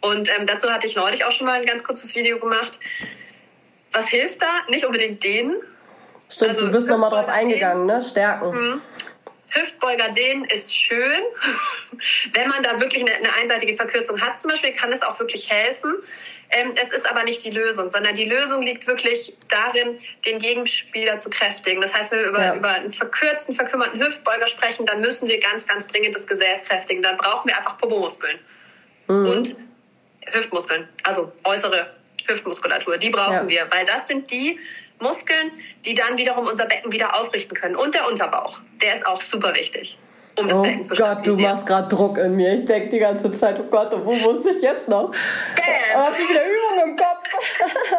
Und 0.00 0.28
ähm, 0.36 0.46
dazu 0.46 0.70
hatte 0.70 0.86
ich 0.86 0.96
neulich 0.96 1.24
auch 1.24 1.32
schon 1.32 1.46
mal 1.46 1.60
ein 1.60 1.66
ganz 1.66 1.84
kurzes 1.84 2.14
Video 2.14 2.38
gemacht. 2.38 2.80
Was 3.92 4.08
hilft 4.08 4.42
da? 4.42 4.46
Nicht 4.68 4.84
unbedingt 4.84 5.22
dehnen. 5.22 5.56
Stimmt, 6.28 6.50
also, 6.50 6.66
du 6.66 6.72
bist 6.72 6.86
nochmal 6.86 7.10
drauf 7.10 7.28
eingegangen, 7.28 7.86
ne? 7.86 8.02
Stärken. 8.02 8.50
Mhm. 8.50 8.82
Hüftbeuger 9.50 10.08
dehnen 10.10 10.44
ist 10.44 10.74
schön. 10.76 11.00
Wenn 12.32 12.48
man 12.48 12.62
da 12.62 12.78
wirklich 12.80 13.02
eine, 13.02 13.14
eine, 13.14 13.28
einseitige 13.40 13.74
Verkürzung 13.74 14.20
hat 14.20 14.38
zum 14.38 14.50
Beispiel, 14.50 14.72
kann 14.72 14.92
es 14.92 15.02
auch 15.02 15.18
wirklich 15.18 15.50
helfen. 15.50 15.96
Ähm, 16.52 16.74
es 16.82 16.90
ist 16.90 17.08
aber 17.08 17.22
nicht 17.22 17.44
die 17.44 17.50
Lösung, 17.50 17.90
sondern 17.90 18.14
die 18.14 18.24
Lösung 18.24 18.62
liegt 18.62 18.86
wirklich 18.86 19.36
darin, 19.48 19.98
den 20.26 20.40
Gegenspieler 20.40 21.18
zu 21.18 21.30
kräftigen. 21.30 21.80
Das 21.80 21.94
heißt, 21.94 22.10
wenn 22.10 22.20
wir 22.20 22.26
über, 22.26 22.44
ja. 22.44 22.54
über 22.56 22.70
einen 22.70 22.92
verkürzten, 22.92 23.54
verkümmerten 23.54 24.00
Hüftbeuger 24.00 24.48
sprechen, 24.48 24.84
dann 24.84 25.00
müssen 25.00 25.28
wir 25.28 25.38
ganz, 25.38 25.66
ganz 25.66 25.86
dringend 25.86 26.14
das 26.14 26.26
Gesäß 26.26 26.64
kräftigen. 26.64 27.02
Dann 27.02 27.16
brauchen 27.16 27.48
wir 27.48 27.56
einfach 27.56 27.78
Popomuskeln 27.78 28.38
mhm. 29.06 29.26
und 29.26 29.56
Hüftmuskeln, 30.26 30.88
also 31.04 31.30
äußere 31.44 31.94
Hüftmuskulatur. 32.26 32.98
Die 32.98 33.10
brauchen 33.10 33.32
ja. 33.32 33.48
wir, 33.48 33.68
weil 33.70 33.84
das 33.84 34.08
sind 34.08 34.30
die 34.30 34.58
Muskeln, 34.98 35.52
die 35.84 35.94
dann 35.94 36.18
wiederum 36.18 36.46
unser 36.46 36.66
Becken 36.66 36.92
wieder 36.92 37.18
aufrichten 37.18 37.56
können. 37.56 37.76
Und 37.76 37.94
der 37.94 38.08
Unterbauch, 38.08 38.60
der 38.82 38.94
ist 38.94 39.06
auch 39.06 39.20
super 39.20 39.54
wichtig. 39.54 39.98
Um 40.40 40.58
oh 40.58 40.62
Becken 40.62 40.82
zu 40.82 40.94
Gott, 40.94 41.26
du 41.26 41.36
machst 41.36 41.66
gerade 41.66 41.88
Druck 41.88 42.18
in 42.18 42.36
mir. 42.36 42.54
Ich 42.54 42.64
denke 42.64 42.88
die 42.88 42.98
ganze 42.98 43.30
Zeit, 43.32 43.58
oh 43.60 43.64
Gott, 43.64 43.92
wo 43.92 44.14
muss 44.14 44.46
ich 44.46 44.62
jetzt 44.62 44.88
noch? 44.88 45.10
Bam. 45.10 46.04
Hast 46.04 46.18
du 46.18 46.28
wieder 46.28 46.42
Übung 46.44 46.90
im 46.90 46.96
Kopf? 46.96 47.28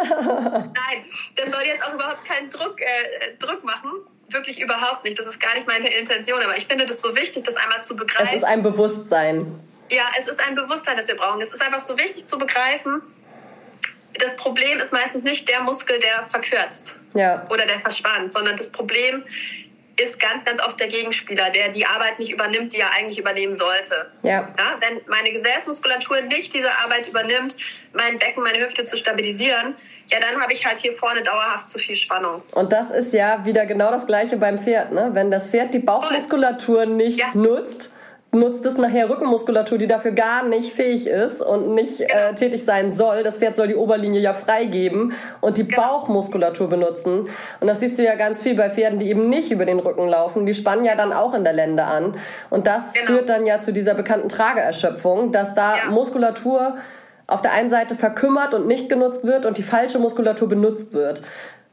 Nein, 0.54 1.06
das 1.36 1.52
soll 1.52 1.64
jetzt 1.66 1.88
auch 1.88 1.94
überhaupt 1.94 2.26
keinen 2.26 2.50
Druck, 2.50 2.82
äh, 2.82 3.36
Druck 3.40 3.64
machen. 3.64 3.92
Wirklich 4.30 4.62
überhaupt 4.62 5.04
nicht. 5.04 5.20
Das 5.20 5.28
ist 5.28 5.40
gar 5.40 5.54
nicht 5.56 5.68
meine 5.68 5.94
Intention. 5.94 6.42
Aber 6.42 6.58
ich 6.58 6.66
finde 6.66 6.86
das 6.86 7.02
so 7.02 7.16
wichtig, 7.16 7.44
das 7.44 7.58
einmal 7.58 7.84
zu 7.84 7.96
begreifen. 7.96 8.30
Es 8.30 8.38
ist 8.38 8.44
ein 8.44 8.64
Bewusstsein. 8.64 9.60
Ja, 9.92 10.04
es 10.18 10.28
ist 10.28 10.48
ein 10.48 10.56
Bewusstsein, 10.56 10.96
das 10.96 11.08
wir 11.08 11.18
brauchen. 11.18 11.42
Es 11.42 11.52
ist 11.52 11.62
einfach 11.62 11.82
so 11.82 11.98
wichtig 11.98 12.26
zu 12.26 12.38
begreifen, 12.38 13.02
das 14.22 14.36
Problem 14.36 14.78
ist 14.78 14.94
meistens 14.94 15.24
nicht 15.24 15.48
der 15.48 15.62
Muskel, 15.62 15.98
der 16.00 16.24
verkürzt 16.26 16.96
ja. 17.14 17.46
oder 17.50 17.66
der 17.66 17.80
verspannt, 17.80 18.32
sondern 18.32 18.56
das 18.56 18.70
Problem 18.70 19.24
ist 20.04 20.20
ganz, 20.20 20.46
ganz 20.46 20.62
oft 20.66 20.80
der 20.80 20.88
Gegenspieler, 20.88 21.50
der 21.50 21.70
die 21.70 21.86
Arbeit 21.86 22.20
nicht 22.20 22.32
übernimmt, 22.32 22.74
die 22.74 22.80
er 22.80 22.92
eigentlich 22.98 23.20
übernehmen 23.20 23.54
sollte. 23.54 24.12
Ja. 24.24 24.54
ja. 24.58 24.78
wenn 24.80 25.02
meine 25.08 25.32
Gesäßmuskulatur 25.32 26.22
nicht 26.22 26.54
diese 26.54 26.70
Arbeit 26.84 27.08
übernimmt, 27.08 27.58
mein 27.94 28.18
Becken, 28.18 28.44
meine 28.44 28.64
Hüfte 28.64 28.86
zu 28.86 28.98
stabilisieren, 28.98 29.76
ja, 30.12 30.20
dann 30.20 30.42
habe 30.42 30.52
ich 30.54 30.66
halt 30.66 30.78
hier 30.78 30.94
vorne 30.94 31.22
dauerhaft 31.22 31.70
zu 31.70 31.80
viel 31.80 31.96
Spannung. 31.96 32.44
Und 32.54 32.74
das 32.74 32.92
ist 32.92 33.14
ja 33.14 33.46
wieder 33.46 33.66
genau 33.66 33.92
das 33.92 34.06
Gleiche 34.08 34.38
beim 34.38 34.60
Pferd, 34.60 34.92
ne? 34.92 35.12
Wenn 35.14 35.32
das 35.32 35.50
Pferd 35.50 35.74
die 35.74 35.80
Bauchmuskulatur 35.80 36.86
nicht 36.86 37.20
ja. 37.20 37.28
nutzt, 37.34 37.91
nutzt 38.34 38.66
es 38.66 38.78
nachher 38.78 39.10
Rückenmuskulatur, 39.10 39.78
die 39.78 39.88
dafür 39.88 40.12
gar 40.12 40.44
nicht 40.46 40.74
fähig 40.74 41.08
ist 41.08 41.42
und 41.42 41.74
nicht 41.76 42.02
äh, 42.02 42.06
genau. 42.06 42.30
äh, 42.30 42.36
tätig 42.36 42.64
sein 42.64 42.94
soll. 42.94 43.24
Das 43.24 43.38
Pferd 43.38 43.58
soll 43.58 43.68
die 43.68 43.76
Oberlinie 43.76 44.22
ja 44.22 44.34
freigeben 44.34 45.14
und 45.42 45.58
die 45.58 45.68
genau. 45.68 45.82
Bauchmuskulatur 45.82 46.70
benutzen. 46.70 47.28
Und 47.60 47.68
das 47.68 47.82
siehst 47.82 48.00
du 48.00 48.04
ja 48.04 48.16
ganz 48.16 48.42
viel 48.42 48.56
bei 48.56 48.70
Pferden, 48.70 49.00
die 49.00 49.10
eben 49.10 49.28
nicht 49.28 49.52
über 49.52 49.66
den 49.66 49.80
Rücken 49.80 50.08
laufen. 50.08 50.46
Die 50.46 50.54
spannen 50.54 50.86
ja 50.86 50.96
dann 50.96 51.12
auch 51.12 51.34
in 51.34 51.44
der 51.44 51.54
Lände 51.54 51.84
an. 51.84 52.18
Und 52.50 52.68
das 52.68 52.94
genau. 52.94 53.08
führt 53.08 53.30
dann 53.30 53.46
ja 53.46 53.60
zu 53.60 53.74
dieser 53.74 53.96
bekannten 53.96 54.30
Trageerschöpfung, 54.30 55.34
dass 55.34 55.54
da 55.54 55.76
ja. 55.76 55.92
Muskulatur 55.92 56.78
auf 57.28 57.42
der 57.42 57.52
einen 57.52 57.70
Seite 57.70 57.96
verkümmert 57.96 58.54
und 58.54 58.66
nicht 58.66 58.88
genutzt 58.88 59.26
wird 59.26 59.46
und 59.46 59.58
die 59.58 59.64
falsche 59.64 60.00
Muskulatur 60.00 60.48
benutzt 60.48 60.94
wird. 60.94 61.22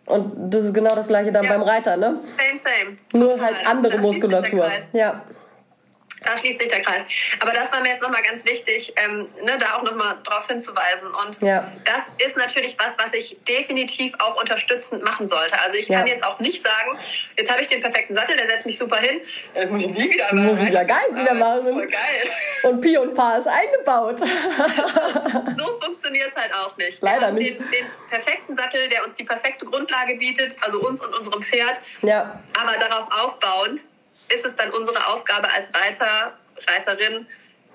Und 0.07 0.33
das 0.53 0.65
ist 0.65 0.75
genau 0.75 0.95
das 0.95 1.07
gleiche 1.07 1.31
dann 1.31 1.45
ja. 1.45 1.53
beim 1.53 1.63
Reiter, 1.63 1.97
ne? 1.97 2.21
Same, 2.37 2.57
same. 2.57 2.99
Nur 3.13 3.31
Total. 3.33 3.47
halt 3.47 3.69
andere 3.69 3.93
also, 3.99 4.09
Muskulatur. 4.09 4.67
Ja. 4.93 5.23
Da 6.29 6.37
schließt 6.37 6.59
sich 6.59 6.69
der 6.69 6.83
Kreis. 6.83 7.05
Aber 7.41 7.53
das 7.53 7.73
war 7.73 7.81
mir 7.81 7.89
jetzt 7.89 8.03
nochmal 8.03 8.21
ganz 8.21 8.45
wichtig, 8.45 8.93
ähm, 8.97 9.29
ne, 9.43 9.57
da 9.59 9.77
auch 9.77 9.83
nochmal 9.83 10.19
drauf 10.25 10.47
hinzuweisen. 10.47 11.09
Und 11.25 11.41
ja. 11.41 11.73
das 11.85 12.15
ist 12.23 12.37
natürlich 12.37 12.77
was, 12.79 12.99
was 12.99 13.15
ich 13.15 13.39
definitiv 13.49 14.13
auch 14.19 14.39
unterstützend 14.39 15.03
machen 15.03 15.27
sollte. 15.27 15.59
Also 15.63 15.79
ich 15.79 15.89
kann 15.89 16.07
ja. 16.07 16.13
jetzt 16.13 16.25
auch 16.25 16.39
nicht 16.39 16.63
sagen, 16.63 16.99
jetzt 17.39 17.51
habe 17.51 17.63
ich 17.63 17.69
den 17.69 17.81
perfekten 17.81 18.13
Sattel, 18.13 18.37
der 18.37 18.47
setzt 18.47 18.67
mich 18.67 18.77
super 18.77 18.99
hin, 18.99 19.23
dann 19.55 19.71
muss 19.71 19.85
ich 19.85 19.91
nie 19.91 20.11
wieder 20.11 20.35
mal 20.35 20.45
Muss 20.45 20.67
wieder 20.67 20.85
geil 20.85 21.07
wieder 21.13 21.35
machen. 21.35 21.73
Voll 21.73 21.89
geil. 21.89 22.31
Und 22.65 22.81
Pi 22.83 22.99
und 22.99 23.15
Pa 23.15 23.39
ist 23.39 23.47
eingebaut. 23.47 24.19
so, 25.57 25.65
so 25.65 25.81
funktioniert 25.81 26.29
es 26.29 26.37
halt 26.37 26.53
auch 26.55 26.77
nicht. 26.77 27.01
Leider 27.01 27.33
nicht. 27.33 27.59
Den, 27.59 27.71
den 27.71 27.87
perfekten 28.11 28.55
Sattel, 28.55 28.87
der 28.89 29.03
uns 29.03 29.15
die 29.15 29.25
perfekte 29.25 29.65
Grundlage 29.65 30.15
bietet, 30.17 30.57
also 30.61 30.81
uns 30.81 31.05
und 31.07 31.15
unserem 31.15 31.41
Pferd, 31.41 31.81
ja. 32.03 32.39
aber 32.61 32.73
darauf 32.79 33.09
aufbauend 33.25 33.87
ist 34.33 34.45
es 34.45 34.57
dann 34.57 34.71
unsere 34.71 35.07
Aufgabe 35.09 35.49
als 35.53 35.71
Reiter, 35.75 36.39
Reiterin, 36.69 37.27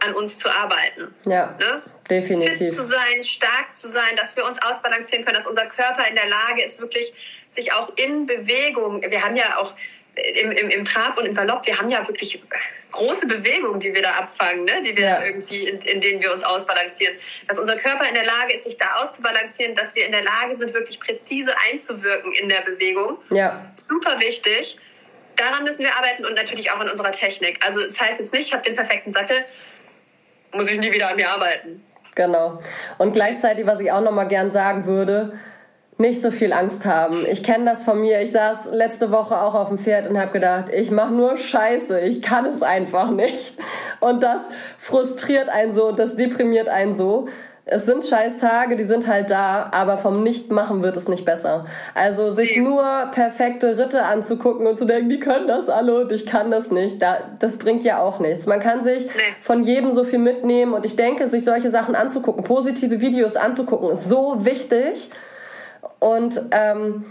an 0.06 0.14
uns 0.16 0.38
zu 0.38 0.49
arbeiten. 0.49 1.14
Ja. 1.26 1.56
Ne? 1.60 1.82
Definitiv. 2.10 2.58
Fit 2.58 2.74
zu 2.74 2.84
sein, 2.84 3.24
stark 3.24 3.76
zu 3.76 3.88
sein, 3.88 4.16
dass 4.18 4.36
wir 4.36 4.45
uns 4.45 4.62
ausbalancieren 4.62 5.24
können, 5.24 5.36
dass 5.36 5.47
unser 5.47 5.66
Körper 5.68 6.08
in 6.08 6.16
der 6.16 6.28
Lage 6.28 6.64
ist, 6.64 6.80
wirklich 6.80 7.14
sich 7.47 7.72
auch 7.74 7.89
in 7.95 8.26
Bewegung, 8.26 9.01
wir 9.01 9.24
haben 9.24 9.36
ja 9.36 9.58
auch 9.58 9.74
im, 10.16 10.51
im, 10.51 10.70
im 10.70 10.86
Trab 10.86 11.18
und 11.18 11.26
im 11.26 11.34
Galopp, 11.34 11.66
wir 11.66 11.78
haben 11.78 11.89
ja 11.89 12.06
wirklich 12.08 12.43
große 12.91 13.26
Bewegungen, 13.26 13.80
die 13.80 13.93
wir 13.95 14.01
da 14.04 14.12
abfangen, 14.12 14.66
ne? 14.66 14.82
die 14.86 14.95
wir 14.95 15.06
ja. 15.06 15.24
irgendwie, 15.24 15.68
in, 15.68 15.80
in 15.82 16.01
denen 16.01 16.22
wir 16.22 16.32
uns 16.32 16.43
ausbalancieren. 16.43 17.16
Dass 17.47 17.58
unser 17.58 17.78
Körper 17.78 18.08
in 18.08 18.14
der 18.14 18.26
Lage 18.26 18.54
ist, 18.54 18.66
sich 18.66 18.78
da 18.78 18.86
auszubalancieren, 19.01 19.74
dass 19.74 19.95
wir 19.95 20.06
in 20.06 20.12
der 20.12 20.24
Lage 20.24 20.56
sind, 20.56 20.74
wirklich 20.74 20.99
präzise 20.99 21.51
einzuwirken 21.72 22.32
in 22.34 22.49
der 22.49 22.62
Bewegung. 22.62 23.18
Ja. 23.32 23.72
Super 23.76 24.20
wichtig 24.20 24.78
daran 25.36 25.63
müssen 25.63 25.84
wir 25.84 25.95
arbeiten 25.95 26.25
und 26.25 26.36
natürlich 26.36 26.71
auch 26.71 26.79
an 26.79 26.89
unserer 26.89 27.11
Technik. 27.11 27.63
Also 27.65 27.79
es 27.79 27.93
das 27.97 28.01
heißt 28.07 28.19
jetzt 28.19 28.34
nicht, 28.34 28.47
ich 28.47 28.53
habe 28.53 28.63
den 28.63 28.75
perfekten 28.75 29.11
Sattel, 29.11 29.38
muss 30.51 30.69
ich 30.69 30.79
nie 30.79 30.91
wieder 30.91 31.09
an 31.09 31.15
mir 31.15 31.29
arbeiten. 31.29 31.84
Genau. 32.15 32.61
Und 32.97 33.13
gleichzeitig, 33.13 33.65
was 33.65 33.79
ich 33.79 33.91
auch 33.91 34.01
noch 34.01 34.11
mal 34.11 34.25
gern 34.25 34.51
sagen 34.51 34.86
würde, 34.86 35.39
nicht 35.97 36.21
so 36.21 36.31
viel 36.31 36.53
Angst 36.53 36.86
haben. 36.86 37.15
Ich 37.29 37.43
kenne 37.43 37.65
das 37.65 37.84
von 37.84 38.01
mir. 38.01 38.21
Ich 38.21 38.31
saß 38.31 38.69
letzte 38.71 39.11
Woche 39.11 39.39
auch 39.39 39.53
auf 39.53 39.69
dem 39.69 39.77
Pferd 39.77 40.07
und 40.07 40.19
habe 40.19 40.31
gedacht, 40.31 40.65
ich 40.73 40.91
mache 40.91 41.13
nur 41.13 41.38
Scheiße. 41.38 41.99
Ich 42.01 42.21
kann 42.21 42.45
es 42.45 42.63
einfach 42.63 43.11
nicht. 43.11 43.53
Und 43.99 44.23
das 44.23 44.41
frustriert 44.79 45.49
einen 45.49 45.73
so, 45.73 45.91
das 45.91 46.15
deprimiert 46.15 46.67
einen 46.67 46.95
so 46.95 47.29
es 47.66 47.86
sind 47.86 48.03
scheiß 48.03 48.39
Tage, 48.39 48.76
die 48.76 48.84
sind 48.84 49.07
halt 49.07 49.32
da, 49.32 49.70
aber 49.72 49.97
vom 49.97 50.22
Nichtmachen 50.22 50.84
wird 50.84 50.97
es 50.97 51.07
nicht 51.07 51.24
besser. 51.24 51.66
Also 51.95 52.30
sich 52.30 52.57
nur 52.57 52.84
perfekte 53.14 53.78
Ritte 53.78 54.03
anzugucken 54.03 54.68
und 54.68 54.78
zu 54.78 54.84
denken, 54.84 55.07
die 55.07 55.20
können 55.20 55.47
das 55.47 55.70
alle 55.70 56.01
und 56.01 56.11
ich 56.11 56.26
kann 56.26 56.51
das 56.51 56.72
nicht, 56.72 57.01
das 57.39 57.57
bringt 57.57 57.84
ja 57.84 57.99
auch 57.99 58.20
nichts. 58.20 58.47
Man 58.47 58.59
kann 58.59 58.84
sich 58.84 59.07
von 59.41 59.64
jedem 59.64 59.91
so 59.91 60.03
viel 60.03 60.20
mitnehmen 60.20 60.74
und 60.74 60.86
ich 60.86 60.97
denke, 60.97 61.30
sich 61.30 61.45
solche 61.45 61.72
Sachen 61.72 61.95
anzugucken, 61.95 62.43
positive 62.43 62.99
Videos 62.99 63.38
anzugucken, 63.38 63.91
ist 63.91 64.09
so 64.09 64.43
wichtig. 64.43 65.09
Und 65.99 66.41
ähm, 66.51 67.05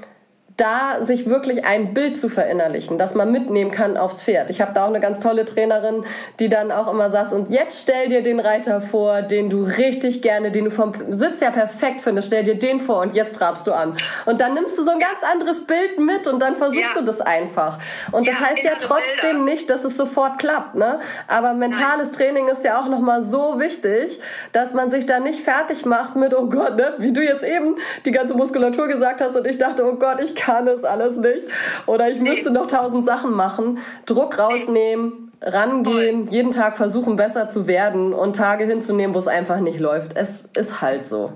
da 0.57 1.03
sich 1.03 1.28
wirklich 1.28 1.64
ein 1.64 1.94
Bild 1.94 2.20
zu 2.20 2.28
verinnerlichen, 2.28 2.98
das 2.98 3.14
man 3.14 3.32
mitnehmen 3.32 3.70
kann 3.70 3.96
aufs 3.96 4.22
Pferd. 4.22 4.50
Ich 4.50 4.61
habe 4.61 4.74
da 4.74 4.84
auch 4.84 4.88
eine 4.88 5.00
ganz 5.00 5.18
tolle 5.18 5.44
Trainerin, 5.44 6.05
die 6.40 6.48
dann 6.48 6.70
auch 6.70 6.92
immer 6.92 7.11
sagt, 7.11 7.32
und 7.32 7.50
jetzt 7.50 7.82
stell 7.82 8.09
dir 8.09 8.22
den 8.22 8.38
Reiter 8.38 8.80
vor, 8.82 9.22
den 9.22 9.48
du 9.48 9.62
richtig 9.62 10.20
gerne, 10.20 10.50
den 10.50 10.66
du 10.66 10.70
vom 10.70 10.92
Sitz 11.11 11.40
her 11.40 11.53
perfekt 11.53 12.03
findest, 12.03 12.28
stell 12.28 12.44
dir 12.44 12.59
den 12.59 12.80
vor 12.80 13.00
und 13.00 13.14
jetzt 13.14 13.36
trabst 13.36 13.66
du 13.66 13.72
an. 13.72 13.96
Und 14.26 14.40
dann 14.40 14.53
nimmst 14.53 14.78
du 14.78 14.82
so 14.82 14.90
ein 14.90 14.98
ganz 14.98 15.18
anderes 15.30 15.66
Bild 15.66 15.98
mit 15.98 16.28
und 16.28 16.40
dann 16.40 16.57
versuchst 16.57 16.94
ja. 16.94 17.00
du 17.00 17.07
das 17.07 17.20
einfach. 17.22 17.78
Und 18.11 18.28
das 18.28 18.38
ja, 18.38 18.46
heißt 18.48 18.62
ja 18.62 18.72
trotzdem 18.78 19.30
Bilder. 19.30 19.44
nicht, 19.44 19.70
dass 19.70 19.84
es 19.84 19.96
sofort 19.96 20.38
klappt, 20.38 20.74
ne? 20.74 21.00
Aber 21.28 21.55
mentales 21.55 22.09
Nein. 22.09 22.12
Training 22.12 22.48
ist 22.48 22.62
ja 22.62 22.80
auch 22.80 22.88
nochmal 22.88 23.22
so 23.22 23.59
wichtig, 23.59 24.20
dass 24.53 24.74
man 24.74 24.90
sich 24.90 25.07
da 25.07 25.18
nicht 25.18 25.42
fertig 25.42 25.86
macht 25.86 26.14
mit, 26.14 26.34
oh 26.34 26.46
Gott, 26.46 26.76
ne? 26.76 26.94
Wie 26.98 27.12
du 27.12 27.22
jetzt 27.22 27.42
eben 27.42 27.76
die 28.05 28.12
ganze 28.12 28.34
Muskulatur 28.34 28.88
gesagt 28.88 29.20
hast 29.22 29.34
und 29.34 29.46
ich 29.46 29.57
dachte, 29.57 29.84
oh 29.86 29.94
Gott, 29.94 30.20
ich 30.20 30.34
kann 30.34 30.41
es 30.49 30.84
alles 30.84 31.16
nicht. 31.16 31.47
Oder 31.86 32.09
ich 32.11 32.20
müsste 32.20 32.51
noch 32.51 32.66
tausend 32.66 33.07
Sachen 33.07 33.32
machen. 33.32 33.78
Druck 34.07 34.38
rausnehmen, 34.38 35.32
rangehen, 35.40 36.28
jeden 36.30 36.53
Tag 36.53 36.76
versuchen, 36.76 37.16
besser 37.16 37.49
zu 37.49 37.66
werden 37.66 38.12
und 38.12 38.36
Tage 38.36 38.64
hinzunehmen, 38.64 39.14
wo 39.14 39.18
es 39.18 39.28
einfach 39.28 39.61
nicht 39.61 39.80
läuft. 39.80 40.16
Es 40.16 40.49
ist 40.57 40.80
halt 40.80 41.07
so. 41.07 41.32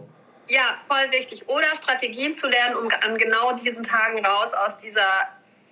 Ja, 0.49 0.63
voll 0.87 1.13
wichtig. 1.13 1.49
Oder 1.49 1.67
Strategien 1.75 2.35
zu 2.35 2.49
lernen, 2.49 2.77
um 2.77 2.89
an 3.05 3.19
genau 3.19 3.53
diesen 3.53 3.83
Tagen 3.83 4.25
raus 4.25 4.55
aus 4.55 4.77
dieser 4.77 5.03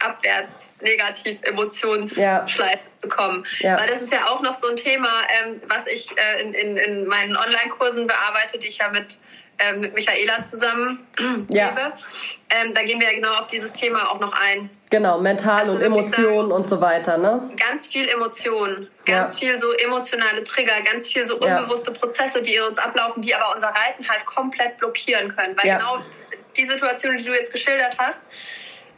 abwärts 0.05 0.73
negativ 0.81 1.39
Emotionsschleife 1.43 2.59
ja. 2.59 3.01
zu 3.01 3.09
kommen. 3.09 3.47
Ja. 3.61 3.79
Weil 3.79 3.87
das 3.87 4.03
ist 4.03 4.13
ja 4.13 4.25
auch 4.27 4.43
noch 4.43 4.55
so 4.55 4.69
ein 4.69 4.77
Thema, 4.77 5.09
ähm, 5.43 5.61
was 5.69 5.87
ich 5.87 6.11
äh, 6.17 6.43
in, 6.43 6.53
in, 6.55 6.77
in 6.77 7.07
meinen 7.07 7.37
Online-Kursen 7.37 8.07
bearbeite, 8.07 8.59
die 8.59 8.67
ich 8.67 8.79
ja 8.79 8.89
mit 8.91 9.19
ähm, 9.59 9.81
mit 9.81 9.95
Michaela 9.95 10.41
zusammen 10.43 11.07
ja. 11.51 11.69
gebe. 11.69 11.93
Ähm, 12.51 12.75
da 12.75 12.83
gehen 12.83 13.01
wir 13.01 13.09
ja 13.09 13.15
genau 13.15 13.33
auf 13.35 13.47
dieses 13.47 13.73
Thema 13.73 14.11
auch 14.11 14.21
noch 14.21 14.33
ein. 14.49 14.71
Genau, 14.91 15.19
mental 15.19 15.61
also 15.61 15.73
und 15.73 15.83
Emotionen 15.83 16.53
und 16.53 16.69
so 16.69 16.81
weiter, 16.81 17.19
ne? 17.19 17.51
Ganz 17.57 17.87
viel 17.89 18.09
Emotionen, 18.09 18.89
ganz 19.05 19.41
ja. 19.41 19.49
viel 19.49 19.59
so 19.59 19.73
emotionale 19.73 20.43
Trigger, 20.45 20.81
ganz 20.91 21.09
viel 21.09 21.25
so 21.25 21.37
unbewusste 21.37 21.93
ja. 21.93 21.99
Prozesse, 21.99 22.43
die 22.43 22.55
in 22.55 22.63
uns 22.63 22.79
ablaufen, 22.79 23.23
die 23.23 23.35
aber 23.35 23.55
unser 23.55 23.69
Reiten 23.69 24.09
halt 24.09 24.25
komplett 24.25 24.77
blockieren 24.77 25.35
können. 25.35 25.57
Weil 25.61 25.79
genau 25.79 26.03
die 26.57 26.67
Situation, 26.67 27.17
die 27.17 27.25
du 27.25 27.33
jetzt 27.33 27.53
geschildert 27.53 27.97
hast, 27.99 28.23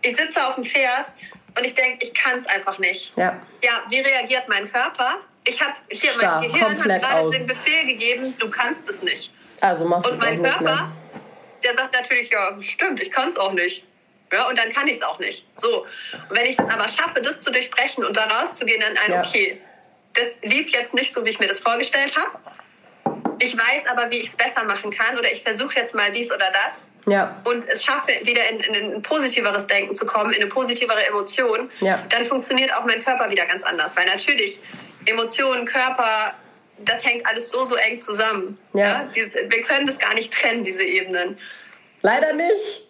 ich 0.02 0.16
sitze 0.16 0.46
auf 0.46 0.54
dem 0.54 0.64
Pferd 0.64 1.10
und 1.56 1.64
ich 1.64 1.74
denke, 1.74 2.04
ich 2.04 2.12
kann 2.12 2.38
es 2.38 2.46
einfach 2.46 2.78
nicht. 2.78 3.16
Ja. 3.16 3.40
ja, 3.62 3.82
wie 3.88 4.00
reagiert 4.00 4.48
mein 4.48 4.70
Körper? 4.70 5.20
Ich 5.46 5.60
habe 5.60 5.74
hier, 5.90 6.10
Starr, 6.10 6.40
mein 6.40 6.50
Gehirn 6.50 6.78
hat 6.78 7.02
gerade 7.02 7.30
den 7.30 7.46
Befehl 7.46 7.86
gegeben, 7.86 8.36
du 8.38 8.50
kannst 8.50 8.88
es 8.90 9.02
nicht. 9.02 9.32
Also 9.66 9.84
machst 9.84 10.10
Und 10.10 10.18
mein 10.18 10.42
Körper, 10.42 10.92
der 11.64 11.74
sagt 11.74 11.94
natürlich, 11.94 12.30
ja, 12.30 12.56
stimmt, 12.60 13.00
ich 13.02 13.10
kann 13.10 13.28
es 13.28 13.36
auch 13.36 13.52
nicht. 13.52 13.84
Ja, 14.32 14.48
und 14.48 14.58
dann 14.58 14.72
kann 14.72 14.88
ich 14.88 14.96
es 14.96 15.02
auch 15.02 15.18
nicht. 15.18 15.46
So. 15.54 15.82
Und 15.82 16.36
wenn 16.36 16.46
ich 16.46 16.58
es 16.58 16.68
aber 16.68 16.88
schaffe, 16.88 17.20
das 17.20 17.40
zu 17.40 17.50
durchbrechen 17.50 18.04
und 18.04 18.16
da 18.16 18.24
rauszugehen, 18.24 18.80
dann 18.80 18.96
ein, 19.04 19.12
ja. 19.12 19.20
okay, 19.20 19.60
das 20.14 20.36
lief 20.42 20.70
jetzt 20.70 20.94
nicht 20.94 21.12
so, 21.12 21.24
wie 21.24 21.30
ich 21.30 21.38
mir 21.38 21.46
das 21.46 21.60
vorgestellt 21.60 22.14
habe. 22.16 22.38
Ich 23.38 23.56
weiß 23.56 23.88
aber, 23.90 24.10
wie 24.10 24.16
ich 24.16 24.28
es 24.28 24.36
besser 24.36 24.64
machen 24.64 24.90
kann 24.90 25.18
oder 25.18 25.30
ich 25.30 25.42
versuche 25.42 25.76
jetzt 25.76 25.94
mal 25.94 26.10
dies 26.10 26.32
oder 26.32 26.50
das. 26.50 26.86
Ja. 27.06 27.40
Und 27.44 27.64
es 27.68 27.84
schaffe, 27.84 28.12
wieder 28.22 28.48
in, 28.48 28.60
in, 28.60 28.94
ein 28.94 29.02
positiveres 29.02 29.66
Denken 29.66 29.94
zu 29.94 30.06
kommen, 30.06 30.32
in 30.32 30.40
eine 30.40 30.48
positivere 30.48 31.06
Emotion, 31.06 31.70
ja. 31.80 32.02
dann 32.08 32.24
funktioniert 32.24 32.74
auch 32.74 32.84
mein 32.86 33.02
Körper 33.04 33.30
wieder 33.30 33.44
ganz 33.44 33.62
anders. 33.62 33.96
Weil 33.96 34.06
natürlich 34.06 34.58
Emotionen, 35.04 35.66
Körper, 35.66 36.34
das 36.78 37.04
hängt 37.04 37.26
alles 37.26 37.50
so, 37.50 37.64
so 37.64 37.76
eng 37.76 37.98
zusammen. 37.98 38.58
Ja. 38.72 38.86
ja? 38.86 39.02
Die, 39.04 39.20
wir 39.20 39.62
können 39.62 39.86
das 39.86 39.98
gar 39.98 40.14
nicht 40.14 40.32
trennen, 40.32 40.62
diese 40.62 40.82
Ebenen. 40.82 41.38
Leider 42.02 42.30
ist, 42.30 42.36
nicht. 42.36 42.88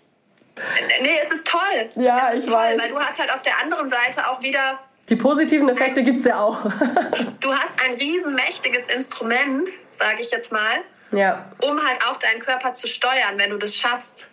Nee, 1.02 1.18
es 1.22 1.32
ist 1.32 1.46
toll. 1.46 1.90
Ja, 1.96 2.28
ist 2.28 2.40
ich 2.40 2.46
toll, 2.46 2.56
weiß. 2.56 2.80
Weil 2.80 2.88
du 2.88 2.98
hast 2.98 3.18
halt 3.18 3.32
auf 3.32 3.42
der 3.42 3.60
anderen 3.62 3.88
Seite 3.88 4.26
auch 4.30 4.42
wieder. 4.42 4.80
Die 5.08 5.16
positiven 5.16 5.68
Effekte 5.68 6.02
gibt 6.02 6.20
es 6.20 6.26
ja 6.26 6.40
auch. 6.40 6.62
du 7.40 7.52
hast 7.52 7.84
ein 7.86 7.94
riesenmächtiges 7.94 8.86
Instrument, 8.86 9.68
sage 9.92 10.20
ich 10.20 10.30
jetzt 10.30 10.50
mal, 10.50 10.82
ja. 11.12 11.50
um 11.62 11.78
halt 11.86 11.98
auch 12.08 12.16
deinen 12.16 12.40
Körper 12.40 12.72
zu 12.74 12.88
steuern, 12.88 13.36
wenn 13.36 13.50
du 13.50 13.56
das 13.56 13.76
schaffst, 13.76 14.28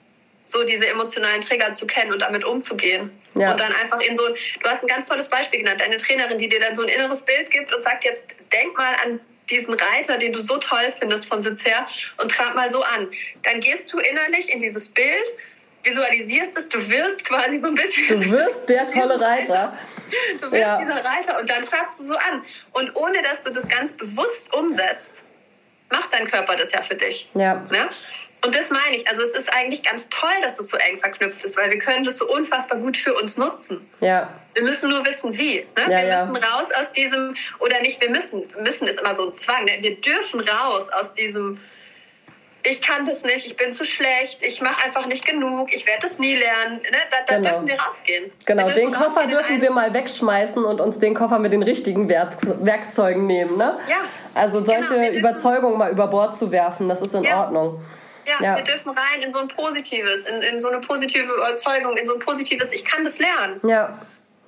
so 0.46 0.64
diese 0.64 0.88
emotionalen 0.88 1.42
Trigger 1.42 1.74
zu 1.74 1.86
kennen 1.86 2.12
und 2.12 2.22
damit 2.22 2.44
umzugehen. 2.44 3.12
Ja. 3.36 3.52
Und 3.52 3.60
dann 3.60 3.72
einfach 3.82 4.00
in 4.02 4.16
so, 4.16 4.28
du 4.28 4.70
hast 4.70 4.84
ein 4.84 4.88
ganz 4.88 5.06
tolles 5.08 5.30
Beispiel 5.30 5.60
genannt, 5.60 5.80
deine 5.80 5.98
Trainerin, 5.98 6.38
die 6.38 6.50
dir 6.50 6.60
dann 6.60 6.76
so 6.76 6.82
ein 6.82 6.90
inneres 6.90 7.22
Bild 7.22 7.50
gibt 7.52 7.74
und 7.74 7.84
sagt, 7.84 8.04
jetzt 8.04 8.36
denk 8.52 8.76
mal 8.78 8.94
an 9.06 9.20
diesen 9.50 9.74
Reiter, 9.74 10.18
den 10.18 10.32
du 10.32 10.40
so 10.40 10.58
toll 10.58 10.92
findest 10.98 11.28
vom 11.28 11.40
Sitz 11.42 11.66
her 11.66 11.86
und 12.22 12.32
trab 12.32 12.56
mal 12.56 12.72
so 12.72 12.82
an. 12.82 13.10
Dann 13.44 13.60
gehst 13.60 13.92
du 13.92 14.00
innerlich 14.00 14.52
in 14.52 14.60
dieses 14.60 14.90
Bild, 14.90 15.34
visualisierst 15.84 16.58
es, 16.58 16.70
du 16.70 16.78
wirst 16.90 17.26
quasi 17.26 17.58
so 17.58 17.68
ein 17.68 17.76
bisschen. 17.76 18.22
Du 18.22 18.32
wirst 18.32 18.70
der 18.70 18.88
tolle 18.88 19.20
Reiter. 19.20 19.78
Du 20.42 20.52
wirst 20.52 20.62
ja. 20.62 20.78
dieser 20.80 21.04
Reiter 21.04 21.40
und 21.40 21.50
dann 21.50 21.62
trabst 21.62 22.00
du 22.00 22.04
so 22.04 22.16
an. 22.16 22.44
Und 22.74 22.96
ohne 22.96 23.22
dass 23.22 23.42
du 23.42 23.52
das 23.52 23.68
ganz 23.68 23.92
bewusst 23.92 24.54
umsetzt, 24.54 25.26
macht 25.94 26.14
dein 26.14 26.28
Körper 26.28 26.56
das 26.56 26.72
ja 26.72 26.82
für 26.82 26.96
dich. 26.96 27.30
Ja. 27.36 27.56
Ne? 27.56 27.90
Und 28.46 28.54
das 28.54 28.70
meine 28.72 28.98
ich. 28.98 29.08
Also 29.08 29.22
es 29.22 29.32
ist 29.32 29.56
eigentlich 29.56 29.84
ganz 29.84 30.10
toll, 30.10 30.42
dass 30.42 30.60
es 30.60 30.68
so 30.68 30.78
eng 30.78 30.98
verknüpft 30.98 31.44
ist, 31.46 31.56
weil 31.56 31.70
wir 31.70 31.78
können 31.78 32.04
das 32.04 32.18
so 32.18 32.28
unfassbar 32.28 32.78
gut 32.78 32.98
für 32.98 33.14
uns 33.14 33.38
nutzen. 33.38 33.88
Ja. 34.02 34.28
Wir 34.54 34.64
müssen 34.64 34.90
nur 34.90 35.06
wissen, 35.06 35.38
wie. 35.38 35.60
Ne? 35.60 35.66
Ja, 35.84 35.90
wir 35.90 36.08
ja. 36.08 36.26
müssen 36.26 36.36
raus 36.36 36.70
aus 36.80 36.92
diesem, 36.92 37.36
oder 37.60 37.80
nicht, 37.82 38.02
wir 38.02 38.10
müssen, 38.10 38.44
müssen 38.60 38.88
ist 38.88 39.00
immer 39.00 39.16
so 39.16 39.26
ein 39.26 39.34
Zwang. 39.34 39.64
Ne? 39.66 39.78
Wir 39.80 39.96
dürfen 40.02 40.42
raus 40.42 40.90
aus 40.90 41.14
diesem, 41.14 41.60
ich 42.66 42.82
kann 42.82 43.06
das 43.06 43.24
nicht, 43.24 43.46
ich 43.46 43.56
bin 43.56 43.72
zu 43.72 43.86
schlecht, 43.86 44.42
ich 44.42 44.62
mache 44.62 44.86
einfach 44.86 45.06
nicht 45.06 45.26
genug, 45.26 45.74
ich 45.74 45.86
werde 45.86 46.02
das 46.02 46.20
nie 46.20 46.36
lernen. 46.36 46.82
Ne? 46.82 46.98
Da, 47.12 47.18
da 47.26 47.36
genau. 47.36 47.50
dürfen 47.50 47.68
wir 47.68 47.80
rausgehen. 47.80 48.32
Genau, 48.46 48.70
den 48.70 48.92
Koffer 48.92 49.26
dürfen 49.28 49.62
wir 49.62 49.72
mal 49.72 49.94
wegschmeißen 49.94 50.64
und 50.64 50.82
uns 50.82 51.00
den 51.00 51.14
Koffer 51.14 51.40
mit 51.40 51.54
den 51.54 51.64
richtigen 51.64 52.10
Werkzeugen 52.10 53.26
nehmen. 53.26 53.58
Ne? 53.58 53.80
Ja. 53.88 53.98
Also 54.34 54.64
solche 54.64 54.96
genau, 54.96 55.18
Überzeugungen 55.18 55.78
mal 55.78 55.92
über 55.92 56.08
Bord 56.08 56.36
zu 56.36 56.52
werfen, 56.52 56.90
das 56.90 57.02
ist 57.02 57.14
in 57.14 57.24
ja. 57.24 57.42
Ordnung. 57.42 57.84
Ja, 58.26 58.46
ja, 58.46 58.56
wir 58.56 58.64
dürfen 58.64 58.90
rein 58.90 59.22
in 59.22 59.32
so 59.32 59.40
ein 59.40 59.50
Positives, 59.50 60.24
in, 60.24 60.42
in 60.42 60.60
so 60.60 60.70
eine 60.70 60.80
positive 60.80 61.32
Überzeugung, 61.34 61.98
in 61.98 62.06
so 62.06 62.14
ein 62.14 62.20
positives, 62.20 62.72
ich 62.72 62.86
kann 62.86 63.04
das 63.04 63.20
lernen. 63.20 63.60
Ja. 63.68 64.00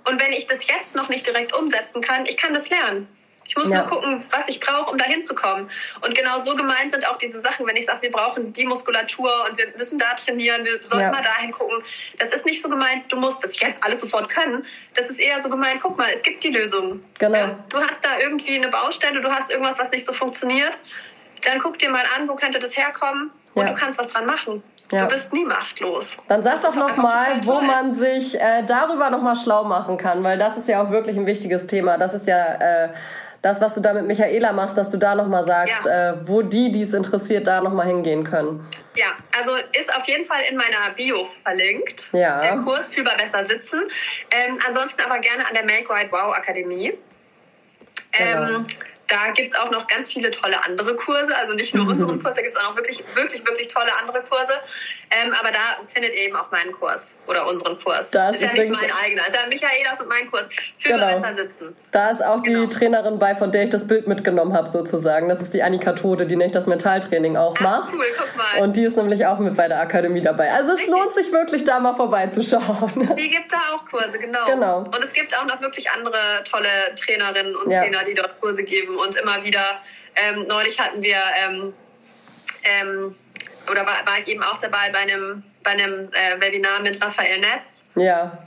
Und 0.10 0.22
wenn 0.22 0.32
ich 0.32 0.48
das 0.48 0.68
jetzt 0.68 0.96
noch 0.96 1.10
nicht 1.10 1.26
direkt 1.28 1.54
umsetzen 1.58 2.02
kann, 2.02 2.26
ich 2.26 2.38
kann 2.38 2.54
das 2.54 2.70
lernen. 2.70 3.08
Ich 3.48 3.56
muss 3.56 3.70
ja. 3.70 3.78
nur 3.78 3.86
gucken, 3.88 4.24
was 4.32 4.48
ich 4.48 4.60
brauche, 4.60 4.92
um 4.92 4.98
da 4.98 5.06
hinzukommen. 5.06 5.70
Und 6.04 6.16
genau 6.16 6.40
so 6.40 6.56
gemeint 6.56 6.92
sind 6.92 7.08
auch 7.08 7.18
diese 7.18 7.40
Sachen, 7.40 7.66
wenn 7.68 7.76
ich 7.76 7.86
sage, 7.86 8.02
wir 8.02 8.12
brauchen 8.12 8.52
die 8.54 8.66
Muskulatur 8.66 9.30
und 9.48 9.58
wir 9.58 9.68
müssen 9.78 9.98
da 9.98 10.14
trainieren, 10.14 10.66
wir 10.66 10.80
sollten 10.82 11.06
ja. 11.06 11.12
mal 11.12 11.22
dahin 11.22 11.52
gucken. 11.52 11.84
Das 12.18 12.34
ist 12.34 12.46
nicht 12.46 12.62
so 12.62 12.70
gemeint, 12.70 13.04
du 13.10 13.18
musst 13.18 13.44
das 13.44 13.60
jetzt 13.60 13.84
alles 13.84 14.02
sofort 14.02 14.30
können. 14.30 14.66
Das 14.96 15.10
ist 15.10 15.20
eher 15.20 15.42
so 15.42 15.50
gemeint, 15.50 15.80
guck 15.82 15.98
mal, 15.98 16.10
es 16.14 16.24
gibt 16.24 16.44
die 16.44 16.50
Lösung. 16.50 17.04
Genau. 17.20 17.38
Ja? 17.38 17.66
Du 17.70 17.78
hast 17.78 18.04
da 18.04 18.20
irgendwie 18.20 18.56
eine 18.56 18.70
Baustelle, 18.70 19.22
du 19.22 19.30
hast 19.30 19.52
irgendwas, 19.52 19.78
was 19.80 19.92
nicht 19.92 20.06
so 20.06 20.14
funktioniert. 20.14 20.78
Dann 21.44 21.60
guck 21.60 21.78
dir 21.78 21.90
mal 21.90 22.04
an, 22.18 22.28
wo 22.28 22.36
könnte 22.36 22.58
das 22.58 22.76
herkommen 22.76 23.32
und 23.54 23.70
du 23.70 23.74
kannst 23.74 24.00
was 24.00 24.10
dran 24.10 24.26
machen. 24.26 24.64
Ja. 24.92 25.06
Du 25.06 25.14
bist 25.14 25.34
nie 25.34 25.46
machtlos. 25.46 26.18
Dann 26.28 26.44
sag 26.44 26.62
doch 26.62 26.76
noch 26.76 26.96
mal, 26.98 27.44
wo 27.44 27.60
man 27.62 27.96
sich 27.96 28.40
äh, 28.40 28.64
darüber 28.64 29.10
noch 29.10 29.22
mal 29.22 29.36
schlau 29.36 29.64
machen 29.64 29.98
kann, 29.98 30.24
weil 30.24 30.38
das 30.38 30.58
ist 30.58 30.68
ja 30.68 30.84
auch 30.84 30.92
wirklich 30.92 31.18
ein 31.18 31.26
wichtiges 31.26 31.66
Thema. 31.66 31.98
Das 31.98 32.14
ist 32.14 32.28
ja 32.28 32.86
äh, 32.86 32.90
das, 33.46 33.62
was 33.62 33.76
du 33.76 33.80
da 33.80 33.94
mit 33.94 34.08
Michaela 34.08 34.52
machst, 34.54 34.76
dass 34.76 34.90
du 34.90 34.98
da 34.98 35.14
noch 35.14 35.28
mal 35.28 35.44
sagst, 35.44 35.86
ja. 35.86 36.14
äh, 36.14 36.28
wo 36.28 36.42
die, 36.42 36.72
die 36.72 36.82
es 36.82 36.96
interessiert, 36.96 37.46
da 37.46 37.62
noch 37.62 37.74
mal 37.74 37.86
hingehen 37.86 38.24
können. 38.24 38.68
Ja, 38.96 39.06
also 39.38 39.52
ist 39.80 39.96
auf 39.96 40.08
jeden 40.08 40.26
Fall 40.26 40.42
in 40.50 40.58
meiner 40.58 40.96
Bio 40.96 41.24
verlinkt. 41.44 42.10
Ja. 42.12 42.42
Der 42.42 42.56
Kurs 42.56 42.88
Fühlbar 42.88 43.16
besser 43.18 43.46
sitzen. 43.46 43.84
Ähm, 44.32 44.58
ansonsten 44.68 45.04
aber 45.04 45.20
gerne 45.20 45.48
an 45.48 45.54
der 45.54 45.64
Make 45.64 45.88
Right 45.92 46.12
Wow 46.12 46.36
Akademie. 46.36 46.98
Genau. 48.14 48.56
Ähm, 48.56 48.68
da 49.08 49.32
gibt 49.34 49.52
es 49.52 49.58
auch 49.58 49.72
noch 49.72 49.88
ganz 49.88 50.12
viele 50.12 50.32
tolle 50.32 50.56
andere 50.66 50.96
Kurse. 50.96 51.36
Also 51.38 51.54
nicht 51.54 51.74
nur 51.76 51.86
mhm. 51.86 51.92
unseren 51.92 52.24
Kurs, 52.24 52.36
da 52.36 52.42
gibt 52.42 52.54
es 52.54 52.60
auch 52.60 52.70
noch 52.70 52.76
wirklich, 52.76 53.04
wirklich, 53.14 53.46
wirklich 53.46 53.68
tolle 53.68 53.90
andere 54.02 54.22
Kurse. 54.22 54.54
Ähm, 55.12 55.34
aber 55.40 55.52
da 55.52 55.86
findet 55.88 56.14
ihr 56.14 56.22
eben 56.22 56.36
auch 56.36 56.50
meinen 56.52 56.72
Kurs 56.72 57.16
oder 57.28 57.48
unseren 57.48 57.80
Kurs. 57.80 58.12
Das 58.12 58.36
ist 58.36 58.42
ja 58.42 58.54
nicht 58.54 58.72
mein 58.72 58.92
eigener. 59.04 59.22
Das 59.22 59.30
ist 59.30 59.42
ja 59.42 59.48
Michaelas 59.48 60.02
und 60.02 60.10
mein 60.10 60.30
Kurs. 60.32 60.48
Für 60.78 60.94
genau. 60.94 61.06
besser 61.06 61.36
sitzen. 61.36 61.76
Da 61.92 62.10
ist 62.10 62.24
auch 62.24 62.44
genau. 62.44 62.66
die 62.66 62.70
Trainerin 62.70 63.20
bei, 63.20 63.36
von 63.36 63.52
der 63.52 63.64
ich 63.64 63.70
das 63.70 63.88
Bild 63.88 64.08
mitgenommen 64.08 64.54
habe, 64.54 64.68
sozusagen. 64.68 65.30
Das 65.30 65.42
ist 65.42 65.54
die 65.54 65.64
Annika 65.64 65.94
Tode, 65.94 66.26
die 66.26 66.36
nicht 66.36 66.56
das 66.56 66.66
Mentaltraining 66.66 67.38
auch 67.38 67.60
macht. 67.60 67.94
cool, 67.94 68.06
guck 68.18 68.36
mal. 68.36 68.64
Und 68.64 68.76
die 68.76 68.84
ist 68.84 68.98
nämlich 68.98 69.26
auch 69.26 69.40
mit 69.40 69.56
bei 69.56 69.68
der 69.68 69.80
Akademie 69.80 70.22
dabei. 70.22 70.52
Also 70.52 70.74
es 70.74 70.80
Richtig. 70.80 70.96
lohnt 70.96 71.12
sich 71.12 71.32
wirklich, 71.32 71.64
da 71.64 71.80
mal 71.80 71.96
vorbeizuschauen. 71.96 73.16
Die 73.16 73.30
gibt 73.30 73.52
da 73.52 73.58
auch 73.74 73.86
Kurse, 73.86 74.20
genau. 74.20 74.46
genau. 74.46 74.80
Und 74.80 75.04
es 75.04 75.14
gibt 75.14 75.38
auch 75.38 75.46
noch 75.46 75.62
wirklich 75.62 75.90
andere 75.92 76.18
tolle 76.50 76.68
Trainerinnen 76.96 77.56
und 77.56 77.72
ja. 77.72 77.82
Trainer, 77.82 78.04
die 78.04 78.14
dort 78.14 78.40
Kurse 78.40 78.64
geben 78.64 78.95
und 78.98 79.16
immer 79.16 79.44
wieder. 79.44 79.82
Ähm, 80.16 80.46
neulich 80.48 80.80
hatten 80.80 81.02
wir 81.04 81.18
ähm, 81.46 81.74
ähm, 82.64 83.16
oder 83.70 83.82
war, 83.82 84.06
war 84.06 84.20
ich 84.20 84.28
eben 84.28 84.44
auch 84.44 84.58
dabei 84.58 84.90
bei 84.92 85.00
einem 85.00 85.44
bei 85.64 85.72
einem 85.72 86.04
äh, 86.04 86.40
Webinar 86.40 86.82
mit 86.82 87.04
Raphael 87.04 87.40
Netz. 87.40 87.84
Ja. 87.96 88.38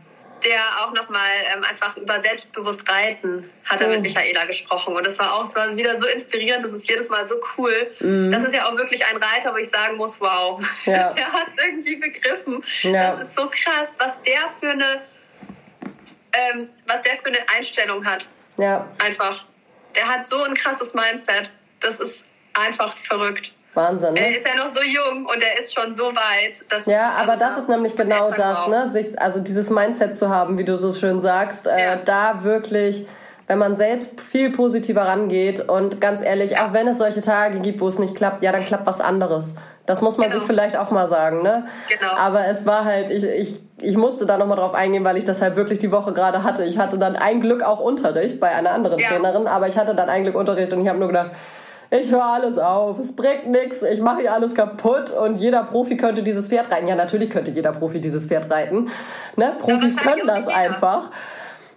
Der 0.45 0.61
auch 0.81 0.93
nochmal 0.93 1.21
ähm, 1.53 1.65
einfach 1.65 1.97
über 1.97 2.21
selbstbewusst 2.21 2.89
Reiten 2.89 3.51
hat 3.65 3.81
er 3.81 3.89
oh. 3.89 3.91
mit 3.91 4.03
Michaela 4.03 4.45
gesprochen. 4.45 4.95
Und 4.95 5.05
das 5.05 5.19
war 5.19 5.35
auch, 5.35 5.43
es 5.43 5.57
war 5.57 5.77
wieder 5.77 5.99
so 5.99 6.07
inspirierend, 6.07 6.63
das 6.63 6.73
ist 6.73 6.89
jedes 6.89 7.11
Mal 7.11 7.27
so 7.27 7.35
cool. 7.57 7.91
Mhm. 7.99 8.31
Das 8.31 8.45
ist 8.45 8.55
ja 8.55 8.65
auch 8.67 8.77
wirklich 8.77 9.05
ein 9.05 9.17
Reiter, 9.17 9.53
wo 9.53 9.57
ich 9.57 9.69
sagen 9.69 9.97
muss, 9.97 10.21
wow, 10.21 10.61
ja. 10.85 11.09
der 11.09 11.33
hat 11.33 11.49
es 11.51 11.61
irgendwie 11.61 11.97
begriffen. 11.97 12.63
Ja. 12.83 13.17
Das 13.17 13.29
ist 13.29 13.37
so 13.37 13.51
krass, 13.51 13.99
was 13.99 14.23
der 14.23 14.39
für 14.61 14.71
eine, 14.71 15.03
ähm, 16.33 16.69
was 16.87 17.03
der 17.03 17.19
für 17.19 17.27
eine 17.27 17.39
Einstellung 17.57 18.05
hat. 18.07 18.29
Ja. 18.59 18.89
Einfach. 19.05 19.45
Der 19.97 20.07
hat 20.07 20.27
so 20.27 20.43
ein 20.43 20.55
krasses 20.55 20.95
Mindset. 20.95 21.51
Das 21.81 21.99
ist 22.01 22.27
einfach 22.67 22.95
verrückt. 22.97 23.55
Wahnsinn. 23.75 24.15
Ne? 24.15 24.21
Er 24.21 24.37
ist 24.37 24.47
ja 24.47 24.57
noch 24.57 24.69
so 24.69 24.83
jung 24.83 25.27
und 25.27 25.43
er 25.43 25.59
ist 25.59 25.75
schon 25.75 25.91
so 25.91 26.07
weit. 26.07 26.65
ja, 26.87 27.11
aber 27.11 27.33
also, 27.33 27.39
das 27.39 27.59
ist 27.59 27.69
nämlich 27.69 27.97
genau 27.97 28.31
das, 28.31 28.67
ne? 28.67 28.91
Sich, 28.93 29.21
also 29.21 29.41
dieses 29.41 29.71
Mindset 29.71 30.19
zu 30.19 30.29
haben, 30.31 30.59
wie 30.59 30.65
du 30.65 30.77
so 30.77 30.93
schön 30.93 31.21
sagst, 31.21 31.67
äh, 31.67 31.71
ja. 31.71 31.93
äh, 31.95 32.05
da 32.05 32.43
wirklich 32.43 33.07
wenn 33.49 33.59
man 33.59 33.77
selbst 33.77 34.21
viel 34.21 34.53
positiver 34.53 35.03
rangeht 35.07 35.69
und 35.69 36.01
ganz 36.01 36.23
ehrlich, 36.23 36.53
ja. 36.53 36.67
auch 36.67 36.75
wenn 36.75 36.87
es 36.87 36.99
solche 36.99 37.23
Tage 37.23 37.61
gibt, 37.61 37.81
wo 37.81 37.89
es 37.89 37.99
nicht 37.99 38.15
klappt, 38.15 38.43
ja, 38.43 38.53
dann 38.53 38.61
klappt 38.61 38.87
was 38.87 39.01
anderes. 39.01 39.55
Das 39.87 40.03
muss 40.03 40.19
man 40.19 40.29
genau. 40.29 40.41
sich 40.41 40.47
vielleicht 40.47 40.77
auch 40.77 40.91
mal 40.91 41.09
sagen, 41.09 41.43
ne? 41.43 41.67
Genau. 41.89 42.15
Aber 42.15 42.47
es 42.47 42.67
war 42.67 42.85
halt, 42.85 43.09
ich, 43.11 43.25
ich, 43.25 43.61
ich 43.81 43.97
musste 43.97 44.27
da 44.27 44.39
nochmal 44.39 44.57
drauf 44.57 44.75
eingehen, 44.75 45.05
weil 45.05 45.17
ich 45.17 45.25
das 45.25 45.41
halt 45.41 45.57
wirklich 45.57 45.79
die 45.79 45.93
Woche 45.93 46.13
gerade 46.13 46.43
hatte. 46.43 46.65
Ich 46.65 46.79
hatte 46.79 46.99
dann 46.99 47.17
ein 47.17 47.41
Glück 47.41 47.63
auch 47.63 47.81
Unterricht 47.81 48.41
bei 48.41 48.49
einer 48.49 48.71
anderen 48.71 48.99
ja. 48.99 49.09
Trainerin, 49.09 49.47
aber 49.47 49.69
ich 49.69 49.79
hatte 49.79 49.95
dann 49.95 50.09
ein 50.09 50.23
Glück 50.25 50.35
Unterricht 50.35 50.73
und 50.73 50.83
ich 50.83 50.89
habe 50.89 50.99
nur 50.99 51.09
gedacht, 51.09 51.31
ich 51.91 52.11
höre 52.11 52.25
alles 52.25 52.59
auf, 52.59 52.99
es 52.99 53.17
bringt 53.17 53.49
nichts, 53.49 53.83
ich 53.83 54.01
mache 54.01 54.21
hier 54.21 54.33
alles 54.35 54.55
kaputt 54.55 55.11
und 55.11 55.37
jeder 55.37 55.63
Profi 55.63 55.97
könnte 55.97 56.23
dieses 56.23 56.49
Pferd 56.49 56.71
reiten. 56.71 56.87
Ja, 56.87 56.95
natürlich 56.95 57.31
könnte 57.31 57.51
jeder 57.51 57.73
Profi 57.73 58.01
dieses 58.01 58.27
Pferd 58.27 58.51
reiten. 58.51 58.91
Ne? 59.37 59.53
Profis 59.59 59.97
können 59.97 60.27
das 60.27 60.49
einfach. 60.49 61.11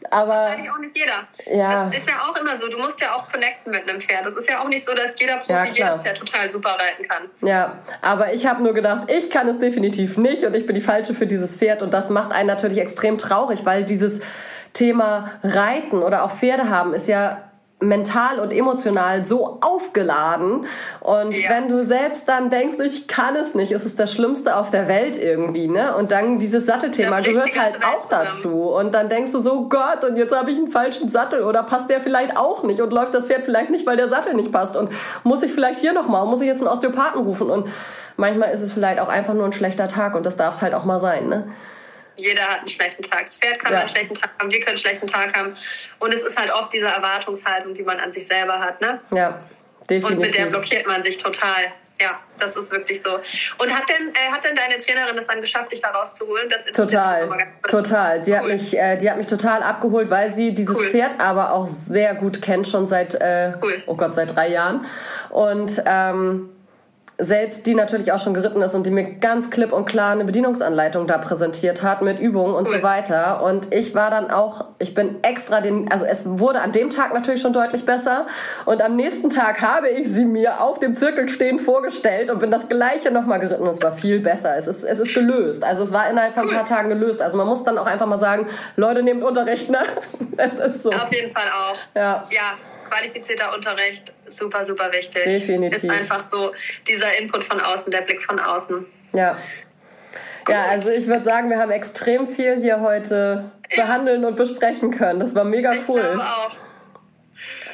Aber 0.09 0.31
Wahrscheinlich 0.31 0.71
auch 0.71 0.79
nicht 0.79 0.97
jeder. 0.97 1.57
Ja. 1.57 1.85
Das 1.85 1.97
ist 1.97 2.09
ja 2.09 2.15
auch 2.15 2.39
immer 2.39 2.57
so. 2.57 2.69
Du 2.69 2.77
musst 2.77 2.99
ja 3.01 3.11
auch 3.11 3.31
connecten 3.31 3.71
mit 3.71 3.87
einem 3.87 4.01
Pferd. 4.01 4.25
Das 4.25 4.35
ist 4.35 4.49
ja 4.49 4.59
auch 4.59 4.67
nicht 4.67 4.85
so, 4.85 4.93
dass 4.93 5.19
jeder 5.19 5.37
Profi 5.37 5.53
ja, 5.53 5.65
jedes 5.65 6.01
Pferd 6.01 6.17
total 6.17 6.49
super 6.49 6.71
reiten 6.71 7.07
kann. 7.07 7.29
Ja, 7.41 7.79
aber 8.01 8.33
ich 8.33 8.45
habe 8.45 8.63
nur 8.63 8.73
gedacht, 8.73 9.11
ich 9.11 9.29
kann 9.29 9.47
es 9.47 9.59
definitiv 9.59 10.17
nicht 10.17 10.43
und 10.43 10.55
ich 10.55 10.65
bin 10.65 10.75
die 10.75 10.81
Falsche 10.81 11.13
für 11.13 11.27
dieses 11.27 11.55
Pferd. 11.57 11.81
Und 11.81 11.93
das 11.93 12.09
macht 12.09 12.31
einen 12.31 12.47
natürlich 12.47 12.79
extrem 12.79 13.17
traurig, 13.17 13.65
weil 13.65 13.83
dieses 13.83 14.21
Thema 14.73 15.31
Reiten 15.43 16.01
oder 16.01 16.23
auch 16.23 16.31
Pferde 16.31 16.69
haben 16.69 16.93
ist 16.93 17.07
ja 17.07 17.50
mental 17.81 18.39
und 18.39 18.53
emotional 18.53 19.25
so 19.25 19.57
aufgeladen. 19.59 20.65
Und 20.99 21.31
ja. 21.31 21.49
wenn 21.49 21.67
du 21.67 21.83
selbst 21.83 22.29
dann 22.29 22.49
denkst, 22.49 22.77
ich 22.79 23.07
kann 23.07 23.35
es 23.35 23.55
nicht, 23.55 23.71
ist 23.71 23.85
es 23.85 23.95
das 23.95 24.13
Schlimmste 24.13 24.55
auf 24.55 24.69
der 24.69 24.87
Welt 24.87 25.17
irgendwie, 25.17 25.67
ne? 25.67 25.95
Und 25.95 26.11
dann 26.11 26.37
dieses 26.37 26.65
Sattelthema 26.65 27.19
gehört 27.21 27.59
halt 27.59 27.79
auch 27.83 27.99
zusammen. 27.99 28.29
dazu. 28.33 28.69
Und 28.69 28.93
dann 28.93 29.09
denkst 29.09 29.31
du 29.31 29.39
so, 29.39 29.67
Gott, 29.67 30.03
und 30.07 30.15
jetzt 30.15 30.33
habe 30.33 30.51
ich 30.51 30.57
einen 30.57 30.69
falschen 30.69 31.09
Sattel 31.09 31.41
oder 31.43 31.63
passt 31.63 31.89
der 31.89 32.01
vielleicht 32.01 32.37
auch 32.37 32.63
nicht 32.63 32.81
und 32.81 32.93
läuft 32.93 33.15
das 33.15 33.27
Pferd 33.27 33.43
vielleicht 33.43 33.71
nicht, 33.71 33.85
weil 33.87 33.97
der 33.97 34.09
Sattel 34.09 34.35
nicht 34.35 34.51
passt 34.51 34.77
und 34.77 34.91
muss 35.23 35.41
ich 35.41 35.51
vielleicht 35.51 35.79
hier 35.79 35.93
nochmal, 35.93 36.25
muss 36.27 36.41
ich 36.41 36.47
jetzt 36.47 36.61
einen 36.61 36.71
Osteopathen 36.71 37.21
rufen 37.21 37.49
und 37.49 37.67
manchmal 38.15 38.51
ist 38.51 38.61
es 38.61 38.71
vielleicht 38.71 38.99
auch 38.99 39.09
einfach 39.09 39.33
nur 39.33 39.45
ein 39.45 39.53
schlechter 39.53 39.87
Tag 39.87 40.15
und 40.15 40.25
das 40.25 40.37
darf 40.37 40.53
es 40.53 40.61
halt 40.61 40.75
auch 40.75 40.85
mal 40.85 40.99
sein, 40.99 41.27
ne? 41.27 41.47
Jeder 42.15 42.43
hat 42.43 42.59
einen 42.59 42.67
schlechten 42.67 43.03
Tag. 43.03 43.21
Das 43.21 43.35
Pferd 43.35 43.59
kann 43.59 43.73
ja. 43.73 43.79
einen 43.79 43.89
schlechten 43.89 44.13
Tag 44.13 44.31
haben, 44.39 44.51
wir 44.51 44.59
können 44.59 44.69
einen 44.69 44.77
schlechten 44.77 45.07
Tag 45.07 45.37
haben. 45.37 45.55
Und 45.99 46.13
es 46.13 46.23
ist 46.23 46.39
halt 46.39 46.53
oft 46.53 46.71
diese 46.73 46.87
Erwartungshaltung, 46.87 47.73
die 47.73 47.83
man 47.83 47.99
an 47.99 48.11
sich 48.11 48.25
selber 48.25 48.59
hat. 48.59 48.81
Ne? 48.81 48.99
Ja, 49.11 49.41
definitiv. 49.89 50.09
Und 50.09 50.19
mit 50.19 50.35
der 50.35 50.45
blockiert 50.47 50.87
man 50.87 51.03
sich 51.03 51.17
total. 51.17 51.73
Ja, 51.99 52.19
das 52.39 52.55
ist 52.55 52.71
wirklich 52.71 52.99
so. 52.99 53.13
Und 53.13 53.71
hat 53.71 53.83
denn, 53.87 54.09
äh, 54.09 54.31
hat 54.31 54.43
denn 54.43 54.55
deine 54.55 54.77
Trainerin 54.79 55.15
es 55.19 55.27
dann 55.27 55.39
geschafft, 55.39 55.71
dich 55.71 55.81
da 55.81 55.89
rauszuholen? 55.89 56.49
Das 56.49 56.65
total, 56.65 57.29
total. 57.69 58.21
Die, 58.21 58.31
cool. 58.31 58.37
hat 58.37 58.45
mich, 58.45 58.75
äh, 58.75 58.97
die 58.97 59.09
hat 59.09 59.17
mich 59.17 59.27
total 59.27 59.61
abgeholt, 59.61 60.09
weil 60.09 60.33
sie 60.33 60.55
dieses 60.55 60.77
cool. 60.77 60.89
Pferd 60.89 61.19
aber 61.19 61.51
auch 61.51 61.67
sehr 61.67 62.15
gut 62.15 62.41
kennt, 62.41 62.67
schon 62.67 62.87
seit, 62.87 63.13
äh, 63.15 63.53
cool. 63.61 63.83
oh 63.85 63.95
Gott, 63.95 64.15
seit 64.15 64.35
drei 64.35 64.47
Jahren. 64.47 64.87
Und 65.29 65.83
ähm, 65.85 66.49
selbst 67.21 67.67
die 67.67 67.75
natürlich 67.75 68.11
auch 68.11 68.19
schon 68.19 68.33
geritten 68.33 68.61
ist 68.61 68.73
und 68.73 68.85
die 68.85 68.91
mir 68.91 69.03
ganz 69.03 69.51
klipp 69.51 69.71
und 69.71 69.85
klar 69.85 70.11
eine 70.11 70.25
Bedienungsanleitung 70.25 71.05
da 71.05 71.19
präsentiert 71.19 71.83
hat 71.83 72.01
mit 72.01 72.19
Übungen 72.19 72.55
und 72.55 72.67
cool. 72.67 72.77
so 72.77 72.83
weiter. 72.83 73.43
Und 73.43 73.73
ich 73.73 73.93
war 73.93 74.09
dann 74.09 74.31
auch, 74.31 74.65
ich 74.79 74.95
bin 74.95 75.23
extra 75.23 75.61
den, 75.61 75.91
also 75.91 76.05
es 76.05 76.23
wurde 76.25 76.61
an 76.61 76.71
dem 76.71 76.89
Tag 76.89 77.13
natürlich 77.13 77.41
schon 77.41 77.53
deutlich 77.53 77.85
besser 77.85 78.25
und 78.65 78.81
am 78.81 78.95
nächsten 78.95 79.29
Tag 79.29 79.61
habe 79.61 79.89
ich 79.89 80.09
sie 80.09 80.25
mir 80.25 80.61
auf 80.61 80.79
dem 80.79 80.95
Zirkel 80.95 81.29
stehend 81.29 81.61
vorgestellt 81.61 82.31
und 82.31 82.39
bin 82.39 82.49
das 82.49 82.67
gleiche 82.67 83.11
nochmal 83.11 83.39
geritten 83.39 83.63
und 83.63 83.69
es 83.69 83.81
war 83.83 83.93
viel 83.93 84.19
besser. 84.19 84.57
Es 84.57 84.67
ist, 84.67 84.83
es 84.83 84.99
ist 84.99 85.13
gelöst. 85.13 85.63
Also 85.63 85.83
es 85.83 85.93
war 85.93 86.09
innerhalb 86.09 86.33
von 86.33 86.49
ein 86.49 86.55
paar 86.55 86.65
Tagen 86.65 86.89
gelöst. 86.89 87.21
Also 87.21 87.37
man 87.37 87.47
muss 87.47 87.63
dann 87.63 87.77
auch 87.77 87.85
einfach 87.85 88.07
mal 88.07 88.19
sagen, 88.19 88.47
Leute, 88.75 89.03
nehmt 89.03 89.23
Unterricht, 89.23 89.69
ne? 89.69 89.79
Es 90.37 90.53
ist 90.55 90.83
so. 90.83 90.89
Auf 90.89 91.11
jeden 91.13 91.31
Fall 91.31 91.43
auch. 91.51 91.75
Ja. 91.93 92.25
Ja, 92.31 92.57
qualifizierter 92.91 93.53
Unterricht 93.53 94.13
super, 94.25 94.63
super 94.63 94.91
wichtig. 94.91 95.23
Definitiv. 95.23 95.83
Ist 95.83 95.89
einfach 95.89 96.21
so 96.21 96.53
dieser 96.87 97.17
Input 97.17 97.43
von 97.43 97.59
außen, 97.59 97.91
der 97.91 98.01
Blick 98.01 98.21
von 98.21 98.39
außen. 98.39 98.85
Ja. 99.13 99.37
Gut. 100.45 100.55
Ja, 100.55 100.65
also 100.65 100.91
ich 100.91 101.07
würde 101.07 101.23
sagen, 101.23 101.49
wir 101.49 101.59
haben 101.59 101.71
extrem 101.71 102.27
viel 102.27 102.59
hier 102.59 102.81
heute 102.81 103.51
behandeln 103.75 104.25
und 104.25 104.35
besprechen 104.35 104.91
können. 104.91 105.19
Das 105.19 105.35
war 105.35 105.43
mega 105.43 105.71
cool. 105.87 105.99
Ich 105.99 106.05
glaube 106.05 106.19
auch. 106.19 106.55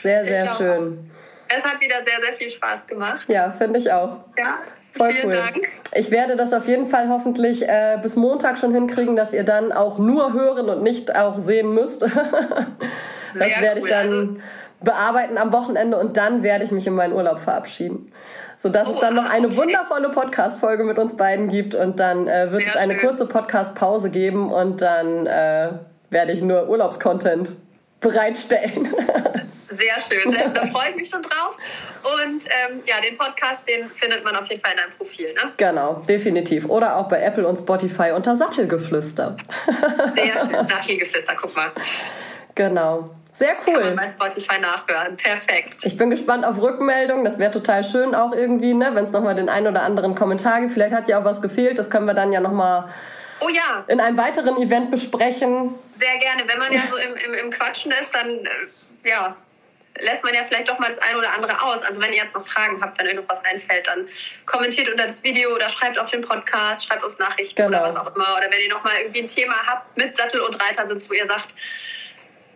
Sehr, 0.01 0.25
sehr 0.25 0.55
schön. 0.55 1.07
Auch. 1.09 1.55
Es 1.57 1.63
hat 1.63 1.79
wieder 1.79 2.03
sehr, 2.03 2.21
sehr 2.21 2.33
viel 2.33 2.49
Spaß 2.49 2.87
gemacht. 2.87 3.25
Ja, 3.29 3.51
finde 3.53 3.79
ich 3.79 3.91
auch. 3.91 4.17
Ja, 4.37 4.59
Voll 4.97 5.11
Vielen 5.11 5.27
cool. 5.27 5.31
Dank. 5.53 5.67
Ich 5.93 6.11
werde 6.11 6.35
das 6.35 6.53
auf 6.53 6.67
jeden 6.67 6.87
Fall 6.87 7.09
hoffentlich 7.09 7.67
äh, 7.67 7.97
bis 8.01 8.15
Montag 8.15 8.57
schon 8.57 8.73
hinkriegen, 8.73 9.15
dass 9.15 9.33
ihr 9.33 9.43
dann 9.43 9.71
auch 9.71 9.97
nur 9.97 10.33
hören 10.33 10.69
und 10.69 10.83
nicht 10.83 11.15
auch 11.15 11.39
sehen 11.39 11.73
müsst. 11.73 12.01
das 12.01 12.11
Sehr 13.33 13.61
werde 13.61 13.81
cool. 13.81 13.87
ich 13.87 13.93
dann 13.93 14.07
also, 14.07 14.35
bearbeiten 14.81 15.37
am 15.37 15.51
Wochenende 15.51 15.97
und 15.97 16.17
dann 16.17 16.43
werde 16.43 16.63
ich 16.63 16.71
mich 16.71 16.85
in 16.87 16.93
meinen 16.93 17.13
Urlaub 17.13 17.39
verabschieden. 17.39 18.11
Sodass 18.57 18.87
oh, 18.87 18.93
es 18.93 18.99
dann 18.99 19.15
noch 19.15 19.29
eine 19.29 19.47
okay. 19.47 19.57
wundervolle 19.57 20.09
Podcast-Folge 20.09 20.83
mit 20.83 20.97
uns 20.97 21.15
beiden 21.15 21.47
gibt 21.47 21.75
und 21.75 21.99
dann 21.99 22.27
äh, 22.27 22.51
wird 22.51 22.63
Sehr 22.63 22.71
es 22.71 22.75
eine 22.77 22.93
schön. 22.93 23.07
kurze 23.07 23.27
Podcast-Pause 23.27 24.09
geben 24.09 24.51
und 24.51 24.81
dann 24.81 25.27
äh, 25.27 25.69
werde 26.09 26.31
ich 26.31 26.41
nur 26.41 26.67
Urlaubscontent 26.67 27.53
bereitstellen. 27.99 28.93
Sehr 29.69 29.95
schön, 29.99 30.31
sehr 30.31 30.45
schön. 30.45 30.53
Da 30.53 30.65
freue 30.73 30.91
ich 30.91 30.95
mich 30.95 31.09
schon 31.09 31.21
drauf. 31.21 31.57
Und 32.23 32.45
ähm, 32.45 32.81
ja, 32.85 33.01
den 33.01 33.17
Podcast, 33.17 33.67
den 33.67 33.89
findet 33.89 34.23
man 34.23 34.35
auf 34.37 34.47
jeden 34.49 34.61
Fall 34.61 34.71
in 34.71 34.77
deinem 34.77 34.91
Profil, 34.91 35.33
ne? 35.33 35.51
Genau, 35.57 36.01
definitiv. 36.07 36.69
Oder 36.69 36.95
auch 36.95 37.09
bei 37.09 37.21
Apple 37.21 37.45
und 37.45 37.57
Spotify 37.57 38.11
unter 38.15 38.35
Sattelgeflüster. 38.35 39.35
Sehr 40.15 40.25
schön, 40.25 40.65
Sattelgeflüster, 40.65 41.35
guck 41.39 41.55
mal. 41.55 41.67
Genau. 42.55 43.09
Sehr 43.37 43.55
cool. 43.67 43.73
Kann 43.73 43.83
man 43.83 43.95
bei 43.97 44.07
Spotify 44.07 44.59
nachhören. 44.59 45.15
Perfekt. 45.15 45.85
Ich 45.85 45.95
bin 45.95 46.09
gespannt 46.09 46.43
auf 46.43 46.57
Rückmeldungen. 46.57 47.23
Das 47.23 47.37
wäre 47.37 47.51
total 47.51 47.83
schön 47.83 48.15
auch 48.15 48.33
irgendwie, 48.33 48.73
ne? 48.73 48.89
wenn 48.95 49.03
es 49.03 49.11
nochmal 49.11 49.35
den 49.35 49.47
einen 49.47 49.67
oder 49.67 49.83
anderen 49.83 50.15
Kommentar 50.15 50.59
gibt. 50.61 50.73
Vielleicht 50.73 50.95
hat 50.95 51.07
ja 51.07 51.19
auch 51.19 51.23
was 51.23 51.39
gefehlt. 51.39 51.77
Das 51.77 51.91
können 51.91 52.05
wir 52.05 52.15
dann 52.15 52.33
ja 52.33 52.39
nochmal 52.39 52.91
oh, 53.41 53.49
ja. 53.49 53.85
in 53.87 53.99
einem 53.99 54.17
weiteren 54.17 54.59
Event 54.59 54.89
besprechen. 54.89 55.75
Sehr 55.91 56.17
gerne. 56.17 56.43
Wenn 56.47 56.57
man 56.57 56.73
ja 56.73 56.81
so 56.87 56.97
im, 56.97 57.13
im, 57.13 57.45
im 57.45 57.51
Quatschen 57.51 57.91
ist, 57.91 58.15
dann 58.15 58.27
äh, 58.27 58.49
ja, 59.07 59.35
lässt 59.99 60.23
man 60.23 60.33
ja 60.33 60.43
vielleicht 60.43 60.67
doch 60.67 60.79
mal 60.79 60.89
das 60.89 60.97
eine 60.97 61.19
oder 61.19 61.31
andere 61.35 61.61
aus. 61.61 61.83
Also 61.83 62.01
wenn 62.01 62.09
ihr 62.13 62.17
jetzt 62.17 62.33
noch 62.33 62.43
Fragen 62.43 62.81
habt, 62.81 62.99
wenn 62.99 63.05
euch 63.05 63.13
noch 63.13 63.29
was 63.29 63.45
einfällt, 63.45 63.85
dann 63.85 64.07
kommentiert 64.47 64.89
unter 64.89 65.05
das 65.05 65.23
Video 65.23 65.53
oder 65.53 65.69
schreibt 65.69 65.99
auf 65.99 66.09
den 66.09 66.21
Podcast, 66.21 66.87
schreibt 66.87 67.03
uns 67.03 67.19
Nachrichten 67.19 67.55
genau. 67.55 67.81
oder 67.81 67.87
was 67.87 67.95
auch 67.97 68.15
immer. 68.15 68.35
Oder 68.35 68.47
wenn 68.51 68.61
ihr 68.61 68.69
noch 68.69 68.83
mal 68.83 68.93
irgendwie 68.99 69.21
ein 69.21 69.27
Thema 69.27 69.55
habt 69.67 69.95
mit 69.95 70.15
Sattel 70.15 70.41
und 70.41 70.55
Reitersitz, 70.55 71.07
wo 71.07 71.13
ihr 71.13 71.27
sagt, 71.27 71.53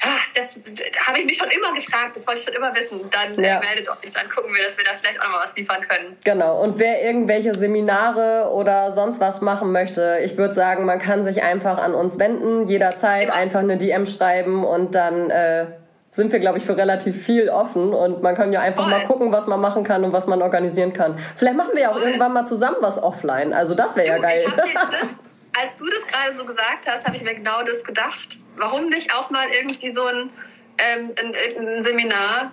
Ah, 0.04 0.08
das, 0.34 0.56
das 0.56 1.08
habe 1.08 1.20
ich 1.20 1.26
mich 1.26 1.38
schon 1.38 1.50
immer 1.50 1.74
gefragt, 1.76 2.16
das 2.16 2.26
wollte 2.26 2.40
ich 2.40 2.46
schon 2.46 2.56
immer 2.56 2.76
wissen. 2.76 3.02
Dann 3.12 3.38
äh, 3.38 3.50
ja. 3.50 3.60
meldet 3.60 3.88
euch, 3.88 4.12
dann 4.12 4.28
gucken 4.30 4.54
wir, 4.54 4.64
dass 4.64 4.78
wir 4.78 4.84
da 4.84 4.92
vielleicht 5.00 5.20
auch 5.20 5.26
noch 5.26 5.34
mal 5.34 5.44
was 5.44 5.56
liefern 5.56 5.82
können. 5.88 6.18
Genau, 6.24 6.62
und 6.62 6.80
wer 6.80 7.04
irgendwelche 7.04 7.54
Seminare 7.54 8.52
oder 8.52 8.92
sonst 8.94 9.20
was 9.20 9.42
machen 9.42 9.72
möchte, 9.72 10.20
ich 10.24 10.38
würde 10.38 10.56
sagen, 10.56 10.86
man 10.86 11.00
kann 11.00 11.24
sich 11.24 11.44
einfach 11.44 11.78
an 11.78 11.94
uns 11.94 12.18
wenden, 12.18 12.66
jederzeit 12.68 13.26
Immer. 13.26 13.36
einfach 13.36 13.60
eine 13.60 13.78
DM 13.78 14.08
schreiben 14.08 14.66
und 14.66 14.96
dann 14.96 15.30
äh, 15.30 15.66
sind 16.12 16.32
wir, 16.34 16.40
glaube 16.40 16.58
ich, 16.58 16.66
für 16.66 16.76
relativ 16.76 17.24
viel 17.24 17.50
offen 17.50 17.94
und 17.94 18.22
man 18.22 18.36
kann 18.36 18.52
ja 18.52 18.60
einfach 18.60 18.84
Voll. 18.84 18.92
mal 19.00 19.06
gucken, 19.06 19.32
was 19.32 19.48
man 19.48 19.62
machen 19.62 19.84
kann 19.84 20.04
und 20.04 20.12
was 20.12 20.28
man 20.28 20.42
organisieren 20.42 20.94
kann. 20.94 21.18
Vielleicht 21.38 21.56
machen 21.56 21.72
wir 21.74 21.84
ja 21.84 21.90
auch 21.90 21.94
Voll. 21.94 22.04
irgendwann 22.04 22.34
mal 22.34 22.46
zusammen 22.46 22.78
was 22.82 23.02
offline. 23.02 23.54
Also 23.54 23.76
das 23.76 23.96
wäre 23.96 24.08
ja 24.08 24.18
geil. 24.18 24.44
Ich 24.46 24.76
hab 24.76 24.90
mir 24.92 24.98
das, 25.00 25.24
als 25.60 25.76
du 25.76 25.86
das 25.88 26.06
gerade 26.08 26.36
so 26.38 26.46
gesagt 26.46 26.88
hast, 26.88 27.06
habe 27.06 27.16
ich 27.18 27.24
mir 27.24 27.36
genau 27.36 27.62
das 27.64 27.84
gedacht. 27.84 28.38
Warum 28.58 28.88
nicht 28.90 29.14
auch 29.16 29.30
mal 29.30 29.46
irgendwie 29.60 29.90
so 29.90 30.06
ein, 30.06 30.30
ähm, 30.78 31.14
ein, 31.20 31.68
ein 31.68 31.82
Seminar 31.82 32.52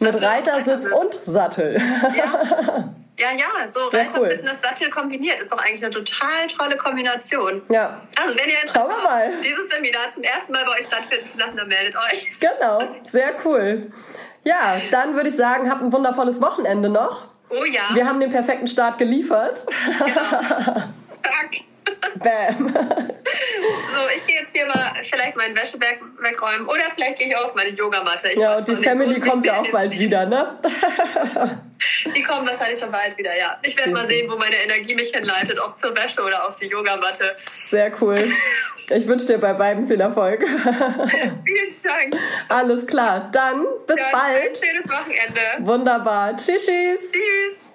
Mit 0.00 0.20
Reitersitz 0.20 0.90
und 0.92 1.12
Sattel. 1.26 1.76
Ja, 1.78 2.92
ja, 3.18 3.32
ja 3.36 3.68
so 3.68 3.90
Ja, 3.92 3.98
Reiter, 4.00 4.20
cool. 4.20 4.30
Fitness, 4.30 4.60
Sattel 4.62 4.88
kombiniert 4.90 5.40
ist 5.40 5.52
doch 5.52 5.58
eigentlich 5.58 5.82
eine 5.84 5.90
total 5.92 6.46
tolle 6.58 6.76
Kombination. 6.76 7.62
ja, 7.68 8.00
Also 8.22 8.34
wenn 8.36 8.48
ihr 8.48 8.56
Schauen 8.72 8.88
wir 8.88 8.96
Interesse 8.96 9.04
mal. 9.08 9.32
habt, 9.34 9.44
dieses 9.44 9.68
Seminar 9.70 10.10
zum 10.10 10.22
ersten 10.22 10.52
Mal 10.52 10.64
bei 10.64 10.78
euch 10.78 10.86
stattfinden 10.86 11.26
zu 11.26 11.38
lassen, 11.38 11.56
dann 11.56 11.68
meldet 11.68 11.94
euch. 11.96 12.30
genau. 12.40 12.78
Sehr 13.10 13.34
cool. 13.44 13.92
Ja, 14.44 14.80
dann 14.90 15.14
würde 15.16 15.28
ich 15.28 15.36
sagen, 15.36 15.70
habt 15.70 15.82
ein 15.82 15.92
wundervolles 15.92 16.40
Wochenende 16.40 16.88
noch. 16.88 17.28
Oh 17.50 17.64
ja, 17.64 17.82
Wir 17.94 18.06
haben 18.06 18.20
den 18.20 18.30
perfekten 18.30 18.68
Start 18.68 18.96
geliefert. 18.96 19.54
zack. 21.08 21.50
Bam. 22.22 22.74
So, 23.94 24.00
ich 24.16 24.26
gehe 24.26 24.40
jetzt 24.40 24.54
hier 24.54 24.66
mal 24.66 24.92
vielleicht 25.02 25.36
meinen 25.36 25.56
Wäscheberg 25.56 25.98
wegräumen 26.18 26.66
oder 26.66 26.82
vielleicht 26.94 27.18
gehe 27.18 27.28
ich 27.28 27.36
auf 27.36 27.54
meine 27.54 27.70
Yogamatte. 27.70 28.28
Ich 28.30 28.38
Ja, 28.38 28.56
und 28.56 28.66
die 28.66 28.72
nicht, 28.72 28.84
Family 28.84 29.18
mich 29.18 29.22
kommt 29.22 29.44
ja 29.44 29.60
auch 29.60 29.70
bald 29.70 29.96
wieder, 29.98 30.26
ne? 30.26 30.58
Die 32.14 32.22
kommen 32.22 32.46
wahrscheinlich 32.46 32.78
schon 32.78 32.90
bald 32.90 33.16
wieder, 33.16 33.36
ja. 33.36 33.58
Ich 33.64 33.76
werde 33.76 33.90
mal 33.92 34.06
sehen, 34.06 34.30
wo 34.30 34.36
meine 34.36 34.56
Energie 34.56 34.94
mich 34.94 35.10
hinleitet, 35.10 35.60
ob 35.60 35.76
zur 35.76 35.94
Wäsche 35.96 36.20
oder 36.22 36.46
auf 36.48 36.56
die 36.56 36.66
Yogamatte. 36.66 37.36
Sehr 37.52 37.92
cool. 38.00 38.16
Ich 38.90 39.06
wünsche 39.06 39.26
dir 39.26 39.38
bei 39.38 39.52
beiden 39.52 39.86
viel 39.86 40.00
Erfolg. 40.00 40.40
Vielen 40.48 41.76
Dank. 41.82 42.16
Alles 42.48 42.86
klar. 42.86 43.30
Dann 43.32 43.64
bis 43.86 43.96
Dann 43.96 44.06
ein 44.06 44.12
bald. 44.12 44.58
schönes 44.58 44.88
Wochenende. 44.88 45.40
Wunderbar. 45.60 46.36
Tschüss. 46.36 46.66
tschüss. 46.66 47.00
Tschüss. 47.12 47.69